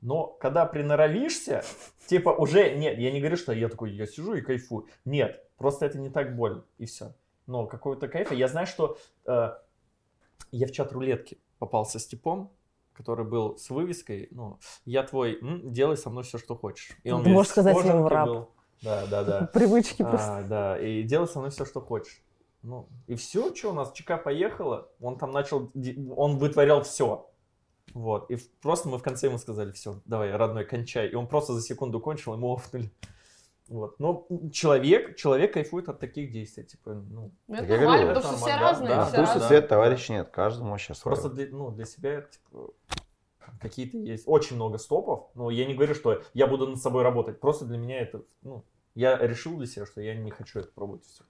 Но 0.00 0.26
когда 0.40 0.64
приноровишься, 0.64 1.62
типа 2.06 2.30
уже, 2.30 2.74
нет, 2.76 2.98
я 2.98 3.12
не 3.12 3.20
говорю, 3.20 3.36
что 3.36 3.52
я 3.52 3.68
такой, 3.68 3.92
я 3.92 4.06
сижу 4.06 4.34
и 4.34 4.40
кайфую. 4.40 4.86
Нет, 5.04 5.44
просто 5.58 5.84
это 5.86 5.98
не 5.98 6.08
так 6.08 6.36
больно, 6.36 6.64
и 6.78 6.86
все. 6.86 7.12
Но 7.46 7.66
какого-то 7.66 8.08
кайфа. 8.08 8.34
Я 8.34 8.48
знаю, 8.48 8.66
что 8.66 8.96
э, 9.26 9.50
я 10.52 10.66
в 10.66 10.72
чат 10.72 10.92
рулетки 10.92 11.38
попался 11.58 11.98
с 11.98 12.06
типом, 12.06 12.50
который 13.00 13.24
был 13.24 13.56
с 13.56 13.70
вывеской, 13.70 14.28
ну, 14.30 14.58
я 14.84 15.02
твой, 15.02 15.38
м, 15.40 15.72
делай 15.72 15.96
со 15.96 16.10
мной 16.10 16.22
все, 16.22 16.36
что 16.36 16.54
хочешь. 16.54 16.90
И 17.02 17.10
он 17.10 17.24
Ты 17.24 17.30
можешь 17.30 17.50
сказать 17.52 17.74
в 17.74 18.06
раб. 18.06 18.28
был. 18.28 18.48
Да, 18.82 19.06
да, 19.06 19.24
да. 19.24 19.46
Привычки 19.54 20.02
просто. 20.02 20.36
А, 20.38 20.42
да, 20.42 20.78
и 20.78 21.02
делай 21.02 21.26
со 21.26 21.38
мной 21.38 21.50
все, 21.50 21.64
что 21.64 21.80
хочешь. 21.80 22.22
Ну, 22.62 22.88
и 23.06 23.14
все, 23.14 23.54
что 23.54 23.70
у 23.70 23.72
нас 23.72 23.90
ЧК 23.92 24.18
поехала, 24.18 24.90
он 25.00 25.16
там 25.16 25.30
начал, 25.30 25.70
он 26.14 26.36
вытворял 26.36 26.82
все. 26.82 27.26
Вот, 27.94 28.30
и 28.30 28.36
просто 28.60 28.88
мы 28.90 28.98
в 28.98 29.02
конце 29.02 29.28
ему 29.28 29.38
сказали, 29.38 29.72
все, 29.72 30.00
давай, 30.04 30.30
родной, 30.36 30.64
кончай. 30.66 31.08
И 31.08 31.14
он 31.14 31.26
просто 31.26 31.54
за 31.54 31.62
секунду 31.62 32.00
кончил, 32.00 32.34
ему 32.34 32.52
офнули. 32.54 32.92
Вот, 33.70 34.00
но 34.00 34.26
человек, 34.52 35.16
человек 35.16 35.54
кайфует 35.54 35.88
от 35.88 36.00
таких 36.00 36.32
действий, 36.32 36.64
типа, 36.64 36.92
ну, 36.92 37.30
Ну, 37.46 37.54
Это 37.54 37.62
Так 37.62 37.70
я 37.70 37.76
нормально, 37.76 38.02
говорю, 38.06 38.20
потому 38.20 38.36
что 38.36 38.46
все 38.46 38.56
разные, 38.56 38.88
да, 38.88 39.04
все 39.04 39.12
вкус 39.12 39.16
и 39.16 39.32
разные. 39.32 39.48
цвет, 39.48 39.68
товарищ, 39.68 40.08
нет. 40.08 40.30
Каждому 40.30 40.76
свое. 40.76 40.96
просто 41.02 41.30
для, 41.30 41.46
ну, 41.56 41.70
для 41.70 41.84
себя, 41.84 42.22
типа, 42.22 42.72
какие-то 43.60 43.96
есть, 43.96 44.24
очень 44.26 44.56
много 44.56 44.78
стопов, 44.78 45.30
но 45.36 45.50
я 45.50 45.66
не 45.66 45.74
говорю, 45.74 45.94
что 45.94 46.20
я 46.34 46.48
буду 46.48 46.66
над 46.66 46.82
собой 46.82 47.04
работать, 47.04 47.38
просто 47.38 47.64
для 47.64 47.78
меня 47.78 48.00
это, 48.00 48.24
ну, 48.42 48.64
я 48.96 49.16
решил 49.16 49.56
для 49.56 49.68
себя, 49.68 49.86
что 49.86 50.00
я 50.00 50.16
не 50.16 50.32
хочу 50.32 50.58
это 50.58 50.72
пробовать, 50.72 51.04
все. 51.04 51.22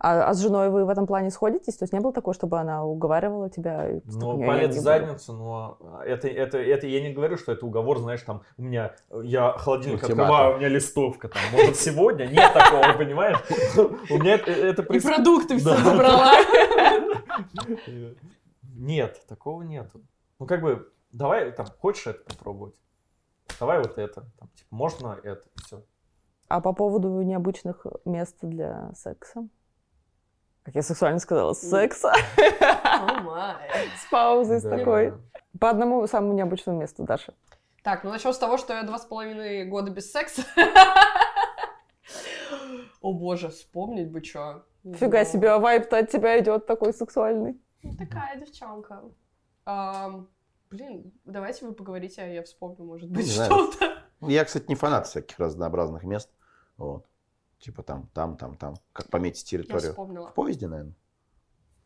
А, 0.00 0.28
а 0.28 0.34
с 0.34 0.40
женой 0.40 0.70
вы 0.70 0.84
в 0.84 0.88
этом 0.88 1.06
плане 1.06 1.30
сходитесь? 1.30 1.76
То 1.76 1.84
есть 1.84 1.92
не 1.92 2.00
было 2.00 2.12
такого, 2.12 2.34
чтобы 2.34 2.58
она 2.58 2.84
уговаривала 2.84 3.50
тебя? 3.50 4.00
Ну, 4.04 4.20
такой, 4.20 4.36
«Не, 4.36 4.42
я 4.42 4.46
палец 4.46 4.66
в 4.66 4.76
буду». 4.76 4.80
задницу, 4.82 5.32
но 5.32 5.78
это, 6.04 6.28
это, 6.28 6.58
это 6.58 6.86
я 6.86 7.00
не 7.00 7.12
говорю, 7.12 7.36
что 7.36 7.52
это 7.52 7.64
уговор, 7.66 7.98
знаешь, 7.98 8.22
там, 8.22 8.42
у 8.56 8.62
меня, 8.62 8.92
я 9.22 9.52
холодильник 9.52 10.02
Ультиматум. 10.02 10.20
открываю, 10.24 10.54
у 10.54 10.58
меня 10.58 10.68
листовка, 10.68 11.28
там, 11.28 11.42
может, 11.52 11.76
сегодня? 11.76 12.26
Нет 12.26 12.52
такого, 12.52 12.92
понимаешь? 12.98 13.38
У 14.10 14.18
меня 14.18 14.34
это, 14.34 14.82
И 14.82 15.00
продукты 15.00 15.58
все 15.58 15.76
забрала. 15.76 16.32
Нет, 18.74 19.20
такого 19.26 19.62
нету. 19.62 20.00
Ну, 20.38 20.46
как 20.46 20.60
бы, 20.60 20.92
давай, 21.12 21.50
там, 21.52 21.66
хочешь 21.80 22.06
это 22.06 22.22
попробовать? 22.24 22.74
Давай 23.58 23.78
вот 23.78 23.96
это, 23.96 24.22
там, 24.38 24.48
типа, 24.54 24.68
можно 24.70 25.18
это, 25.22 25.42
все. 25.64 25.82
А 26.48 26.60
по 26.60 26.72
поводу 26.72 27.08
необычных 27.22 27.86
мест 28.04 28.36
для 28.42 28.92
секса? 28.94 29.48
Как 30.62 30.74
я 30.74 30.82
сексуально 30.82 31.18
сказала, 31.20 31.52
секса 31.54 32.12
май. 33.22 33.88
с 34.00 34.10
паузой 34.10 34.60
с 34.60 34.62
такой. 34.62 35.14
По 35.60 35.70
одному 35.70 36.06
самому 36.06 36.32
необычному 36.34 36.80
месту, 36.80 37.04
Даша. 37.04 37.34
Так, 37.82 38.02
ну 38.04 38.10
начнем 38.10 38.32
с 38.32 38.38
того, 38.38 38.58
что 38.58 38.74
я 38.74 38.82
два 38.82 38.98
с 38.98 39.04
половиной 39.04 39.64
года 39.64 39.90
без 39.92 40.10
секса. 40.10 40.42
О 43.00 43.12
боже, 43.12 43.48
вспомнить 43.50 44.10
бы 44.10 44.22
что. 44.24 44.64
Фига 44.84 45.24
себе, 45.24 45.50
а 45.50 45.58
вайб-то 45.58 45.98
от 45.98 46.10
тебя 46.10 46.38
идет 46.40 46.66
такой 46.66 46.92
сексуальный. 46.92 47.60
Такая 47.98 48.36
девчонка. 48.40 49.02
Блин, 50.70 51.12
давайте 51.24 51.64
вы 51.66 51.72
поговорите, 51.74 52.22
а 52.22 52.26
я 52.26 52.42
вспомню, 52.42 52.84
может 52.84 53.08
Ну, 53.08 53.14
быть, 53.16 53.30
что-то. 53.30 54.02
Я, 54.22 54.44
кстати, 54.44 54.64
не 54.68 54.74
фанат 54.74 55.06
всяких 55.06 55.38
разнообразных 55.38 56.02
мест. 56.02 56.28
Вот. 56.76 57.04
Типа 57.58 57.82
там, 57.82 58.08
там, 58.12 58.36
там, 58.36 58.54
там. 58.56 58.74
Как 58.92 59.08
пометить 59.08 59.50
Я 59.52 59.58
территорию. 59.58 59.90
вспомнила. 59.90 60.28
В 60.28 60.34
поезде, 60.34 60.68
наверное. 60.68 60.94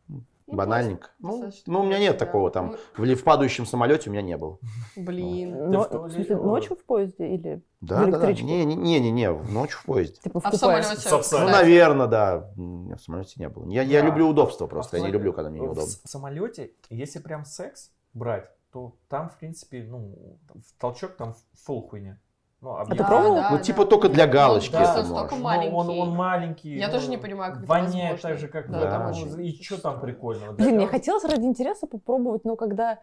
Ну, 0.07 0.57
поезд 0.57 1.07
Ну, 1.19 1.51
ну, 1.67 1.79
у 1.81 1.83
меня 1.85 1.97
нет 1.99 2.17
да. 2.17 2.25
такого 2.25 2.51
там. 2.51 2.71
Ну, 2.71 2.77
В, 2.97 3.05
ли- 3.05 3.15
в 3.15 3.23
падающем 3.23 3.65
самолете 3.65 4.09
у 4.09 4.13
меня 4.13 4.21
не 4.21 4.35
было. 4.35 4.57
Блин. 4.97 5.71
Но- 5.71 5.83
в 5.83 5.89
в 6.09 6.11
смысле, 6.11 6.35
ночью 6.35 6.75
в 6.75 6.83
поезде 6.83 7.25
или 7.35 7.61
Да, 7.79 7.99
да, 7.99 8.05
да. 8.05 8.09
электричке? 8.09 8.43
Не, 8.43 8.65
не, 8.65 8.99
не, 8.99 9.11
не, 9.11 9.31
ночью 9.31 9.79
в 9.79 9.85
поезде. 9.85 10.19
типа 10.21 10.41
в 10.41 10.45
А 10.45 10.51
в 10.51 10.55
самолете? 10.55 10.89
Ну, 11.09 11.39
наверное, 11.49 12.07
да. 12.07 12.51
Нет, 12.57 12.99
в 12.99 13.03
самолете 13.03 13.35
не 13.37 13.47
было. 13.47 13.65
Я, 13.69 13.83
я 13.83 14.01
Да. 14.01 14.07
люблю 14.07 14.27
удобство 14.27 14.67
просто. 14.67 14.97
А 14.97 14.99
Я 14.99 15.05
не 15.05 15.11
в- 15.11 15.13
люблю, 15.13 15.31
когда 15.31 15.49
мне 15.49 15.61
в 15.61 15.63
неудобно. 15.63 15.83
В 16.03 16.09
самолете, 16.09 16.71
если 16.89 17.19
прям 17.19 17.45
секс 17.45 17.91
брать, 18.13 18.49
то 18.73 18.93
там, 19.07 19.29
в 19.29 19.37
принципе, 19.37 19.83
ну, 19.83 20.37
там 20.49 20.61
в 20.61 20.81
толчок 20.81 21.15
там 21.15 21.33
фул 21.53 21.87
хуйня. 21.87 22.19
Ну, 22.61 22.75
ты 22.85 22.91
объем- 22.93 23.07
пробовал? 23.07 23.35
да, 23.35 23.49
Ну, 23.51 23.57
да. 23.57 23.63
типа 23.63 23.85
только 23.85 24.07
для 24.09 24.27
галочки 24.27 24.71
просто 24.71 24.99
это 24.99 25.09
настолько 25.09 25.35
можешь. 25.35 25.43
маленький. 25.43 25.71
Ну, 25.71 25.77
он, 25.77 25.89
он 26.09 26.15
маленький. 26.15 26.75
Я 26.77 26.87
ну, 26.87 26.93
тоже 26.93 27.09
не 27.09 27.17
понимаю, 27.17 27.53
как 27.53 27.63
это 27.63 27.69
Воняет 27.69 27.93
возможно. 28.23 28.29
так 28.29 28.37
же, 28.37 28.47
как 28.47 28.69
Да, 28.71 28.77
в 28.77 28.81
там 28.83 29.07
этом. 29.07 29.29
очень 29.29 29.45
И 29.45 29.63
что 29.63 29.81
там 29.81 29.99
прикольного? 29.99 30.51
Блин, 30.53 30.75
мне 30.75 30.85
Да, 30.85 30.91
хотелось 30.91 31.23
ради 31.25 31.43
интереса 31.45 31.87
попробовать, 31.87 32.45
но 32.45 32.55
когда 32.55 32.99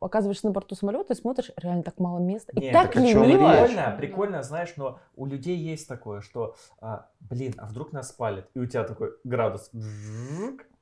оказываешься 0.00 0.44
на 0.46 0.52
борту 0.52 0.74
самолета 0.74 1.14
и 1.14 1.16
смотришь, 1.16 1.50
реально 1.56 1.82
так 1.82 1.98
мало 1.98 2.18
места. 2.18 2.52
И 2.52 2.60
Не, 2.60 2.72
так 2.72 2.94
лениво. 2.94 3.24
Прикольно, 3.24 3.94
прикольно, 3.96 4.42
знаешь, 4.42 4.74
но 4.76 4.98
у 5.16 5.24
людей 5.24 5.56
есть 5.56 5.88
такое, 5.88 6.20
что, 6.20 6.54
а, 6.82 7.06
блин, 7.20 7.54
а 7.56 7.64
вдруг 7.64 7.94
нас 7.94 8.10
спалят? 8.10 8.46
И 8.52 8.58
у 8.58 8.66
тебя 8.66 8.84
такой 8.84 9.12
градус. 9.24 9.70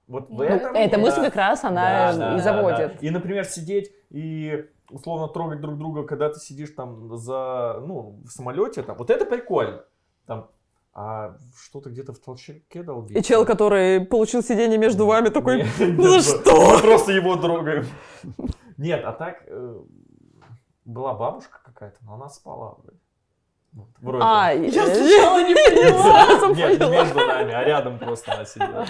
Вот 0.08 0.28
в 0.28 0.32
Ну, 0.32 0.42
этом... 0.42 0.74
Эта 0.74 0.96
да. 0.96 1.02
мысль 1.02 1.20
как 1.22 1.36
раз 1.36 1.62
она 1.62 2.12
Да, 2.12 2.18
да, 2.18 2.32
и 2.32 2.36
да, 2.38 2.42
заводит. 2.42 2.98
да. 3.00 3.06
И, 3.06 3.10
например, 3.10 3.44
сидеть 3.44 3.92
и 4.10 4.64
условно 4.90 5.28
трогать 5.28 5.60
друг 5.60 5.78
друга, 5.78 6.04
когда 6.04 6.28
ты 6.28 6.40
сидишь 6.40 6.70
там 6.70 7.16
за, 7.16 7.82
ну, 7.86 8.20
в 8.24 8.30
самолете, 8.30 8.82
там, 8.82 8.96
вот 8.96 9.10
это 9.10 9.24
прикольно. 9.24 9.84
Там, 10.26 10.50
а 10.92 11.36
что-то 11.56 11.90
где-то 11.90 12.12
в 12.12 12.18
толчке 12.18 12.82
долбить. 12.82 13.16
И 13.16 13.22
чел, 13.22 13.46
который 13.46 14.00
получил 14.04 14.42
сиденье 14.42 14.78
между 14.78 15.06
вами, 15.06 15.28
такой, 15.28 15.58
Нет, 15.58 15.68
«Ну 15.78 16.14
нет, 16.14 16.24
что?» 16.24 16.72
Мы 16.72 16.80
просто 16.80 17.12
его 17.12 17.36
трогаем. 17.36 17.86
Нет, 18.76 19.04
а 19.04 19.12
так 19.12 19.44
э, 19.46 19.80
была 20.84 21.14
бабушка 21.14 21.60
какая-то, 21.64 21.98
но 22.02 22.14
она 22.14 22.28
спала 22.28 22.76
вроде. 22.78 22.98
Вроде. 24.00 24.24
А, 24.24 24.50
Я 24.52 24.84
э, 24.84 24.94
сначала 24.94 25.38
не 25.42 25.54
сразу 25.54 26.54
Нет, 26.54 26.70
не 26.72 26.76
поняла. 26.78 27.02
между 27.02 27.18
нами, 27.18 27.52
а 27.52 27.64
рядом 27.64 27.98
просто 27.98 28.32
она 28.32 28.44
сидела. 28.44 28.86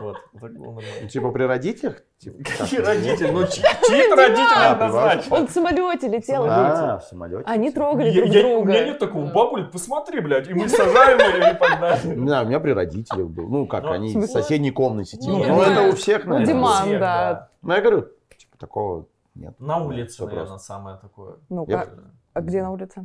Вот, 0.00 0.16
так 0.40 0.52
было 0.52 0.66
Ну, 0.66 0.72
нормально. 0.80 1.08
типа 1.08 1.30
при 1.32 1.42
родителях? 1.44 2.02
Типа, 2.18 2.36
Какие 2.44 2.78
как? 2.78 2.86
родители? 2.88 3.30
Ну, 3.30 3.46
чьи 3.46 4.14
родители 4.14 4.64
однозначно. 4.70 5.36
Он 5.36 5.46
в 5.48 5.50
самолете 5.50 6.08
летел, 6.08 6.44
А, 6.46 6.98
в 6.98 7.04
самолете. 7.04 7.42
Они 7.46 7.70
трогали 7.72 8.10
друг 8.12 8.28
я- 8.30 8.40
У 8.40 8.42
друга. 8.54 8.68
меня 8.72 8.84
нет 8.86 8.98
такого, 8.98 9.26
бабуль, 9.32 9.70
посмотри, 9.70 10.20
блядь, 10.20 10.48
и 10.48 10.54
мы 10.54 10.68
сажаем 10.68 11.18
ее 11.18 11.52
и 11.52 11.54
погнали. 11.56 12.14
Не 12.16 12.26
знаю, 12.28 12.44
у 12.44 12.48
меня 12.48 12.60
при 12.60 12.72
родителях 12.72 13.26
был. 13.28 13.48
Ну, 13.48 13.66
как 13.66 13.84
Ну, 13.84 13.90
они 13.92 14.14
в 14.14 14.26
соседней 14.26 14.70
комнате. 14.70 15.18
Ну, 15.20 15.38
Ну, 15.38 15.58
да. 15.58 15.72
это 15.72 15.82
у 15.88 15.96
всех, 15.96 16.24
Ну, 16.26 16.34
наверное. 16.34 16.54
Диман, 16.54 17.00
да. 17.00 17.48
Ну, 17.62 17.74
я 17.74 17.80
говорю, 17.80 18.02
типа, 18.36 18.56
такого 18.58 19.06
нет. 19.34 19.58
На 19.58 19.78
улице, 19.78 20.24
наверное, 20.24 20.58
самое 20.58 20.96
такое. 20.98 21.36
Ну, 21.48 21.66
как- 21.66 21.90
а 22.34 22.40
где 22.40 22.62
на 22.62 22.70
улице? 22.72 23.04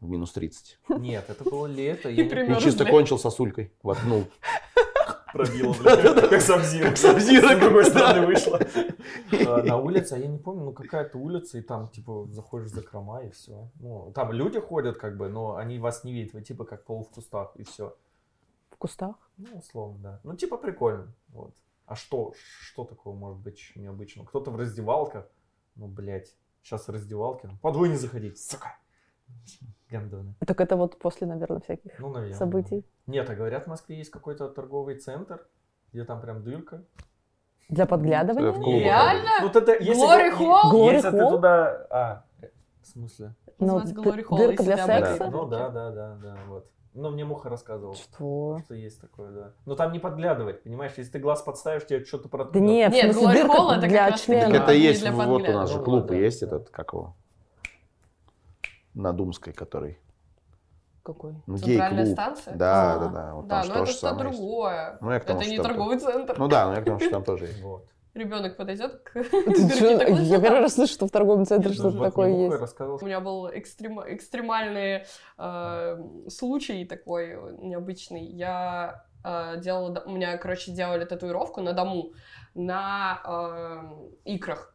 В 0.00 0.08
минус 0.08 0.32
30. 0.32 0.78
Нет, 0.98 1.24
это 1.28 1.44
было 1.44 1.66
лето. 1.66 2.08
И 2.08 2.14
Я. 2.14 2.56
И 2.56 2.60
чисто 2.60 2.84
кончил 2.84 3.18
сосулькой. 3.18 3.72
Воткнул. 3.82 4.26
пробило, 5.32 5.74
блядь, 5.80 6.28
как 6.30 6.40
Сабзира. 6.40 6.88
Как 6.88 6.96
Сабзиро, 6.96 7.56
С 7.56 7.58
другой 7.60 7.84
стороны 7.84 8.26
вышло. 8.26 8.58
А, 9.46 9.62
На 9.62 9.76
улице, 9.78 10.14
а 10.14 10.18
я 10.18 10.26
не 10.26 10.38
помню, 10.38 10.64
ну 10.64 10.72
какая-то 10.72 11.18
улица, 11.18 11.58
и 11.58 11.62
там, 11.62 11.88
типа, 11.88 12.26
заходишь 12.30 12.70
за 12.70 12.82
крома, 12.82 13.22
и 13.22 13.30
все. 13.30 13.70
Ну, 13.80 14.12
там 14.14 14.32
люди 14.32 14.60
ходят, 14.60 14.96
как 14.96 15.16
бы, 15.16 15.28
но 15.28 15.56
они 15.56 15.78
вас 15.78 16.04
не 16.04 16.12
видят, 16.12 16.32
вы 16.32 16.42
типа 16.42 16.64
как 16.64 16.84
полу 16.84 17.04
в 17.04 17.10
кустах, 17.10 17.52
и 17.56 17.64
все. 17.64 17.96
В 18.70 18.76
кустах? 18.76 19.16
Ну, 19.36 19.58
условно, 19.58 19.98
да. 19.98 20.20
Ну, 20.24 20.36
типа, 20.36 20.56
прикольно. 20.56 21.14
Вот. 21.28 21.54
А 21.86 21.94
что, 21.94 22.34
что 22.60 22.84
такого 22.84 23.14
может 23.14 23.38
быть 23.38 23.56
еще 23.58 23.78
необычного? 23.78 24.26
Кто-то 24.26 24.50
в 24.50 24.56
раздевалках, 24.56 25.28
ну, 25.76 25.86
блядь, 25.86 26.34
сейчас 26.62 26.88
в 26.88 26.90
раздевалке, 26.90 27.48
ну, 27.48 27.58
подвой 27.58 27.88
не 27.88 27.96
заходить, 27.96 28.38
сука. 28.38 28.76
Гандоны. 29.90 30.34
Так 30.46 30.60
это 30.60 30.76
вот 30.76 30.98
после, 30.98 31.26
наверное, 31.26 31.60
всяких 31.60 31.98
Ну, 32.00 32.08
наверное. 32.08 32.36
событий. 32.36 32.84
Нет, 33.06 33.28
а 33.30 33.34
говорят, 33.34 33.64
в 33.64 33.66
Москве 33.68 33.96
есть 33.98 34.10
какой-то 34.10 34.48
торговый 34.48 34.96
центр, 34.98 35.46
где 35.92 36.04
там 36.04 36.20
прям 36.20 36.42
дырка. 36.42 36.82
Для 37.68 37.86
подглядывания? 37.86 38.50
В 38.50 38.54
клубах. 38.56 38.80
Реально? 38.82 39.30
Ну, 39.42 39.48
тогда, 39.50 39.74
если, 39.74 39.92
ты- 39.94 40.30
Hall? 40.36 40.72
Glory 40.72 40.92
если 40.94 41.10
ты 41.10 41.16
Hall? 41.16 41.30
туда... 41.30 41.86
А, 41.90 42.24
в 42.82 42.86
смысле? 42.86 43.34
Ну, 43.58 43.80
дырка 43.80 44.62
для 44.62 44.76
ты 44.76 44.82
секса? 44.82 45.24
не 45.24 45.30
Ну, 45.30 45.46
да, 45.46 45.68
да, 45.70 45.90
да, 45.90 46.16
да, 46.22 46.36
вот. 46.48 46.70
Ну, 46.94 47.10
мне 47.10 47.24
Муха 47.26 47.50
рассказывал, 47.50 47.94
Что? 47.94 48.58
что 48.64 48.74
есть 48.74 49.00
такое, 49.00 49.30
да. 49.30 49.52
Но 49.66 49.74
там 49.74 49.92
не 49.92 49.98
подглядывать, 49.98 50.62
понимаешь? 50.62 50.92
Если 50.96 51.12
ты 51.12 51.18
глаз 51.18 51.42
подставишь, 51.42 51.86
тебе 51.86 52.02
что-то 52.04 52.24
Да 52.24 52.28
проткнет. 52.30 52.62
нет, 52.62 52.92
в 52.92 52.94
Нет, 52.94 53.14
дырка 53.14 53.52
Hall 53.52 53.72
это 53.72 53.86
для 53.86 54.12
члена. 54.12 54.42
Так 54.44 54.52
Да, 54.52 54.62
это 54.64 54.72
есть, 54.72 55.00
для 55.02 55.12
вот 55.12 55.42
у 55.46 55.52
нас 55.52 55.70
же 55.70 55.78
Ну, 55.78 55.84
клуб 55.84 56.10
и 56.12 56.16
есть 56.16 56.42
этот, 56.42 56.70
как 56.70 56.92
его? 56.94 57.14
На 58.96 59.12
Думской, 59.12 59.52
который. 59.52 59.98
Какой? 61.04 61.34
Ну, 61.46 61.56
Центральная 61.58 62.04
гей-клуб. 62.06 62.14
станция? 62.14 62.54
Да, 62.56 62.94
А. 62.94 62.98
да, 62.98 63.08
да. 63.08 63.34
Вот 63.34 63.46
Да, 63.46 63.60
там 63.60 63.60
но 63.60 63.64
же 63.66 63.72
то 63.72 63.76
это 63.82 63.86
же 63.86 63.92
что 63.92 64.08
самое 64.08 64.26
есть. 64.28 64.38
другое. 64.40 64.98
Ну, 65.00 65.10
я 65.12 65.20
к 65.20 65.24
тому, 65.24 65.38
Это 65.38 65.44
что 65.44 65.50
не 65.52 65.56
там 65.58 65.66
торговый 65.66 65.98
центр. 66.00 66.34
Ну 66.38 66.48
да, 66.48 66.66
но 66.66 66.74
я 66.74 66.80
к 66.80 66.84
тому, 66.84 66.98
что 66.98 67.10
там 67.10 67.24
тоже 67.24 67.44
есть. 67.44 67.62
Вот. 67.62 67.86
Ребенок 68.14 68.56
подойдет 68.56 69.02
к 69.02 69.12
такой, 69.22 70.22
Я 70.24 70.40
первый 70.40 70.60
раз 70.60 70.74
слышу, 70.74 70.94
что 70.94 71.06
в 71.06 71.10
торговом 71.10 71.44
центре 71.44 71.72
что-то 71.74 71.98
такое 72.02 72.30
есть. 72.48 72.80
У 72.80 73.04
меня 73.04 73.20
был 73.20 73.46
экстрем- 73.46 74.02
экстремальный 74.06 75.04
э, 75.38 76.04
случай 76.28 76.84
такой 76.86 77.38
необычный. 77.60 78.24
Я 78.24 79.04
э, 79.22 79.60
делала, 79.60 80.02
у 80.06 80.10
меня, 80.10 80.38
короче, 80.38 80.72
делали 80.72 81.04
татуировку 81.04 81.60
на 81.60 81.72
дому 81.74 82.12
на 82.54 83.20
э, 84.24 84.30
икрах. 84.32 84.74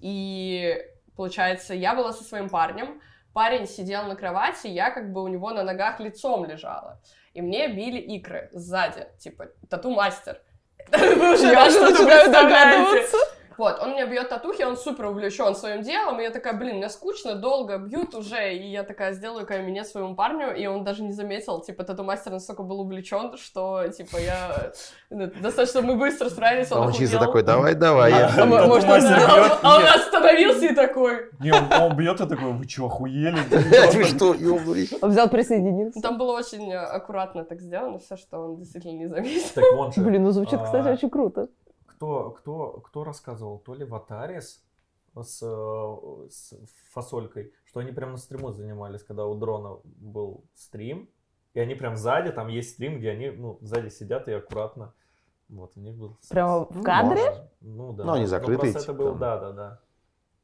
И, 0.00 0.76
получается, 1.14 1.74
я 1.74 1.94
была 1.94 2.12
со 2.12 2.24
своим 2.24 2.48
парнем, 2.48 3.00
парень 3.38 3.68
сидел 3.68 4.02
на 4.02 4.16
кровати, 4.16 4.66
я 4.66 4.90
как 4.90 5.12
бы 5.12 5.22
у 5.22 5.28
него 5.28 5.52
на 5.52 5.62
ногах 5.62 6.00
лицом 6.00 6.44
лежала. 6.44 7.00
И 7.34 7.40
мне 7.40 7.68
били 7.68 8.00
икры 8.00 8.50
сзади, 8.52 9.06
типа, 9.20 9.46
тату-мастер. 9.70 10.40
Вы 10.90 11.34
уже, 11.34 11.70
что-то 11.70 12.32
догадываться. 12.32 13.16
Вот, 13.58 13.80
он 13.82 13.90
мне 13.90 14.06
бьет 14.06 14.28
татухи, 14.28 14.62
он 14.62 14.76
супер 14.76 15.06
увлечен 15.06 15.54
своим 15.56 15.82
делом, 15.82 16.20
и 16.20 16.22
я 16.22 16.30
такая, 16.30 16.54
блин, 16.54 16.76
мне 16.76 16.88
скучно, 16.88 17.34
долго 17.34 17.76
бьют 17.78 18.14
уже, 18.14 18.54
и 18.54 18.70
я 18.70 18.84
такая 18.84 19.12
сделаю 19.14 19.46
каменец 19.46 19.90
своему 19.90 20.14
парню, 20.14 20.54
и 20.54 20.64
он 20.66 20.84
даже 20.84 21.02
не 21.02 21.12
заметил, 21.12 21.60
типа, 21.60 21.82
тату-мастер 21.82 22.30
настолько 22.30 22.62
был 22.62 22.80
увлечен, 22.80 23.36
что, 23.36 23.88
типа, 23.88 24.16
я... 24.18 24.72
ну, 25.10 25.28
Достаточно 25.42 25.82
мы 25.82 25.96
быстро 25.96 26.28
справились, 26.28 26.70
он 26.70 26.78
А 26.78 26.86
он 26.86 26.92
чисто 26.92 27.18
такой, 27.18 27.42
давай, 27.42 27.74
давай. 27.74 28.12
А, 28.12 28.16
я- 28.16 28.42
а 28.42 28.46
может, 28.46 28.66
он, 28.66 28.90
он- 28.90 29.00
бьет, 29.00 29.58
он 29.64 29.82
нет. 29.82 29.96
остановился 29.96 30.66
и 30.66 30.74
такой... 30.74 31.30
Не, 31.40 31.50
он, 31.52 31.72
он 31.72 31.96
бьет 31.96 32.20
и 32.20 32.28
такой, 32.28 32.52
вы 32.52 32.68
что, 32.68 32.86
охуели? 32.86 33.38
Вы 33.98 34.04
что, 34.04 34.34
ёбаный? 34.34 34.88
Он 35.02 35.10
взял 35.10 35.28
присоединиться. 35.28 36.00
Там 36.00 36.16
было 36.16 36.38
очень 36.38 36.72
аккуратно 36.72 37.44
так 37.44 37.60
сделано, 37.60 37.98
все, 37.98 38.16
что 38.16 38.38
он 38.38 38.56
действительно 38.56 38.92
не 38.92 39.06
заметил. 39.08 39.48
Так 39.54 39.64
вон 39.74 39.92
же. 39.92 40.00
Блин, 40.00 40.22
ну 40.22 40.30
звучит, 40.30 40.60
кстати, 40.62 40.86
А, 40.86 40.92
очень 40.92 41.10
круто. 41.10 41.48
Кто, 41.98 42.30
кто, 42.30 42.80
кто 42.80 43.02
рассказывал? 43.02 43.58
То 43.58 43.74
ли 43.74 43.84
Ватарис 43.84 44.64
с, 45.20 45.42
э, 45.42 46.28
с 46.30 46.54
фасолькой, 46.92 47.52
что 47.64 47.80
они 47.80 47.90
прям 47.90 48.12
на 48.12 48.18
стриму 48.18 48.52
занимались, 48.52 49.02
когда 49.02 49.26
у 49.26 49.34
дрона 49.34 49.80
был 49.82 50.44
стрим, 50.54 51.10
и 51.54 51.60
они 51.60 51.74
прям 51.74 51.96
сзади, 51.96 52.30
там 52.30 52.46
есть 52.46 52.74
стрим, 52.74 52.98
где 52.98 53.10
они, 53.10 53.30
ну, 53.30 53.58
сзади 53.62 53.88
сидят 53.88 54.28
и 54.28 54.32
аккуратно. 54.32 54.94
Вот, 55.48 55.72
у 55.74 55.80
них 55.80 55.96
был... 55.96 56.16
Прямо 56.30 56.66
в 56.66 56.76
Ну, 56.76 56.82
кадре? 56.84 57.24
может. 57.30 57.52
Ну, 57.62 57.92
да. 57.94 58.04
Ну, 58.04 58.12
они 58.12 58.26
закрытые, 58.26 58.72
просто 58.72 58.92
это 58.92 58.92
было, 58.96 59.10
там. 59.10 59.18
да, 59.18 59.38
да, 59.40 59.52
да. 59.52 59.80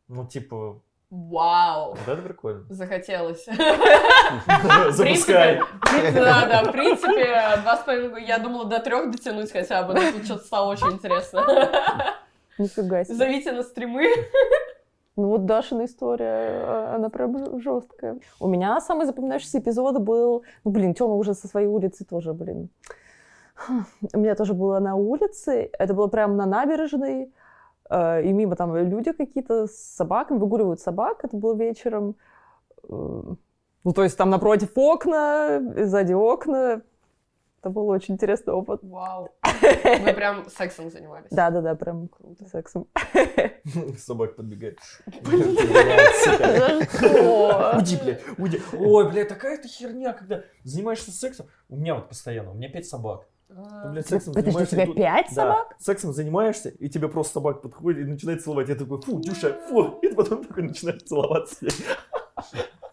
Ну, 0.08 0.26
типа, 0.26 0.82
Вау! 1.10 1.90
вот 1.90 2.08
это 2.08 2.22
прикольно. 2.22 2.64
Захотелось. 2.70 3.44
Запускай. 4.90 5.60
Да, 6.12 6.46
да, 6.46 6.64
в 6.64 6.72
принципе, 6.72 7.60
два 7.62 7.76
с 7.76 7.84
половиной, 7.84 8.24
я 8.24 8.38
думала 8.38 8.64
до 8.64 8.80
трех 8.80 9.10
дотянуть 9.10 9.52
хотя 9.52 9.82
бы, 9.84 9.94
но 9.94 10.00
тут 10.12 10.24
что-то 10.24 10.44
стало 10.44 10.72
очень 10.72 10.90
интересно. 10.90 11.46
Нифига 12.58 13.04
себе. 13.04 13.14
Зовите 13.14 13.52
на 13.52 13.62
стримы. 13.62 14.08
Ну 15.16 15.28
вот 15.28 15.46
Дашина 15.46 15.84
история, 15.84 16.24
э, 16.26 16.94
она 16.96 17.08
прям 17.08 17.60
жесткая. 17.60 18.18
У 18.40 18.48
меня 18.48 18.80
самый 18.80 19.06
запоминающийся 19.06 19.60
эпизод 19.60 19.98
был, 19.98 20.42
ну 20.64 20.70
блин, 20.72 20.92
Тёма 20.92 21.14
уже 21.14 21.34
со 21.34 21.46
своей 21.46 21.68
улицы 21.68 22.04
тоже, 22.04 22.32
блин. 22.32 22.68
У 24.12 24.18
меня 24.18 24.34
тоже 24.34 24.54
было 24.54 24.80
на 24.80 24.96
улице, 24.96 25.70
это 25.78 25.94
было 25.94 26.08
прямо 26.08 26.34
на 26.34 26.46
набережной, 26.46 27.32
и 28.22 28.32
мимо 28.32 28.56
там 28.56 28.74
люди 28.76 29.12
какие-то 29.12 29.66
с 29.66 29.76
собаками, 29.76 30.38
выгуливают 30.38 30.80
собак, 30.80 31.24
это 31.24 31.36
было 31.36 31.54
вечером. 31.54 32.16
Э, 32.88 33.34
Ну, 33.84 33.92
то 33.92 34.02
есть 34.02 34.16
там 34.16 34.30
напротив 34.30 34.70
окна, 34.76 35.60
сзади 35.84 36.12
окна. 36.14 36.80
Это 37.60 37.70
был 37.70 37.88
очень 37.88 38.14
интересный 38.14 38.52
опыт. 38.52 38.80
Вау. 38.82 39.30
Вы 40.04 40.12
прям 40.12 40.44
сексом 40.50 40.90
занимались. 40.90 41.30
Да-да-да, 41.30 41.74
прям 41.74 42.08
Круто. 42.08 42.46
сексом. 42.48 42.86
Собак 43.98 44.36
подбегает. 44.36 44.78
Уйди, 47.76 47.96
бля, 48.02 48.18
уйди. 48.38 48.60
Ой, 48.78 49.10
бля, 49.10 49.24
такая 49.24 49.56
то 49.58 49.68
херня, 49.68 50.12
когда 50.12 50.42
занимаешься 50.62 51.10
сексом. 51.10 51.46
У 51.68 51.76
меня 51.76 51.94
вот 51.94 52.08
постоянно, 52.08 52.50
у 52.50 52.54
меня 52.54 52.68
пять 52.68 52.86
собак. 52.86 53.26
Ты, 53.54 53.60
А, 53.60 53.88
блядь, 53.92 54.08
сексом 54.08 54.34
Подожди, 54.34 54.50
у 54.50 54.52
занимаешься, 54.52 54.74
тебя 54.74 54.82
и 54.82 54.86
тут- 54.86 54.96
пять 54.96 55.26
Да, 55.28 55.34
собак? 55.34 55.76
сексом 55.78 56.12
занимаешься, 56.12 56.68
и 56.70 56.88
тебе 56.88 57.08
просто 57.08 57.34
собака 57.34 57.60
подходит 57.60 58.00
и 58.06 58.10
начинает 58.10 58.42
целовать. 58.42 58.68
Я 58.68 58.74
такой, 58.74 59.00
фу, 59.00 59.20
Дюша, 59.20 59.56
фу. 59.68 59.98
И 60.02 60.08
ты 60.08 60.14
потом 60.16 60.44
такой 60.44 60.64
начинаешь 60.64 61.02
целоваться. 61.02 61.64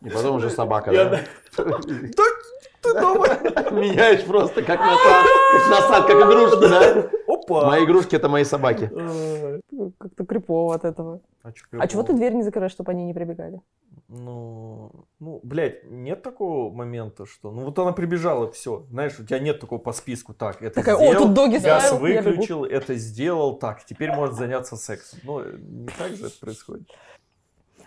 И 0.01 0.09
потом 0.09 0.35
уже 0.35 0.49
собака, 0.51 0.91
да? 0.91 1.19
Ты 1.55 1.63
дома? 2.93 3.27
Меняешь 3.71 4.23
просто 4.25 4.61
как 4.63 4.79
насад, 4.79 5.25
как 5.51 5.69
насад, 5.69 6.05
как 6.07 6.15
игрушку, 6.15 6.61
да? 6.67 7.09
Опа. 7.57 7.67
Мои 7.67 7.85
игрушки 7.85 8.15
это 8.15 8.29
мои 8.29 8.43
собаки. 8.43 8.91
Ай. 8.95 9.61
Как-то 9.97 10.25
крипово 10.25 10.75
от 10.75 10.85
этого. 10.85 11.21
А 11.43 11.51
чё 11.51 11.65
А 11.71 11.87
чего 11.87 12.03
ты 12.03 12.13
дверь 12.13 12.33
не 12.33 12.43
закрываешь, 12.43 12.71
чтобы 12.71 12.91
они 12.91 13.05
не 13.05 13.13
прибегали? 13.13 13.61
Ну, 14.07 14.91
ну, 15.19 15.39
блядь, 15.41 15.85
нет 15.85 16.21
такого 16.21 16.69
момента, 16.69 17.25
что... 17.25 17.49
Ну, 17.49 17.63
вот 17.63 17.79
она 17.79 17.93
прибежала, 17.93 18.51
все. 18.51 18.85
Знаешь, 18.89 19.17
у 19.19 19.23
тебя 19.23 19.39
нет 19.39 19.61
такого 19.61 19.79
по 19.79 19.93
списку. 19.93 20.33
Так, 20.33 20.61
это 20.61 20.75
Такая, 20.75 20.95
о, 20.95 20.99
сделал, 20.99 21.27
тут 21.27 21.33
доги 21.33 21.57
газ 21.57 21.93
бегу». 21.93 22.01
выключил, 22.01 22.65
это 22.65 22.95
сделал, 22.95 23.57
так, 23.57 23.85
теперь 23.85 24.11
может 24.11 24.35
заняться 24.35 24.75
сексом. 24.75 25.19
Ну, 25.23 25.43
не 25.57 25.87
так 25.97 26.11
же 26.11 26.27
это 26.27 26.35
происходит. 26.41 26.89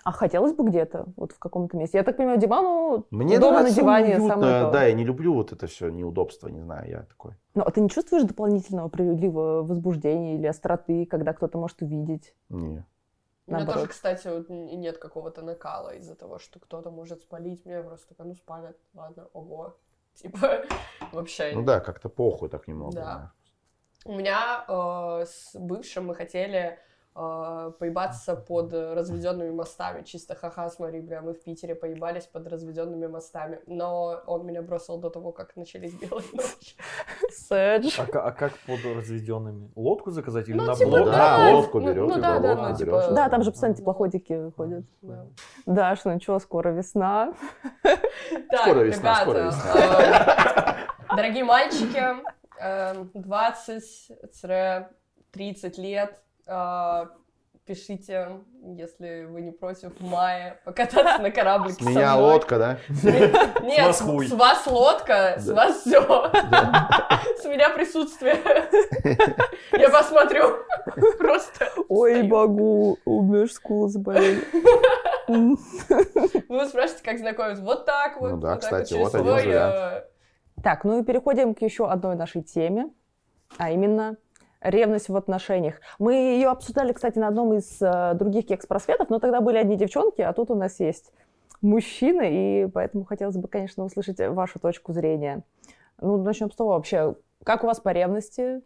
А 0.05 0.13
хотелось 0.13 0.53
бы 0.53 0.65
где-то, 0.65 1.07
вот 1.17 1.33
в 1.33 1.39
каком-то 1.39 1.79
месте. 1.79 1.97
Я 1.97 2.05
так 2.05 2.19
понимаю, 2.19 2.39
дивану 2.39 3.07
Мне 3.11 3.39
дома 3.39 3.63
на 3.63 3.71
диване 3.71 4.17
уютно, 4.17 4.29
самое 4.29 4.65
то. 4.65 4.71
да, 4.71 4.85
я 4.85 4.93
не 4.93 5.03
люблю 5.03 5.33
вот 5.33 5.53
это 5.53 5.67
все 5.67 5.89
неудобство, 5.89 6.49
не 6.49 6.61
знаю, 6.61 6.91
я 6.91 7.03
такой. 7.05 7.33
Ну, 7.55 7.63
а 7.63 7.71
ты 7.71 7.81
не 7.81 7.89
чувствуешь 7.89 8.25
дополнительного 8.25 8.89
прилива 8.89 9.63
возбуждения 9.63 10.35
или 10.37 10.47
остроты, 10.47 11.07
когда 11.07 11.33
кто-то 11.33 11.57
может 11.57 11.81
увидеть? 11.81 12.35
Не. 12.51 12.85
У 13.47 13.51
меня 13.51 13.59
Наоборот. 13.59 13.75
тоже, 13.75 13.87
кстати, 13.89 14.29
вот 14.29 14.51
нет 14.51 14.99
какого-то 14.99 15.41
накала 15.41 15.95
из-за 15.95 16.15
того, 16.15 16.39
что 16.39 16.61
кто-то 16.61 16.91
может 16.91 17.23
спалить 17.23 17.65
меня. 17.65 17.83
Просто 17.83 18.09
такая, 18.09 18.27
ну, 18.27 18.35
спалят, 18.35 18.77
ладно, 18.93 19.29
ого. 19.33 19.77
Типа, 20.15 20.65
вообще. 21.13 21.53
Ну 21.55 21.63
да, 21.63 21.81
как-то 21.81 22.11
похуй 22.11 22.51
так 22.51 22.69
немного. 22.69 22.95
Да. 22.95 23.03
да. 23.05 23.33
У 24.05 24.15
меня 24.15 24.65
э, 24.69 25.25
с 25.27 25.57
бывшим 25.59 26.07
мы 26.07 26.15
хотели 26.15 26.79
э, 27.15 27.73
поебаться 27.79 28.35
под 28.37 28.73
разведенными 28.73 29.51
мостами. 29.51 30.03
Чисто 30.03 30.35
ха-ха, 30.35 30.69
смотри, 30.71 31.01
бля, 31.01 31.21
мы 31.23 31.33
в 31.33 31.43
Питере 31.43 31.75
поебались 31.75 32.27
под 32.27 32.47
разведенными 32.49 33.07
мостами. 33.07 33.61
Но 33.67 34.23
он 34.27 34.47
меня 34.47 34.63
бросил 34.63 34.99
до 34.99 35.11
того, 35.11 35.33
как 35.33 35.57
начались 35.57 35.93
белые 36.01 36.27
ночи. 36.33 36.77
Сэдж. 37.31 37.99
А, 37.99 38.03
а 38.19 38.33
как 38.33 38.53
под 38.67 38.85
разведенными? 38.85 39.71
Лодку 39.77 40.11
заказать 40.11 40.49
или 40.49 40.57
Ну, 40.57 40.65
на 40.67 40.75
типа, 40.75 40.91
блок? 40.91 41.05
да, 41.07 41.37
да, 41.39 41.55
лодку 41.57 41.81
ну, 41.81 41.87
берёт, 41.93 42.09
ну 42.09 42.19
и 42.19 42.21
да, 42.21 42.39
да, 42.39 42.49
лодку 42.51 42.67
ну, 42.69 42.77
типа, 42.77 43.09
Да, 43.13 43.29
там 43.29 43.43
же 43.43 43.51
постоянно 43.51 43.77
теплоходики 43.77 44.51
ходят. 44.57 44.85
да. 45.03 45.27
Даш, 45.67 46.05
ну 46.05 46.21
что, 46.21 46.39
скоро 46.39 46.71
весна. 46.71 47.35
Так, 47.83 48.61
Скоро 48.63 48.81
весна, 48.81 49.15
скоро 49.17 49.39
э, 49.39 51.15
дорогие 51.17 51.45
мальчики, 51.45 52.03
э, 52.61 53.05
20-30 53.15 54.89
лет, 55.81 56.11
э, 56.11 56.34
пишите, 57.67 58.41
если 58.63 59.25
вы 59.25 59.41
не 59.41 59.51
против, 59.51 59.99
в 59.99 60.05
мае 60.05 60.61
покататься 60.65 61.19
на 61.19 61.31
кораблике 61.31 61.83
С 61.83 61.87
меня 61.87 62.17
лодка, 62.17 62.59
да? 62.59 62.79
Нет, 63.63 63.95
с 63.95 64.03
вас 64.33 64.67
лодка, 64.67 65.37
с 65.39 65.49
вас 65.49 65.81
все. 65.81 66.01
С 67.41 67.45
меня 67.47 67.71
присутствие. 67.71 68.37
Я 69.73 69.91
посмотрю. 69.91 70.59
Просто. 71.19 71.71
Ой, 71.89 72.23
богу, 72.23 72.99
у 73.05 73.23
меня 73.23 73.47
ж 73.47 73.53
скулы 73.53 73.89
заболели. 73.89 74.45
Вы 75.27 76.67
спрашиваете, 76.67 77.03
как 77.03 77.19
знакомиться? 77.19 77.63
Вот 77.63 77.87
так 77.87 78.21
вот. 78.21 78.33
Ну 78.33 78.37
да, 78.39 78.55
вот 78.55 78.61
так 78.61 78.85
кстати, 78.85 78.95
вот 78.95 79.15
один 79.15 79.33
э, 79.33 80.05
Так, 80.63 80.85
ну 80.85 81.01
и 81.01 81.05
переходим 81.05 81.55
к 81.55 81.63
еще 81.63 81.89
одной 81.89 82.15
нашей 82.17 82.43
теме, 82.43 82.91
а 83.57 83.71
именно 83.71 84.17
ревность 84.65 85.09
в 85.09 85.17
отношениях. 85.17 85.77
Мы 85.99 86.15
ее 86.15 86.49
обсуждали, 86.49 86.93
кстати, 86.93 87.19
на 87.19 87.29
одном 87.29 87.53
из 87.53 87.81
э, 87.81 88.15
других 88.15 88.47
кекс-просветов, 88.47 89.11
но 89.11 89.19
тогда 89.19 89.41
были 89.41 89.59
одни 89.59 89.77
девчонки, 89.77 90.23
а 90.23 90.33
тут 90.33 90.51
у 90.51 90.55
нас 90.55 90.81
есть 90.81 91.13
мужчины, 91.61 92.65
и 92.65 92.67
поэтому 92.67 93.05
хотелось 93.05 93.37
бы, 93.37 93.47
конечно, 93.47 93.85
услышать 93.85 94.19
вашу 94.19 94.59
точку 94.59 94.93
зрения. 94.93 95.43
Ну, 96.01 96.23
начнем 96.23 96.51
с 96.51 96.57
того 96.57 96.71
вообще, 96.71 97.15
как 97.45 97.63
у 97.63 97.67
вас 97.67 97.79
по 97.79 97.91
ревности? 97.91 98.63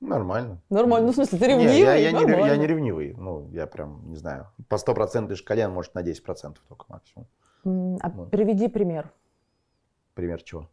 Нормально. 0.00 0.60
Нормально, 0.70 1.06
ну, 1.06 1.12
в 1.12 1.16
смысле, 1.16 1.38
ты 1.38 1.46
Не, 1.46 1.52
ревнивый? 1.54 1.78
я, 1.78 1.94
я 1.96 2.12
не, 2.12 2.46
я 2.46 2.56
не 2.56 2.66
ревнивый. 2.66 3.14
Ну, 3.18 3.48
я 3.50 3.66
прям, 3.66 4.08
не 4.08 4.16
знаю, 4.16 4.46
по 4.68 4.78
стопроцентной 4.78 5.34
шкале, 5.34 5.66
может, 5.66 5.94
на 5.94 6.02
10% 6.02 6.56
только 6.68 6.84
максимум. 6.88 7.26
А 8.00 8.10
Вот. 8.10 8.30
приведи 8.30 8.68
пример. 8.68 9.12
Пример 10.14 10.42
чего? 10.42 10.68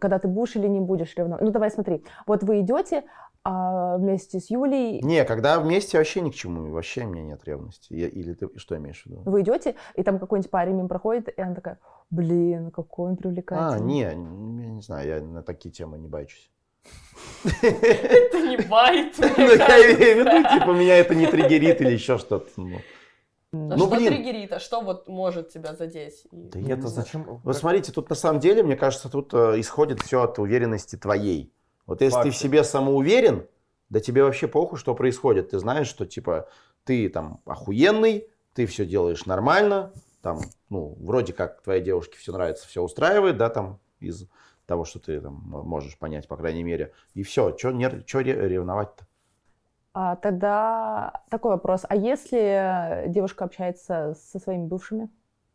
Когда 0.00 0.18
ты 0.18 0.28
будешь 0.28 0.56
или 0.56 0.66
не 0.66 0.80
будешь 0.80 1.14
ревновать. 1.14 1.42
Ну, 1.42 1.50
давай 1.50 1.70
смотри. 1.70 2.02
Вот 2.26 2.42
вы 2.42 2.60
идете 2.60 3.04
а, 3.44 3.96
вместе 3.98 4.38
с 4.40 4.50
Юлей, 4.50 5.00
Не, 5.02 5.24
когда 5.24 5.58
вместе 5.60 5.98
вообще 5.98 6.20
ни 6.20 6.30
к 6.30 6.34
чему, 6.34 6.70
вообще 6.70 7.04
у 7.04 7.08
меня 7.08 7.22
нет 7.24 7.42
ревности. 7.44 7.92
Я- 7.92 8.08
или 8.08 8.34
ты 8.34 8.48
что 8.58 8.76
имеешь 8.76 9.02
в 9.02 9.06
виду? 9.06 9.22
вы 9.24 9.40
идете, 9.42 9.74
и 9.96 10.02
там 10.02 10.18
какой-нибудь 10.18 10.50
парень 10.50 10.74
мимо 10.74 10.88
проходит, 10.88 11.28
и 11.36 11.40
она 11.40 11.54
такая, 11.54 11.78
блин, 12.10 12.70
какой 12.70 13.08
он 13.10 13.14
А, 13.14 13.16
привлекательный. 13.16 13.80
не, 13.86 14.00
я 14.00 14.14
не 14.14 14.80
знаю, 14.82 15.08
я 15.08 15.20
на 15.20 15.42
такие 15.42 15.70
темы 15.72 15.98
не 15.98 16.08
бачусь. 16.08 16.50
Это 17.62 18.40
не 18.46 18.56
байт. 18.68 19.14
Ну, 19.18 19.26
я 19.54 19.94
имею 19.94 20.16
в 20.16 20.26
виду, 20.26 20.48
типа, 20.58 20.70
меня 20.72 20.96
это 20.98 21.14
не 21.14 21.26
триггерит 21.26 21.80
или 21.80 21.92
еще 21.92 22.18
что-то. 22.18 22.48
ну. 22.56 22.76
А 23.54 23.56
Ну, 23.76 23.86
что 23.86 23.96
блин. 23.96 24.12
триггерит? 24.14 24.52
А 24.52 24.58
что 24.60 24.80
вот 24.80 25.08
может 25.08 25.50
тебя 25.50 25.74
задеть? 25.74 26.24
Да 26.32 26.58
я 26.58 26.74
Это 26.74 26.88
зачем? 26.88 27.40
Вот 27.44 27.56
смотрите, 27.56 27.92
тут 27.92 28.08
на 28.08 28.16
самом 28.16 28.40
деле, 28.40 28.62
мне 28.62 28.76
кажется, 28.76 29.10
тут 29.10 29.34
э, 29.34 29.60
исходит 29.60 30.00
все 30.00 30.22
от 30.22 30.38
уверенности 30.38 30.96
твоей. 30.96 31.52
Вот 31.86 32.00
если 32.00 32.16
ты 32.16 32.30
в 32.30 32.32
Факты. 32.32 32.38
себе 32.38 32.64
самоуверен, 32.64 33.46
да 33.88 34.00
тебе 34.00 34.24
вообще 34.24 34.48
похуй, 34.48 34.78
что 34.78 34.94
происходит. 34.94 35.50
Ты 35.50 35.58
знаешь, 35.58 35.88
что 35.88 36.06
типа 36.06 36.48
ты 36.84 37.08
там 37.08 37.40
охуенный, 37.44 38.28
ты 38.54 38.66
все 38.66 38.86
делаешь 38.86 39.26
нормально, 39.26 39.92
там, 40.22 40.40
ну, 40.68 40.96
вроде 41.00 41.32
как 41.32 41.62
твоей 41.62 41.82
девушке 41.82 42.16
все 42.16 42.32
нравится, 42.32 42.66
все 42.68 42.82
устраивает, 42.82 43.36
да, 43.36 43.50
там, 43.50 43.80
из 43.98 44.28
того, 44.66 44.84
что 44.84 45.00
ты 45.00 45.20
там 45.20 45.34
можешь 45.34 45.98
понять, 45.98 46.28
по 46.28 46.36
крайней 46.36 46.62
мере. 46.62 46.92
И 47.14 47.22
все, 47.22 47.56
что 47.56 47.70
ревновать-то? 47.70 49.06
А, 49.94 50.16
тогда 50.16 51.22
такой 51.28 51.52
вопрос. 51.52 51.84
А 51.88 51.96
если 51.96 53.04
девушка 53.08 53.44
общается 53.44 54.16
со 54.18 54.38
своими 54.38 54.66
бывшими? 54.66 55.10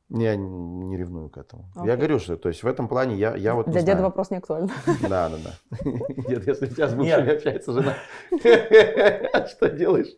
Я 0.10 0.38
не 0.38 0.96
ревную 0.96 1.30
к 1.30 1.38
этому. 1.38 1.70
Окей. 1.76 1.90
Я 1.90 1.98
говорю, 1.98 2.20
что 2.20 2.38
то 2.38 2.48
есть 2.48 2.64
в 2.64 2.68
этом 2.68 2.88
плане 2.88 3.16
я, 3.18 3.36
я 3.36 3.56
вот 3.56 3.68
не 3.68 3.74
Для 3.74 3.82
деда 3.82 3.94
знаю. 3.94 4.06
вопрос 4.06 4.32
не 4.32 4.38
актуален. 4.38 4.72
Да, 5.02 5.30
да, 5.30 5.38
да. 5.44 5.80
Дед, 6.30 6.48
если 6.48 6.66
у 6.66 6.70
тебя 6.70 6.88
с 6.88 6.94
бывшими 6.94 7.36
общается 7.36 7.74
жена, 7.74 7.96
что 9.48 9.70
делаешь? 9.70 10.16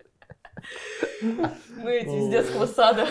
Ну, 1.22 1.88
эти 1.88 2.07
из 2.07 2.30
детского 2.30 2.68
сада. 2.68 3.07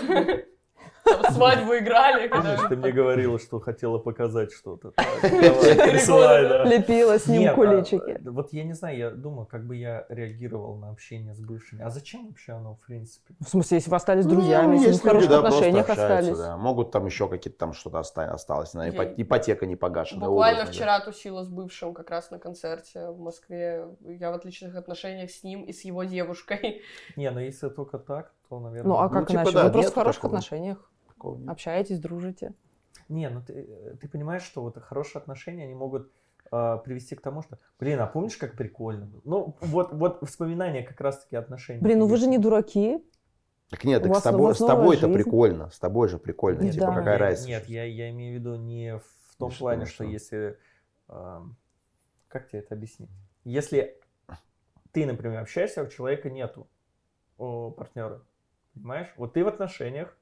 Там 1.22 1.32
свадьбу 1.34 1.76
играли. 1.76 2.28
Помнишь, 2.28 2.60
ты 2.68 2.76
мне 2.76 2.92
говорила, 2.92 3.38
что 3.38 3.60
хотела 3.60 3.98
показать 3.98 4.52
что-то. 4.52 4.92
Присылай, 5.22 6.48
да. 6.48 6.64
Лепила 6.64 7.18
с 7.18 7.26
ним 7.26 7.40
Нет, 7.40 7.52
а, 7.52 7.54
куличики. 7.54 8.10
э, 8.10 8.18
вот 8.30 8.52
я 8.52 8.64
не 8.64 8.72
знаю, 8.74 8.96
я 8.98 9.10
думаю, 9.10 9.46
как 9.46 9.66
бы 9.66 9.76
я 9.76 10.06
реагировал 10.08 10.76
на 10.76 10.90
общение 10.90 11.34
с 11.34 11.40
бывшими. 11.40 11.82
А 11.82 11.90
зачем 11.90 12.28
вообще 12.28 12.52
оно, 12.52 12.74
в 12.74 12.86
принципе? 12.86 13.34
В 13.40 13.48
смысле, 13.48 13.76
если 13.78 13.90
вы 13.90 13.96
остались 13.96 14.24
Ну, 14.24 14.32
друзьями, 14.32 14.74
если 14.76 14.86
вы 14.86 14.92
в 14.92 14.92
есть 14.92 15.04
люди, 15.04 15.08
хороших 15.08 15.30
да, 15.30 15.40
просто 15.40 15.56
отношениях 15.58 15.88
остались. 15.90 16.38
да. 16.38 16.56
Могут 16.56 16.90
там 16.90 17.06
еще 17.06 17.28
какие-то 17.28 17.58
там 17.58 17.72
что-то 17.72 17.98
оста- 18.00 18.30
осталось. 18.32 18.74
на 18.74 18.88
Ипотека 18.90 19.66
не 19.66 19.76
погашена. 19.76 20.26
Буквально 20.26 20.58
образно, 20.62 20.66
да. 20.66 20.72
вчера 20.72 21.00
тусила 21.00 21.44
с 21.44 21.48
бывшим 21.48 21.94
как 21.94 22.10
раз 22.10 22.30
на 22.30 22.38
концерте 22.38 23.08
в 23.08 23.18
Москве. 23.20 23.86
Я 24.04 24.30
в 24.30 24.34
отличных 24.34 24.74
отношениях 24.76 25.30
с 25.30 25.42
ним 25.42 25.62
и 25.64 25.72
с 25.72 25.84
его 25.84 26.04
девушкой. 26.04 26.82
Не, 27.16 27.30
ну 27.30 27.40
если 27.40 27.68
только 27.68 27.98
так, 27.98 28.32
то, 28.48 28.60
наверное... 28.60 28.88
Ну, 28.88 28.96
а 28.98 29.04
Ну, 29.04 29.10
как 29.10 29.26
типа, 29.28 29.36
иначе? 29.40 29.52
да, 29.52 29.64
Вы 29.64 29.72
просто 29.72 29.90
в 29.90 29.94
хороших 29.94 30.22
такого. 30.22 30.38
отношениях. 30.38 30.90
Такого 31.18 31.36
нет. 31.36 31.48
Общаетесь, 31.48 31.98
дружите. 31.98 32.54
Не, 33.08 33.28
ну 33.28 33.42
ты, 33.42 33.66
э, 33.68 33.96
ты 34.00 34.08
понимаешь, 34.08 34.42
что 34.42 34.62
вот 34.62 34.78
хорошие 34.78 35.20
отношения, 35.20 35.64
они 35.64 35.74
могут 35.74 36.12
э, 36.52 36.78
привести 36.84 37.16
к 37.16 37.20
тому, 37.20 37.42
что, 37.42 37.58
блин, 37.80 37.98
а 38.00 38.06
помнишь, 38.06 38.36
как 38.36 38.56
прикольно 38.56 39.06
было? 39.06 39.20
Ну, 39.24 39.56
вот, 39.60 39.92
вот 39.92 40.22
воспоминания 40.22 40.82
как 40.82 41.00
раз-таки 41.00 41.34
отношений. 41.34 41.80
Блин, 41.80 41.98
ну 41.98 42.06
вы 42.06 42.16
же 42.18 42.28
не 42.28 42.38
дураки. 42.38 43.04
Так 43.70 43.84
нет, 43.84 44.02
так 44.02 44.16
с 44.16 44.22
тобой, 44.22 44.54
с 44.54 44.58
тобой 44.58 44.96
это 44.96 45.08
прикольно. 45.08 45.70
С 45.70 45.78
тобой 45.78 46.08
же 46.08 46.18
прикольно. 46.18 46.60
Да. 46.60 46.70
Типа, 46.70 46.84
Нет, 46.84 46.94
какая 46.94 47.14
Нет, 47.14 47.20
разница? 47.20 47.48
Нет, 47.48 47.68
я, 47.68 47.84
я 47.84 48.10
имею 48.10 48.36
в 48.36 48.40
виду 48.40 48.54
не 48.56 48.98
в 48.98 49.36
том 49.36 49.50
что, 49.50 49.60
плане, 49.60 49.84
что 49.84 49.94
что? 49.94 50.04
если... 50.04 50.58
эм, 51.08 51.56
как 52.28 52.48
тебе 52.48 52.60
это 52.60 52.74
объяснить? 52.74 53.10
Если 53.44 54.00
ты, 54.92 55.04
например, 55.04 55.40
общаешься, 55.40 55.80
а 55.80 55.84
у 55.84 55.88
человека 55.88 56.30
нету 56.30 56.68
о, 57.36 57.70
партнера, 57.70 58.22
понимаешь? 58.74 59.12
Вот 59.16 59.34
ты 59.34 59.44
в 59.44 59.48
отношениях, 59.48 60.16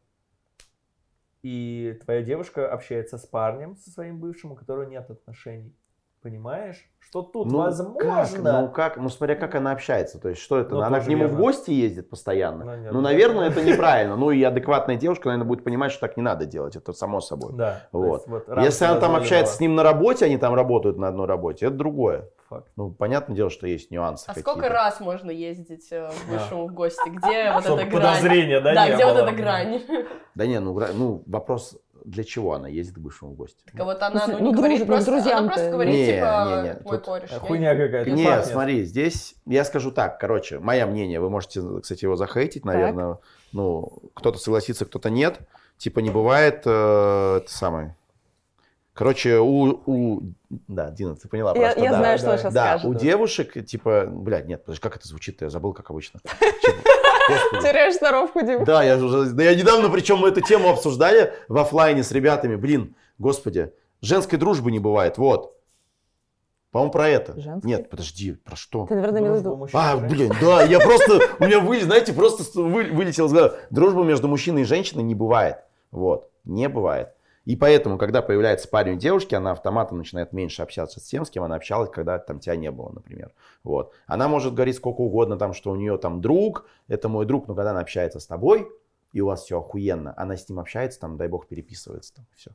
и 1.47 1.93
твоя 2.05 2.23
девушка 2.23 2.69
общается 2.69 3.19
с 3.19 3.25
парнем, 3.25 3.77
со 3.77 3.89
своим 3.91 4.19
бывшим, 4.19 4.51
у 4.51 4.57
которого 4.57 4.83
нет 4.83 5.09
отношений. 5.09 5.77
Понимаешь? 6.21 6.91
Что 6.99 7.23
тут 7.23 7.47
Ну, 7.47 7.59
возможно? 7.59 8.01
Как? 8.01 8.43
Ну, 8.43 8.69
как? 8.73 8.97
Ну, 8.97 9.09
смотря 9.11 9.37
как 9.37 9.55
она 9.55 9.71
общается. 9.71 10.19
То 10.19 10.31
есть, 10.31 10.41
что 10.41 10.59
это? 10.59 10.75
Ну, 10.75 10.81
она 10.81 10.99
к 10.99 11.07
нему 11.07 11.27
в 11.27 11.29
верно. 11.29 11.39
гости 11.39 11.71
ездит 11.71 12.11
постоянно? 12.11 12.65
Ну, 12.65 12.75
нет, 12.75 12.93
Ну, 12.93 12.95
ну, 12.95 13.01
наверное, 13.01 13.49
это 13.49 13.63
неправильно. 13.65 14.17
Ну, 14.17 14.33
и 14.33 14.43
адекватная 14.43 14.97
девушка, 14.97 15.29
наверное, 15.29 15.47
будет 15.47 15.63
понимать, 15.63 15.93
что 15.93 16.01
так 16.01 16.17
не 16.17 16.25
надо 16.25 16.47
делать. 16.47 16.75
Это 16.75 16.93
само 16.93 17.21
собой. 17.21 17.53
Да. 17.55 17.87
Вот. 17.93 18.27
есть 18.27 18.49
вот 18.49 18.59
Если 18.65 18.85
она 18.85 18.99
там 18.99 19.15
общается 19.15 19.55
с 19.55 19.61
ним 19.61 19.77
на 19.77 19.85
работе, 19.85 20.25
они 20.25 20.39
там 20.39 20.53
работают 20.53 20.99
на 20.99 21.07
одной 21.07 21.29
работе, 21.29 21.67
это 21.67 21.77
другое. 21.77 22.29
Факт. 22.49 22.71
Ну, 22.77 22.91
понятное 22.91 23.35
дело, 23.35 23.51
что 23.51 23.67
есть 23.67 23.91
нюансы 23.91 24.25
А 24.25 24.29
какие-то. 24.29 24.51
сколько 24.51 24.69
раз 24.69 25.01
можно 25.01 25.31
ездить 25.31 25.89
э, 25.91 26.09
к 26.09 26.31
бывшему 26.31 26.69
в 26.69 26.75
гости? 26.75 27.09
Где 27.09 27.53
вот 27.55 27.67
эта 27.67 27.75
грань? 27.75 27.91
подозрения, 27.91 28.61
да, 28.61 28.75
Да, 28.75 28.95
где 28.95 29.05
вот 29.05 29.17
эта 29.17 29.33
грань? 29.33 29.83
Да 30.37 30.47
не, 30.47 30.61
ну, 30.61 30.79
ну, 30.95 31.25
вопрос, 31.27 31.77
для 32.05 32.23
чего 32.23 32.55
она 32.55 32.69
ездит 32.69 32.95
к 32.95 32.99
бывшему 32.99 33.33
в 33.33 33.35
гости? 33.35 33.59
Так 33.73 33.85
вот 33.85 34.01
она, 34.01 34.21
смысле, 34.21 34.35
ну, 34.35 34.39
ну, 34.41 34.47
не 34.51 34.55
говорит 34.55 34.79
дружит, 34.79 34.89
ну, 34.89 34.95
просто, 34.95 35.11
она 35.11 35.21
друзьям-то 35.23 35.55
просто 35.55 35.71
говорит, 35.71 35.95
Не, 35.95 36.07
типа, 36.07 36.45
не, 36.47 36.63
не, 36.63 36.75
мой 36.85 36.97
тут 36.99 37.05
кореш. 37.05 37.31
я 37.33 37.39
Хуйня 37.41 37.75
какая-то. 37.77 38.11
Не, 38.11 38.43
смотри, 38.45 38.85
здесь 38.85 39.35
я 39.47 39.65
скажу 39.65 39.91
так, 39.91 40.21
короче, 40.21 40.61
мое 40.61 40.87
мнение, 40.87 41.19
вы 41.21 41.31
можете, 41.31 41.63
кстати, 41.81 42.05
его 42.05 42.15
захейтить, 42.15 42.65
наверное, 42.65 43.19
ну, 43.53 44.03
кто-то 44.15 44.39
согласится, 44.39 44.85
кто-то 44.85 45.11
нет, 45.11 45.41
типа 45.79 45.99
не 45.99 46.11
бывает, 46.11 46.63
э, 46.65 47.41
это 47.43 47.53
самое, 47.53 47.97
короче, 48.97 49.39
у, 49.39 49.81
у, 49.87 50.21
да, 50.49 50.91
Дина, 50.91 51.15
ты 51.15 51.29
поняла, 51.29 51.55
Я, 51.55 51.61
про 51.61 51.71
что, 51.73 51.81
я 51.85 51.91
да. 51.91 51.99
знаю, 51.99 52.19
да, 52.19 52.19
что 52.19 52.31
вы 52.33 52.39
сейчас 52.39 52.55
Да, 52.55 52.67
скажете. 52.79 52.89
у 52.89 52.95
девушек, 52.95 53.67
типа, 53.67 54.07
блядь, 54.09 54.47
нет, 54.47 54.65
подожди, 54.65 54.81
как 54.81 54.97
это 54.97 55.07
звучит 55.07 55.43
я 55.43 55.51
забыл, 55.51 55.73
как 55.73 55.91
обычно. 55.91 56.21
Типа. 56.63 57.63
Теряешь 57.63 57.97
сноровку, 57.97 58.41
Дим. 58.41 58.65
Да, 58.65 58.83
я 58.83 58.99
же 58.99 59.05
уже, 59.05 59.31
да 59.31 59.45
я 59.45 59.55
недавно, 59.55 59.91
причем 59.91 60.19
мы 60.19 60.29
эту 60.29 60.41
тему 60.41 60.71
обсуждали 60.71 61.33
в 61.49 61.59
оффлайне 61.59 62.03
с 62.03 62.11
ребятами, 62.13 62.57
блин, 62.57 62.97
господи, 63.19 63.73
женской 64.01 64.39
дружбы 64.39 64.73
не 64.73 64.79
бывает, 64.79 65.19
вот. 65.19 65.53
По-моему, 66.71 66.93
про 66.93 67.09
это. 67.09 67.41
Женской? 67.41 67.71
Нет, 67.71 67.91
подожди, 67.91 68.33
про 68.33 68.57
что? 68.57 68.87
Ты, 68.87 68.95
наверное, 68.95 69.23
имел 69.23 69.35
в 69.35 69.43
Дружба 69.43 69.67
виду... 69.67 69.79
А, 69.79 69.97
блин, 69.97 70.33
да, 70.41 70.63
я 70.63 70.79
просто, 70.79 71.21
у 71.39 71.45
меня, 71.45 71.61
вы, 71.61 71.81
знаете, 71.81 72.13
просто 72.13 72.45
вылетел 72.61 73.27
из 73.27 73.33
головы. 73.33 73.55
Дружбы 73.71 74.05
между 74.05 74.29
мужчиной 74.29 74.63
и 74.63 74.65
женщиной 74.65 75.03
не 75.03 75.15
бывает. 75.15 75.59
Вот, 75.91 76.31
не 76.45 76.69
бывает. 76.69 77.16
И 77.47 77.55
поэтому, 77.55 77.97
когда 77.97 78.23
появляется 78.23 78.69
парень 78.69 78.95
у 78.95 78.99
девушки, 78.99 79.37
она 79.37 79.53
автоматом 79.53 79.99
начинает 79.99 80.33
меньше 80.33 80.63
общаться 80.63 80.99
с 80.99 81.05
тем, 81.05 81.25
с 81.25 81.31
кем 81.31 81.45
она 81.45 81.55
общалась, 81.55 81.89
когда 81.91 82.19
там 82.19 82.41
тебя 82.41 82.57
не 82.57 82.73
было, 82.73 82.91
например. 82.91 83.33
Вот. 83.63 83.95
Она 84.09 84.27
может 84.27 84.53
говорить 84.53 84.77
сколько 84.77 85.01
угодно, 85.01 85.39
там, 85.39 85.55
что 85.55 85.71
у 85.71 85.77
нее 85.77 85.97
там 85.97 86.21
друг, 86.21 86.69
это 86.89 87.09
мой 87.09 87.25
друг, 87.25 87.47
но 87.47 87.55
когда 87.55 87.71
она 87.71 87.81
общается 87.81 88.19
с 88.19 88.27
тобой, 88.27 88.69
и 89.13 89.21
у 89.21 89.27
вас 89.27 89.45
все 89.45 89.61
охуенно, 89.61 90.13
она 90.17 90.37
с 90.37 90.49
ним 90.49 90.59
общается, 90.59 90.99
там, 90.99 91.17
дай 91.17 91.29
бог, 91.29 91.47
переписывается, 91.47 92.17
там, 92.17 92.27
все. 92.35 92.51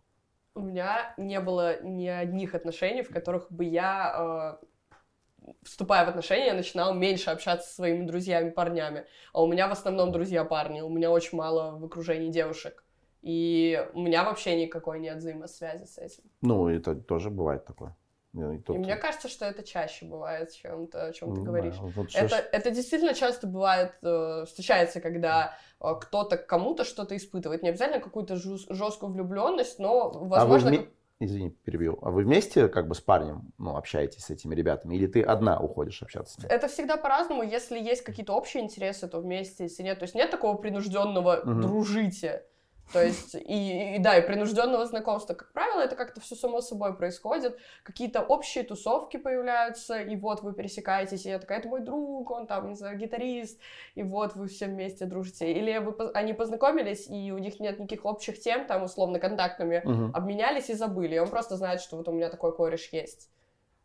У 0.56 0.60
меня 0.60 1.14
не 1.16 1.40
было 1.40 1.82
ни 1.82 2.08
одних 2.08 2.54
отношений, 2.54 3.04
в 3.04 3.10
которых 3.10 3.50
бы 3.50 3.64
я, 3.64 4.60
э, 4.60 5.54
вступая 5.64 6.06
в 6.06 6.10
отношения, 6.10 6.52
начинала 6.52 6.94
меньше 6.94 7.30
общаться 7.30 7.70
со 7.70 7.76
своими 7.76 8.06
друзьями-парнями. 8.06 9.06
А 9.32 9.42
у 9.42 9.48
меня 9.48 9.70
в 9.70 9.72
основном 9.72 10.12
друзья-парни. 10.12 10.82
У 10.82 10.90
меня 10.90 11.10
очень 11.10 11.38
мало 11.38 11.78
в 11.78 11.86
окружении 11.86 12.30
девушек. 12.30 12.84
И 13.22 13.88
у 13.94 14.02
меня 14.02 14.24
вообще 14.24 14.60
никакой 14.62 15.00
нет 15.00 15.18
взаимосвязи 15.18 15.86
с 15.86 15.98
этим. 15.98 16.24
Ну, 16.42 16.68
это 16.70 16.96
тоже 16.96 17.30
бывает 17.30 17.66
такое. 17.66 17.96
Ну, 18.34 18.54
и 18.54 18.58
И 18.58 18.62
тут- 18.62 18.78
мне 18.78 18.96
кажется, 18.96 19.28
что 19.28 19.46
это 19.46 19.62
чаще 19.62 20.06
бывает, 20.06 20.52
чем 20.54 20.88
то, 20.88 21.06
о 21.08 21.12
чем 21.14 21.30
ты 21.36 21.42
знаю, 21.42 21.46
говоришь. 21.46 21.76
вот 21.80 22.10
что 22.10 22.20
Это, 22.20 22.38
ж- 22.38 22.44
это 22.54 22.72
действительно 22.72 23.14
часто 23.14 23.46
бывает, 23.46 23.94
э, 24.02 24.46
встречается, 24.48 25.02
когда 25.02 25.54
э, 25.82 25.86
кто-то 26.00 26.38
кому-то 26.38 26.84
что-то 26.86 27.16
испытывает. 27.18 27.62
Не 27.62 27.70
обязательно 27.70 28.00
какую-то 28.00 28.38
жесткую 28.38 29.12
влюбленность, 29.12 29.80
но, 29.80 30.12
А 30.14 30.20
вы 30.20 30.28
возможно, 30.30 30.70
вме- 30.70 30.88
Извини, 31.24 31.52
перебью. 31.52 32.00
А 32.02 32.10
вы 32.10 32.24
вместе 32.24 32.68
как 32.68 32.88
бы 32.88 32.96
с 32.96 33.02
парнем 33.02 33.52
ну, 33.60 33.76
общаетесь 33.76 34.24
с 34.26 34.30
этими 34.32 34.56
ребятами? 34.56 34.96
Или 34.96 35.06
ты 35.06 35.22
одна 35.22 35.60
уходишь 35.60 36.02
общаться 36.02 36.34
с 36.34 36.38
ними? 36.40 36.50
это 36.52 36.68
всегда 36.68 36.98
по-разному. 36.98 37.44
Если 37.44 37.78
есть 37.80 38.02
какие-то 38.04 38.34
общие 38.34 38.64
интересы, 38.64 39.08
то 39.08 39.20
вместе, 39.20 39.66
если 39.66 39.84
нет. 39.84 40.00
То 40.00 40.04
есть 40.04 40.16
нет 40.16 40.32
такого 40.32 40.58
принужденного 40.58 41.42
Мгм. 41.44 41.62
дружите. 41.62 42.44
То 42.92 43.04
есть, 43.04 43.36
и, 43.36 43.96
и 43.96 44.00
да, 44.00 44.18
и 44.18 44.26
принужденного 44.26 44.86
знакомства, 44.86 45.34
как 45.34 45.52
правило, 45.54 45.82
это 45.82 45.96
как-то 45.96 46.20
все 46.20 46.36
само 46.36 46.62
собой 46.62 46.96
происходит. 46.96 47.58
Какие-то 47.84 48.22
общие 48.22 48.64
тусовки 48.64 49.18
появляются, 49.18 50.00
и 50.00 50.16
вот 50.16 50.42
вы 50.42 50.54
пересекаетесь, 50.54 51.26
и 51.26 51.30
я 51.30 51.40
такая, 51.40 51.60
это 51.60 51.70
мой 51.70 51.82
друг, 51.82 52.30
он 52.32 52.48
там, 52.48 52.70
не 52.70 52.76
знаю, 52.76 52.98
гитарист, 52.98 53.60
и 53.96 54.04
вот 54.04 54.36
вы 54.36 54.48
все 54.48 54.66
вместе 54.66 55.06
дружите. 55.06 55.52
Или 55.52 55.78
вы, 55.78 55.96
они 56.14 56.34
познакомились, 56.34 57.08
и 57.10 57.32
у 57.32 57.38
них 57.38 57.60
нет 57.60 57.80
никаких 57.80 58.06
общих 58.06 58.40
тем, 58.40 58.66
там, 58.66 58.84
условно, 58.84 59.20
контактами, 59.20 59.82
Мгм. 59.86 60.12
обменялись 60.14 60.70
и 60.70 60.74
забыли. 60.74 61.16
И 61.16 61.20
он 61.20 61.30
просто 61.30 61.56
знает, 61.56 61.82
что 61.82 61.98
вот 61.98 62.08
у 62.08 62.12
меня 62.12 62.30
такой 62.30 62.56
кореш 62.56 62.90
есть. 62.92 63.30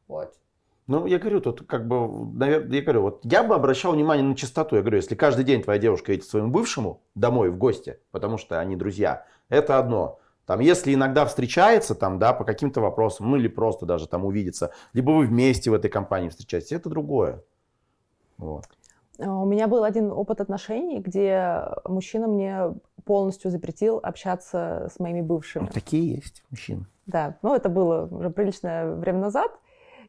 Вот. 0.08 0.34
Ну, 0.86 1.06
я 1.06 1.18
говорю, 1.18 1.40
тут 1.40 1.66
как 1.66 1.88
бы, 1.88 2.08
наверное, 2.36 2.76
я 2.76 2.82
говорю, 2.82 3.02
вот 3.02 3.20
я 3.24 3.42
бы 3.42 3.54
обращал 3.56 3.92
внимание 3.92 4.24
на 4.24 4.36
чистоту. 4.36 4.76
Я 4.76 4.82
говорю, 4.82 4.98
если 4.98 5.16
каждый 5.16 5.44
день 5.44 5.62
твоя 5.62 5.80
девушка 5.80 6.12
едет 6.12 6.24
к 6.24 6.28
своему 6.28 6.50
бывшему 6.50 7.02
домой 7.16 7.50
в 7.50 7.58
гости, 7.58 7.98
потому 8.12 8.38
что 8.38 8.60
они 8.60 8.76
друзья, 8.76 9.24
это 9.48 9.78
одно. 9.78 10.20
Там, 10.46 10.60
если 10.60 10.94
иногда 10.94 11.26
встречается, 11.26 11.96
там, 11.96 12.20
да, 12.20 12.32
по 12.32 12.44
каким-то 12.44 12.80
вопросам, 12.80 13.30
ну 13.30 13.36
или 13.36 13.48
просто 13.48 13.84
даже 13.84 14.06
там 14.06 14.24
увидеться, 14.24 14.70
либо 14.92 15.10
вы 15.10 15.26
вместе 15.26 15.72
в 15.72 15.74
этой 15.74 15.90
компании 15.90 16.28
встречаетесь, 16.28 16.70
это 16.70 16.88
другое. 16.88 17.42
Вот. 18.38 18.66
А, 19.18 19.42
У 19.42 19.44
меня 19.44 19.66
был 19.66 19.82
один 19.82 20.12
опыт 20.12 20.40
отношений, 20.40 21.00
где 21.00 21.64
мужчина 21.84 22.28
мне 22.28 22.74
полностью 23.04 23.50
запретил 23.50 23.98
общаться 24.00 24.88
с 24.94 25.00
моими 25.00 25.20
бывшими. 25.20 25.64
Ну, 25.64 25.68
такие 25.68 26.14
есть 26.14 26.44
мужчины. 26.50 26.86
Да, 27.06 27.38
ну 27.42 27.54
это 27.54 27.68
было 27.68 28.08
уже 28.10 28.30
приличное 28.30 28.94
время 28.94 29.18
назад. 29.18 29.50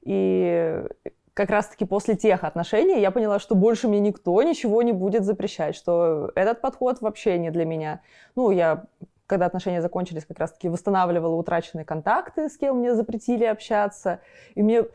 И 0.08 0.86
как 1.34 1.50
раз-таки 1.50 1.84
после 1.84 2.16
тех 2.16 2.46
отношений 2.46 3.02
я 3.02 3.12
поняла, 3.12 3.40
что 3.40 3.56
больше 3.56 3.90
мне 3.90 4.00
никто 4.00 4.42
ничего 4.42 4.82
не 4.82 4.94
будет 4.94 5.26
запрещать, 5.26 5.76
что 5.76 6.32
этот 6.34 6.62
подход 6.62 7.02
вообще 7.02 7.38
не 7.38 7.52
для 7.52 7.66
меня. 7.66 8.00
Ну, 8.36 8.52
я, 8.52 8.86
когда 9.26 9.46
отношения 9.48 9.82
закончились, 9.82 10.26
как 10.26 10.40
раз-таки 10.40 10.70
восстанавливала 10.70 11.36
утраченные 11.36 11.84
контакты, 11.84 12.48
с 12.48 12.58
кем 12.58 12.78
мне 12.78 12.96
запретили 12.96 13.44
общаться. 13.44 14.22
И 14.56 14.64
мне, 14.64 14.86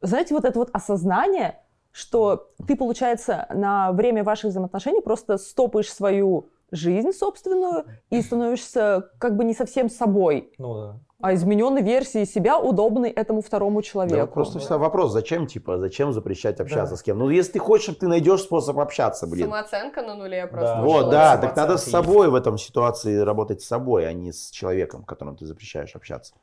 знаете, 0.00 0.34
вот 0.34 0.44
это 0.44 0.58
вот 0.58 0.70
осознание, 0.72 1.60
что 1.92 2.50
ты, 2.66 2.74
получается, 2.74 3.46
на 3.54 3.92
время 3.92 4.24
ваших 4.24 4.50
взаимоотношений 4.50 5.00
просто 5.00 5.38
стопаешь 5.38 5.92
свою 5.92 6.50
жизнь 6.70 7.12
собственную 7.12 7.84
и 8.10 8.20
становишься 8.22 9.10
как 9.18 9.36
бы 9.36 9.44
не 9.44 9.54
совсем 9.54 9.88
собой 9.88 10.52
Ну 10.58 10.74
да. 10.74 11.00
а 11.20 11.34
измененной 11.34 11.82
версии 11.82 12.24
себя, 12.24 12.58
удобной 12.58 13.10
этому 13.10 13.40
второму 13.40 13.80
Да, 13.80 13.82
человеку. 13.82 14.20
вот 14.20 14.32
просто 14.34 14.58
всегда 14.58 14.78
вопрос, 14.78 15.12
зачем, 15.12 15.46
типа, 15.46 15.78
зачем 15.78 16.12
запрещать 16.12 16.60
общаться 16.60 16.94
Да. 16.94 16.96
с 16.96 17.02
кем? 17.02 17.18
Ну, 17.18 17.30
если 17.30 17.52
ты 17.52 17.58
хочешь, 17.58 17.94
ты 17.96 18.08
найдешь 18.08 18.42
способ 18.42 18.78
общаться, 18.78 19.26
блин. 19.26 19.46
Самооценка 19.46 20.02
на 20.02 20.14
нуле 20.14 20.46
просто. 20.46 20.74
Да. 20.76 20.82
Вот, 20.82 21.10
да, 21.10 21.36
так 21.38 21.56
надо 21.56 21.76
с 21.78 21.82
есть. 21.82 21.90
собой 21.92 22.28
в 22.28 22.34
этом 22.34 22.58
ситуации 22.58 23.18
работать 23.18 23.62
с 23.62 23.66
собой, 23.66 24.08
а 24.08 24.12
не 24.12 24.32
с 24.32 24.50
человеком, 24.50 25.04
которым 25.04 25.36
ты 25.36 25.46
запрещаешь 25.46 25.94
общаться. 25.94 26.34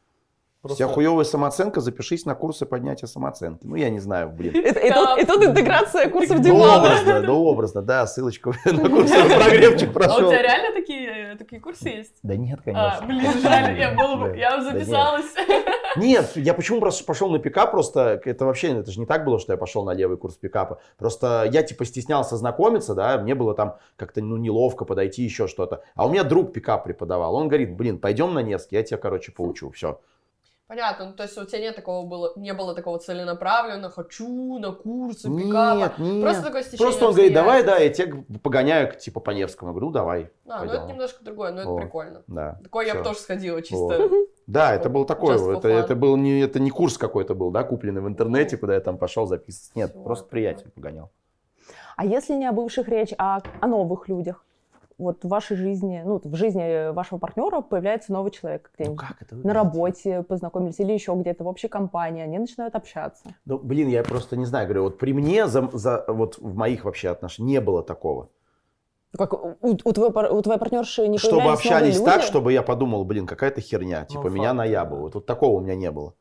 У 0.63 0.67
Просто 0.67 0.85
тебя 0.85 0.93
хуевая 0.93 1.25
самооценка, 1.25 1.81
запишись 1.81 2.25
на 2.25 2.35
курсы 2.35 2.65
поднятия 2.65 3.05
самооценки. 3.05 3.65
Ну, 3.67 3.75
я 3.75 3.89
не 3.89 3.99
знаю, 3.99 4.29
блин. 4.29 4.53
И, 4.55 4.59
и 4.59 4.91
тут, 4.93 5.19
и 5.19 5.25
тут 5.25 5.43
интеграция 5.43 6.09
курсов 6.09 6.39
Димана. 6.39 6.77
образно, 6.77 7.21
ну, 7.21 7.43
образно, 7.43 7.81
да, 7.81 8.07
ссылочку 8.07 8.53
на 8.65 8.89
курсы 8.89 9.13
прогревчик 9.13 9.89
А 9.89 9.91
у 9.91 9.93
прошел. 9.93 10.29
тебя 10.31 10.41
реально 10.41 10.73
такие, 10.73 11.35
такие 11.37 11.59
курсы 11.61 11.89
есть? 11.89 12.13
Да 12.23 12.37
нет, 12.37 12.59
А, 12.61 12.63
конечно. 12.63 13.05
блин, 13.07 13.41
жаль, 13.41 13.77
я, 13.77 13.91
было 13.93 14.15
бы- 14.15 14.29
Да. 14.29 14.35
я 14.35 14.51
Да 14.51 14.57
нет. 14.63 14.71
записалась. 14.73 15.25
Нет, 15.97 16.31
я 16.35 16.53
почему 16.55 16.79
просто 16.79 17.03
пошел 17.05 17.29
на 17.29 17.37
пикап, 17.39 17.69
просто 17.69 18.19
это 18.25 18.45
вообще, 18.45 18.69
это 18.79 18.89
же 18.89 18.99
не 18.99 19.05
так 19.05 19.25
было, 19.25 19.37
что 19.39 19.51
я 19.53 19.57
пошел 19.57 19.83
на 19.83 19.91
левый 19.93 20.17
курс 20.17 20.35
пикапа. 20.37 20.79
Просто 20.97 21.47
я 21.51 21.61
типа 21.61 21.85
стеснялся 21.85 22.35
знакомиться, 22.35 22.95
да, 22.95 23.19
мне 23.19 23.35
было 23.35 23.53
там 23.53 23.75
как-то 23.95 24.19
ну 24.23 24.37
неловко 24.37 24.85
подойти, 24.85 25.21
еще 25.23 25.47
что-то. 25.47 25.83
А 25.93 26.07
у 26.07 26.09
меня 26.09 26.23
друг 26.23 26.51
пикап 26.51 26.85
преподавал, 26.85 27.35
он 27.35 27.47
говорит, 27.47 27.75
блин, 27.75 27.99
пойдем 27.99 28.33
на 28.33 28.39
Невский, 28.39 28.75
я 28.77 28.81
тебя, 28.83 28.97
короче, 28.97 29.31
поучу, 29.33 29.69
все. 29.69 29.99
Понятно, 30.67 31.07
ну 31.07 31.13
то 31.13 31.23
есть 31.23 31.37
у 31.37 31.45
тебя 31.45 31.59
нет 31.59 31.75
такого 31.75 32.07
было, 32.07 32.31
не 32.37 32.53
было 32.53 32.73
такого 32.73 32.97
целенаправленно, 32.97 33.89
хочу 33.89 34.59
на 34.59 34.71
курсы 34.71 35.27
пикапа. 35.27 35.77
Нет, 35.77 35.97
нет. 35.99 36.21
Просто 36.21 36.43
такое 36.43 36.61
стечение 36.63 36.87
Просто 36.87 37.05
он 37.05 37.13
говорит, 37.13 37.33
давай, 37.33 37.63
да, 37.63 37.77
я 37.77 37.89
тебя 37.89 38.23
погоняю, 38.41 38.91
типа, 38.97 39.19
по 39.19 39.31
Невскому. 39.31 39.69
Я 39.69 39.73
говорю, 39.73 39.87
ну, 39.87 39.91
давай. 39.91 40.31
А, 40.47 40.59
ну 40.59 40.59
пойдем. 40.59 40.75
это 40.75 40.85
немножко 40.87 41.23
другое, 41.23 41.51
но 41.51 41.61
это 41.61 41.69
Вот. 41.69 41.81
прикольно. 41.81 42.23
Да. 42.27 42.59
Такое 42.63 42.85
я 42.85 42.95
бы 42.95 43.03
тоже 43.03 43.19
сходила 43.19 43.61
чисто. 43.61 43.77
Вот. 43.77 44.11
Да, 44.47 44.73
это 44.73 44.89
был 44.89 45.05
такой, 45.05 45.35
это, 45.57 45.67
это 45.67 45.95
был 45.95 46.15
не, 46.17 46.39
это 46.39 46.59
не 46.59 46.69
курс 46.69 46.97
какой-то 46.97 47.35
был, 47.35 47.51
да, 47.51 47.63
купленный 47.63 48.01
в 48.01 48.07
интернете, 48.07 48.57
куда 48.57 48.73
я 48.73 48.79
там 48.81 48.97
пошел 48.97 49.25
записываться. 49.25 49.71
Нет, 49.75 49.91
Всё, 49.91 50.03
просто 50.03 50.27
приятель 50.27 50.69
погонял. 50.71 51.11
А 51.95 52.05
если 52.05 52.33
не 52.33 52.45
о 52.45 52.51
бывших 52.51 52.87
речь, 52.87 53.13
а 53.17 53.41
о 53.61 53.67
новых 53.67 54.07
людях? 54.07 54.43
Вот 54.97 55.23
в 55.23 55.27
вашей 55.27 55.57
жизни, 55.57 56.01
ну, 56.05 56.21
в 56.23 56.35
жизни 56.35 56.91
вашего 56.91 57.17
партнера 57.19 57.61
появляется 57.61 58.11
новый 58.13 58.31
человек 58.31 58.69
Ну 58.77 58.83
где-нибудь. 58.85 58.99
как 59.07 59.21
это 59.21 59.35
На 59.35 59.53
работе 59.53 60.23
познакомились 60.23 60.79
или 60.79 60.93
еще 60.93 61.13
где-то 61.15 61.43
в 61.43 61.47
общей 61.47 61.67
компании, 61.67 62.21
они 62.23 62.37
начинают 62.39 62.75
общаться. 62.75 63.23
Ну, 63.45 63.57
блин, 63.57 63.87
я 63.87 64.03
просто 64.03 64.37
не 64.37 64.45
знаю, 64.45 64.67
говорю, 64.67 64.83
вот 64.83 64.97
при 64.99 65.13
мне, 65.13 65.47
за, 65.47 65.69
за- 65.73 66.05
вот 66.07 66.37
в 66.37 66.55
моих 66.55 66.85
вообще 66.85 67.09
отношениях 67.09 67.53
не 67.53 67.61
было 67.61 67.83
такого. 67.83 68.29
Как 69.17 69.33
у, 69.33 69.57
у 69.61 69.91
твоей, 69.93 70.11
пар- 70.11 70.33
у 70.33 70.41
твоей 70.41 70.59
партнерши 70.59 71.07
не 71.07 71.17
чтобы 71.17 71.51
общались 71.51 72.01
так, 72.01 72.21
чтобы 72.23 72.51
я 72.53 72.61
подумал, 72.63 73.03
блин, 73.05 73.27
какая-то 73.27 73.61
херня, 73.61 74.05
типа 74.05 74.27
меня 74.27 74.49
факт, 74.49 74.57
наябывают. 74.57 75.15
Вот 75.15 75.25
такого 75.25 75.57
у 75.57 75.59
меня 75.61 75.75
не 75.75 75.91
было. 75.91 76.13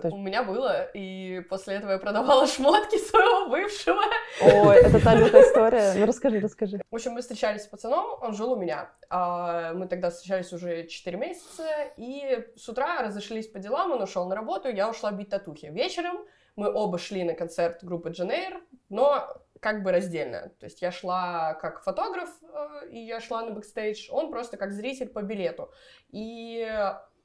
То 0.00 0.08
есть- 0.08 0.14
У 0.16 0.18
меня 0.20 0.42
было, 0.42 0.84
и 0.94 1.40
после 1.50 1.74
этого 1.74 1.92
я 1.92 1.98
продавала 1.98 2.46
шмотки 2.46 2.96
своего 2.96 3.48
бывшего. 3.50 4.00
Ой, 4.40 4.76
это 4.76 5.02
та 5.04 5.14
лютая 5.14 5.42
история. 5.42 5.92
Ну, 5.98 6.06
расскажи, 6.06 6.40
расскажи. 6.40 6.80
В 6.90 6.94
общем, 6.94 7.12
мы 7.12 7.20
встречались 7.20 7.62
с 7.64 7.66
пацаном, 7.66 8.06
он 8.22 8.34
жил 8.34 8.52
у 8.52 8.56
меня. 8.56 8.90
А, 9.10 9.72
Мы 9.74 9.86
тогда 9.88 10.08
встречались 10.10 10.52
уже 10.52 10.86
4 10.86 11.18
месяца, 11.18 11.64
и 11.98 12.46
с 12.56 12.68
утра 12.68 13.02
разошлись 13.02 13.48
по 13.48 13.58
делам, 13.58 13.92
он 13.92 14.02
ушел 14.02 14.26
на 14.28 14.34
работу, 14.34 14.68
я 14.70 14.88
ушла 14.88 15.12
бить 15.12 15.28
татухи. 15.28 15.66
Вечером 15.66 16.16
мы 16.56 16.72
оба 16.72 16.98
шли 16.98 17.24
на 17.24 17.34
концерт 17.34 17.82
группы 17.84 18.10
Jane 18.10 18.35
Air, 18.35 18.60
но 18.88 19.26
как 19.60 19.82
бы 19.82 19.92
раздельно. 19.92 20.50
То 20.58 20.64
есть 20.66 20.82
я 20.82 20.90
шла 20.90 21.54
как 21.54 21.82
фотограф, 21.84 22.28
э, 22.42 22.88
и 22.90 22.98
я 22.98 23.20
шла 23.20 23.42
на 23.42 23.52
бэкстейдж, 23.52 24.08
он 24.10 24.30
просто 24.30 24.56
как 24.56 24.72
зритель 24.72 25.08
по 25.08 25.22
билету. 25.22 25.70
И, 26.10 26.66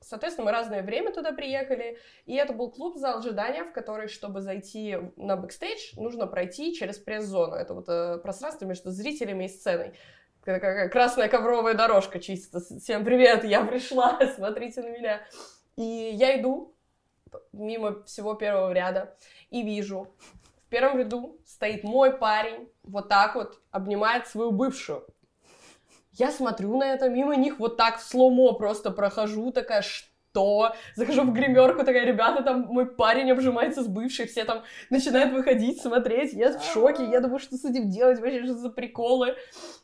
соответственно, 0.01 0.45
мы 0.45 0.51
разное 0.51 0.83
время 0.83 1.13
туда 1.13 1.31
приехали, 1.31 1.97
и 2.25 2.35
это 2.35 2.53
был 2.53 2.71
клуб-зал 2.71 3.19
ожидания, 3.19 3.63
в 3.63 3.71
который, 3.71 4.07
чтобы 4.07 4.41
зайти 4.41 4.97
на 5.15 5.35
бэкстейдж, 5.35 5.93
нужно 5.97 6.27
пройти 6.27 6.73
через 6.75 6.97
пресс-зону. 6.97 7.55
Это 7.55 7.73
вот 7.73 7.89
э, 7.89 8.17
пространство 8.19 8.65
между 8.65 8.91
зрителями 8.91 9.45
и 9.45 9.49
сценой. 9.49 9.93
Красная 10.43 11.27
ковровая 11.27 11.73
дорожка 11.73 12.19
чисто. 12.19 12.61
Всем 12.61 13.03
привет, 13.03 13.43
я 13.43 13.65
пришла, 13.65 14.19
смотрите 14.35 14.81
на 14.81 14.89
меня. 14.89 15.21
И 15.75 15.83
я 15.83 16.39
иду 16.39 16.73
мимо 17.51 18.03
всего 18.03 18.33
первого 18.33 18.71
ряда 18.71 19.15
и 19.49 19.61
вижу, 19.63 20.07
в 20.65 20.69
первом 20.69 20.99
ряду 20.99 21.39
стоит 21.45 21.83
мой 21.83 22.17
парень, 22.17 22.69
вот 22.83 23.09
так 23.09 23.35
вот 23.35 23.61
обнимает 23.71 24.27
свою 24.27 24.51
бывшую. 24.51 25.05
Я 26.17 26.31
смотрю 26.31 26.77
на 26.77 26.93
это, 26.93 27.09
мимо 27.09 27.35
них 27.35 27.59
вот 27.59 27.77
так 27.77 27.99
в 27.99 28.03
сломо 28.03 28.53
просто 28.53 28.89
прохожу, 28.89 29.51
такая, 29.51 29.83
что? 29.83 30.73
Захожу 30.95 31.21
в 31.21 31.31
гримерку, 31.31 31.83
такая, 31.83 32.05
ребята, 32.05 32.43
там 32.43 32.61
мой 32.61 32.87
парень 32.87 33.31
обжимается 33.31 33.83
с 33.83 33.87
бывшей, 33.87 34.25
все 34.25 34.43
там 34.43 34.63
начинают 34.89 35.31
выходить, 35.31 35.79
смотреть, 35.79 36.33
я 36.33 36.57
в 36.57 36.63
шоке, 36.63 37.05
я 37.05 37.19
думаю, 37.19 37.39
что 37.39 37.55
с 37.55 37.65
этим 37.65 37.91
делать, 37.91 38.19
вообще, 38.19 38.43
что 38.43 38.55
за 38.55 38.69
приколы. 38.69 39.35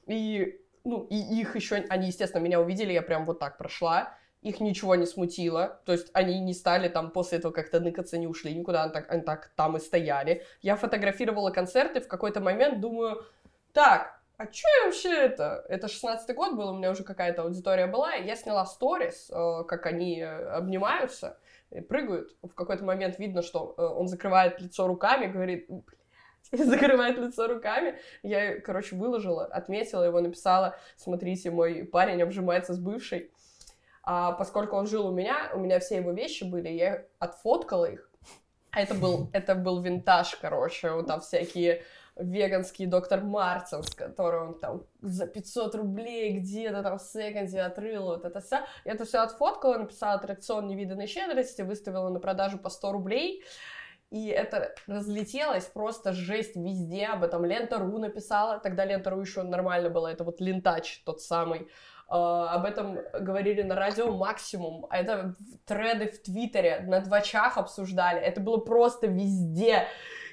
И, 0.07 0.59
ну, 0.83 1.05
и 1.09 1.15
их 1.15 1.55
еще, 1.55 1.75
они, 1.89 2.07
естественно, 2.07 2.41
меня 2.41 2.59
увидели, 2.59 2.93
я 2.93 3.03
прям 3.03 3.25
вот 3.25 3.37
так 3.37 3.59
прошла, 3.59 4.15
их 4.41 4.59
ничего 4.59 4.95
не 4.95 5.05
смутило, 5.05 5.81
то 5.85 5.91
есть 5.91 6.09
они 6.13 6.39
не 6.39 6.53
стали 6.55 6.89
там 6.89 7.11
после 7.11 7.37
этого 7.37 7.51
как-то 7.51 7.79
ныкаться, 7.79 8.17
не 8.17 8.27
ушли 8.27 8.55
никуда, 8.55 8.83
они 8.83 8.91
так, 8.91 9.11
они 9.11 9.21
так 9.21 9.51
там 9.55 9.77
и 9.77 9.79
стояли. 9.79 10.43
Я 10.63 10.77
фотографировала 10.77 11.51
концерты, 11.51 12.01
в 12.01 12.07
какой-то 12.07 12.41
момент 12.41 12.81
думаю, 12.81 13.23
так, 13.71 14.22
а 14.43 14.51
что 14.51 14.67
я 14.79 14.85
вообще 14.85 15.09
это? 15.09 15.65
Это 15.69 15.87
16-й 15.87 16.33
год 16.33 16.55
был, 16.55 16.69
у 16.69 16.77
меня 16.77 16.91
уже 16.91 17.03
какая-то 17.03 17.43
аудитория 17.43 17.87
была, 17.87 18.13
я 18.13 18.35
сняла 18.35 18.65
сторис, 18.65 19.29
э, 19.31 19.63
как 19.67 19.85
они 19.85 20.19
э, 20.19 20.47
обнимаются, 20.49 21.37
и 21.71 21.79
прыгают. 21.79 22.35
В 22.41 22.53
какой-то 22.53 22.83
момент 22.83 23.19
видно, 23.19 23.41
что 23.41 23.73
э, 23.77 23.81
он 23.81 24.07
закрывает 24.07 24.59
лицо 24.59 24.87
руками, 24.87 25.27
говорит, 25.27 25.69
закрывает 26.51 27.17
лицо 27.17 27.47
руками. 27.47 27.99
Я, 28.21 28.59
короче, 28.59 28.95
выложила, 28.95 29.45
отметила 29.45 30.03
его, 30.03 30.19
написала, 30.19 30.75
смотрите, 30.97 31.49
мой 31.49 31.85
парень 31.85 32.21
обжимается 32.21 32.73
с 32.73 32.79
бывшей. 32.79 33.31
А 34.03 34.33
поскольку 34.33 34.75
он 34.75 34.87
жил 34.87 35.07
у 35.07 35.13
меня, 35.13 35.51
у 35.53 35.59
меня 35.59 35.79
все 35.79 35.97
его 35.97 36.11
вещи 36.11 36.43
были, 36.43 36.67
я 36.67 37.05
отфоткала 37.19 37.85
их 37.85 38.11
А 38.71 38.81
это 38.81 38.95
был, 38.95 39.29
это 39.31 39.55
был 39.55 39.81
винтаж, 39.81 40.35
короче, 40.41 40.91
вот 40.91 41.07
там 41.07 41.21
всякие 41.21 41.83
веганский 42.15 42.85
доктор 42.85 43.21
Мартинс, 43.21 43.89
который 43.95 44.41
он 44.41 44.59
там 44.59 44.83
за 45.01 45.25
500 45.27 45.75
рублей 45.75 46.39
где-то 46.39 46.83
там 46.83 46.97
в 46.97 47.01
секонде 47.01 47.61
отрыл, 47.61 48.05
вот 48.05 48.25
это 48.25 48.39
все. 48.39 48.61
Я 48.85 48.93
это 48.93 49.05
все 49.05 49.19
отфоткала, 49.19 49.77
написала 49.77 50.13
аттракцион 50.13 50.67
невиданной 50.67 51.07
щедрости, 51.07 51.61
выставила 51.61 52.09
на 52.09 52.19
продажу 52.19 52.57
по 52.57 52.69
100 52.69 52.91
рублей. 52.91 53.43
И 54.11 54.27
это 54.27 54.75
разлетелось 54.85 55.65
просто 55.65 56.13
жесть 56.13 56.55
везде, 56.55 57.07
об 57.07 57.23
этом 57.23 57.43
Лента.ру 57.45 57.97
написала, 57.97 58.59
тогда 58.59 58.85
Лента.ру 58.85 59.19
еще 59.19 59.41
нормально 59.41 59.89
было, 59.89 60.07
это 60.07 60.23
вот 60.23 60.39
Лентач 60.39 61.01
тот 61.03 61.21
самый. 61.21 61.67
Uh, 62.09 62.47
об 62.49 62.65
этом 62.65 62.99
говорили 63.21 63.63
на 63.63 63.73
радио 63.73 64.11
Максимум, 64.11 64.85
а 64.91 64.97
это 64.97 65.33
треды 65.65 66.11
в 66.11 66.21
Твиттере, 66.21 66.81
на 66.85 66.99
двачах 66.99 67.57
обсуждали, 67.57 68.19
это 68.19 68.39
было 68.39 68.57
просто 68.57 69.07
везде. 69.07 69.87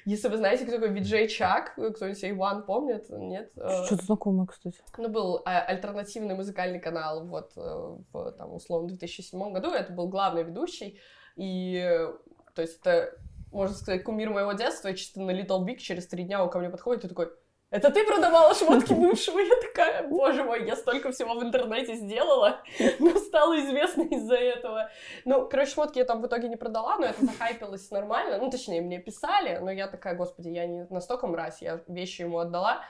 Если 0.05 0.27
вы 0.27 0.37
знаете, 0.37 0.63
кто 0.65 0.75
такой 0.75 0.89
Виджей 0.89 1.27
Чак, 1.27 1.73
кто-нибудь 1.73 2.23
Иван 2.23 2.65
помнит, 2.65 3.09
нет? 3.09 3.51
Что-то 3.53 4.05
знакомое, 4.05 4.47
кстати. 4.47 4.79
Ну, 4.97 5.09
был 5.09 5.41
а, 5.45 5.61
альтернативный 5.61 6.35
музыкальный 6.35 6.79
канал 6.79 7.25
вот 7.25 7.51
э, 7.55 7.97
в, 8.11 8.31
там, 8.33 8.53
условно, 8.53 8.87
2007 8.89 9.51
году, 9.51 9.71
это 9.71 9.93
был 9.93 10.07
главный 10.07 10.43
ведущий, 10.43 10.99
и, 11.35 12.07
то 12.55 12.61
есть, 12.61 12.79
это, 12.79 13.13
можно 13.51 13.75
сказать, 13.75 14.03
кумир 14.03 14.29
моего 14.29 14.53
детства, 14.53 14.93
чисто 14.93 15.21
на 15.21 15.31
Little 15.31 15.65
Big 15.65 15.77
через 15.77 16.07
три 16.07 16.23
дня 16.23 16.43
он 16.43 16.49
ко 16.49 16.59
мне 16.59 16.69
подходит 16.69 17.05
и 17.05 17.07
такой, 17.07 17.31
это 17.71 17.89
ты 17.89 18.05
продавала 18.05 18.53
шмотки 18.53 18.93
бывшего? 18.93 19.39
Я 19.39 19.55
такая, 19.61 20.07
боже 20.07 20.43
мой, 20.43 20.65
я 20.67 20.75
столько 20.75 21.11
всего 21.11 21.35
в 21.35 21.43
интернете 21.43 21.95
сделала, 21.95 22.61
но 22.99 23.17
стала 23.17 23.57
известна 23.61 24.03
из-за 24.03 24.35
этого. 24.35 24.89
Ну, 25.23 25.47
короче, 25.47 25.71
шмотки 25.71 25.97
я 25.97 26.05
там 26.05 26.21
в 26.21 26.27
итоге 26.27 26.49
не 26.49 26.57
продала, 26.57 26.97
но 26.97 27.05
это 27.05 27.25
захайпилось 27.25 27.89
нормально. 27.89 28.37
Ну, 28.37 28.51
точнее, 28.51 28.81
мне 28.81 28.99
писали, 28.99 29.57
но 29.57 29.71
я 29.71 29.87
такая, 29.87 30.15
господи, 30.15 30.49
я 30.49 30.67
не 30.67 30.85
настолько 30.89 31.27
мразь, 31.27 31.61
я 31.61 31.81
вещи 31.87 32.21
ему 32.21 32.39
отдала. 32.39 32.83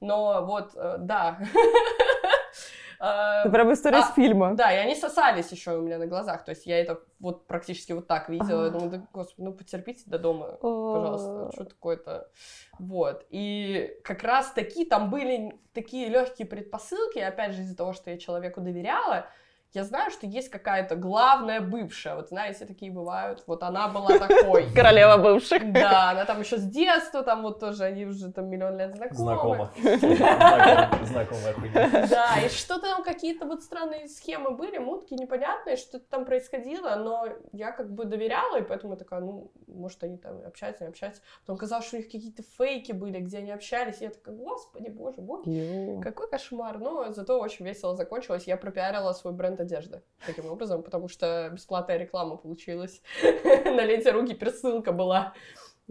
Но 0.00 0.44
вот, 0.44 0.72
э, 0.76 0.96
да. 0.98 1.38
Это 2.98 3.50
прям 3.50 3.72
история 3.72 4.00
из 4.00 4.10
фильма. 4.14 4.54
Да, 4.54 4.72
и 4.72 4.76
они 4.76 4.94
сосались 4.94 5.50
еще 5.52 5.76
у 5.76 5.82
меня 5.82 5.98
на 5.98 6.06
глазах. 6.06 6.44
То 6.44 6.50
есть 6.50 6.66
я 6.66 6.78
это 6.80 7.00
вот 7.18 7.46
практически 7.46 7.92
вот 7.92 8.06
так 8.06 8.28
видела. 8.28 8.64
Я 8.64 8.70
думаю, 8.70 8.90
да, 8.90 9.06
господи, 9.12 9.44
ну 9.44 9.52
потерпите 9.52 10.02
до 10.06 10.18
дома, 10.18 10.52
пожалуйста. 10.60 11.50
Что 11.52 11.64
такое-то? 11.64 12.28
Вот. 12.78 13.24
И 13.30 13.98
как 14.04 14.22
раз 14.22 14.50
таки 14.52 14.84
там 14.84 15.10
были 15.10 15.58
такие 15.72 16.08
легкие 16.08 16.46
предпосылки, 16.46 17.18
опять 17.18 17.52
же, 17.52 17.62
из-за 17.62 17.76
того, 17.76 17.92
что 17.92 18.10
я 18.10 18.18
человеку 18.18 18.60
доверяла, 18.60 19.26
я 19.72 19.84
знаю, 19.84 20.10
что 20.10 20.26
есть 20.26 20.48
какая-то 20.48 20.96
главная 20.96 21.60
бывшая. 21.60 22.16
Вот 22.16 22.28
знаете, 22.28 22.64
такие 22.64 22.90
бывают. 22.90 23.44
Вот 23.46 23.62
она 23.62 23.88
была 23.88 24.18
такой. 24.18 24.70
Королева 24.74 25.16
бывших. 25.18 25.72
Да, 25.72 26.10
она 26.10 26.24
там 26.24 26.40
еще 26.40 26.56
с 26.56 26.62
детства, 26.62 27.22
там 27.22 27.42
вот 27.42 27.60
тоже, 27.60 27.84
они 27.84 28.06
уже 28.06 28.32
там 28.32 28.48
миллион 28.48 28.78
лет 28.78 28.96
знакомы. 28.96 29.70
Знакомо. 29.72 29.72
Знакомая 31.04 31.52
хуйня. 31.52 32.06
Да, 32.08 32.40
и 32.44 32.48
что-то 32.48 32.96
там 32.96 33.04
какие-то 33.04 33.46
вот 33.46 33.62
странные 33.62 34.08
схемы 34.08 34.52
были, 34.52 34.78
мутки 34.78 35.14
непонятные, 35.14 35.76
что-то 35.76 36.06
там 36.08 36.24
происходило, 36.24 36.94
но 36.96 37.28
я 37.52 37.72
как 37.72 37.92
бы 37.92 38.04
доверяла, 38.04 38.58
и 38.58 38.62
поэтому 38.62 38.96
такая, 38.96 39.20
ну, 39.20 39.50
может, 39.66 40.02
они 40.04 40.16
там 40.16 40.40
общаются, 40.46 40.84
не 40.84 40.90
общаются. 40.90 41.20
Потом 41.40 41.58
казалось, 41.58 41.86
что 41.86 41.96
у 41.96 41.98
них 41.98 42.06
какие-то 42.06 42.42
фейки 42.56 42.92
были, 42.92 43.20
где 43.20 43.38
они 43.38 43.50
общались, 43.50 44.00
и 44.00 44.04
я 44.04 44.10
такая, 44.10 44.34
господи, 44.34 44.88
боже 44.88 45.20
мой, 45.20 46.00
какой 46.02 46.30
кошмар. 46.30 46.78
Но 46.78 47.12
зато 47.12 47.38
очень 47.38 47.66
весело 47.66 47.94
закончилось. 47.96 48.44
Я 48.46 48.56
пропиарила 48.56 49.12
свой 49.12 49.34
бренд 49.34 49.55
одежды 49.60 50.02
таким 50.26 50.46
образом, 50.46 50.82
потому 50.82 51.08
что 51.08 51.50
бесплатная 51.52 51.96
реклама 51.96 52.36
получилась. 52.36 53.02
На 53.22 53.84
ленте 53.84 54.10
руки 54.10 54.34
пересылка 54.34 54.92
была 54.92 55.34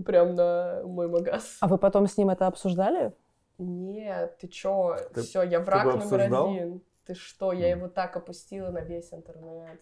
прям 0.04 0.36
на 0.36 0.82
мой 0.84 1.08
магаз. 1.08 1.58
А 1.62 1.68
вы 1.68 1.78
потом 1.78 2.08
с 2.08 2.18
ним 2.18 2.30
это 2.30 2.48
обсуждали? 2.48 3.14
Нет, 3.58 4.38
ты 4.40 4.48
чё? 4.48 4.98
Все, 5.16 5.44
я 5.44 5.60
враг 5.60 5.86
номер 5.86 6.22
один. 6.22 6.82
Ты 7.06 7.14
что? 7.14 7.54
Я 7.54 7.70
его 7.70 7.88
так 7.88 8.18
опустила 8.18 8.72
на 8.72 8.80
весь 8.80 9.14
интернет. 9.14 9.80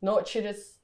Но 0.00 0.22
через 0.22 0.80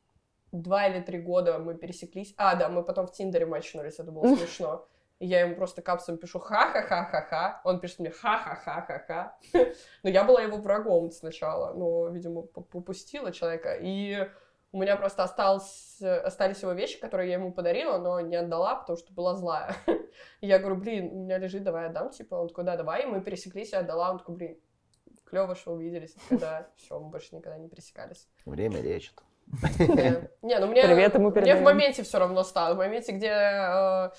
два 0.52 0.88
или 0.88 1.00
три 1.00 1.20
года 1.20 1.58
мы 1.58 1.74
пересеклись. 1.74 2.34
А, 2.36 2.56
да, 2.56 2.68
мы 2.68 2.82
потом 2.82 3.06
в 3.06 3.12
Тиндере 3.12 3.46
мачнулись, 3.46 3.98
это 3.98 4.10
было 4.10 4.24
смешно. 4.36 4.86
И 5.20 5.26
я 5.26 5.42
ему 5.42 5.54
просто 5.54 5.82
капсом 5.82 6.16
пишу 6.16 6.40
ха-ха-ха-ха-ха. 6.40 7.60
Он 7.64 7.78
пишет 7.78 7.98
мне 7.98 8.10
ха-ха-ха-ха-ха. 8.10 9.36
Но 10.02 10.08
я 10.08 10.24
была 10.24 10.40
его 10.40 10.56
врагом 10.56 11.10
сначала. 11.10 11.74
Но, 11.74 12.08
видимо, 12.08 12.42
попустила 12.42 13.30
человека. 13.30 13.76
И 13.78 14.26
у 14.72 14.80
меня 14.80 14.96
просто 14.96 15.22
осталось, 15.22 16.00
остались 16.00 16.62
его 16.62 16.72
вещи, 16.72 16.98
которые 16.98 17.28
я 17.28 17.34
ему 17.34 17.52
подарила, 17.52 17.98
но 17.98 18.20
не 18.20 18.36
отдала, 18.36 18.76
потому 18.76 18.96
что 18.96 19.12
была 19.12 19.34
злая. 19.34 19.74
И 20.40 20.46
я 20.46 20.58
говорю, 20.58 20.76
блин, 20.76 21.10
у 21.12 21.24
меня 21.24 21.38
лежит, 21.38 21.64
давай 21.64 21.88
отдам. 21.88 22.10
Типа, 22.10 22.36
он 22.36 22.48
такой, 22.48 22.64
да, 22.64 22.76
давай. 22.76 23.02
И 23.02 23.06
мы 23.06 23.20
пересеклись, 23.20 23.72
я 23.72 23.80
отдала. 23.80 24.12
Он 24.12 24.18
такой, 24.18 24.36
блин, 24.36 24.60
клево, 25.24 25.54
что 25.54 25.72
увиделись. 25.72 26.16
Когда 26.30 26.70
все, 26.76 26.98
мы 26.98 27.10
больше 27.10 27.36
никогда 27.36 27.58
не 27.58 27.68
пересекались. 27.68 28.26
Время 28.46 28.80
лечит. 28.80 29.20
Не, 30.42 30.58
ну 30.58 30.66
мне, 30.68 30.82
Привет 30.82 31.14
ему 31.14 31.30
мне 31.30 31.56
в 31.56 31.62
моменте 31.62 32.02
все 32.02 32.18
равно 32.18 32.44
стало. 32.44 32.74
В 32.74 32.78
моменте, 32.78 33.12
где 33.12 33.30
э, 33.32 34.10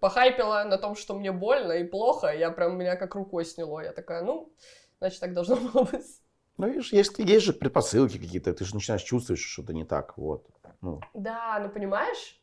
похайпила 0.00 0.64
на 0.64 0.78
том, 0.78 0.94
что 0.94 1.14
мне 1.14 1.32
больно 1.32 1.72
и 1.72 1.84
плохо, 1.84 2.28
я 2.28 2.50
прям 2.50 2.78
меня 2.78 2.96
как 2.96 3.14
рукой 3.14 3.44
сняло. 3.44 3.80
Я 3.80 3.92
такая, 3.92 4.22
ну, 4.22 4.52
значит, 5.00 5.20
так 5.20 5.34
должно 5.34 5.56
было 5.56 5.84
быть. 5.84 6.20
Ну, 6.56 6.68
видишь, 6.68 6.92
есть, 6.92 7.18
есть 7.18 7.44
же 7.44 7.52
предпосылки 7.52 8.18
какие-то, 8.18 8.52
ты 8.52 8.64
же 8.64 8.74
начинаешь 8.74 9.02
чувствовать, 9.02 9.40
что 9.40 9.50
что-то 9.50 9.72
не 9.72 9.84
так, 9.84 10.16
вот. 10.16 10.46
Ну. 10.80 11.00
Да, 11.14 11.58
ну 11.60 11.68
понимаешь, 11.68 12.40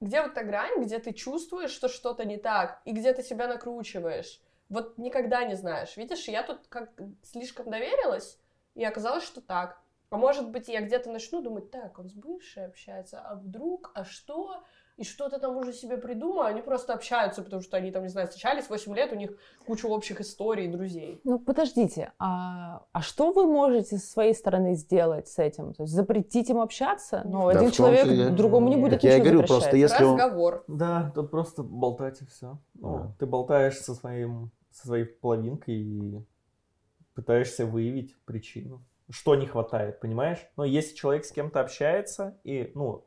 где 0.00 0.22
вот 0.22 0.34
та 0.34 0.44
грань, 0.44 0.82
где 0.82 0.98
ты 0.98 1.12
чувствуешь, 1.12 1.70
что 1.70 1.88
что-то 1.88 2.24
не 2.24 2.38
так, 2.38 2.80
и 2.84 2.92
где 2.92 3.12
ты 3.12 3.22
себя 3.22 3.48
накручиваешь. 3.48 4.40
Вот 4.68 4.96
никогда 4.96 5.44
не 5.44 5.56
знаешь. 5.56 5.96
Видишь, 5.96 6.28
я 6.28 6.42
тут 6.42 6.66
как 6.68 6.90
слишком 7.22 7.70
доверилась, 7.70 8.38
и 8.74 8.84
оказалось, 8.84 9.24
что 9.24 9.40
так. 9.40 9.82
А 10.10 10.16
может 10.16 10.50
быть, 10.50 10.68
я 10.68 10.80
где-то 10.80 11.10
начну 11.10 11.42
думать, 11.42 11.70
так, 11.70 11.98
он 11.98 12.08
с 12.08 12.14
бывшей 12.14 12.64
общается, 12.66 13.20
а 13.20 13.34
вдруг, 13.34 13.90
а 13.94 14.04
что? 14.04 14.62
И 14.96 15.04
что-то 15.04 15.38
там 15.38 15.56
уже 15.56 15.72
себе 15.72 15.96
придумаю, 15.96 16.46
они 16.46 16.60
просто 16.62 16.92
общаются, 16.94 17.42
потому 17.42 17.62
что 17.62 17.76
они 17.76 17.92
там, 17.92 18.02
не 18.02 18.08
знаю, 18.08 18.26
встречались 18.26 18.68
8 18.68 18.96
лет, 18.96 19.12
у 19.12 19.16
них 19.16 19.30
куча 19.66 19.86
общих 19.86 20.20
историй 20.20 20.64
и 20.64 20.68
друзей. 20.68 21.20
Ну, 21.24 21.38
подождите, 21.38 22.12
а, 22.18 22.86
а 22.90 23.00
что 23.02 23.30
вы 23.32 23.46
можете 23.46 23.98
с 23.98 24.10
своей 24.10 24.34
стороны 24.34 24.74
сделать 24.74 25.28
с 25.28 25.38
этим? 25.38 25.74
То 25.74 25.82
есть 25.82 25.92
запретить 25.92 26.48
им 26.50 26.58
общаться? 26.58 27.22
Ну, 27.24 27.42
Да, 27.52 27.58
один 27.58 27.70
человек 27.70 28.06
я- 28.06 28.30
другому 28.30 28.70
не 28.70 28.76
будет 28.76 28.94
Так 28.94 29.04
я 29.04 29.10
ничего 29.18 29.24
говорю, 29.24 29.38
запрещать. 29.46 29.60
просто 29.62 29.76
если 29.76 30.04
он... 30.04 30.14
Разговор. 30.14 30.64
Да, 30.66 31.12
тут 31.14 31.30
просто 31.30 31.62
болтать 31.62 32.22
и 32.22 32.26
все. 32.26 32.58
Да. 32.74 33.14
Ты 33.20 33.26
болтаешь 33.26 33.78
со, 33.78 33.94
своим, 33.94 34.50
со 34.72 34.86
своей 34.88 35.04
половинкой 35.04 35.74
и 35.76 36.24
пытаешься 37.14 37.66
выявить 37.66 38.16
причину. 38.24 38.82
Что 39.10 39.34
не 39.34 39.46
хватает, 39.46 40.00
понимаешь? 40.00 40.38
Но 40.56 40.64
если 40.64 40.94
человек 40.94 41.24
с 41.24 41.32
кем-то 41.32 41.60
общается, 41.60 42.36
и, 42.44 42.72
ну, 42.74 43.04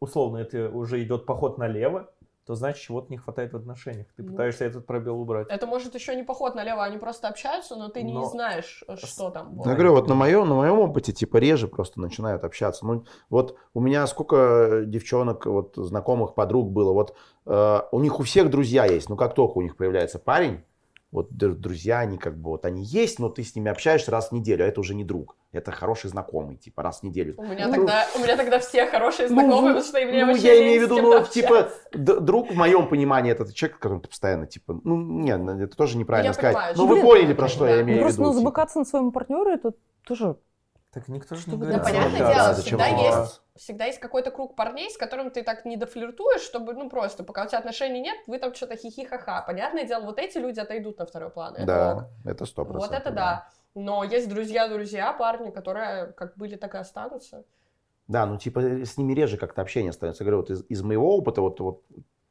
условно, 0.00 0.38
это 0.38 0.68
уже 0.70 1.02
идет 1.02 1.26
поход 1.26 1.58
налево, 1.58 2.10
то 2.44 2.54
значит, 2.54 2.80
чего-то 2.82 3.08
не 3.10 3.16
хватает 3.16 3.52
в 3.52 3.56
отношениях. 3.56 4.06
Ты 4.16 4.22
Ну. 4.22 4.30
пытаешься 4.30 4.64
этот 4.66 4.86
пробел 4.86 5.20
убрать. 5.20 5.48
Это 5.50 5.66
может 5.66 5.96
еще 5.96 6.14
не 6.14 6.22
поход 6.22 6.54
налево, 6.54 6.84
они 6.84 6.96
просто 6.96 7.26
общаются, 7.26 7.74
но 7.74 7.88
ты 7.88 8.04
не 8.04 8.12
Но- 8.12 8.22
знаешь, 8.26 8.84
что 9.02 9.30
там. 9.30 9.56
Я 9.64 9.74
говорю, 9.74 9.90
вот 9.94 10.06
на 10.08 10.14
моем, 10.14 10.48
на 10.48 10.54
моем 10.54 10.78
опыте, 10.78 11.12
типа, 11.12 11.38
реже 11.38 11.66
просто 11.66 12.00
начинают 12.00 12.44
общаться. 12.44 12.86
Ну, 12.86 13.04
вот 13.30 13.56
у 13.74 13.80
меня 13.80 14.06
сколько 14.06 14.84
девчонок, 14.86 15.44
вот, 15.46 15.72
знакомых, 15.74 16.36
подруг 16.36 16.70
было, 16.70 16.92
вот, 16.92 17.16
э, 17.46 17.80
у 17.90 17.98
них 17.98 18.20
у 18.20 18.22
всех 18.22 18.48
друзья 18.48 18.84
есть, 18.84 19.08
но 19.08 19.16
как 19.16 19.34
только 19.34 19.58
у 19.58 19.62
них 19.62 19.76
появляется 19.76 20.20
парень, 20.20 20.62
вот 21.12 21.28
друзья, 21.30 22.00
они 22.00 22.18
как 22.18 22.36
бы, 22.38 22.50
вот 22.50 22.64
они 22.66 22.82
есть, 22.84 23.18
но 23.18 23.28
ты 23.28 23.42
с 23.42 23.54
ними 23.54 23.70
общаешься 23.70 24.10
раз 24.10 24.28
в 24.28 24.32
неделю, 24.32 24.64
а 24.64 24.68
это 24.68 24.80
уже 24.80 24.94
не 24.94 25.04
друг, 25.04 25.36
это 25.52 25.70
хороший 25.72 26.10
знакомый, 26.10 26.56
типа, 26.56 26.82
раз 26.82 27.00
в 27.00 27.02
неделю. 27.04 27.34
У 27.38 27.44
меня, 27.44 27.68
Ну, 27.68 27.74
тогда, 27.74 28.06
у 28.14 28.18
меня 28.18 28.36
тогда 28.36 28.58
все 28.58 28.86
хорошие 28.86 29.28
Ну, 29.28 29.34
знакомые, 29.34 29.60
ну, 29.74 29.80
потому 29.80 29.84
что 29.84 30.00
мне 30.04 30.24
ну, 30.24 30.32
вообще 30.32 30.46
я 30.48 30.62
имею 30.62 30.80
в 30.80 30.84
виду, 30.84 31.00
ну, 31.00 31.24
типа, 31.24 31.70
друг 31.94 32.50
в 32.50 32.54
моем 32.56 32.88
понимании 32.88 33.32
это 33.32 33.50
человек, 33.52 33.76
которым 33.78 34.00
ты 34.00 34.08
постоянно, 34.08 34.46
типа, 34.46 34.78
ну, 34.84 34.96
нет, 35.00 35.40
ну, 35.40 35.58
это 35.58 35.76
тоже 35.76 35.96
неправильно 35.96 36.28
Я 36.30 36.34
сказать. 36.34 36.54
понимаю, 36.54 36.74
ну, 36.76 36.86
вы 36.86 36.94
Блин, 36.96 37.06
поняли, 37.06 37.34
про 37.34 37.48
что 37.48 37.64
да. 37.64 37.70
я 37.70 37.76
Ну, 37.76 37.82
имею 37.82 37.98
в 37.98 38.02
Просто 38.02 38.20
виду. 38.20 38.24
ну, 38.24 38.30
типа. 38.32 38.40
замыкаться 38.40 38.78
на 38.80 38.84
своем 38.84 39.12
партнере, 39.12 39.54
это 39.54 39.72
тоже... 40.06 40.36
Так 40.96 41.08
никто 41.08 41.34
же 41.34 41.42
не 41.50 41.58
говорит. 41.58 41.76
Да, 41.76 41.84
Да, 41.84 41.90
понятное 41.90 42.20
да, 42.20 42.34
дело, 42.34 42.54
зачем 42.54 42.78
всегда 42.78 42.86
есть, 42.86 43.42
всегда 43.54 43.84
есть 43.84 43.98
какой-то 43.98 44.30
круг 44.30 44.56
парней, 44.56 44.90
с 44.90 44.96
которым 44.96 45.30
ты 45.30 45.42
так 45.42 45.66
не 45.66 45.76
дофлиртуешь, 45.76 46.40
чтобы, 46.40 46.72
ну, 46.72 46.88
просто, 46.88 47.22
пока 47.22 47.44
у 47.44 47.48
тебя 47.48 47.58
отношений 47.58 48.00
нет, 48.00 48.16
вы 48.26 48.38
там 48.38 48.54
что-то 48.54 48.76
хихи-ха-ха. 48.76 49.42
Понятное 49.42 49.84
дело, 49.84 50.06
вот 50.06 50.18
эти 50.18 50.38
люди 50.38 50.58
отойдут 50.58 50.98
на 50.98 51.04
второй 51.04 51.28
план. 51.28 51.54
это 51.54 51.62
ок. 51.62 51.66
Да, 52.24 52.30
это 52.30 52.46
сто 52.46 52.64
процентов. 52.64 52.88
Вот 52.88 52.98
это 52.98 53.10
да. 53.10 53.48
Но 53.74 54.04
есть 54.04 54.26
друзья-друзья, 54.30 55.12
парни, 55.12 55.50
которые 55.50 56.06
как 56.12 56.34
были, 56.38 56.56
так 56.56 56.74
и 56.74 56.78
останутся. 56.78 57.44
Да, 58.08 58.24
ну 58.24 58.38
типа 58.38 58.60
с 58.62 58.96
ними 58.96 59.12
реже 59.12 59.36
как-то 59.36 59.60
общение 59.60 59.92
становится. 59.92 60.24
Я 60.24 60.30
говорю, 60.30 60.38
вот 60.38 60.50
из, 60.50 60.64
из 60.70 60.82
моего 60.82 61.14
опыта, 61.14 61.42
вот, 61.42 61.60
вот, 61.60 61.82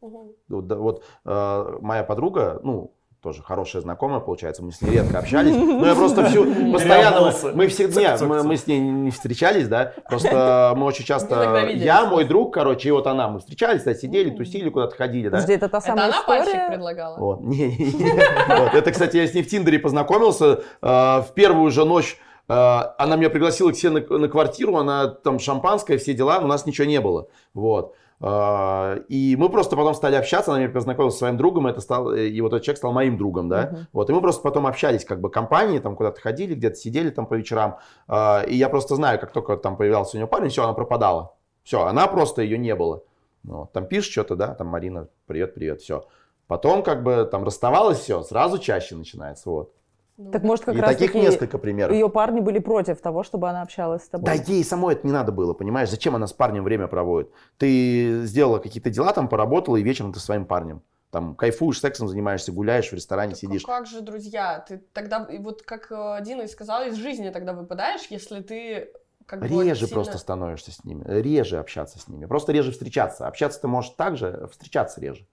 Мгм. 0.02 0.32
вот, 0.48 0.68
да, 0.68 0.76
вот, 0.78 1.04
э, 1.24 1.78
моя 1.82 2.04
подруга, 2.04 2.60
ну, 2.64 2.96
тоже 3.26 3.42
хорошая 3.42 3.82
знакомая, 3.82 4.20
получается, 4.20 4.62
мы 4.62 4.72
с 4.72 4.84
ней 4.84 4.92
редко 4.92 5.18
общались. 5.18 5.56
Но 5.58 5.88
я 5.88 5.96
просто 5.96 6.26
всю, 6.26 6.46
постоянно, 6.72 7.34
мы 7.56 7.68
всегда, 7.70 8.18
мы, 8.22 8.44
мы 8.44 8.56
с 8.56 8.68
ней 8.68 8.80
не 8.80 9.10
встречались, 9.10 9.68
да, 9.68 9.94
просто 10.08 10.74
мы 10.78 10.86
очень 10.86 11.06
часто, 11.06 11.66
я, 11.74 12.06
мой 12.06 12.26
друг, 12.26 12.54
короче, 12.54 12.90
и 12.90 12.92
вот 12.92 13.08
она, 13.08 13.28
мы 13.28 13.40
встречались, 13.40 13.82
да, 13.82 13.96
сидели, 13.96 14.30
тусили, 14.30 14.70
куда-то 14.70 14.96
ходили, 14.96 15.30
да. 15.30 15.38
Подожди, 15.38 15.54
это 15.54 15.70
та 15.70 15.78
Это 15.80 15.88
самая 15.88 16.06
она 16.06 16.22
пальчик 16.22 16.50
история? 16.50 16.70
предлагала? 16.70 17.18
Вот. 17.18 17.42
Не, 17.42 17.68
не, 17.76 17.94
не. 17.94 18.60
Вот. 18.60 18.76
Это, 18.76 18.92
кстати, 18.92 19.18
я 19.18 19.26
с 19.26 19.34
ней 19.34 19.42
в 19.42 19.50
Тиндере 19.50 19.80
познакомился. 19.80 20.60
Э, 20.84 21.22
В 21.22 21.30
первую 21.34 21.72
же 21.72 21.84
ночь 21.84 22.20
э, 22.48 22.54
она 22.54 23.16
меня 23.16 23.32
пригласила 23.32 23.72
к 23.72 23.76
себе 23.76 23.90
на, 23.90 24.18
на 24.20 24.28
квартиру, 24.28 24.78
она 24.78 25.08
там 25.08 25.40
шампанское, 25.40 25.98
все 25.98 26.14
дела, 26.14 26.38
у 26.38 26.48
нас 26.48 26.68
ничего 26.68 26.86
не 26.88 27.02
было. 27.02 27.28
Вот. 27.56 27.96
Э, 28.26 29.04
И 29.08 29.36
мы 29.38 29.50
просто 29.50 29.76
потом 29.76 29.94
стали 29.94 30.16
общаться, 30.16 30.52
она 30.52 30.60
меня 30.62 30.74
познакомила 30.74 31.12
со 31.12 31.20
своим 31.20 31.38
другом, 31.38 31.68
это 31.68 31.80
стал, 31.80 32.12
и 32.14 32.42
вот 32.42 32.54
этот 32.54 32.64
человек 32.64 32.78
стал 32.80 32.92
моим 32.92 33.18
другом, 33.18 33.50
да. 33.50 33.70
Мгм. 33.72 33.88
Вот, 33.94 34.10
и 34.10 34.14
мы 34.14 34.22
просто 34.22 34.42
потом 34.42 34.66
общались, 34.66 35.06
как 35.06 35.22
бы, 35.22 35.30
компании, 35.30 35.78
там 35.80 35.96
куда-то 35.96 36.20
ходили, 36.20 36.56
где-то 36.56 36.76
сидели 36.76 37.12
там 37.12 37.28
по 37.28 37.36
вечерам. 37.36 37.78
Э, 38.08 38.46
И 38.48 38.56
я 38.56 38.70
просто 38.70 38.96
знаю, 38.96 39.20
как 39.20 39.32
только 39.32 39.58
там 39.58 39.78
появлялся 39.78 40.18
у 40.18 40.20
нее 40.20 40.28
парень, 40.28 40.50
все, 40.50 40.64
она 40.64 40.74
пропадала. 40.74 41.36
Все, 41.64 41.86
она 41.86 42.08
просто, 42.08 42.42
ее 42.42 42.58
не 42.58 42.76
было. 42.76 43.04
Ну, 43.44 43.70
там 43.74 43.86
пишешь 43.86 44.12
что-то, 44.12 44.36
да, 44.36 44.56
там 44.56 44.68
Марина, 44.68 45.08
привет, 45.28 45.54
привет, 45.54 45.82
все. 45.82 46.06
Потом 46.48 46.82
как 46.82 47.04
бы 47.04 47.28
там 47.32 47.44
расставалось 47.44 48.00
все, 48.00 48.24
сразу 48.24 48.58
чаще 48.58 48.96
начинается, 48.96 49.50
вот. 49.50 49.72
Ну, 50.18 50.32
Так 50.32 50.44
может 50.44 50.64
как 50.64 50.76
и 50.76 50.80
раз 50.80 50.92
таких 50.94 51.12
таки 51.12 51.20
несколько 51.22 51.58
примеров. 51.58 51.94
ее 51.94 52.10
парни 52.10 52.40
были 52.40 52.60
против 52.60 53.02
того, 53.02 53.24
чтобы 53.24 53.50
она 53.50 53.62
общалась 53.62 54.04
с 54.04 54.08
тобой? 54.08 54.26
Да 54.26 54.34
ей 54.34 54.64
самой 54.64 54.94
это 54.96 55.06
не 55.06 55.12
надо 55.12 55.34
было, 55.34 55.54
понимаешь? 55.54 55.90
Зачем 55.90 56.16
она 56.16 56.26
с 56.26 56.32
парнем 56.34 56.64
время 56.64 56.88
проводит? 56.88 57.32
Ты 57.58 58.22
сделала 58.24 58.60
какие-то 58.60 58.90
дела, 58.90 59.12
там 59.12 59.28
поработала, 59.28 59.76
и 59.76 59.84
вечером 59.84 60.14
ты 60.14 60.20
с 60.20 60.24
своим 60.24 60.46
парнем. 60.46 60.82
Там 61.12 61.36
кайфуешь, 61.36 61.80
сексом 61.82 62.08
занимаешься, 62.08 62.54
гуляешь, 62.54 62.90
в 62.90 62.94
ресторане 62.94 63.32
Так 63.32 63.40
сидишь. 63.40 63.64
а 63.66 63.68
как 63.68 63.88
же, 63.88 64.02
друзья, 64.02 64.64
ты 64.68 64.82
тогда, 64.94 65.28
вот 65.40 65.64
как 65.64 65.88
э, 65.92 66.20
Дина 66.24 66.44
и 66.44 66.48
сказала, 66.48 66.88
из 66.88 66.96
жизни 66.96 67.30
тогда 67.30 67.54
выпадаешь, 67.54 68.08
если 68.10 68.42
ты 68.42 68.92
как 69.26 69.42
бы 69.42 69.48
Реже 69.48 69.82
сильно- 69.88 69.94
просто 69.96 70.18
становишься 70.18 70.72
с 70.72 70.84
ними, 70.86 71.04
реже 71.08 71.58
общаться 71.58 72.00
с 72.00 72.08
ними, 72.08 72.26
просто 72.26 72.52
реже 72.54 72.72
встречаться. 72.72 73.28
Общаться 73.28 73.60
ты 73.62 73.68
можешь 73.68 73.92
так 73.92 74.18
же, 74.18 74.48
встречаться 74.52 75.02
реже. 75.02 75.26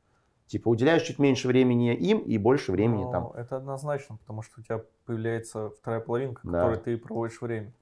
Типа 0.53 0.69
уделяешь 0.69 1.01
чуть 1.05 1.19
меньше 1.19 1.49
времени 1.49 1.95
им 1.95 2.19
и 2.19 2.37
больше 2.37 2.73
времени 2.73 3.05
Ну, 3.05 3.11
там. 3.11 3.33
Это 3.33 3.57
однозначно, 3.57 4.19
потому 4.19 4.43
что 4.43 4.61
у 4.61 4.63
тебя 4.63 4.83
появляется 5.07 5.71
вторая 5.71 6.01
половинка, 6.01 6.43
Да. 6.45 6.65
которой 6.65 6.79
ты 6.79 6.99
проводишь 6.99 7.41
время. 7.41 7.73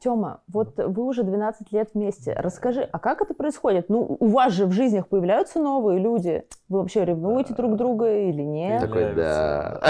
Тёма, 0.00 0.40
вот 0.48 0.76
вы 0.76 1.04
уже 1.04 1.22
12 1.22 1.70
лет 1.70 1.90
вместе. 1.94 2.32
Расскажи, 2.32 2.82
а 2.82 2.98
как 2.98 3.22
это 3.22 3.32
происходит? 3.32 3.88
Ну, 3.88 4.16
у 4.18 4.26
вас 4.26 4.52
же 4.54 4.66
в 4.66 4.72
жизнях 4.72 5.06
появляются 5.06 5.60
новые 5.60 6.00
люди. 6.00 6.42
Вы 6.68 6.80
вообще 6.80 7.04
ревнуете 7.04 7.54
друг 7.54 7.76
друга 7.76 8.12
или 8.12 8.42
нет? 8.42 8.80
такой, 8.80 9.14
да. 9.14 9.80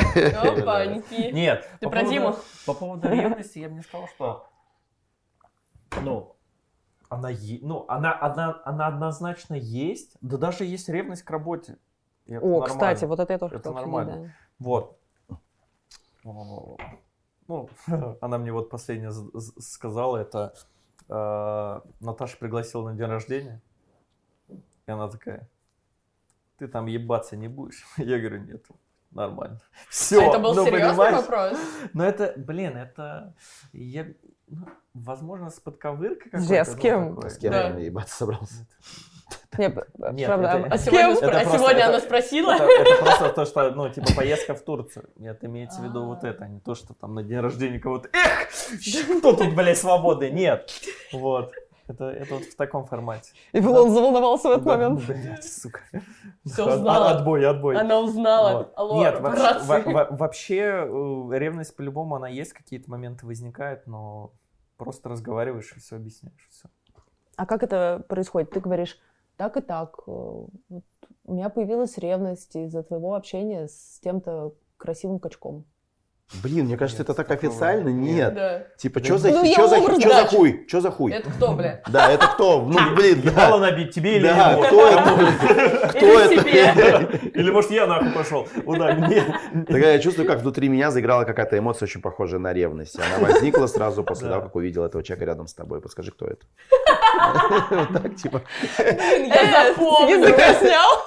Опаньки. 0.43 1.31
Нет. 1.33 1.67
Ты 1.81 1.87
по 1.87 1.91
про 1.93 2.01
поводу- 2.01 2.11
Диму? 2.15 2.35
По 2.67 2.75
поводу 2.75 3.09
ревности 3.09 3.61
я 3.61 3.71
бы 3.71 3.77
не 3.77 3.81
сказал, 3.81 4.09
что... 4.09 4.47
Ну, 6.03 6.35
она, 7.09 7.31
ну, 7.63 7.87
она, 7.89 8.15
она, 8.21 8.61
она 8.67 8.89
однозначно 8.89 9.55
есть, 9.55 10.19
да 10.21 10.37
даже 10.37 10.67
есть 10.67 10.91
ревность 10.91 11.23
к 11.23 11.31
работе. 11.31 11.79
И 12.27 12.35
это 12.35 12.45
О, 12.45 12.49
нормально. 12.61 12.67
кстати, 12.75 13.05
вот 13.05 13.21
это 13.21 13.33
я 13.33 13.39
тоже 13.39 13.57
Это 13.57 13.71
нормально. 13.73 14.13
обсудить, 14.13 14.33
Вот. 14.59 14.99
Ну, 16.25 17.69
она 18.21 18.39
мне 18.39 18.53
вот 18.53 18.69
последнее 18.69 19.13
сказала, 19.61 20.17
это 20.17 20.55
э, 21.09 21.81
Наташа 22.01 22.37
пригласила 22.39 22.91
на 22.91 22.97
день 22.97 23.07
рождения, 23.07 23.63
и 24.49 24.91
она 24.91 25.09
такая, 25.09 25.49
ты 26.59 26.67
там 26.67 26.87
ебаться 26.87 27.37
не 27.37 27.47
будешь? 27.49 27.85
Я 27.97 28.19
говорю, 28.19 28.41
нет, 28.43 28.65
нормально. 29.13 29.61
Все, 29.89 30.21
А 30.21 30.25
это 30.25 30.39
был 30.41 30.55
серьезный 30.55 31.13
вопрос? 31.13 31.59
Но 31.93 32.05
это, 32.05 32.35
блин, 32.37 32.77
это, 32.77 33.35
я, 33.73 34.09
ну, 34.49 34.67
возможно, 34.95 35.51
с 35.51 35.61
подковыркой 35.61 36.31
какой-то. 36.33 36.65
с 36.65 36.75
ну, 36.75 36.81
кем? 36.81 37.15
такое. 37.15 37.31
С 37.31 37.39
кем 37.39 37.53
Да. 37.53 37.69
я 37.69 37.79
ебаться 37.79 38.17
собрался? 38.17 38.67
Да. 39.29 39.59
Нет, 39.59 39.77
Нет, 40.13 40.27
правда, 40.27 40.49
это- 40.49 40.69
а 40.75 40.79
сегодня, 40.79 41.13
Это 41.15 41.27
а 41.27 41.31
просто- 41.41 41.59
сегодня 41.59 41.79
это- 41.79 41.89
она 41.89 42.01
спросила? 42.01 42.53
Это, 42.53 42.65
это 42.65 43.03
просто 43.03 43.29
то, 43.31 43.45
что, 43.47 43.71
ну, 43.71 43.89
типа, 43.89 44.09
поездка 44.17 44.55
в 44.55 44.61
Турцию. 44.63 45.09
Нет, 45.17 45.43
имеется 45.45 45.81
в 45.81 45.85
виду 45.85 46.05
вот 46.07 46.25
А. 46.25 46.29
это, 46.29 46.45
а 46.45 46.49
не 46.49 46.61
то, 46.61 46.75
что 46.75 46.95
там 46.95 47.15
на 47.15 47.23
день 47.23 47.41
рождения 47.41 47.79
кого-то, 47.79 48.09
эх, 48.13 48.49
кто 49.19 49.33
тут, 49.33 49.55
блядь, 49.55 49.79
свободы? 49.79 50.31
Нет. 50.31 50.71
Вот. 51.13 51.53
Это, 51.89 52.07
это 52.11 52.35
вот 52.35 52.43
в 52.43 52.57
таком 52.57 52.85
формате. 52.85 53.33
И 53.53 53.61
он 53.65 53.91
заволновался 53.93 54.49
в 54.49 54.53
этот 54.53 54.65
Да, 54.65 54.77
момент. 54.77 55.07
Блядь, 55.07 55.45
сука. 55.45 55.83
От- 55.93 56.59
узнала. 56.59 57.11
Отбой, 57.13 57.47
отбой. 57.47 57.77
Она 57.77 58.01
узнала. 58.01 58.59
Вот. 58.59 58.73
Алло, 58.75 58.97
Нет, 59.03 59.21
вообще, 59.21 59.63
во- 59.63 59.93
во- 59.93 60.17
вообще 60.17 60.57
э, 60.57 61.39
ревность 61.39 61.77
по-любому 61.77 62.17
она 62.17 62.27
есть, 62.29 62.53
какие-то 62.55 62.91
моменты 62.91 63.25
возникают, 63.25 63.87
но 63.87 64.33
просто 64.77 65.09
разговариваешь 65.09 65.73
и 65.77 65.79
все 65.81 65.95
объясняешь. 65.95 66.49
Все. 66.51 66.69
А 67.37 67.47
как 67.47 67.63
это 67.63 68.05
происходит? 68.09 68.51
Ты 68.51 68.59
говоришь, 68.59 68.99
так 69.37 69.57
и 69.57 69.61
так. 69.61 69.97
э, 70.07 70.11
вот 70.11 70.85
у 71.25 71.35
меня 71.35 71.49
появилась 71.49 71.99
ревность 71.99 72.55
из-за 72.57 72.83
твоего 72.83 73.15
общения 73.15 73.69
с 73.69 73.99
тем-то 74.01 74.53
красивым 74.77 75.19
качком. 75.19 75.65
Блин, 76.43 76.65
мне 76.67 76.77
кажется, 76.77 77.03
Нет, 77.03 77.11
это 77.11 77.15
так 77.23 77.31
официально. 77.31 77.89
нет. 77.89 78.15
Нет. 78.17 78.35
Да. 78.35 78.63
Типа, 78.79 78.99
что 79.05 79.17
за, 79.17 79.29
ну, 79.31 79.45
чё 79.47 79.69
за, 79.69 79.79
образ 79.79 79.99
чё 80.03 80.09
за 80.09 80.15
дачи. 80.25 80.35
хуй? 80.37 80.65
Что 80.67 80.81
за 80.81 80.91
хуй? 80.91 81.13
Это 81.13 81.31
кто, 81.31 81.53
бля? 81.53 81.83
Да, 81.89 82.11
это 82.11 82.27
кто? 82.27 82.63
Ну, 82.63 82.77
блин, 82.97 83.21
Ебало 83.21 83.61
да. 83.61 83.71
набить 83.71 83.95
тебе 83.95 84.17
или 84.17 84.27
Да, 84.27 84.51
ему? 84.55 84.63
кто 84.65 84.89
это? 84.89 85.89
Кто 85.91 85.99
Или 85.99 86.25
это? 86.25 86.43
себе. 87.15 87.31
Или 87.33 87.51
может 87.53 87.71
я 87.71 87.87
нахуй 87.87 88.11
пошел? 88.11 88.49
Удар 88.65 88.97
мне. 88.97 89.23
Тогда 89.69 89.93
я 89.93 90.01
чувствую, 90.01 90.27
как 90.27 90.41
внутри 90.41 90.69
меня 90.69 90.91
заиграла 90.91 91.23
какая-то 91.23 91.57
эмоция 91.59 91.87
очень 91.87 92.01
похожая 92.03 92.41
на 92.41 92.53
ревность. 92.53 92.99
Она 92.99 93.25
возникла 93.29 93.69
сразу 93.69 94.03
после 94.03 94.27
Да. 94.27 94.35
того, 94.35 94.47
как 94.47 94.57
увидел 94.57 94.83
этого 94.85 95.05
человека 95.05 95.27
рядом 95.27 95.47
с 95.47 95.55
тобой. 95.55 95.81
Подскажи, 95.81 96.11
кто 96.11 96.27
это? 96.27 96.45
Вот 97.71 98.03
так, 98.03 98.17
типа. 98.17 98.43
Я 98.79 99.75
С 99.75 99.79
языка 100.09 100.55
запомнила. 100.55 100.55
снял. 100.61 101.05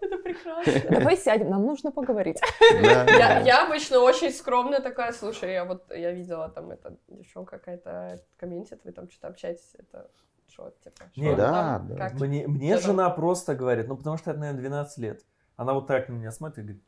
Это 0.00 0.18
прекрасно. 0.18 0.90
Давай 0.90 1.16
сядем, 1.16 1.50
нам 1.50 1.64
нужно 1.64 1.90
поговорить. 1.92 2.40
Да. 2.82 3.04
Я, 3.04 3.40
я 3.40 3.66
обычно 3.66 4.00
очень 4.00 4.32
скромная 4.32 4.80
такая, 4.80 5.12
слушай, 5.12 5.52
я 5.52 5.64
вот, 5.64 5.84
я 5.90 6.12
видела 6.12 6.48
там, 6.48 6.70
это, 6.70 6.96
девчонка 7.08 7.58
какая-то 7.58 8.20
комментит, 8.36 8.80
вы 8.84 8.92
там 8.92 9.10
что-то 9.10 9.28
общаетесь, 9.28 9.74
это 9.78 10.10
что, 10.48 10.72
типа, 10.82 11.04
Не, 11.16 11.34
да, 11.34 11.82
там, 11.88 11.96
да. 11.96 12.10
Мне, 12.26 12.46
мне 12.46 12.76
Что 12.76 12.88
жена 12.88 13.10
просто 13.10 13.54
говорит, 13.54 13.88
ну 13.88 13.96
потому 13.96 14.16
что 14.18 14.30
это, 14.30 14.40
наверное, 14.40 14.60
12 14.60 14.98
лет. 14.98 15.24
Она 15.56 15.72
вот 15.74 15.86
так 15.86 16.08
на 16.08 16.14
меня 16.14 16.30
смотрит 16.30 16.58
и 16.58 16.62
говорит, 16.62 16.84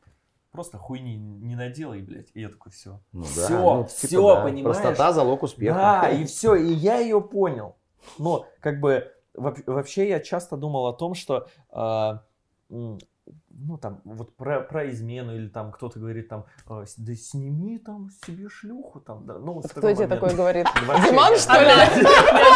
просто 0.51 0.77
хуйни 0.77 1.17
не 1.17 1.55
наделай, 1.55 2.01
блядь. 2.01 2.31
И 2.33 2.41
я 2.41 2.49
такой, 2.49 2.71
все. 2.71 2.99
Ну 3.11 3.23
да, 3.35 3.45
Всё, 3.45 3.59
ну, 3.59 3.83
типа, 3.83 4.07
всё, 4.07 4.35
да. 4.35 4.41
понимаешь? 4.43 4.63
Простота 4.63 5.13
залог 5.13 5.43
успеха. 5.43 5.75
Да, 5.75 6.09
и 6.09 6.25
все, 6.25 6.55
и 6.55 6.71
я 6.71 6.97
ее 6.99 7.21
понял. 7.21 7.75
Но 8.17 8.47
как 8.59 8.79
бы 8.79 9.11
вообще 9.33 10.09
я 10.09 10.19
часто 10.19 10.57
думал 10.57 10.87
о 10.87 10.93
том, 10.93 11.13
что 11.13 11.47
а, 11.69 12.23
ну 12.69 13.77
там 13.81 14.01
вот 14.03 14.35
про, 14.35 14.61
про 14.61 14.89
измену 14.89 15.35
или 15.35 15.47
там 15.47 15.71
кто-то 15.71 15.99
говорит 15.99 16.29
там, 16.29 16.45
а, 16.67 16.85
да 16.97 17.15
сними 17.15 17.77
там 17.77 18.09
себе 18.25 18.49
шлюху 18.49 18.99
там, 18.99 19.25
да, 19.25 19.39
ну 19.39 19.59
в 19.59 19.63
Кто 19.63 19.75
такой 19.75 19.95
тебе 19.95 20.07
момент. 20.07 20.21
такое 20.21 20.35
говорит? 20.35 20.67
Диман, 21.09 21.35
что 21.37 21.53
ли? 21.53 21.67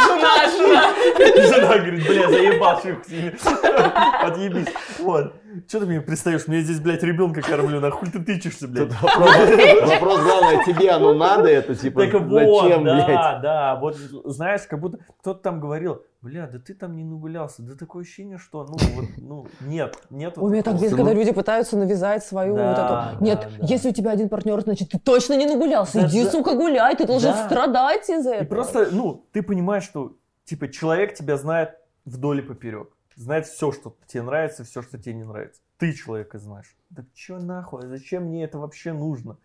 Жена, 0.07 0.47
жена. 0.51 1.47
Жена 1.47 1.77
говорит, 1.77 2.07
бля, 2.07 2.29
заебал 2.29 2.81
шлюху 2.81 3.03
сними. 3.05 3.29
Отъебись. 4.21 4.67
Вот. 4.99 5.33
Че 5.67 5.79
ты 5.79 5.85
мне 5.85 6.01
пристаешь? 6.01 6.47
Мне 6.47 6.61
здесь, 6.61 6.79
блядь, 6.79 7.03
ребенка 7.03 7.41
кормлю, 7.41 7.79
нахуй 7.79 8.09
ты 8.09 8.19
тычешься, 8.23 8.67
блядь. 8.67 8.89
Тут 8.89 9.01
вопрос, 9.01 9.29
вопрос 9.89 10.21
главное, 10.21 10.63
тебе 10.65 10.91
оно 10.91 11.13
надо, 11.13 11.49
это 11.49 11.75
типа, 11.75 12.05
Так 12.05 12.13
вот, 12.21 12.29
зачем, 12.63 12.83
да, 12.85 13.05
блядь? 13.05 13.41
да, 13.41 13.75
вот 13.81 13.95
знаешь, 14.25 14.61
как 14.69 14.79
будто 14.79 14.99
кто-то 15.19 15.41
там 15.41 15.59
говорил, 15.59 16.03
бля, 16.21 16.47
да 16.47 16.59
ты 16.59 16.73
там 16.73 16.95
не 16.95 17.03
нагулялся, 17.03 17.61
да 17.63 17.75
такое 17.75 18.03
ощущение, 18.03 18.37
что, 18.37 18.63
ну, 18.63 18.77
вот, 18.95 19.05
ну, 19.17 19.47
нет, 19.61 19.97
нет. 20.09 20.33
Ой, 20.37 20.51
мне 20.51 20.63
так 20.63 20.79
бесит, 20.79 20.95
когда 20.95 21.13
люди 21.13 21.31
пытаются 21.31 21.77
навязать 21.77 22.23
свою 22.23 22.55
Да, 22.55 22.69
вот 23.09 23.15
эту... 23.17 23.23
Нет, 23.25 23.47
да. 23.59 23.65
если 23.65 23.89
у 23.89 23.93
тебя 23.93 24.11
один 24.11 24.29
партнер, 24.29 24.59
значит, 24.61 24.89
ты 24.91 24.99
точно 24.99 25.33
не 25.35 25.45
нагулялся. 25.47 26.01
Да, 26.01 26.07
Иди, 26.07 26.25
сука, 26.25 26.55
гуляй, 26.55 26.95
ты 26.95 27.05
должен 27.05 27.31
Да. 27.31 27.45
страдать 27.45 28.09
из-за 28.09 28.31
И 28.31 28.35
этого. 28.35 28.47
просто, 28.49 28.87
ну, 28.91 29.25
ты 29.33 29.41
понимаешь, 29.43 29.83
что, 29.83 30.13
типа, 30.45 30.67
человек 30.69 31.13
тебя 31.13 31.37
знает 31.37 31.71
вдоль 32.05 32.39
и 32.39 32.41
поперек. 32.41 32.89
Знает 33.15 33.45
все, 33.45 33.71
что 33.71 33.95
тебе 34.07 34.23
нравится, 34.23 34.63
все, 34.63 34.81
что 34.81 34.97
тебе 34.97 35.15
не 35.15 35.23
нравится. 35.23 35.61
Ты 35.77 35.93
человека 35.93 36.39
знаешь. 36.39 36.75
Да 36.89 37.05
чё 37.13 37.39
нахуй, 37.39 37.87
зачем 37.87 38.25
мне 38.25 38.43
это 38.43 38.59
вообще 38.59 38.93
нужно? 38.93 39.37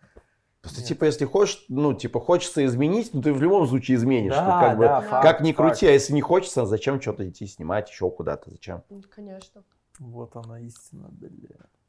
Просто, 0.61 0.79
Нет. 0.81 0.87
типа, 0.89 1.05
если 1.05 1.25
хочешь, 1.25 1.65
ну, 1.69 1.93
типа, 1.93 2.19
хочется 2.19 2.65
изменить, 2.65 3.13
ну, 3.13 3.21
ты 3.21 3.31
в 3.31 3.41
любом 3.41 3.67
случае 3.67 3.95
изменишь. 3.95 4.33
Да, 4.33 4.59
как 4.59 4.77
бы, 4.77 4.85
да, 4.85 5.01
факт, 5.01 5.23
как 5.23 5.41
ни 5.41 5.51
факт. 5.51 5.57
крути, 5.57 5.87
а 5.87 5.91
если 5.91 6.13
не 6.13 6.21
хочется, 6.21 6.65
зачем 6.65 6.99
что-то 6.99 7.27
идти 7.29 7.47
снимать 7.47 7.89
еще 7.89 8.09
куда-то, 8.09 8.49
зачем? 8.49 8.83
Ну, 8.89 9.01
Конечно. 9.09 9.63
Вот 9.99 10.35
она 10.35 10.59
истина, 10.59 11.07
бля. 11.09 11.29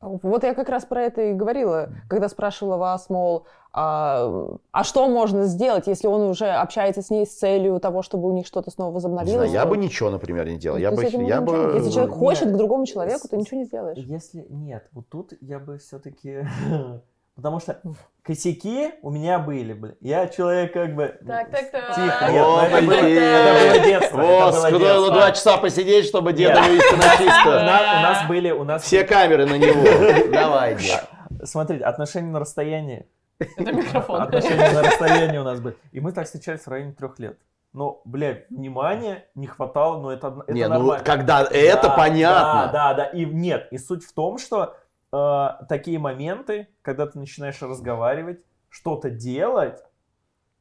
Вот 0.01 0.45
я 0.45 0.55
как 0.55 0.69
раз 0.69 0.85
про 0.85 1.03
это 1.03 1.23
и 1.23 1.33
говорила, 1.35 1.91
когда 2.09 2.29
спрашивала 2.29 2.77
вас, 2.77 3.11
мол, 3.11 3.47
а, 3.73 4.49
а 4.71 4.85
что 4.85 5.09
можно 5.09 5.47
сделать, 5.47 5.89
если 5.89 6.07
он 6.07 6.23
уже 6.23 6.47
общается 6.47 7.03
с 7.03 7.11
ней 7.11 7.27
с 7.27 7.37
целью 7.37 7.81
того, 7.81 8.03
чтобы 8.03 8.29
у 8.29 8.33
них 8.33 8.47
что-то 8.47 8.71
снова 8.71 8.91
Не 8.91 8.95
возобновилось? 8.95 9.51
знаю, 9.51 9.53
я 9.53 9.67
бы 9.67 9.77
ничего, 9.77 10.11
например, 10.11 10.47
не 10.47 10.57
делал. 10.57 10.77
то 10.77 10.83
Я 10.83 10.93
с 10.93 10.95
бы, 10.95 11.03
я 11.25 11.41
бы... 11.41 11.73
Если 11.75 11.91
человек 11.91 12.11
Нет. 12.13 12.19
хочет 12.19 12.49
к 12.53 12.57
другому 12.57 12.87
человеку, 12.87 13.27
ты 13.29 13.37
ничего 13.37 13.59
не 13.59 13.65
сделаешь. 13.65 13.99
Если 13.99 14.47
нет, 14.49 14.89
вот 14.93 15.09
тут 15.09 15.33
я 15.41 15.59
бы 15.59 15.79
все-таки... 15.79 16.47
Потому 17.39 17.61
что 17.61 17.81
косяки 18.25 18.95
у 19.01 19.11
меня 19.13 19.39
были, 19.39 19.73
блин. 19.73 19.95
Я 20.01 20.27
человек 20.27 20.73
как 20.73 20.97
бы... 20.97 21.21
Так, 21.25 21.49
так, 21.53 21.71
так. 21.71 21.95
Тихо, 21.95 22.33
нет, 22.33 22.45
О, 22.45 22.57
ну 22.57 22.67
это 22.67 22.83
было, 22.85 22.95
это 22.95 23.75
было 23.77 23.87
детство. 23.87 24.21
это 24.21 24.27
Вот, 24.27 24.55
было 24.55 24.65
куда 24.65 24.79
детство. 24.79 25.01
надо 25.01 25.11
два 25.13 25.31
часа 25.31 25.57
посидеть, 25.59 26.07
чтобы 26.07 26.33
деда 26.33 26.61
вывести 26.63 26.95
на 26.97 27.17
чисто. 27.17 27.49
у 27.49 28.03
нас 28.03 28.27
были, 28.27 28.51
у 28.51 28.65
нас... 28.65 28.83
Все 28.83 29.05
камеры 29.05 29.47
на 29.47 29.57
него. 29.57 30.31
Давай, 30.33 30.75
дед. 30.75 31.05
Смотрите, 31.45 31.85
отношения 31.85 32.29
на 32.33 32.41
расстоянии. 32.41 33.07
Это 33.39 33.71
микрофон. 33.73 34.21
Отношения 34.21 34.73
на 34.73 34.83
расстоянии 34.83 35.39
у 35.39 35.45
нас 35.45 35.61
были. 35.61 35.77
И 35.93 36.01
мы 36.01 36.11
так 36.11 36.27
встречались 36.27 36.63
в 36.63 36.69
районе 36.69 36.91
трех 36.91 37.21
лет. 37.21 37.39
Но, 37.73 38.01
блядь, 38.05 38.51
внимания 38.51 39.27
не 39.37 39.47
хватало, 39.47 40.01
но 40.01 40.11
это, 40.13 40.27
одно- 40.27 40.43
это 40.43 40.53
Не, 40.55 40.65
ну 40.67 40.75
нормально. 40.75 41.05
когда 41.05 41.43
это 41.49 41.83
Да, 41.89 41.91
понятно. 41.91 42.71
Да, 42.73 42.73
да, 42.73 42.95
да. 42.95 43.05
И 43.05 43.25
нет, 43.27 43.69
и 43.71 43.79
суть 43.79 44.05
в 44.05 44.13
том, 44.13 44.39
что 44.39 44.75
э, 45.13 45.49
такие 45.69 45.99
моменты, 45.99 46.69
когда 46.83 47.07
ты 47.07 47.19
начинаешь 47.19 47.61
разговаривать, 47.63 48.45
что-то 48.69 49.11
делать, 49.11 49.83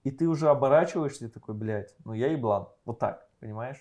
и 0.03 0.11
ты 0.11 0.27
уже 0.27 0.49
оборачиваешься 0.49 1.25
и 1.25 1.29
такой, 1.29 1.55
блядь, 1.55 1.93
ну 2.05 2.13
я 2.13 2.27
еблан. 2.27 2.67
Вот 2.85 2.99
так, 2.99 3.27
понимаешь? 3.39 3.79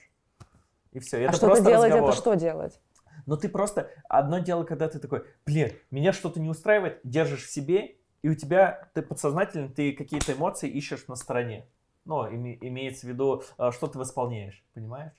И 0.93 0.99
все. 0.99 1.19
А 1.19 1.21
Это 1.21 1.33
что-то 1.33 1.47
просто 1.47 1.65
делать, 1.65 1.91
разговор. 1.91 2.11
это 2.11 2.19
что 2.19 2.35
делать? 2.35 2.81
Но 3.27 3.37
ты 3.37 3.49
просто... 3.49 3.91
Одно 4.09 4.39
дело, 4.39 4.65
когда 4.65 4.89
ты 4.89 4.99
такой, 4.99 5.25
блин, 5.45 5.73
меня 5.91 6.13
что-то 6.13 6.41
не 6.41 6.49
устраивает, 6.49 7.01
держишь 7.05 7.45
в 7.45 7.51
себе, 7.51 7.97
и 8.23 8.29
у 8.29 8.35
тебя, 8.35 8.89
ты 8.95 9.03
подсознательно, 9.03 9.69
ты 9.69 9.93
какие-то 9.93 10.33
эмоции 10.33 10.69
ищешь 10.69 11.07
на 11.07 11.17
стороне. 11.17 11.67
Ну, 12.05 12.25
име- 12.29 12.59
имеется 12.61 13.07
в 13.07 13.09
виду, 13.09 13.43
э, 13.59 13.71
что 13.73 13.87
ты 13.89 13.99
восполняешь, 13.99 14.65
понимаешь? 14.75 15.13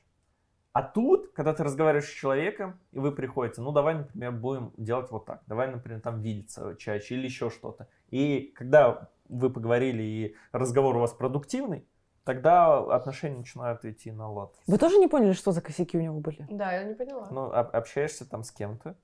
А 0.77 0.83
тут, 0.83 1.31
когда 1.33 1.55
ты 1.55 1.63
разговариваешь 1.63 2.05
с 2.07 2.13
человеком, 2.13 2.79
и 2.91 2.99
вы 2.99 3.11
приходите, 3.11 3.61
ну, 3.61 3.71
давай, 3.71 3.95
например, 3.95 4.31
будем 4.31 4.73
делать 4.77 5.09
вот 5.09 5.25
так. 5.25 5.41
Давай, 5.47 5.71
например, 5.71 6.01
там 6.01 6.21
видеться 6.21 6.75
чаще 6.77 7.15
или 7.15 7.25
еще 7.25 7.49
что-то. 7.49 7.87
И 8.11 8.53
когда 8.55 9.09
вы 9.27 9.49
поговорили, 9.49 10.03
и 10.03 10.35
разговор 10.51 10.95
у 10.95 10.99
вас 10.99 11.13
продуктивный, 11.13 11.87
тогда 12.25 12.77
отношения 12.77 13.37
начинают 13.37 13.85
идти 13.85 14.11
на 14.11 14.31
лад. 14.31 14.53
Вы 14.67 14.77
тоже 14.77 14.99
не 14.99 15.07
поняли, 15.07 15.33
что 15.33 15.51
за 15.51 15.61
косяки 15.61 15.97
у 15.97 16.01
него 16.01 16.19
были? 16.19 16.45
Да, 16.47 16.71
я 16.71 16.83
не 16.83 16.93
поняла. 16.93 17.27
Ну, 17.31 17.51
об- 17.51 17.75
общаешься 17.75 18.29
там 18.29 18.43
с 18.43 18.51
кем-то, 18.51 18.95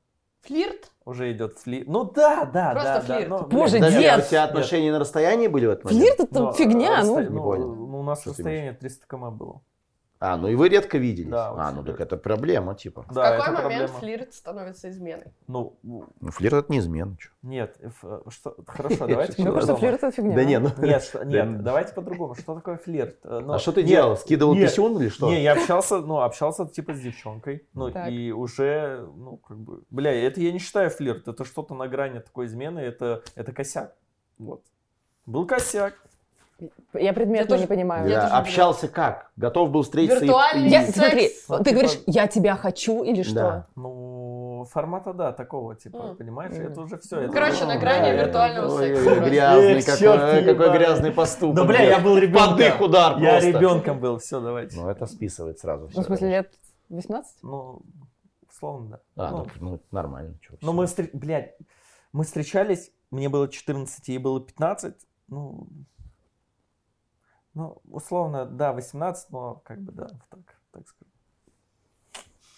Флирт? 0.42 0.92
уже 1.06 1.32
идет 1.32 1.58
флирт. 1.58 1.88
Ну 1.88 2.04
да, 2.04 2.46
да, 2.46 2.74
Просто 2.74 2.94
да, 2.94 3.02
флирт. 3.02 3.30
да. 3.30 3.38
но, 3.40 3.48
Боже, 3.48 3.78
Подожди, 3.78 4.00
дед! 4.00 4.14
а 4.14 4.18
у 4.20 4.22
тебя 4.22 4.44
отношения 4.44 4.92
на 4.92 5.00
расстоянии 5.00 5.48
были 5.48 5.66
в 5.66 5.72
этот 5.72 5.86
момент? 5.86 6.04
Флирт 6.04 6.20
это 6.20 6.40
но, 6.40 6.54
фигня, 6.54 7.02
э, 7.02 7.04
ну. 7.04 7.20
Не 7.20 7.40
понял. 7.40 7.74
ну, 7.74 8.00
у 8.00 8.04
нас 8.04 8.22
Что 8.22 8.30
расстояние 8.30 8.74
300 8.74 9.08
км 9.08 9.32
было. 9.32 9.62
А, 10.26 10.38
ну 10.38 10.48
и 10.48 10.56
вы 10.56 10.70
редко 10.70 10.98
виделись. 10.98 11.30
Да, 11.30 11.50
а, 11.50 11.72
ну 11.74 11.84
так 11.84 12.00
это 12.00 12.16
проблема, 12.16 12.76
типа. 12.76 13.02
В 13.04 13.14
Да, 13.14 13.24
какой 13.24 13.38
это 13.40 13.52
момент 13.52 13.62
проблема. 13.92 14.00
флирт 14.00 14.34
становится 14.34 14.90
изменой? 14.90 15.34
Ну, 15.48 15.76
Ну, 15.84 16.08
флирт 16.32 16.54
это 16.54 16.72
не 16.72 16.80
измена. 16.80 17.18
чё. 17.18 17.30
нет, 17.42 17.76
ф- 17.82 18.04
э, 18.04 18.22
что, 18.30 18.56
хорошо, 18.66 19.06
давайте 19.06 19.34
Мне 19.42 19.52
кажется, 19.52 19.74
по-другому. 19.74 19.78
флирт 19.80 19.98
это 20.04 20.12
фигня. 20.12 20.36
Да 20.36 20.44
не, 20.46 20.60
ну... 20.60 20.70
Нет, 20.78 21.04
что- 21.04 21.20
Да. 21.26 21.26
нет, 21.46 21.62
давайте 21.64 21.94
по-другому. 21.94 22.36
Что 22.36 22.56
такое 22.56 22.78
флирт? 22.78 23.18
Э, 23.26 23.42
ну, 23.44 23.52
А 23.52 23.60
что 23.60 23.74
ты 23.74 23.82
нет, 23.82 23.90
делал? 23.90 24.16
Скидывал 24.16 24.56
нет, 24.56 24.70
писюн 24.70 24.98
или 25.02 25.10
что? 25.10 25.30
Не, 25.30 25.44
я 25.44 25.52
общался, 25.54 25.98
ну, 25.98 26.22
общался 26.22 26.66
типа 26.68 26.94
с 26.94 27.02
девчонкой. 27.02 27.68
Ну, 27.74 27.92
Так. 27.92 28.10
и 28.10 28.32
уже, 28.32 29.06
ну, 29.18 29.36
как 29.38 29.58
бы, 29.58 29.82
бля, 29.90 30.14
это 30.14 30.40
я 30.40 30.54
не 30.54 30.60
считаю 30.60 30.90
флирт. 30.90 31.28
Это 31.28 31.44
что-то 31.44 31.76
на 31.76 31.90
грани 31.90 32.20
такой 32.20 32.46
измены, 32.46 32.80
это, 32.80 33.24
это 33.36 33.52
косяк. 33.52 33.94
Вот. 34.38 34.64
Был 35.26 35.46
косяк. 35.46 35.96
Я 36.94 37.14
предметно 37.14 37.48
тоже- 37.48 37.62
не 37.62 37.68
понимаю. 37.68 38.08
Я 38.08 38.28
Я 38.28 38.38
общался 38.38 38.88
как? 38.88 39.32
Готов 39.36 39.72
был 39.72 39.82
встретиться 39.84 40.24
Виртуальный 40.24 40.68
и... 40.68 40.72
Я- 40.72 40.84
секс. 40.86 40.94
смотри, 40.98 41.30
Ну, 41.50 41.58
ты 41.58 41.64
типа- 41.64 41.72
говоришь, 41.72 42.00
я 42.06 42.28
тебя 42.28 42.56
хочу 42.56 43.04
или 43.04 43.24
что? 43.24 43.36
Да. 43.36 43.68
Ну, 43.76 44.66
формата, 44.72 45.14
да, 45.14 45.32
такого, 45.34 45.76
типа, 45.76 46.16
понимаешь? 46.16 46.56
М. 46.56 46.68
Это 46.72 46.82
уже 46.82 46.98
все. 47.00 47.28
Короче, 47.30 47.66
на 47.66 47.78
грани 47.78 48.12
виртуального 48.16 48.78
секса. 48.80 49.10
ой, 49.12 49.20
грязный 49.30 49.78
Эх, 49.80 49.86
какой, 50.56 50.78
грязный 50.78 51.12
поступок. 51.12 51.56
Да, 51.56 51.64
бля, 51.66 51.82
я 51.82 52.00
был 52.00 52.18
ребенком. 52.18 52.52
Под 52.52 52.60
их 52.62 52.82
удар 52.82 53.18
Я 53.20 53.32
просто. 53.32 53.50
ребенком 53.50 54.00
был, 54.00 54.20
все, 54.20 54.40
давайте. 54.40 54.78
Ну, 54.80 54.88
это 54.88 55.06
списывает 55.08 55.60
сразу. 55.60 55.90
Ну, 55.94 56.02
в 56.02 56.06
смысле, 56.06 56.30
лет 56.30 56.54
18? 56.90 57.38
Ну, 57.42 57.82
условно, 58.50 59.00
да. 59.16 59.28
А, 59.28 59.32
ну, 59.32 59.48
ну, 59.60 59.70
ну, 59.72 59.80
нормально. 59.92 60.36
чё, 60.42 60.54
но 60.62 60.72
мы, 60.72 60.86
встр- 60.86 61.10
блядь, 61.14 61.56
мы 62.14 62.24
встречались, 62.24 62.92
мне 63.12 63.28
было 63.28 63.48
14, 63.50 64.08
ей 64.08 64.18
было 64.20 64.40
15, 64.40 64.96
ну, 65.28 65.68
ну, 67.54 67.78
условно, 67.90 68.46
да, 68.46 68.74
18, 68.74 69.30
но 69.30 69.62
как 69.64 69.80
бы, 69.80 69.92
да, 69.92 70.08
так, 70.30 70.40
так 70.72 70.88
скажем. 70.88 71.14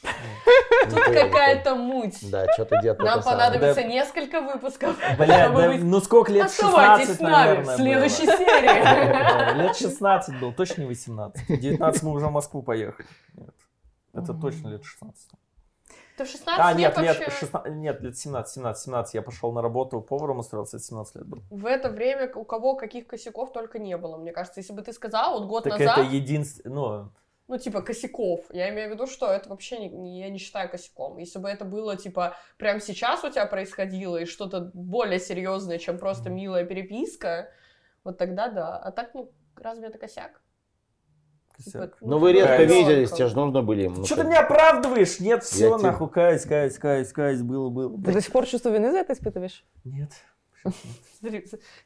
Не 0.04 0.90
Тут 0.90 1.04
какая-то 1.04 1.76
муть. 1.76 2.30
Да, 2.30 2.46
что-то 2.54 2.78
где-то 2.80 3.04
Нам 3.04 3.24
понадобится 3.24 3.84
несколько 3.84 4.42
выпусков. 4.42 4.96
Бля, 5.18 5.50
ну 5.80 6.00
сколько 6.00 6.32
лет? 6.32 6.46
Оставайтесь 6.46 7.08
16, 7.08 7.18
с 7.18 7.20
нами 7.20 7.34
в 7.34 7.68
наверное, 7.68 7.76
следующей 7.76 8.26
серии. 8.38 9.58
Лет 9.58 9.76
16 9.76 10.40
был, 10.40 10.54
точно 10.54 10.82
не 10.82 10.88
18. 10.88 11.60
19 11.60 12.04
мы 12.04 12.12
уже 12.12 12.28
в 12.28 12.32
Москву 12.32 12.62
поехали. 12.62 13.08
Нет, 13.34 13.56
это 14.14 14.34
точно 14.34 14.70
лет 14.70 14.84
16. 14.84 15.32
Ты 16.18 16.24
в 16.24 16.28
16 16.28 16.60
А, 16.60 16.74
нет, 16.74 16.98
лет 16.98 17.06
лет, 17.06 17.20
вообще... 17.20 17.40
16, 17.40 17.74
нет, 17.74 18.02
лет 18.02 18.18
17, 18.18 18.54
17, 18.54 18.84
17. 18.84 19.14
Я 19.16 19.22
пошел 19.22 19.52
на 19.52 19.62
работу 19.62 20.02
поваром 20.02 20.40
устроился, 20.40 20.78
это 20.78 20.86
17 20.86 21.16
лет 21.16 21.26
был. 21.26 21.44
В 21.50 21.66
это 21.66 21.90
время 21.90 22.32
у 22.34 22.46
кого 22.46 22.76
каких 22.76 23.08
косяков 23.08 23.52
только 23.52 23.80
не 23.80 23.98
было. 23.98 24.18
Мне 24.18 24.32
кажется, 24.32 24.62
если 24.62 24.74
бы 24.74 24.82
ты 24.82 24.94
сказал 24.94 25.40
вот 25.40 25.50
год 25.50 25.64
Так 25.66 25.74
назад, 25.74 25.98
это 25.98 26.08
единственное, 26.08 26.76
ну, 26.76 27.12
ну, 27.48 27.60
типа, 27.60 27.82
косяков, 27.82 28.46
я 28.50 28.70
имею 28.70 28.90
в 28.90 28.94
виду, 28.94 29.06
что 29.06 29.28
это 29.28 29.50
вообще 29.50 29.88
не, 29.88 30.20
я 30.20 30.30
не 30.30 30.40
считаю 30.40 30.68
косяком. 30.68 31.18
Если 31.18 31.38
бы 31.38 31.48
это 31.48 31.64
было, 31.64 31.96
типа, 31.96 32.36
прямо 32.58 32.80
сейчас 32.80 33.24
у 33.24 33.30
тебя 33.30 33.46
происходило, 33.46 34.18
и 34.18 34.26
что-то 34.26 34.72
более 34.74 35.20
серьезное, 35.20 35.78
чем 35.78 36.00
просто 36.00 36.32
милая 36.32 36.66
переписка, 36.66 37.52
вот 38.04 38.18
тогда 38.18 38.48
да. 38.48 38.78
А 38.78 38.92
так, 38.92 39.14
ну, 39.14 39.32
разве 39.56 39.88
это 39.88 40.00
косяк? 40.00 40.42
Типа, 41.64 41.92
Ну, 42.02 42.20
вы 42.20 42.34
редко 42.34 42.64
виделись, 42.64 43.12
тебе 43.12 43.28
же 43.28 43.36
нужно 43.36 43.62
были... 43.62 43.88
ну, 43.88 44.06
Что 44.06 44.18
ты 44.18 44.24
меня 44.24 44.42
оправдываешь? 44.42 45.20
Нет, 45.20 45.44
все, 45.44 45.78
нахуй, 45.78 46.10
каюсь, 46.10 46.44
каюсь, 46.44 46.78
каюсь, 46.78 47.12
каюсь, 47.12 47.42
было, 47.42 47.70
было. 47.70 48.02
Ты 48.04 48.14
до 48.14 48.22
сих 48.22 48.32
пор 48.32 48.46
чувство 48.46 48.70
вины 48.70 48.92
за 48.92 49.00
это 49.00 49.14
испытываешь? 49.14 49.64
Нет. 49.84 50.12
Нет. 50.64 50.74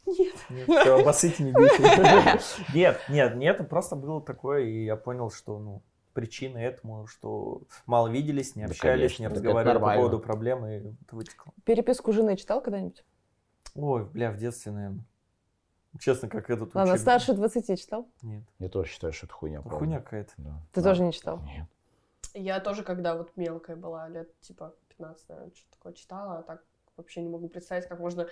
Нет, 0.05 0.35
нет, 0.49 0.65
все, 0.65 0.99
обоссыте, 0.99 1.43
не. 1.43 1.51
Нет, 2.73 2.99
нет, 3.09 3.35
нет, 3.35 3.69
просто 3.69 3.95
было 3.95 4.21
такое, 4.21 4.63
и 4.63 4.85
я 4.85 4.95
понял, 4.95 5.31
что, 5.31 5.59
ну, 5.59 5.81
причина 6.13 6.57
этому, 6.57 7.07
что 7.07 7.61
мало 7.85 8.07
виделись, 8.07 8.55
не 8.55 8.63
Да, 8.63 8.71
общались, 8.71 9.15
конечно, 9.15 9.21
не 9.23 9.27
разговаривали 9.29 9.79
по 9.79 9.93
поводу 9.95 10.19
проблемы, 10.19 10.75
и 10.75 11.03
это 11.05 11.15
вытекло. 11.15 11.53
Переписку 11.63 12.11
жены 12.11 12.35
читал 12.35 12.61
когда-нибудь? 12.61 13.03
Ой, 13.75 14.05
бля, 14.05 14.31
в 14.31 14.37
детстве, 14.37 14.71
наверное. 14.71 15.05
Честно, 15.99 16.29
как 16.29 16.49
этот 16.49 16.73
Ладно, 16.75 16.93
учебник. 16.93 17.01
старше 17.01 17.33
20 17.33 17.79
читал? 17.79 18.07
Нет, 18.21 18.43
Я 18.59 18.69
тоже 18.69 18.89
считаю, 18.89 19.13
что 19.13 19.25
это 19.25 19.33
хуйня. 19.35 19.61
правда. 19.61 19.77
хуйня 19.79 19.99
какая-то. 19.99 20.31
Да. 20.37 20.61
Ты 20.71 20.81
Да. 20.81 20.89
тоже 20.89 21.03
не 21.03 21.11
читал? 21.13 21.39
Нет. 21.41 21.67
Я 22.33 22.59
тоже, 22.59 22.83
когда 22.83 23.15
вот 23.15 23.31
мелкая 23.35 23.75
была, 23.75 24.07
лет 24.07 24.39
типа 24.41 24.73
15, 24.89 25.29
наверное, 25.29 25.51
что-то 25.55 25.77
такое 25.77 25.93
читала, 25.93 26.39
а 26.39 26.43
так 26.43 26.63
вообще 26.99 27.21
не 27.21 27.29
могу 27.29 27.47
представить, 27.47 27.87
как 27.87 27.99
можно 27.99 28.27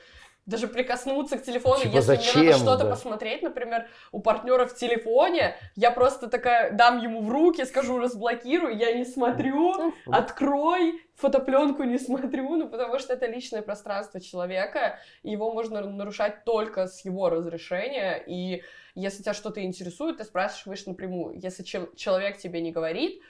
даже 0.46 0.68
прикоснуться 0.68 1.38
к 1.38 1.44
телефону, 1.44 1.82
Типа, 1.82 1.96
если 1.96 2.12
мне 2.12 2.18
зачем, 2.18 2.46
надо 2.46 2.58
что-то 2.58 2.84
да? 2.84 2.90
посмотреть, 2.92 3.42
например, 3.42 3.88
у 4.12 4.20
партнера 4.20 4.66
в 4.66 4.76
телефоне, 4.76 5.56
я 5.76 5.92
просто 5.92 6.28
такая 6.30 6.72
дам 6.72 7.00
ему 7.00 7.22
в 7.22 7.30
руки, 7.30 7.66
скажу 7.66 7.98
разблокируй, 7.98 8.78
я 8.78 8.94
не 8.94 9.06
смотрю, 9.06 9.94
открой, 10.06 11.02
фотопленку 11.16 11.84
не 11.84 11.98
смотрю, 11.98 12.56
ну 12.56 12.70
потому 12.70 13.00
что 13.00 13.14
это 13.14 13.26
личное 13.26 13.62
пространство 13.62 14.22
человека, 14.22 15.00
его 15.24 15.52
можно 15.54 15.82
нарушать 15.82 16.44
только 16.44 16.88
с 16.88 17.04
его 17.04 17.30
разрешения, 17.30 18.24
и 18.26 18.64
если 18.96 19.24
тебя 19.24 19.34
что-то 19.34 19.64
интересует, 19.64 20.18
ты 20.18 20.24
спрашиваешь 20.24 20.86
напрямую. 20.86 21.40
Если 21.40 21.64
чем- 21.64 21.94
человек 21.96 22.38
тебе 22.38 22.62
не 22.62 22.72
говорит, 22.72 23.22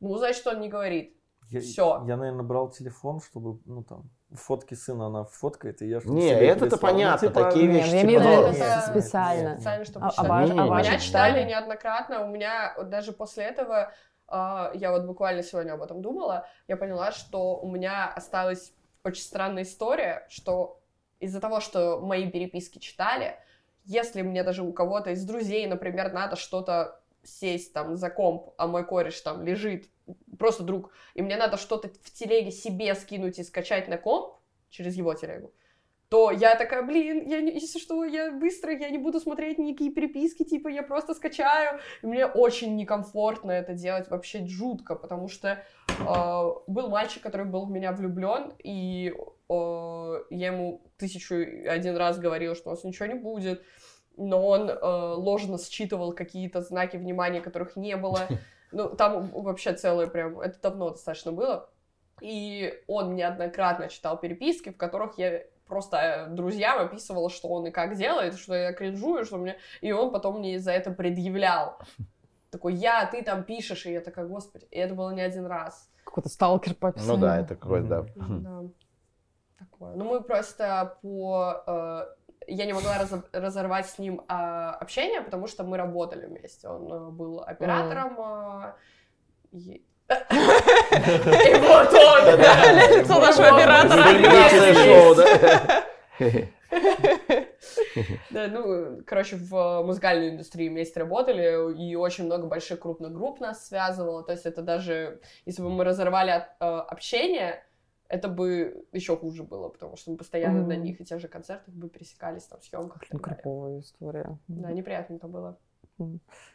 ну, 0.00 0.16
значит, 0.16 0.46
он 0.46 0.60
не 0.60 0.68
говорит. 0.68 1.16
Я, 1.50 1.60
Всё. 1.60 2.04
Я, 2.06 2.16
наверное, 2.16 2.42
брал 2.42 2.70
телефон, 2.70 3.20
чтобы, 3.20 3.60
ну, 3.64 3.82
там, 3.82 4.04
фотки 4.34 4.74
сына 4.74 5.06
она 5.06 5.24
фоткает, 5.24 5.82
и 5.82 5.88
я 5.88 6.00
чтобы 6.00 6.16
Не, 6.16 6.30
это-то. 6.32 6.76
Ну, 6.76 6.78
понятно, 6.78 7.28
типа, 7.28 7.44
такие 7.44 7.66
Не, 7.66 7.74
вещи. 7.74 7.90
я 7.94 8.00
типа, 8.00 8.06
имею 8.06 8.20
в 8.20 8.22
виду, 8.22 8.34
ну, 8.34 8.46
это 8.48 8.58
нет, 8.58 8.82
специально. 8.84 9.48
нет, 9.48 9.54
Специально, 9.56 9.84
чтобы 9.84 10.06
А- 10.06 10.08
а 10.16 10.22
а 10.22 10.66
ваши 10.66 10.90
меня 10.90 10.98
читали? 10.98 11.44
неоднократно, 11.44 12.24
у 12.24 12.28
меня 12.28 12.74
вот 12.76 12.88
даже 12.90 13.12
после 13.12 13.44
этого, 13.44 13.92
а, 14.26 14.72
я 14.74 14.90
вот 14.90 15.04
буквально 15.04 15.42
сегодня 15.42 15.72
об 15.72 15.82
этом 15.82 16.02
думала, 16.02 16.46
я 16.68 16.76
поняла, 16.76 17.12
что 17.12 17.56
у 17.58 17.70
меня 17.70 18.12
осталась 18.14 18.72
очень 19.04 19.22
странная 19.22 19.62
история, 19.62 20.26
что 20.28 20.80
из-за 21.20 21.40
того, 21.40 21.60
что 21.60 22.00
мои 22.00 22.30
переписки 22.30 22.78
читали, 22.78 23.36
если 23.84 24.22
мне 24.22 24.42
даже 24.42 24.62
у 24.62 24.72
кого-то 24.72 25.10
из 25.10 25.24
друзей, 25.24 25.66
например, 25.66 26.12
надо 26.12 26.36
что-то 26.36 27.00
сесть 27.24 27.72
там 27.72 27.96
за 27.96 28.10
комп, 28.10 28.50
а 28.58 28.66
мой 28.66 28.84
кореш 28.84 29.20
там 29.20 29.44
лежит, 29.44 29.88
просто 30.38 30.62
друг, 30.62 30.92
и 31.14 31.22
мне 31.22 31.36
надо 31.36 31.56
что-то 31.56 31.88
в 32.02 32.12
телеге 32.12 32.50
себе 32.50 32.94
скинуть 32.94 33.38
и 33.38 33.44
скачать 33.44 33.88
на 33.88 33.98
комп, 33.98 34.34
через 34.70 34.96
его 34.96 35.14
телегу, 35.14 35.52
то 36.08 36.30
я 36.30 36.54
такая, 36.56 36.82
блин, 36.82 37.28
я 37.28 37.40
не, 37.40 37.52
если 37.52 37.78
что, 37.78 38.04
я 38.04 38.30
быстро, 38.30 38.72
я 38.72 38.90
не 38.90 38.98
буду 38.98 39.20
смотреть 39.20 39.58
никакие 39.58 39.90
переписки, 39.90 40.44
типа, 40.44 40.68
я 40.68 40.82
просто 40.82 41.14
скачаю. 41.14 41.80
И 42.02 42.06
мне 42.06 42.26
очень 42.26 42.76
некомфортно 42.76 43.50
это 43.52 43.74
делать, 43.74 44.08
вообще 44.10 44.46
жутко, 44.46 44.94
потому 44.94 45.28
что 45.28 45.64
э, 45.88 46.52
был 46.66 46.88
мальчик, 46.88 47.22
который 47.22 47.46
был 47.46 47.66
в 47.66 47.70
меня 47.70 47.92
влюблен, 47.92 48.52
и 48.62 49.12
э, 49.48 50.24
я 50.30 50.46
ему 50.46 50.82
тысячу 50.98 51.34
один 51.34 51.96
раз 51.96 52.18
говорила, 52.18 52.54
что 52.54 52.70
у 52.70 52.74
нас 52.74 52.84
ничего 52.84 53.06
не 53.06 53.14
будет, 53.14 53.64
но 54.16 54.46
он 54.46 54.70
э, 54.70 54.74
ложно 54.80 55.58
считывал 55.58 56.12
какие-то 56.12 56.60
знаки 56.60 56.96
внимания, 56.96 57.40
которых 57.40 57.76
не 57.76 57.96
было. 57.96 58.20
Ну, 58.76 58.88
там 58.88 59.28
вообще 59.28 59.72
целое 59.74 60.08
прям, 60.08 60.40
это 60.40 60.58
давно 60.60 60.90
достаточно 60.90 61.30
было. 61.30 61.70
И 62.20 62.82
он 62.88 63.14
неоднократно 63.14 63.88
читал 63.88 64.18
переписки, 64.18 64.70
в 64.70 64.76
которых 64.76 65.16
я 65.16 65.44
просто 65.66 65.96
э, 65.96 66.26
друзьям 66.28 66.80
описывала, 66.80 67.30
что 67.30 67.48
он 67.48 67.66
и 67.66 67.70
как 67.70 67.96
делает, 67.96 68.34
что 68.34 68.54
я 68.54 68.72
кринжую, 68.72 69.24
что 69.24 69.36
мне... 69.36 69.58
И 69.80 69.92
он 69.92 70.10
потом 70.10 70.40
мне 70.40 70.58
за 70.58 70.72
это 70.72 70.90
предъявлял. 70.90 71.78
Такой, 72.50 72.74
я, 72.74 73.06
ты 73.06 73.22
там 73.22 73.44
пишешь, 73.44 73.86
и 73.86 73.92
я 73.92 74.00
такая, 74.00 74.26
господи, 74.26 74.66
и 74.70 74.78
это 74.78 74.94
было 74.94 75.10
не 75.10 75.22
один 75.22 75.46
раз. 75.46 75.90
Какой-то 76.04 76.28
сталкер 76.28 76.74
по 76.74 76.88
описанию. 76.88 77.16
Ну 77.16 77.20
да, 77.20 77.40
это 77.40 77.56
какой-то, 77.56 77.86
да. 77.88 78.06
Да. 78.16 78.62
Такое. 79.58 79.94
Ну, 79.94 80.04
мы 80.04 80.20
просто 80.20 80.98
по... 81.00 81.62
э, 81.66 82.06
я 82.46 82.66
не 82.66 82.72
могла 82.72 82.98
разо- 82.98 83.24
разорвать 83.32 83.86
с 83.88 83.98
ним 83.98 84.22
а, 84.28 84.70
общение, 84.72 85.20
потому 85.20 85.46
что 85.46 85.64
мы 85.64 85.76
работали 85.76 86.26
вместе. 86.26 86.68
Он 86.68 86.92
э, 86.92 87.10
был 87.10 87.40
оператором. 87.40 88.20
а, 88.20 88.76
и... 89.52 89.84
И 90.08 91.54
вот 91.60 91.92
он! 91.92 92.24
Лицо 92.98 93.20
нашего 93.20 93.48
оператора. 93.56 94.04
Да? 98.30 98.48
Ну, 98.48 99.02
короче, 99.06 99.36
в 99.36 99.82
музыкальной 99.82 100.30
индустрии 100.30 100.68
вместе 100.68 101.00
работали, 101.00 101.72
и 101.80 101.94
очень 101.94 102.24
много 102.24 102.46
больших 102.46 102.80
крупных 102.80 103.12
групп 103.12 103.40
нас 103.40 103.66
связывало. 103.66 104.22
То 104.24 104.32
есть 104.32 104.46
это 104.46 104.62
даже, 104.62 105.20
если 105.46 105.62
бы 105.62 105.70
мы 105.70 105.84
разорвали 105.84 106.32
э, 106.32 106.64
общение, 106.64 107.64
это 108.14 108.28
бы 108.28 108.86
еще 108.92 109.16
хуже 109.16 109.42
было, 109.42 109.68
потому 109.68 109.96
что 109.96 110.10
мы 110.12 110.16
постоянно 110.16 110.60
Мгм. 110.60 110.68
на 110.68 110.76
них 110.76 111.00
и 111.00 111.04
тех 111.04 111.20
же 111.20 111.28
концертах 111.28 111.74
бы 111.74 111.88
пересекались, 111.88 112.44
там, 112.44 112.60
съемках 112.62 113.02
так 113.08 113.20
далее. 113.20 113.36
криповая 113.36 113.80
история. 113.80 114.38
Да, 114.48 114.70
неприятно 114.72 115.14
это 115.16 115.26
было. 115.26 115.58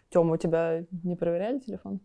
Тёма, 0.09 0.33
у 0.33 0.37
тебя 0.37 0.85
не 1.03 1.15
проверяли 1.15 1.59
телефон? 1.59 1.99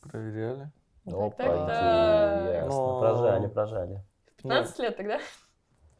Проверяли. 0.00 0.70
Опа, 1.06 1.30
Так-так-так. 1.30 2.42
интересно. 2.42 2.68
Но- 2.68 3.00
Прожали, 3.00 3.46
прожали. 3.48 4.00
15 4.36 4.78
лет 4.78 4.96
тогда? 4.96 5.18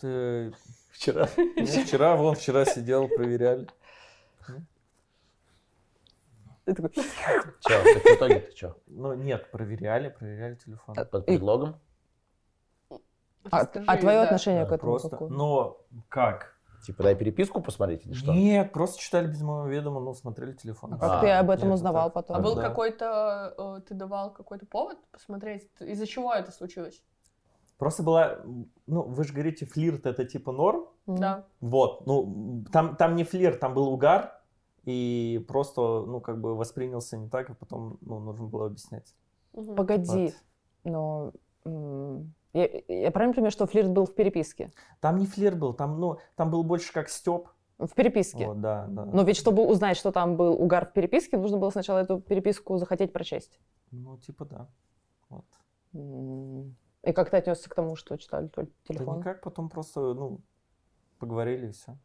Ты... 0.00 0.52
Вчера. 0.90 1.28
ну, 1.36 1.66
вчера, 1.66 2.16
вон, 2.16 2.34
вчера 2.36 2.64
сидел, 2.64 3.08
проверяли. 3.08 3.66
Ты 6.64 6.74
такой, 6.74 6.90
Че, 6.94 7.02
так 7.94 8.02
в 8.04 8.06
итоге 8.16 8.40
ты 8.40 8.56
что? 8.56 8.76
Ну, 8.86 9.12
нет, 9.14 9.50
проверяли, 9.50 10.08
проверяли 10.08 10.54
телефон. 10.54 10.94
Под 10.94 11.26
предлогом? 11.26 11.76
а, 13.50 13.60
Расскажи, 13.60 13.84
а 13.86 13.96
твое 13.98 14.18
да. 14.18 14.24
отношение 14.24 14.64
к 14.64 14.72
этому 14.72 14.92
Просто. 14.92 15.10
какое? 15.10 15.28
Но 15.28 15.80
как? 16.08 16.54
Типа, 16.86 17.02
дай 17.02 17.14
переписку 17.14 17.60
посмотреть 17.62 18.04
или 18.06 18.12
что? 18.14 18.32
Нет, 18.32 18.72
просто 18.72 18.98
читали 19.00 19.26
без 19.26 19.40
моего 19.42 19.66
ведома, 19.66 20.00
ну, 20.00 20.14
смотрели 20.14 20.52
телефон. 20.52 20.94
А 20.94 20.98
как 20.98 21.10
А, 21.12 21.20
ты 21.20 21.30
об 21.30 21.50
этом 21.50 21.68
нет, 21.68 21.74
узнавал 21.76 22.06
так. 22.10 22.14
потом? 22.14 22.36
А 22.36 22.40
был 22.40 22.54
Да. 22.56 22.62
какой-то, 22.62 23.54
э, 23.56 23.80
ты 23.88 23.94
давал 23.94 24.32
какой-то 24.32 24.66
повод 24.66 24.98
посмотреть? 25.10 25.68
Из-за 25.80 26.06
чего 26.06 26.32
это 26.34 26.52
случилось? 26.52 27.02
Просто 27.78 28.02
была, 28.02 28.38
ну, 28.86 29.02
вы 29.02 29.24
же 29.24 29.32
говорите, 29.32 29.66
флирт 29.66 30.06
это 30.06 30.24
типа 30.24 30.52
норм. 30.52 30.86
Да. 31.06 31.44
Вот, 31.60 32.06
ну, 32.06 32.64
там, 32.70 32.96
там 32.96 33.16
не 33.16 33.24
флирт, 33.24 33.60
там 33.60 33.72
был 33.74 33.88
угар. 33.88 34.40
И 34.84 35.44
просто, 35.48 36.04
ну, 36.06 36.20
как 36.20 36.40
бы 36.40 36.54
воспринялся 36.54 37.16
не 37.16 37.28
так, 37.28 37.50
и 37.50 37.54
потом, 37.54 37.98
ну, 38.02 38.18
нужно 38.20 38.46
было 38.46 38.66
объяснять. 38.66 39.14
Погоди, 39.52 40.32
Вот. 40.84 41.32
но... 41.64 42.22
Я, 42.52 42.68
я 42.86 43.10
правильно 43.10 43.34
понимаю, 43.34 43.50
что 43.50 43.66
флирт 43.66 43.90
был 43.90 44.06
в 44.06 44.14
переписке? 44.14 44.70
Там 45.00 45.18
не 45.18 45.26
флирт 45.26 45.58
был, 45.58 45.74
там, 45.74 45.98
ну, 45.98 46.18
там 46.36 46.50
был 46.50 46.62
больше 46.62 46.92
как 46.92 47.08
степ. 47.08 47.48
В 47.78 47.88
переписке. 47.94 48.46
Вот, 48.46 48.60
да, 48.60 48.86
да. 48.88 49.06
Но 49.06 49.24
ведь, 49.24 49.36
чтобы 49.36 49.66
узнать, 49.66 49.96
что 49.96 50.12
там 50.12 50.36
был 50.36 50.54
угар 50.54 50.86
в 50.86 50.92
переписке, 50.92 51.36
нужно 51.36 51.58
было 51.58 51.70
сначала 51.70 51.98
эту 51.98 52.20
переписку 52.20 52.76
захотеть 52.76 53.12
прочесть. 53.12 53.58
Ну, 53.90 54.16
типа, 54.18 54.44
да. 54.44 54.68
Вот. 55.28 55.44
И 57.02 57.12
как 57.12 57.30
ты 57.30 57.36
отнесся 57.36 57.68
к 57.68 57.74
тому, 57.74 57.96
что 57.96 58.16
читали 58.16 58.46
только 58.46 58.70
Да 58.70 58.94
телефон? 58.94 59.18
никак, 59.18 59.42
потом 59.42 59.68
просто, 59.68 60.14
ну, 60.14 60.40
поговорили 61.18 61.68
и 61.68 61.72
все. 61.72 61.98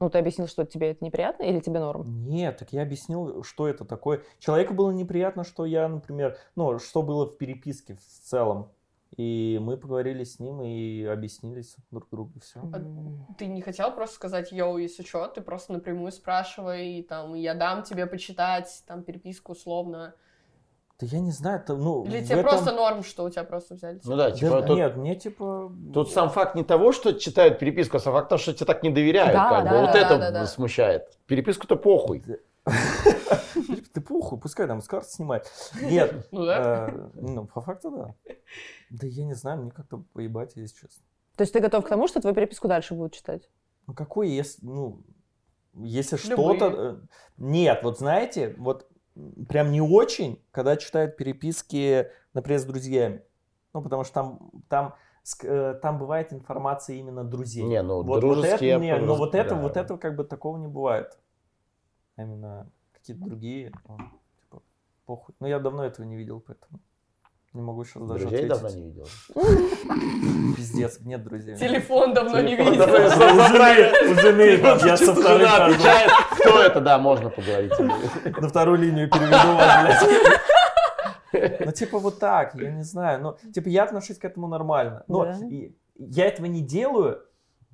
Ну, 0.00 0.08
ты 0.10 0.18
объяснил, 0.18 0.46
что 0.46 0.64
тебе 0.64 0.92
это 0.92 1.04
неприятно 1.04 1.42
или 1.42 1.58
тебе 1.58 1.80
норм? 1.80 2.24
Нет, 2.28 2.58
так 2.58 2.72
я 2.72 2.82
объяснил, 2.82 3.42
что 3.42 3.66
это 3.66 3.84
такое. 3.84 4.22
Человеку 4.38 4.72
было 4.72 4.92
неприятно, 4.92 5.42
что 5.42 5.66
я, 5.66 5.88
например, 5.88 6.38
ну, 6.54 6.78
что 6.78 7.02
было 7.02 7.26
в 7.26 7.36
переписке 7.36 7.94
в 7.96 8.00
целом. 8.28 8.70
И 9.16 9.58
мы 9.60 9.76
поговорили 9.76 10.22
с 10.22 10.38
ним 10.38 10.62
и 10.62 11.02
объяснились 11.04 11.76
друг 11.90 12.08
другу, 12.10 12.32
и 12.36 12.40
все. 12.40 12.60
М. 12.60 13.26
Ты 13.38 13.46
не 13.46 13.60
хотел 13.60 13.90
просто 13.92 14.14
сказать, 14.14 14.52
йоу, 14.52 14.76
если 14.78 15.02
что, 15.02 15.26
ты 15.26 15.40
просто 15.40 15.72
напрямую 15.72 16.12
спрашивай, 16.12 16.98
и 16.98 17.02
там, 17.02 17.34
я 17.34 17.54
дам 17.54 17.82
тебе 17.82 18.06
почитать, 18.06 18.84
там, 18.86 19.02
переписку 19.02 19.52
условно. 19.52 20.14
Да 21.00 21.06
я 21.06 21.20
не 21.20 21.30
знаю, 21.30 21.60
это, 21.60 21.76
ну, 21.76 22.04
Или 22.06 22.24
тебе 22.24 22.40
этом- 22.40 22.50
просто 22.50 22.72
норм, 22.72 23.04
что 23.04 23.24
у 23.24 23.30
тебя 23.30 23.44
просто 23.44 23.74
взяли? 23.76 24.00
Ну 24.02 24.16
да, 24.16 24.30
Да, 24.30 24.36
типа, 24.36 24.62
тут, 24.62 24.76
Нет, 24.76 24.96
мне 24.96 25.14
типа... 25.14 25.72
тут 25.94 26.10
сам 26.10 26.28
факт 26.28 26.56
не 26.56 26.64
того, 26.64 26.90
что 26.90 27.12
читают 27.12 27.60
переписку, 27.60 27.98
а 27.98 28.00
сам 28.00 28.12
факт 28.14 28.28
того, 28.28 28.38
что 28.40 28.52
тебе 28.52 28.66
так 28.66 28.82
не 28.82 28.90
доверяют. 28.90 29.32
Да, 29.32 29.48
как 29.48 29.64
бы. 29.64 29.70
да, 29.70 29.80
вот 29.82 29.92
да, 29.92 29.98
это 30.00 30.18
да, 30.18 30.30
да. 30.32 30.46
смущает. 30.46 31.16
Переписку-то 31.26 31.76
похуй. 31.76 32.24
Ты 33.92 34.00
пухуй, 34.00 34.38
пускай 34.40 34.66
там 34.66 34.80
с 34.80 34.88
карты 34.88 35.08
снимает. 35.08 35.50
Нет, 35.80 36.26
Ну 36.32 36.44
да. 36.44 36.88
э, 36.90 37.08
ну, 37.14 37.46
по 37.46 37.60
факту 37.60 37.90
да. 37.90 38.14
Да 38.90 39.06
я 39.06 39.24
не 39.24 39.34
знаю, 39.34 39.62
мне 39.62 39.70
как-то 39.70 40.02
поебать, 40.12 40.52
если 40.56 40.74
честно. 40.80 41.04
То 41.36 41.42
есть 41.42 41.52
ты 41.52 41.60
готов 41.60 41.84
к 41.84 41.88
тому, 41.88 42.08
что 42.08 42.20
твою 42.20 42.34
переписку 42.34 42.66
дальше 42.66 42.94
будут 42.94 43.12
читать? 43.12 43.48
Ну 43.86 43.94
какой, 43.94 44.28
если, 44.30 44.66
ну, 44.66 45.00
если 45.74 46.16
что-то... 46.16 46.66
э, 46.66 46.96
Нет, 47.36 47.80
вот 47.84 47.98
знаете, 47.98 48.54
вот 48.58 48.87
прям 49.48 49.70
не 49.70 49.80
очень, 49.80 50.42
когда 50.50 50.76
читают 50.76 51.16
переписки, 51.16 52.10
например, 52.34 52.60
с 52.60 52.64
друзьями. 52.64 53.22
Ну, 53.74 53.82
потому 53.82 54.04
что 54.04 54.14
там, 54.14 54.50
там, 54.68 54.94
э, 55.42 55.78
там 55.80 55.98
бывает 55.98 56.32
информация 56.32 56.96
именно 56.96 57.24
друзей. 57.24 57.64
Не, 57.64 57.82
ну, 57.82 57.96
вот, 57.96 58.06
вот 58.06 58.20
дружеские... 58.20 58.70
это, 58.70 58.80
не, 58.80 58.96
ну, 58.98 59.14
вот 59.14 59.34
это, 59.34 59.54
да. 59.54 59.60
вот 59.60 59.76
это 59.76 59.96
как 59.98 60.16
бы 60.16 60.24
такого 60.24 60.56
не 60.56 60.68
бывает. 60.68 61.18
А 62.16 62.22
Именно 62.22 62.70
какие-то 62.92 63.24
другие, 63.24 63.72
ну, 63.86 63.98
типа, 64.40 64.62
похуй. 65.06 65.34
Но 65.40 65.46
я 65.46 65.58
давно 65.58 65.84
этого 65.84 66.06
не 66.06 66.16
видел, 66.16 66.40
поэтому 66.40 66.80
не 67.58 67.62
могу 67.64 67.84
сейчас 67.84 68.02
даже 68.04 68.26
Друзей 68.26 68.48
ответить. 68.48 68.62
давно 68.62 68.78
не 68.78 68.82
видел. 68.88 69.06
Пиздец, 70.56 71.00
нет 71.00 71.24
друзей. 71.24 71.56
Телефон 71.56 72.14
давно 72.14 72.40
не 72.40 72.54
видел. 72.54 72.72
У 72.72 74.14
жены, 74.14 74.86
я 74.86 74.96
со 74.96 75.14
хожу. 75.14 75.44
отвечает, 75.44 76.10
кто 76.38 76.62
это, 76.62 76.80
да, 76.80 76.98
можно 76.98 77.30
поговорить. 77.30 77.72
На 78.40 78.48
вторую 78.48 78.78
линию 78.78 79.10
переведу 79.10 79.54
вас, 79.56 79.82
блядь. 79.82 80.40
Ну, 81.66 81.72
типа 81.72 81.98
вот 81.98 82.18
так, 82.18 82.54
я 82.54 82.70
не 82.70 82.82
знаю. 82.82 83.20
Ну, 83.22 83.36
типа 83.52 83.68
я 83.68 83.84
отношусь 83.84 84.18
к 84.18 84.24
этому 84.24 84.48
нормально. 84.48 85.04
Но 85.08 85.24
Да. 85.26 85.36
я 85.98 86.26
этого 86.26 86.46
не 86.46 86.62
делаю, 86.62 87.22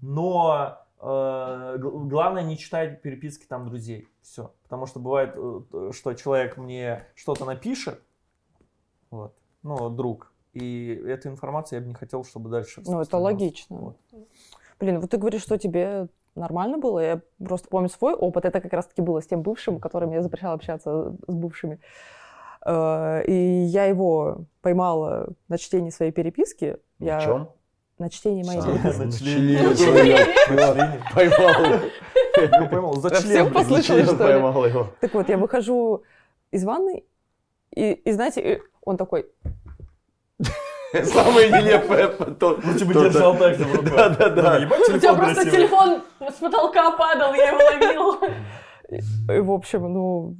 но 0.02 0.78
э, 1.00 1.76
главное 1.78 2.42
не 2.42 2.58
читать 2.58 3.00
переписки 3.00 3.46
там 3.46 3.68
друзей. 3.68 4.08
Все. 4.22 4.52
Потому 4.64 4.86
что 4.86 4.98
бывает, 4.98 5.34
э, 5.36 5.90
что 5.94 6.14
человек 6.14 6.56
мне 6.56 7.06
что-то 7.14 7.44
напишет, 7.44 8.00
вот, 9.10 9.36
ну, 9.64 9.90
друг, 9.90 10.32
и 10.52 11.02
эту 11.06 11.28
информацию 11.28 11.78
я 11.78 11.82
бы 11.82 11.88
не 11.88 11.94
хотел, 11.94 12.24
чтобы 12.24 12.48
дальше 12.48 12.80
Ну, 12.86 13.00
это 13.00 13.18
логично. 13.18 13.76
Вот. 13.76 13.96
Блин, 14.78 15.00
вот 15.00 15.10
ты 15.10 15.16
говоришь, 15.16 15.42
что 15.42 15.58
тебе 15.58 16.06
нормально 16.36 16.78
было. 16.78 17.00
Я 17.00 17.20
просто 17.44 17.68
помню 17.68 17.88
свой 17.88 18.14
опыт. 18.14 18.44
Это 18.44 18.60
как 18.60 18.72
раз-таки 18.72 19.02
было 19.02 19.20
с 19.20 19.26
тем 19.26 19.42
бывшим, 19.42 19.80
которым 19.80 20.12
я 20.12 20.22
запрещала 20.22 20.54
общаться 20.54 21.16
с 21.26 21.34
бывшими. 21.34 21.80
Э, 22.64 23.24
И 23.26 23.32
я 23.32 23.86
его 23.86 24.44
поймала 24.62 25.28
на 25.48 25.58
чтении 25.58 25.90
своей 25.90 26.12
переписки. 26.12 26.76
Я... 26.98 27.18
В 27.20 27.24
чем? 27.24 27.48
На 27.98 28.10
чтении 28.10 28.44
моей 28.44 28.60
переписки. 28.60 28.98
На 28.98 29.04
На 29.06 29.12
члене. 29.12 29.74
члене. 29.76 30.18
На 30.50 30.56
члене. 30.56 31.02
Поймал. 31.14 31.80
Ну, 32.60 32.68
поймал, 32.68 32.94
Член 33.20 33.52
что 33.82 33.96
ли? 33.96 34.18
Поймал 34.18 34.66
его. 34.66 34.88
Так 35.00 35.14
вот, 35.14 35.28
я 35.28 35.38
выхожу 35.38 36.02
из 36.50 36.64
ванной, 36.64 37.04
и, 37.74 37.92
и 37.92 38.12
знаете, 38.12 38.62
он 38.84 38.96
такой, 38.96 39.26
Самое 41.04 41.50
нелепое. 41.50 42.08
то- 42.08 42.60
Лучше 42.64 42.84
бы 42.84 42.92
то- 42.94 43.04
держал 43.04 43.36
так 43.36 43.54
же 43.56 43.64
в 43.64 43.74
руках. 43.74 44.16
Да-да-да. 44.18 44.60
Ну, 44.60 44.94
У 44.94 44.98
тебя 44.98 45.14
просто 45.14 45.50
телефон 45.50 46.02
с 46.20 46.34
потолка 46.34 46.92
падал, 46.92 47.34
я 47.34 47.48
его 47.50 47.58
ловила. 47.58 48.18
и, 49.36 49.40
в 49.40 49.50
общем, 49.50 49.92
ну, 49.92 50.36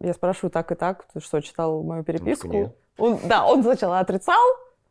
я 0.00 0.12
спрашиваю 0.12 0.50
так 0.50 0.70
и 0.72 0.74
так, 0.74 1.06
ты 1.12 1.20
что, 1.20 1.40
читал 1.40 1.82
мою 1.82 2.04
переписку? 2.04 2.48
нет. 2.48 2.76
Он, 2.98 3.18
да, 3.24 3.46
он 3.46 3.62
сначала 3.62 4.00
отрицал, 4.00 4.42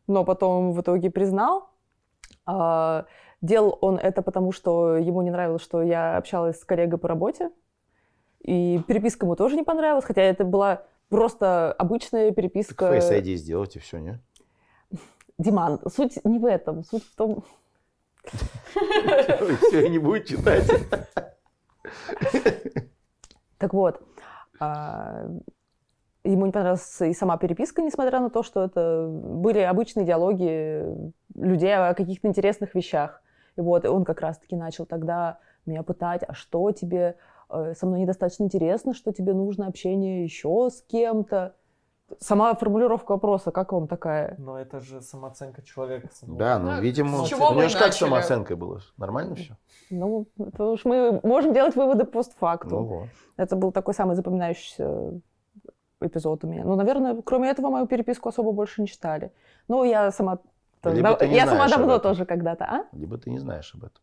но 0.08 0.24
потом 0.24 0.72
в 0.72 0.82
итоге 0.82 1.12
признал. 1.12 1.70
А, 2.46 3.06
делал 3.42 3.78
он 3.82 3.98
это 3.98 4.22
потому, 4.22 4.52
что 4.52 4.96
ему 4.98 5.22
не 5.22 5.30
нравилось, 5.30 5.62
что 5.62 5.84
я 5.84 6.18
общалась 6.18 6.60
с 6.60 6.64
коллегой 6.66 6.98
по 6.98 7.08
работе. 7.08 7.52
И 8.42 8.82
переписка 8.88 9.26
ему 9.26 9.36
тоже 9.36 9.56
не 9.58 9.64
понравилась, 9.64 10.06
хотя 10.06 10.22
это 10.22 10.44
была 10.46 10.84
просто 11.10 11.72
обычная 11.74 12.32
переписка. 12.32 12.90
Так 12.90 13.04
Face 13.04 13.22
ID 13.22 13.36
сделать 13.36 13.76
и 13.76 13.80
все, 13.80 14.00
не? 14.00 14.20
Диман, 15.38 15.80
суть 15.94 16.24
не 16.24 16.40
в 16.40 16.46
этом, 16.46 16.84
суть 16.84 17.04
в 17.04 17.16
том... 17.16 17.44
Все, 19.68 19.88
не 19.88 20.00
будет 20.00 20.26
читать. 20.26 20.70
Так 23.58 23.74
вот, 23.74 24.02
а, 24.60 25.28
ему 26.24 26.46
не 26.46 26.52
понравилась 26.52 27.02
и 27.02 27.14
сама 27.14 27.38
переписка, 27.38 27.82
несмотря 27.82 28.20
на 28.20 28.30
то, 28.30 28.44
что 28.44 28.64
это 28.64 29.08
были 29.10 29.60
обычные 29.60 30.06
диалоги 30.06 30.84
людей 31.36 31.76
о 31.76 31.94
каких-то 31.94 32.28
интересных 32.28 32.76
вещах. 32.76 33.22
И 33.56 33.62
вот 33.62 33.86
он 33.86 34.06
как 34.06 34.22
раз-таки 34.22 34.56
начал 34.56 34.86
тогда 34.86 35.40
меня 35.66 35.84
пытать, 35.84 36.24
а 36.28 36.34
что 36.34 36.72
тебе 36.72 37.16
со 37.50 37.86
мной 37.86 38.02
недостаточно 38.02 38.44
интересно, 38.44 38.94
что 38.94 39.12
тебе 39.12 39.34
нужно 39.34 39.68
общение 39.68 40.24
еще 40.24 40.70
с 40.72 40.82
кем-то. 40.82 41.56
Сама 42.20 42.56
формулировка 42.56 43.12
вопроса, 43.12 43.52
как 43.52 43.74
вам 43.74 43.88
такая? 43.88 44.36
Но 44.38 44.58
это 44.58 44.80
же 44.80 45.02
самооценка 45.02 45.62
человека. 45.62 46.08
Да, 46.22 46.58
ну, 46.58 46.68
Да, 46.68 46.80
видимо, 46.80 47.26
с 47.26 47.28
чего 47.28 47.50
у 47.50 47.52
него 47.54 47.68
же 47.68 47.78
как 47.78 47.94
самооценкой 47.94 48.56
было? 48.56 48.80
Нормально 48.96 49.36
все? 49.36 49.58
Ну, 49.90 50.26
потому 50.38 50.78
что 50.78 50.88
мы 50.88 51.20
можем 51.24 51.54
делать 51.54 51.76
выводы 51.76 52.06
Ну 52.06 52.12
постфактум. 52.12 52.86
вот. 52.86 53.08
Это 53.36 53.58
был 53.58 53.74
такой 53.74 53.94
самый 53.94 54.16
запоминающийся 54.16 55.20
эпизод 56.00 56.44
у 56.46 56.48
меня. 56.48 56.64
Ну, 56.64 56.76
наверное, 56.76 57.22
кроме 57.22 57.50
этого, 57.50 57.70
мою 57.70 57.88
переписку 57.88 58.30
особо 58.30 58.54
больше 58.54 58.82
не 58.82 58.88
читали. 58.88 59.32
Ну, 59.68 59.84
я 59.84 60.12
сама... 60.12 60.40
Либо 60.84 61.14
ты 61.16 61.28
не 61.28 61.36
я 61.36 61.46
сама 61.46 61.68
знаешь 61.68 61.72
давно 61.72 62.00
тоже 62.00 62.26
когда-то, 62.26 62.66
а? 62.66 62.86
Либо 62.94 63.18
ты 63.18 63.30
не 63.30 63.40
знаешь 63.40 63.74
об 63.76 63.84
этом. 63.84 64.02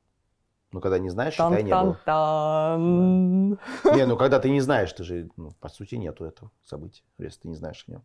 Ну, 0.75 0.81
когда 0.81 0.99
не 0.99 1.09
знаешь, 1.09 1.35
считай, 1.35 1.63
не 1.63 1.71
было. 1.71 2.01
Тан-тан-тан. 2.05 3.61
Не, 3.95 4.07
ну, 4.07 4.17
когда 4.17 4.41
ты 4.41 4.51
не 4.51 4.61
знаешь, 4.67 4.93
ты 4.93 5.05
же, 5.05 5.31
ну, 5.37 5.53
по 5.61 5.69
сути, 5.69 5.95
нету 5.95 6.25
этого 6.25 6.51
события, 6.65 7.05
если 7.19 7.43
ты 7.43 7.49
не 7.49 7.55
знаешь 7.55 7.85
о 7.87 7.93
нем. 7.93 8.03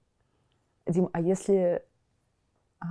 Дим, 0.86 1.10
а 1.12 1.20
если 1.20 1.84
а, 2.80 2.86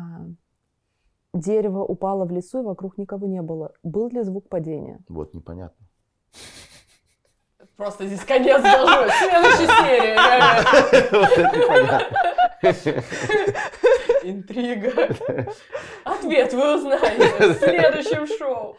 дерево 1.32 1.84
упало 1.84 2.24
в 2.24 2.32
лесу 2.32 2.62
и 2.62 2.64
вокруг 2.64 2.98
никого 2.98 3.28
не 3.28 3.40
было, 3.40 3.72
был 3.84 4.08
ли 4.08 4.20
звук 4.22 4.48
падения? 4.48 4.98
Вот, 5.08 5.32
непонятно. 5.32 5.86
Просто 7.76 8.08
здесь 8.08 8.24
конец 8.24 8.60
должен 8.60 9.04
быть. 9.04 9.12
Следующая 9.12 9.68
серия. 9.78 10.14
реально. 10.26 10.64
Вот 11.12 11.38
это 11.38 11.56
непонятно. 11.56 12.16
Интрига. 14.24 15.14
Ответ 16.02 16.52
вы 16.52 16.74
узнаете 16.74 17.54
в 17.54 17.58
следующем 17.58 18.26
шоу. 18.36 18.76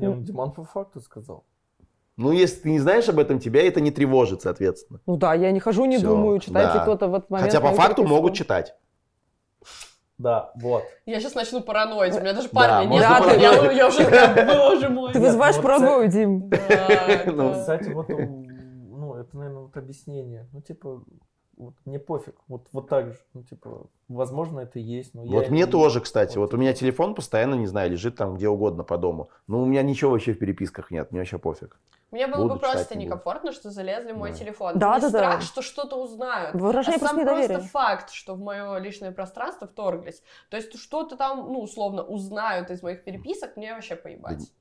Не, 0.00 0.08
ну 0.08 0.20
Диман 0.22 0.50
по 0.52 0.64
факту 0.64 1.00
сказал. 1.00 1.44
Ну, 2.16 2.30
если 2.30 2.60
ты 2.60 2.70
не 2.70 2.78
знаешь 2.78 3.08
об 3.08 3.18
этом, 3.18 3.40
тебя 3.40 3.66
это 3.66 3.80
не 3.80 3.90
тревожит, 3.90 4.42
соответственно. 4.42 5.00
Ну 5.04 5.16
да, 5.16 5.34
я 5.34 5.50
не 5.50 5.58
хожу, 5.58 5.84
не 5.84 5.96
Всё, 5.98 6.08
думаю, 6.08 6.38
читает 6.38 6.68
ли 6.68 6.74
да. 6.78 6.82
кто-то 6.82 7.08
в 7.08 7.14
этот 7.14 7.28
момент. 7.30 7.48
Хотя 7.48 7.60
по 7.60 7.66
мою 7.66 7.76
факту 7.76 7.96
переписку. 7.96 8.14
могут 8.14 8.34
читать. 8.34 8.74
Да, 10.16 10.52
вот. 10.54 10.84
Я 11.06 11.18
сейчас 11.18 11.34
начну 11.34 11.60
параноить. 11.60 12.14
У 12.16 12.20
меня 12.20 12.32
даже 12.34 12.48
Да, 12.48 12.54
парня 12.54 12.80
нет. 12.88 12.90
можно 12.90 13.32
я, 13.32 13.50
параноить. 13.52 13.76
я 13.76 13.88
уже 13.88 14.04
такая, 14.04 14.46
боже 14.70 14.88
мой. 14.88 15.12
Ты 15.12 15.18
вызываешь 15.20 15.56
ну 15.56 15.62
вот 15.62 15.68
паранойю, 15.68 16.08
Дим. 16.10 16.48
Да, 16.50 16.56
Ну, 17.26 17.36
да. 17.52 17.58
Кстати, 17.60 17.88
вот, 17.90 18.08
ну, 18.08 19.14
это, 19.16 19.36
наверное, 19.36 19.62
вот 19.62 19.76
объяснение. 19.76 20.46
Ну, 20.52 20.60
типа, 20.60 21.02
вот 21.56 21.74
мне 21.84 21.98
пофиг. 21.98 22.34
Вот, 22.48 22.66
вот 22.72 22.88
так 22.88 23.12
же. 23.12 23.18
Ну, 23.32 23.42
типа, 23.42 23.86
возможно, 24.08 24.60
это 24.60 24.78
и 24.78 24.82
есть, 24.82 25.14
но 25.14 25.22
я 25.24 25.30
Вот 25.30 25.42
это 25.44 25.50
мне 25.52 25.62
не- 25.64 25.70
тоже, 25.70 26.00
кстати. 26.00 26.36
Вот. 26.38 26.44
Вот 26.52 26.54
у 26.54 26.56
меня 26.60 26.72
телефон 26.74 27.14
постоянно, 27.14 27.54
не 27.54 27.66
знаю, 27.66 27.90
лежит 27.90 28.16
там 28.16 28.36
где 28.36 28.48
угодно 28.48 28.84
по 28.84 28.96
дому. 28.98 29.30
Ну, 29.46 29.62
у 29.62 29.66
меня 29.66 29.82
ничего 29.82 30.10
вообще 30.12 30.32
в 30.32 30.38
переписках 30.38 30.90
нет, 30.90 31.10
мне 31.10 31.20
вообще 31.20 31.38
пофиг. 31.38 31.78
Мне 32.10 32.28
было 32.28 32.42
Буду 32.42 32.54
бы 32.54 32.60
просто 32.60 32.96
некомфортно, 32.96 33.50
что 33.50 33.70
залезли 33.70 34.12
в 34.12 34.16
мой 34.16 34.30
Да. 34.30 34.36
телефон. 34.36 34.78
Да, 34.78 34.94
Не 34.96 35.00
да, 35.00 35.10
да. 35.10 35.18
страх, 35.18 35.42
что 35.42 35.62
что-то 35.62 35.96
узнают. 35.96 36.54
Выражение 36.54 36.96
а 36.96 37.00
просто 37.00 37.16
сам 37.16 37.24
недоверия. 37.24 37.48
просто 37.56 37.70
факт, 37.70 38.10
что 38.10 38.34
в 38.34 38.40
мое 38.40 38.78
личное 38.78 39.10
пространство 39.10 39.66
вторглись. 39.66 40.22
То 40.48 40.56
есть 40.56 40.78
что-то 40.78 41.16
там, 41.16 41.52
ну, 41.52 41.60
условно, 41.60 42.04
узнают 42.04 42.70
из 42.70 42.82
моих 42.84 43.02
переписок, 43.02 43.56
мне 43.56 43.74
вообще 43.74 43.96
поебать. 43.96 44.52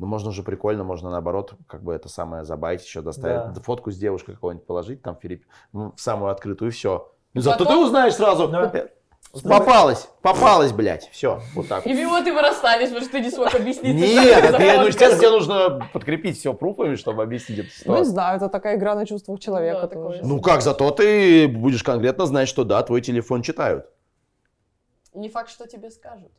Ну, 0.00 0.06
можно 0.06 0.32
же 0.32 0.42
прикольно, 0.42 0.82
можно 0.82 1.10
наоборот, 1.10 1.52
как 1.66 1.82
бы 1.82 1.92
это 1.92 2.08
самое 2.08 2.42
забайтить, 2.44 2.86
еще 2.86 3.02
доставить 3.02 3.52
Да. 3.52 3.60
фотку 3.60 3.90
с 3.90 3.98
девушкой 3.98 4.34
какого-нибудь 4.34 4.66
положить 4.66 5.02
там 5.02 5.14
в, 5.14 5.20
переп- 5.22 5.42
в 5.74 5.92
самую 5.98 6.30
открытую, 6.30 6.70
и 6.70 6.72
все. 6.72 7.12
И 7.34 7.40
Зато 7.40 7.58
потом- 7.66 7.74
ты 7.80 7.84
узнаешь 7.84 8.14
сразу. 8.14 8.48
Да. 8.48 8.70
э, 8.72 8.88
Попалась, 9.44 10.08
попалась, 10.22 10.72
блядь. 10.72 11.08
Все, 11.10 11.40
вот 11.54 11.68
так. 11.68 11.86
И 11.86 12.04
вот 12.06 12.26
и 12.26 12.30
вы 12.30 12.40
расстались, 12.40 12.88
потому 12.88 13.02
что 13.04 13.12
ты 13.12 13.20
не 13.20 13.30
смог 13.30 13.54
объяснить. 13.54 13.94
Нет, 13.94 14.38
что 14.38 14.54
это 14.56 14.62
я, 14.62 14.74
ну, 14.76 14.80
это 14.80 14.86
естественно, 14.88 15.18
тебе 15.20 15.30
нужно 15.30 15.88
подкрепить 15.92 16.38
все 16.38 16.54
пруфами, 16.54 16.94
чтобы 16.96 17.22
объяснить 17.22 17.58
эту 17.58 17.68
Ну, 17.84 17.98
не 17.98 18.04
знаю, 18.04 18.38
это 18.38 18.48
такая 18.48 18.76
игра 18.78 18.94
на 18.94 19.04
чувствах 19.04 19.38
человека 19.38 19.82
Да, 19.82 19.86
тоже. 19.88 20.20
Ну 20.24 20.40
как, 20.40 20.62
зато 20.62 20.90
ты 20.92 21.46
будешь 21.46 21.82
конкретно 21.84 22.24
знать, 22.24 22.48
что 22.48 22.64
да, 22.64 22.82
твой 22.82 23.02
телефон 23.02 23.42
читают. 23.42 23.84
Не 25.12 25.28
факт, 25.28 25.50
что 25.50 25.66
тебе 25.68 25.90
скажут, 25.90 26.32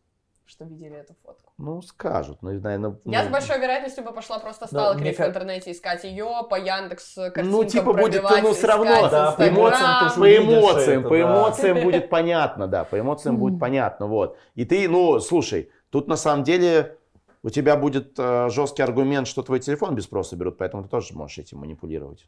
что 0.46 0.66
видели 0.66 0.98
эту 0.98 1.16
фотку. 1.24 1.54
Ну, 1.58 1.82
скажут. 1.82 2.40
Ну, 2.42 2.52
наверное, 2.52 2.98
Я 3.06 3.24
ну, 3.24 3.30
с 3.30 3.32
большой 3.32 3.60
вероятностью 3.60 4.04
бы 4.04 4.12
пошла 4.12 4.40
просто 4.40 4.68
Да, 4.72 4.94
сталкерить 4.94 5.18
в 5.18 5.22
интернете, 5.22 5.72
искать 5.72 6.04
ее 6.04 6.30
по 6.50 6.56
Яндекс 6.56 7.16
картинкам 7.16 7.50
Ну, 7.50 7.64
типа, 7.64 7.94
будет, 7.94 8.24
ну, 8.24 8.54
всё 8.54 8.68
равно, 8.68 9.10
да, 9.10 9.32
по 9.32 9.48
эмоциям 9.48 10.10
ты 10.10 10.20
По 10.20 10.38
эмоциям, 10.38 11.00
это, 11.02 11.10
по 11.10 11.18
да. 11.18 11.22
эмоциям 11.22 11.84
будет 11.84 12.10
понятно, 12.10 12.68
да, 12.68 12.84
по 12.84 13.00
эмоциям 13.00 13.38
будет 13.38 13.60
понятно, 13.60 14.08
вот. 14.08 14.38
И 14.56 14.66
ты, 14.66 14.90
ну, 14.90 15.20
слушай, 15.20 15.72
тут 15.90 16.08
на 16.08 16.18
самом 16.18 16.44
деле 16.44 16.98
у 17.44 17.50
тебя 17.50 17.76
будет 17.76 18.20
э, 18.20 18.50
жесткий 18.50 18.84
аргумент, 18.84 19.28
что 19.28 19.42
твой 19.42 19.60
телефон 19.60 19.96
без 19.96 20.04
спроса 20.04 20.36
берут, 20.36 20.58
поэтому 20.58 20.84
ты 20.84 20.90
тоже 20.90 21.14
можешь 21.16 21.40
этим 21.40 21.60
манипулировать. 21.60 22.28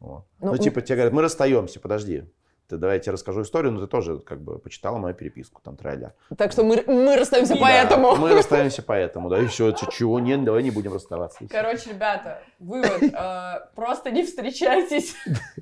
Вот. 0.00 0.24
Ну, 0.40 0.52
Ну, 0.52 0.56
типа, 0.56 0.80
тебе 0.80 0.96
говорят, 0.96 1.12
мы 1.12 1.22
расстаемся, 1.22 1.78
подожди. 1.78 2.24
Ты, 2.70 2.76
давай 2.76 2.96
я 2.96 3.00
тебе 3.00 3.12
расскажу 3.14 3.42
историю, 3.42 3.72
но 3.72 3.80
ты 3.80 3.88
тоже 3.88 4.20
как 4.20 4.40
бы 4.40 4.60
почитала 4.60 4.96
мою 4.98 5.12
переписку, 5.12 5.60
там, 5.60 5.76
тролля. 5.76 6.14
Так 6.38 6.52
что 6.52 6.62
мы, 6.62 6.84
мы 6.86 7.16
расстаемся 7.16 7.56
поэтому. 7.56 8.14
мы 8.14 8.32
расстаемся 8.32 8.80
поэтому, 8.82 9.28
да, 9.28 9.40
и 9.40 9.46
все, 9.46 9.72
чего, 9.72 10.20
нет, 10.20 10.44
давай 10.44 10.62
не 10.62 10.70
будем 10.70 10.94
расставаться. 10.94 11.40
Короче, 11.50 11.90
ребята, 11.90 12.42
вывод. 12.60 13.02
э, 13.02 13.54
Просто 13.74 14.12
не 14.12 14.24
встречайтесь. 14.24 15.16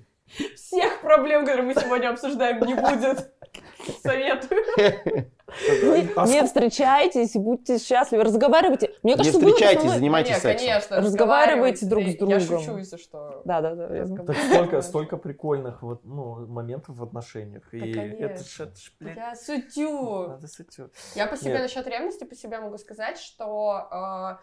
Всех 0.54 1.00
проблем, 1.00 1.46
которые 1.46 1.66
мы 1.66 1.74
сегодня 1.74 2.10
обсуждаем, 2.10 2.60
не 2.66 2.74
будет. 2.74 3.32
Советую. 4.02 4.60
Не, 5.48 6.12
А 6.16 6.26
не 6.26 6.44
встречайтесь, 6.44 7.32
будьте 7.34 7.78
счастливы, 7.78 8.24
разговаривайте. 8.24 8.94
Мне 9.02 9.12
Не 9.12 9.16
кажется, 9.18 9.38
вывод 9.38 9.54
встречайтесь, 9.54 9.90
занимайтесь 9.90 10.36
сексом. 10.36 10.66
конечно. 10.68 10.96
Разговаривайте 10.98 11.86
друг 11.86 12.04
с 12.04 12.06
Я 12.12 12.18
другом. 12.18 12.40
шучу, 12.40 12.76
если 12.76 12.96
что. 12.98 13.42
Да, 13.44 13.60
да, 13.62 13.74
да. 13.74 13.88
я 13.96 14.02
Я. 14.04 14.16
Так 14.24 14.36
столько, 14.36 14.82
столько 14.82 15.16
прикольных 15.16 15.82
вот, 15.82 16.04
ну, 16.04 16.46
моментов 16.46 16.96
в 16.96 17.02
отношениях. 17.02 17.72
И 17.72 17.78
это 17.78 18.44
ж, 18.44 18.60
это 18.60 18.76
ж, 18.76 18.92
блядь, 19.00 19.16
Я 19.16 19.22
надо 20.28 20.46
с 20.48 20.60
этим- 20.60 20.90
Я 21.14 21.26
по 21.26 21.36
себе 21.36 21.58
насчет 21.58 21.86
ревности 21.86 22.24
по 22.24 22.34
себе 22.34 22.60
могу 22.60 22.76
сказать, 22.78 23.18
что 23.18 23.88
э, 23.90 24.36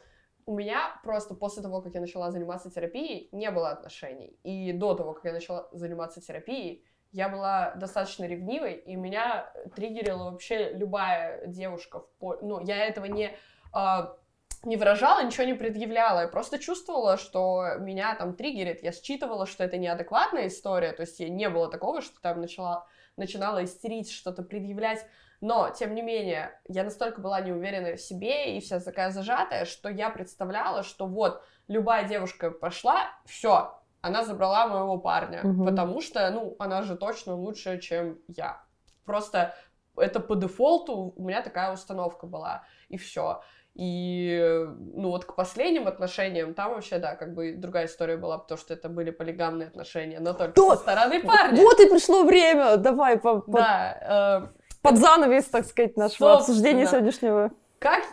у 0.48 0.56
меня 0.56 1.00
просто 1.04 1.36
после 1.36 1.62
того, 1.62 1.82
как 1.82 1.94
я 1.94 2.02
начала 2.02 2.32
заниматься 2.32 2.72
терапией, 2.72 3.30
не 3.32 3.52
было 3.52 3.70
отношений. 3.70 4.38
И 4.44 4.74
до 4.74 4.96
того, 4.96 5.14
как 5.14 5.26
я 5.26 5.34
начала 5.34 5.68
заниматься 5.72 6.20
терапией, 6.22 6.84
я 7.16 7.30
была 7.30 7.72
достаточно 7.76 8.26
ревнивой, 8.26 8.74
и 8.74 8.98
меня 8.98 9.50
триггерила 9.74 10.32
вообще 10.32 10.74
любая 10.74 11.48
девушка. 11.48 12.02
В 12.02 12.10
по... 12.20 12.38
Ну, 12.42 12.60
я 12.60 12.86
этого 12.86 13.06
не, 13.06 13.32
а, 13.72 14.18
не 14.64 14.76
выражала, 14.76 15.24
ничего 15.24 15.46
не 15.46 15.54
предъявляла. 15.54 16.24
Я 16.24 16.28
просто 16.28 16.60
чувствовала, 16.60 17.16
что 17.16 17.76
меня 17.80 18.16
там 18.16 18.36
триггерит. 18.36 18.84
Я 18.84 18.92
считывала, 18.92 19.46
что 19.46 19.64
это 19.64 19.78
неадекватная 19.78 20.48
история. 20.48 20.92
То 20.92 21.04
есть 21.04 21.22
не 21.22 21.48
было 21.48 21.72
такого, 21.72 22.02
что 22.02 22.20
там 22.20 22.42
начала, 22.42 22.86
начинала 23.16 23.64
истерить, 23.64 24.12
что-то 24.12 24.44
предъявлять. 24.44 25.06
Но, 25.40 25.70
тем 25.70 25.96
не 25.96 26.02
менее, 26.02 26.60
я 26.68 26.84
настолько 26.84 27.22
была 27.22 27.40
неуверенная 27.40 27.96
в 27.96 28.02
себе 28.02 28.58
и 28.58 28.60
вся 28.60 28.82
такая 28.82 29.12
зажатая, 29.12 29.64
что 29.64 29.88
я 29.88 30.10
представляла, 30.10 30.84
что 30.84 31.08
вот 31.08 31.42
любая 31.70 32.10
девушка 32.10 32.52
пошла, 32.52 33.10
все, 33.26 33.80
она 34.06 34.24
забрала 34.24 34.68
моего 34.68 34.98
парня, 34.98 35.42
Мгм. 35.44 35.66
потому 35.66 36.02
что, 36.02 36.30
ну, 36.30 36.56
она 36.60 36.82
же 36.84 36.96
точно 36.96 37.36
лучше, 37.36 37.80
чем 37.80 38.20
я. 38.28 38.62
Просто 39.06 39.56
это 39.98 40.20
по 40.20 40.36
дефолту 40.36 41.14
у 41.16 41.24
меня 41.28 41.42
такая 41.42 41.74
установка 41.74 42.28
была, 42.28 42.64
и 42.90 42.98
все. 42.98 43.42
И, 43.74 44.66
ну, 44.94 45.10
вот 45.10 45.26
к 45.26 45.36
последним 45.36 45.88
отношениям, 45.88 46.54
там 46.54 46.74
вообще, 46.74 46.98
да, 47.00 47.16
как 47.16 47.34
бы 47.34 47.54
другая 47.58 47.88
история 47.88 48.16
была, 48.16 48.38
потому 48.38 48.58
что 48.58 48.74
это 48.74 48.88
были 48.90 49.12
полигамные 49.12 49.68
отношения, 49.68 50.20
но 50.20 50.34
только 50.34 50.54
Да. 50.62 50.76
со 50.76 50.82
стороны 50.82 51.22
парня. 51.22 51.62
Вот 51.62 51.80
и 51.80 51.90
пришло 51.90 52.24
время. 52.24 52.78
Давай 52.78 53.18
по- 53.18 53.42
по- 53.42 53.58
Да, 53.58 54.48
э, 54.48 54.48
под 54.82 54.98
занавес, 54.98 55.46
так 55.46 55.66
сказать, 55.66 55.98
нашего 55.98 56.34
Собственно. 56.36 56.36
обсуждения 56.38 56.86
сегодняшнего. 56.88 57.52
Как... 57.80 58.04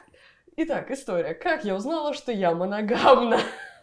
Итак, 0.57 0.91
история. 0.91 1.33
Как 1.35 1.65
я 1.65 1.75
узнала, 1.75 2.13
что 2.13 2.31
я 2.33 2.55
моногамна? 2.55 3.39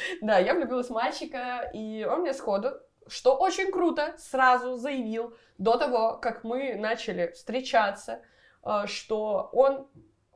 Да, 0.20 0.38
я 0.38 0.54
влюбилась 0.54 0.88
в 0.88 0.92
мальчика, 0.92 1.70
и 1.72 2.06
он 2.08 2.20
мне 2.20 2.32
сходу 2.32 2.80
что 3.10 3.36
очень 3.36 3.70
круто, 3.70 4.14
сразу 4.18 4.76
заявил 4.76 5.36
до 5.58 5.76
того, 5.76 6.16
как 6.16 6.44
мы 6.44 6.74
начали 6.76 7.32
встречаться, 7.32 8.22
э, 8.64 8.86
что 8.86 9.50
он 9.52 9.88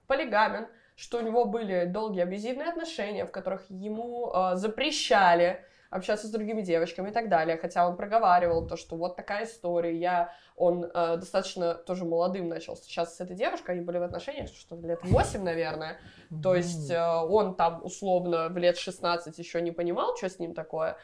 полигамен, 0.06 0.66
что 0.96 1.18
у 1.18 1.22
него 1.22 1.44
были 1.44 1.84
долгие 1.86 2.22
абьюзивные 2.22 2.68
отношения, 2.68 3.24
в 3.24 3.30
которых 3.30 3.68
ему 3.70 4.32
э, 4.32 4.56
запрещали 4.56 5.64
общаться 5.94 6.26
с 6.26 6.30
другими 6.30 6.60
девочками 6.60 7.10
и 7.10 7.12
так 7.12 7.28
далее. 7.28 7.56
Хотя 7.56 7.88
он 7.88 7.96
проговаривал 7.96 8.66
то, 8.66 8.76
что 8.76 8.96
вот 8.96 9.14
такая 9.14 9.44
история. 9.44 9.96
Я, 9.96 10.34
он 10.56 10.84
э, 10.84 11.16
достаточно 11.16 11.74
тоже 11.74 12.04
молодым 12.04 12.48
начал 12.48 12.74
встречаться 12.74 13.14
с 13.14 13.20
этой 13.20 13.36
девушкой. 13.36 13.76
Они 13.76 13.84
были 13.84 13.98
в 13.98 14.02
отношениях, 14.02 14.48
что 14.48 14.74
лет 14.76 14.98
8, 15.04 15.42
наверное. 15.42 16.00
То 16.42 16.56
есть 16.56 16.90
э, 16.90 17.00
он 17.00 17.54
там 17.54 17.80
условно 17.84 18.48
в 18.48 18.58
лет 18.58 18.76
16 18.76 19.38
еще 19.38 19.62
не 19.62 19.70
понимал, 19.70 20.16
что 20.16 20.28
с 20.28 20.40
ним 20.40 20.52
такое. 20.52 20.96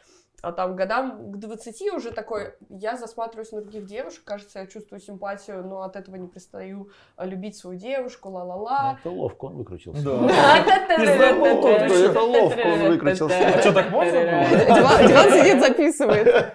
А 0.42 0.52
там 0.52 0.76
годам 0.76 1.32
к 1.32 1.36
20 1.36 1.92
уже 1.92 2.12
такой, 2.12 2.54
я 2.68 2.96
засматриваюсь 2.96 3.52
на 3.52 3.60
других 3.60 3.86
девушек, 3.86 4.24
кажется, 4.24 4.60
я 4.60 4.66
чувствую 4.66 5.00
симпатию, 5.00 5.64
но 5.64 5.82
от 5.82 5.96
этого 5.96 6.16
не 6.16 6.28
перестаю 6.28 6.90
а, 7.16 7.26
любить 7.26 7.56
свою 7.56 7.78
девушку, 7.78 8.30
ла-ла-ла. 8.30 8.98
Это 9.00 9.10
ловко 9.10 9.46
он 9.46 9.56
выкрутился. 9.56 10.02
Да. 10.02 10.64
Это 10.98 12.20
ловко 12.20 12.60
он 12.60 12.88
выкрутился. 12.90 13.36
А 13.36 13.60
что, 13.60 13.72
так 13.72 13.90
можно 13.90 14.20
было? 14.20 14.76
Диван 14.76 15.30
сидит, 15.30 15.60
записывает. 15.66 16.54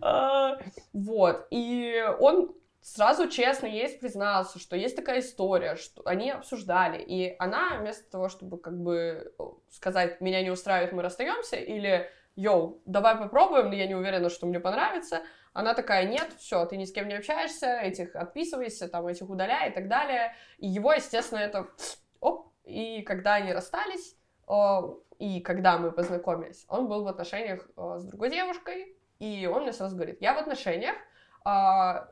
А, 0.00 0.58
Вот, 0.92 1.46
и 1.50 2.02
он 2.18 2.52
сразу 2.80 3.28
честно 3.28 3.66
ей 3.66 3.88
признался, 3.98 4.58
что 4.58 4.76
есть 4.76 4.96
такая 4.96 5.20
история, 5.20 5.76
что 5.76 6.02
они 6.04 6.30
обсуждали, 6.30 7.02
и 7.02 7.36
она 7.38 7.78
вместо 7.78 8.10
того, 8.10 8.28
чтобы 8.28 8.58
как 8.58 8.80
бы 8.80 9.32
сказать, 9.70 10.20
меня 10.20 10.42
не 10.42 10.50
устраивает, 10.50 10.92
мы 10.92 11.02
расстаемся, 11.02 11.56
или 11.56 12.10
йоу, 12.40 12.82
давай 12.86 13.16
попробуем, 13.16 13.68
но 13.68 13.74
я 13.74 13.86
не 13.86 13.94
уверена, 13.94 14.30
что 14.30 14.46
мне 14.46 14.60
понравится. 14.60 15.22
Она 15.52 15.74
такая, 15.74 16.06
нет, 16.06 16.32
все, 16.38 16.64
ты 16.64 16.76
ни 16.76 16.84
с 16.84 16.92
кем 16.92 17.08
не 17.08 17.14
общаешься, 17.14 17.78
этих 17.80 18.14
отписывайся, 18.14 18.88
там, 18.88 19.06
этих 19.06 19.28
удаляй 19.28 19.70
и 19.70 19.72
так 19.72 19.88
далее. 19.88 20.34
И 20.58 20.68
его, 20.68 20.92
естественно, 20.92 21.40
это 21.40 21.68
оп. 22.20 22.52
И 22.64 23.02
когда 23.02 23.34
они 23.34 23.52
расстались, 23.52 24.16
и 25.18 25.40
когда 25.40 25.78
мы 25.78 25.92
познакомились, 25.92 26.64
он 26.68 26.88
был 26.88 27.04
в 27.04 27.08
отношениях 27.08 27.68
с 27.76 28.04
другой 28.04 28.30
девушкой, 28.30 28.96
и 29.18 29.46
он 29.46 29.62
мне 29.62 29.72
сразу 29.72 29.94
говорит, 29.94 30.20
я 30.20 30.34
в 30.34 30.38
отношениях, 30.38 30.96
а, 31.44 32.08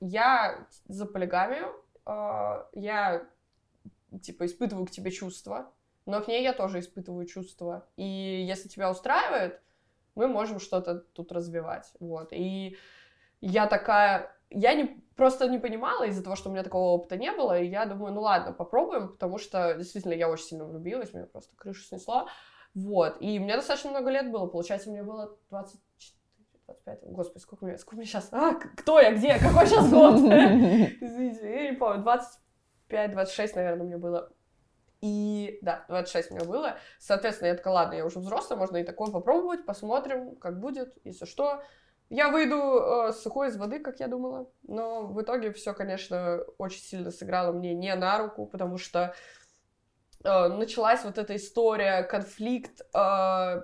я 0.00 0.66
за 0.86 1.06
полигамию, 1.06 1.74
а, 2.04 2.68
я, 2.72 3.26
типа, 4.22 4.44
испытываю 4.44 4.86
к 4.86 4.90
тебе 4.90 5.10
чувства, 5.10 5.72
но 6.06 6.20
к 6.20 6.28
ней 6.28 6.42
я 6.42 6.52
тоже 6.52 6.80
испытываю 6.80 7.26
чувства. 7.26 7.88
И 7.96 8.04
если 8.04 8.68
тебя 8.68 8.90
устраивает, 8.90 9.60
мы 10.20 10.28
можем 10.28 10.60
что-то 10.60 11.00
тут 11.14 11.32
развивать. 11.32 11.90
Вот. 11.98 12.32
И 12.32 12.76
я 13.40 13.66
такая... 13.66 14.36
Я 14.50 14.74
не, 14.74 15.02
просто 15.16 15.48
не 15.48 15.58
понимала 15.58 16.04
из-за 16.04 16.22
того, 16.22 16.36
что 16.36 16.50
у 16.50 16.52
меня 16.52 16.62
такого 16.62 16.90
опыта 16.90 17.16
не 17.16 17.32
было, 17.32 17.58
и 17.58 17.68
я 17.68 17.86
думаю, 17.86 18.12
ну 18.12 18.20
ладно, 18.20 18.52
попробуем, 18.52 19.08
потому 19.08 19.38
что 19.38 19.74
действительно 19.74 20.12
я 20.12 20.28
очень 20.28 20.44
сильно 20.44 20.64
влюбилась, 20.64 21.14
меня 21.14 21.26
просто 21.26 21.56
крышу 21.56 21.82
снесло. 21.84 22.28
Вот. 22.74 23.16
И 23.20 23.38
мне 23.38 23.56
достаточно 23.56 23.90
много 23.90 24.10
лет 24.10 24.30
было. 24.30 24.46
Получается, 24.46 24.90
мне 24.90 25.02
было 25.02 25.38
24 25.50 25.80
25, 26.66 27.12
господи, 27.12 27.42
сколько 27.42 27.64
мне, 27.64 27.78
сколько 27.78 27.96
мне 27.96 28.06
сейчас, 28.06 28.28
а, 28.32 28.54
кто 28.54 29.00
я, 29.00 29.12
где, 29.12 29.38
какой 29.38 29.66
сейчас 29.66 29.90
год? 29.90 30.14
Извините, 31.00 31.50
я 31.52 31.70
не 31.70 31.76
помню, 31.76 32.04
25-26, 32.88 33.52
наверное, 33.56 33.86
мне 33.86 33.96
было. 33.96 34.30
И, 35.00 35.58
да, 35.62 35.84
26 35.88 36.30
мне 36.32 36.44
было. 36.44 36.76
Соответственно, 36.98 37.48
я 37.48 37.54
такая, 37.54 37.72
ладно, 37.72 37.94
я 37.94 38.04
уже 38.04 38.18
взрослая, 38.18 38.58
можно 38.58 38.76
и 38.76 38.84
такое 38.84 39.10
попробовать, 39.10 39.64
посмотрим, 39.64 40.36
как 40.36 40.60
будет, 40.60 40.98
если 41.04 41.24
что. 41.24 41.62
Я 42.10 42.28
выйду 42.28 42.56
э, 42.56 43.12
сухой 43.12 43.48
из 43.48 43.56
воды, 43.56 43.78
как 43.78 44.00
я 44.00 44.08
думала, 44.08 44.50
но 44.64 45.06
в 45.06 45.22
итоге 45.22 45.52
все, 45.52 45.72
конечно, 45.72 46.40
очень 46.58 46.82
сильно 46.82 47.12
сыграло 47.12 47.52
мне 47.52 47.72
не 47.72 47.94
на 47.94 48.18
руку, 48.18 48.46
потому 48.46 48.78
что 48.78 49.14
э, 50.24 50.48
началась 50.48 51.04
вот 51.04 51.18
эта 51.18 51.36
история, 51.36 52.02
конфликт 52.02 52.82
э, 52.92 53.62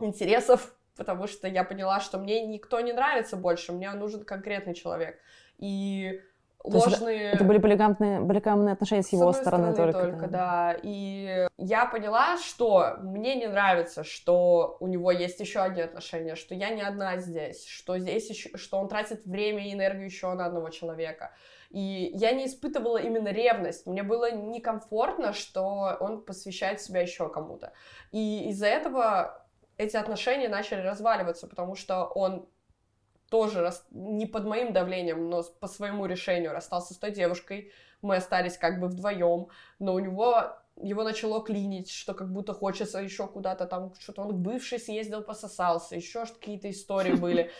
интересов, 0.00 0.74
потому 0.96 1.28
что 1.28 1.46
я 1.46 1.62
поняла, 1.62 2.00
что 2.00 2.18
мне 2.18 2.44
никто 2.44 2.80
не 2.80 2.92
нравится 2.92 3.36
больше, 3.36 3.72
мне 3.72 3.90
нужен 3.92 4.24
конкретный 4.24 4.74
человек. 4.74 5.20
И 5.58 6.20
ложные... 6.64 7.32
Это 7.32 7.44
были 7.44 7.58
полигамные, 7.58 8.20
полигамные 8.26 8.72
отношения 8.72 9.02
с 9.02 9.08
С 9.08 9.12
его 9.12 9.32
стороны, 9.32 9.72
стороны 9.72 9.92
только. 9.92 10.28
да. 10.28 10.76
И 10.82 11.48
я 11.56 11.86
поняла, 11.86 12.36
что 12.38 12.96
мне 13.00 13.36
не 13.36 13.46
нравится, 13.46 14.04
что 14.04 14.76
у 14.80 14.86
него 14.86 15.10
есть 15.10 15.40
еще 15.40 15.60
одни 15.60 15.82
отношения, 15.82 16.34
что 16.34 16.54
я 16.54 16.70
не 16.70 16.82
одна 16.82 17.18
здесь, 17.18 17.66
что 17.66 17.98
здесь 17.98 18.28
еще, 18.30 18.56
что 18.56 18.78
он 18.78 18.88
тратит 18.88 19.24
время 19.24 19.66
и 19.66 19.72
энергию 19.72 20.04
еще 20.06 20.32
на 20.34 20.46
одного 20.46 20.70
человека. 20.70 21.32
И 21.70 22.10
я 22.14 22.32
не 22.32 22.46
испытывала 22.46 22.98
именно 22.98 23.28
ревность. 23.28 23.86
Мне 23.86 24.02
было 24.02 24.32
некомфортно, 24.32 25.32
что 25.32 25.96
он 26.00 26.24
посвящает 26.24 26.80
себя 26.80 27.00
еще 27.00 27.28
кому-то. 27.28 27.72
И 28.10 28.48
из-за 28.50 28.66
этого 28.66 29.46
эти 29.76 29.96
отношения 29.96 30.48
начали 30.48 30.80
разваливаться, 30.80 31.46
потому 31.46 31.74
что 31.74 32.04
он 32.04 32.48
тоже 33.30 33.62
рас- 33.62 33.86
не 33.90 34.26
под 34.26 34.44
моим 34.44 34.72
давлением, 34.72 35.30
но 35.30 35.42
по 35.60 35.68
своему 35.68 36.06
решению 36.06 36.52
расстался 36.52 36.94
с 36.94 36.98
той 36.98 37.12
девушкой. 37.12 37.72
Мы 38.02 38.16
остались 38.16 38.58
как 38.58 38.80
бы 38.80 38.88
вдвоем, 38.88 39.48
но 39.78 39.94
у 39.94 39.98
него 39.98 40.56
его 40.82 41.02
начало 41.02 41.42
клинить, 41.42 41.90
что 41.90 42.14
как 42.14 42.32
будто 42.32 42.54
хочется 42.54 42.98
еще 42.98 43.26
куда-то 43.26 43.66
там, 43.66 43.92
что-то 43.98 44.22
он 44.22 44.30
к 44.30 44.34
бывшей 44.36 44.78
съездил, 44.78 45.22
пососался, 45.22 45.96
еще 45.96 46.24
какие-то 46.26 46.70
истории 46.70 47.12
были. 47.16 47.50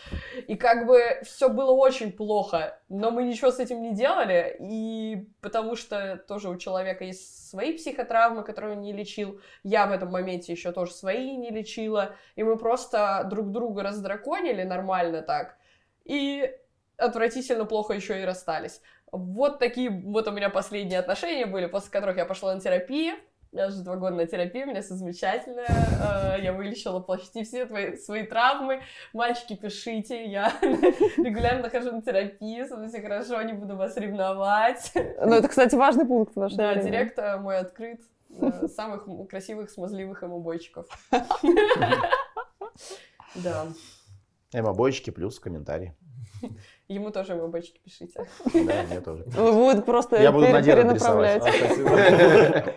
И 0.47 0.55
как 0.55 0.87
бы 0.87 1.21
все 1.23 1.49
было 1.49 1.71
очень 1.71 2.11
плохо, 2.11 2.79
но 2.89 3.11
мы 3.11 3.23
ничего 3.23 3.51
с 3.51 3.59
этим 3.59 3.81
не 3.81 3.93
делали, 3.93 4.57
и 4.59 5.29
потому 5.41 5.75
что 5.75 6.17
тоже 6.27 6.49
у 6.49 6.57
человека 6.57 7.03
есть 7.03 7.49
свои 7.49 7.73
психотравмы, 7.77 8.43
которые 8.43 8.75
он 8.75 8.81
не 8.81 8.93
лечил, 8.93 9.39
я 9.63 9.85
в 9.87 9.91
этом 9.91 10.11
моменте 10.11 10.51
еще 10.51 10.71
тоже 10.71 10.93
свои 10.93 11.35
не 11.35 11.49
лечила, 11.49 12.15
и 12.35 12.43
мы 12.43 12.57
просто 12.57 13.27
друг 13.29 13.51
друга 13.51 13.83
раздраконили 13.83 14.63
нормально 14.63 15.21
так, 15.21 15.57
и 16.05 16.51
отвратительно 16.97 17.65
плохо 17.65 17.93
еще 17.93 18.21
и 18.21 18.25
расстались. 18.25 18.81
Вот 19.11 19.59
такие 19.59 19.89
вот 19.89 20.27
у 20.27 20.31
меня 20.31 20.49
последние 20.49 20.99
отношения 20.99 21.45
были, 21.45 21.65
после 21.65 21.91
которых 21.91 22.17
я 22.17 22.25
пошла 22.25 22.53
на 22.55 22.61
терапию. 22.61 23.15
Я 23.53 23.67
уже 23.67 23.83
два 23.83 23.97
года 23.97 24.15
на 24.15 24.25
терапии, 24.25 24.63
у 24.63 24.67
меня 24.67 24.81
все 24.81 24.93
замечательно. 24.93 25.63
Э, 25.67 26.41
Я 26.41 26.53
вылечила 26.53 27.01
почти 27.01 27.43
все 27.43 27.65
твои, 27.65 27.97
свои 27.97 28.25
травмы. 28.25 28.81
Мальчики, 29.11 29.57
пишите, 29.57 30.23
я 30.23 30.53
регулярно 30.61 31.69
хожу 31.69 31.91
на 31.91 32.01
терапию, 32.01 32.65
со 32.65 32.77
мной 32.77 32.87
все 32.87 33.01
хорошо, 33.01 33.41
не 33.41 33.51
буду 33.51 33.75
вас 33.75 33.97
ревновать. 33.97 34.93
Ну, 34.95 35.33
это, 35.33 35.49
кстати, 35.49 35.75
важный 35.75 36.05
пункт 36.05 36.33
в 36.33 36.39
наше 36.39 36.55
Да, 36.55 36.71
время. 36.71 36.83
директ 36.83 37.19
э, 37.19 37.35
мой 37.39 37.57
открыт. 37.57 37.99
э, 38.39 38.69
Самых 38.69 39.05
красивых, 39.29 39.69
смазливых 39.69 40.23
эмобойчиков. 40.23 40.87
Да. 43.35 43.67
Эмо-бойчики 44.53 45.09
плюс 45.11 45.39
комментарий. 45.39 45.93
Ему 46.87 47.11
тоже 47.11 47.33
эмобойчики 47.33 47.79
пишите. 47.83 48.25
Да, 48.53 48.83
мне 48.89 49.01
тоже. 49.01 49.23
Будет 49.35 49.85
просто 49.85 50.21
Я 50.21 50.31
буду 50.31 50.47
перенаправлять. 50.47 51.43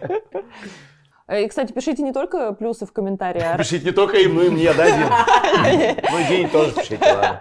Э, 1.26 1.42
И, 1.42 1.48
кстати, 1.48 1.72
пишите 1.72 2.02
не 2.02 2.12
только 2.12 2.52
плюсы 2.52 2.84
в 2.84 2.92
комментариях, 2.92 3.54
а 3.54 3.56
Пишите 3.56 3.86
не 3.86 3.92
только 3.92 4.18
им, 4.18 4.34
но 4.34 4.42
и 4.42 4.50
мне, 4.50 4.74
да, 4.74 4.84
Дим? 4.84 6.02
Ну 6.12 6.18
и 6.18 6.28
День 6.28 6.50
тоже 6.50 6.74
пишите, 6.74 7.02
ладно. 7.02 7.40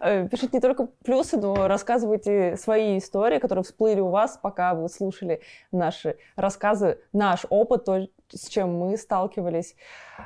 Э, 0.00 0.28
Пишите 0.28 0.50
не 0.54 0.60
только 0.60 0.88
плюсы, 1.04 1.36
но 1.36 1.68
рассказывайте 1.68 2.56
свои 2.56 2.98
истории, 2.98 3.38
которые 3.38 3.62
всплыли 3.62 4.00
у 4.00 4.08
вас, 4.08 4.40
пока 4.42 4.74
вы 4.74 4.88
слушали 4.88 5.40
наши 5.70 6.16
рассказы, 6.34 6.98
наш 7.12 7.46
опыт, 7.48 7.84
то, 7.84 8.08
с 8.28 8.48
чем 8.48 8.76
мы 8.76 8.96
сталкивались. 8.96 9.76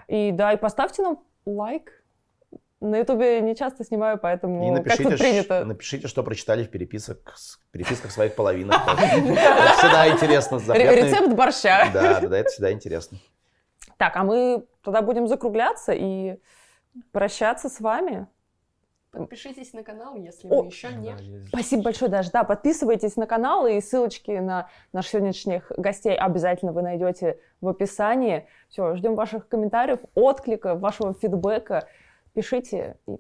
И 0.09 0.31
да, 0.33 0.55
и 0.55 0.57
поставьте 0.57 1.03
нам 1.03 1.19
лайк. 1.45 2.04
На 2.85 2.99
Ютубе 2.99 3.41
не 3.41 3.57
часто 3.57 3.83
снимаю, 3.83 4.19
И 4.19 4.21
поэтому 4.21 4.75
как 4.75 4.85
напишите, 4.85 5.03
тут 5.05 5.13
ш- 5.19 5.25
принято. 5.25 5.65
напишите, 5.65 6.07
что 6.07 6.23
прочитали 6.23 6.65
в 6.65 6.71
переписок, 6.71 7.33
с- 7.35 7.59
переписках 7.71 8.11
своих 8.11 8.35
половинок. 8.35 8.77
Это 8.87 9.77
всегда 9.79 10.09
интересно. 10.09 10.57
Рецепт 10.75 11.33
борща. 11.35 11.89
Да, 11.95 12.21
да, 12.21 12.39
это 12.39 12.51
всегда 12.51 12.73
интересно. 12.73 13.19
Так, 13.97 14.17
а 14.17 14.25
мы 14.25 14.65
тогда 14.83 15.01
будем 15.01 15.27
закругляться 15.29 15.93
и 15.93 16.39
прощаться 17.13 17.71
с 17.71 17.81
вами. 17.81 18.27
Подпишитесь 19.13 19.73
на 19.73 19.83
канал, 19.85 20.17
если 20.17 20.49
О, 20.49 20.63
вы 20.63 20.67
еще 20.67 20.89
не. 20.89 21.15
Спасибо 21.49 21.85
большое, 21.85 22.11
Даш. 22.11 22.31
Да, 22.31 22.43
подписывайтесь 22.45 23.17
на 23.17 23.27
канал, 23.27 23.67
и 23.67 23.81
ссылочки 23.81 24.33
на 24.33 24.69
наших 24.93 25.13
сегодняшних 25.13 25.71
гостей 25.77 26.15
обязательно 26.17 26.73
вы 26.73 26.83
найдете 26.83 27.39
в 27.61 27.69
описании. 27.69 28.47
Все, 28.69 28.97
ждем 28.97 29.15
ваших 29.15 29.49
комментариев, 29.49 30.01
отклика, 30.15 30.75
вашего 30.75 31.15
фидбэка. 31.15 31.87
Пишите 32.35 32.97
и 33.07 33.17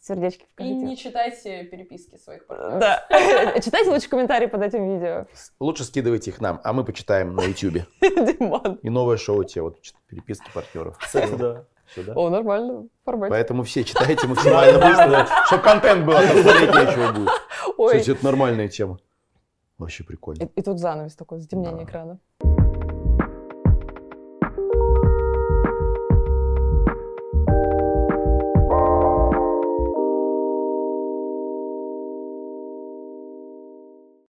сердечки 0.00 0.42
И 0.42 0.46
вкажите. 0.54 0.76
не 0.76 0.96
читайте 0.96 1.64
переписки 1.64 2.16
своих 2.16 2.46
партнеров. 2.46 2.80
Да. 2.80 3.06
Читайте 3.60 3.90
лучше 3.90 4.08
комментарии 4.08 4.46
под 4.46 4.62
этим 4.62 4.88
видео. 4.94 5.26
Лучше 5.60 5.84
скидывайте 5.84 6.30
их 6.30 6.40
нам, 6.40 6.60
а 6.64 6.72
мы 6.72 6.84
почитаем 6.84 7.34
на 7.34 7.42
YouTube. 7.42 7.82
Димон. 8.00 8.74
И 8.82 8.90
новое 8.90 9.16
шоу 9.16 9.44
тебе, 9.44 9.62
вот 9.62 9.78
переписки 10.08 10.50
партнеров. 10.52 10.96
Кстати, 10.98 11.34
да. 11.34 11.64
О, 12.14 12.30
нормально. 12.30 12.88
Формат. 13.04 13.30
Поэтому 13.30 13.64
все 13.64 13.84
читайте 13.84 14.26
максимально 14.26 14.78
быстро, 14.78 15.26
чтобы 15.46 15.62
контент 15.62 16.06
был, 16.06 16.14
а 16.16 16.22
то 16.22 16.42
смотреть 16.42 16.70
нечего 16.74 17.12
будет. 17.12 17.30
Ой. 17.76 17.98
Кстати, 17.98 18.16
это 18.16 18.24
нормальная 18.24 18.68
тема. 18.68 18.98
Вообще 19.78 20.02
прикольно. 20.04 20.42
И, 20.42 20.46
и 20.46 20.62
тут 20.62 20.78
занавес 20.78 21.14
такой, 21.16 21.40
затемнение 21.40 21.84
Да. 21.84 21.90
экрана. 21.90 22.18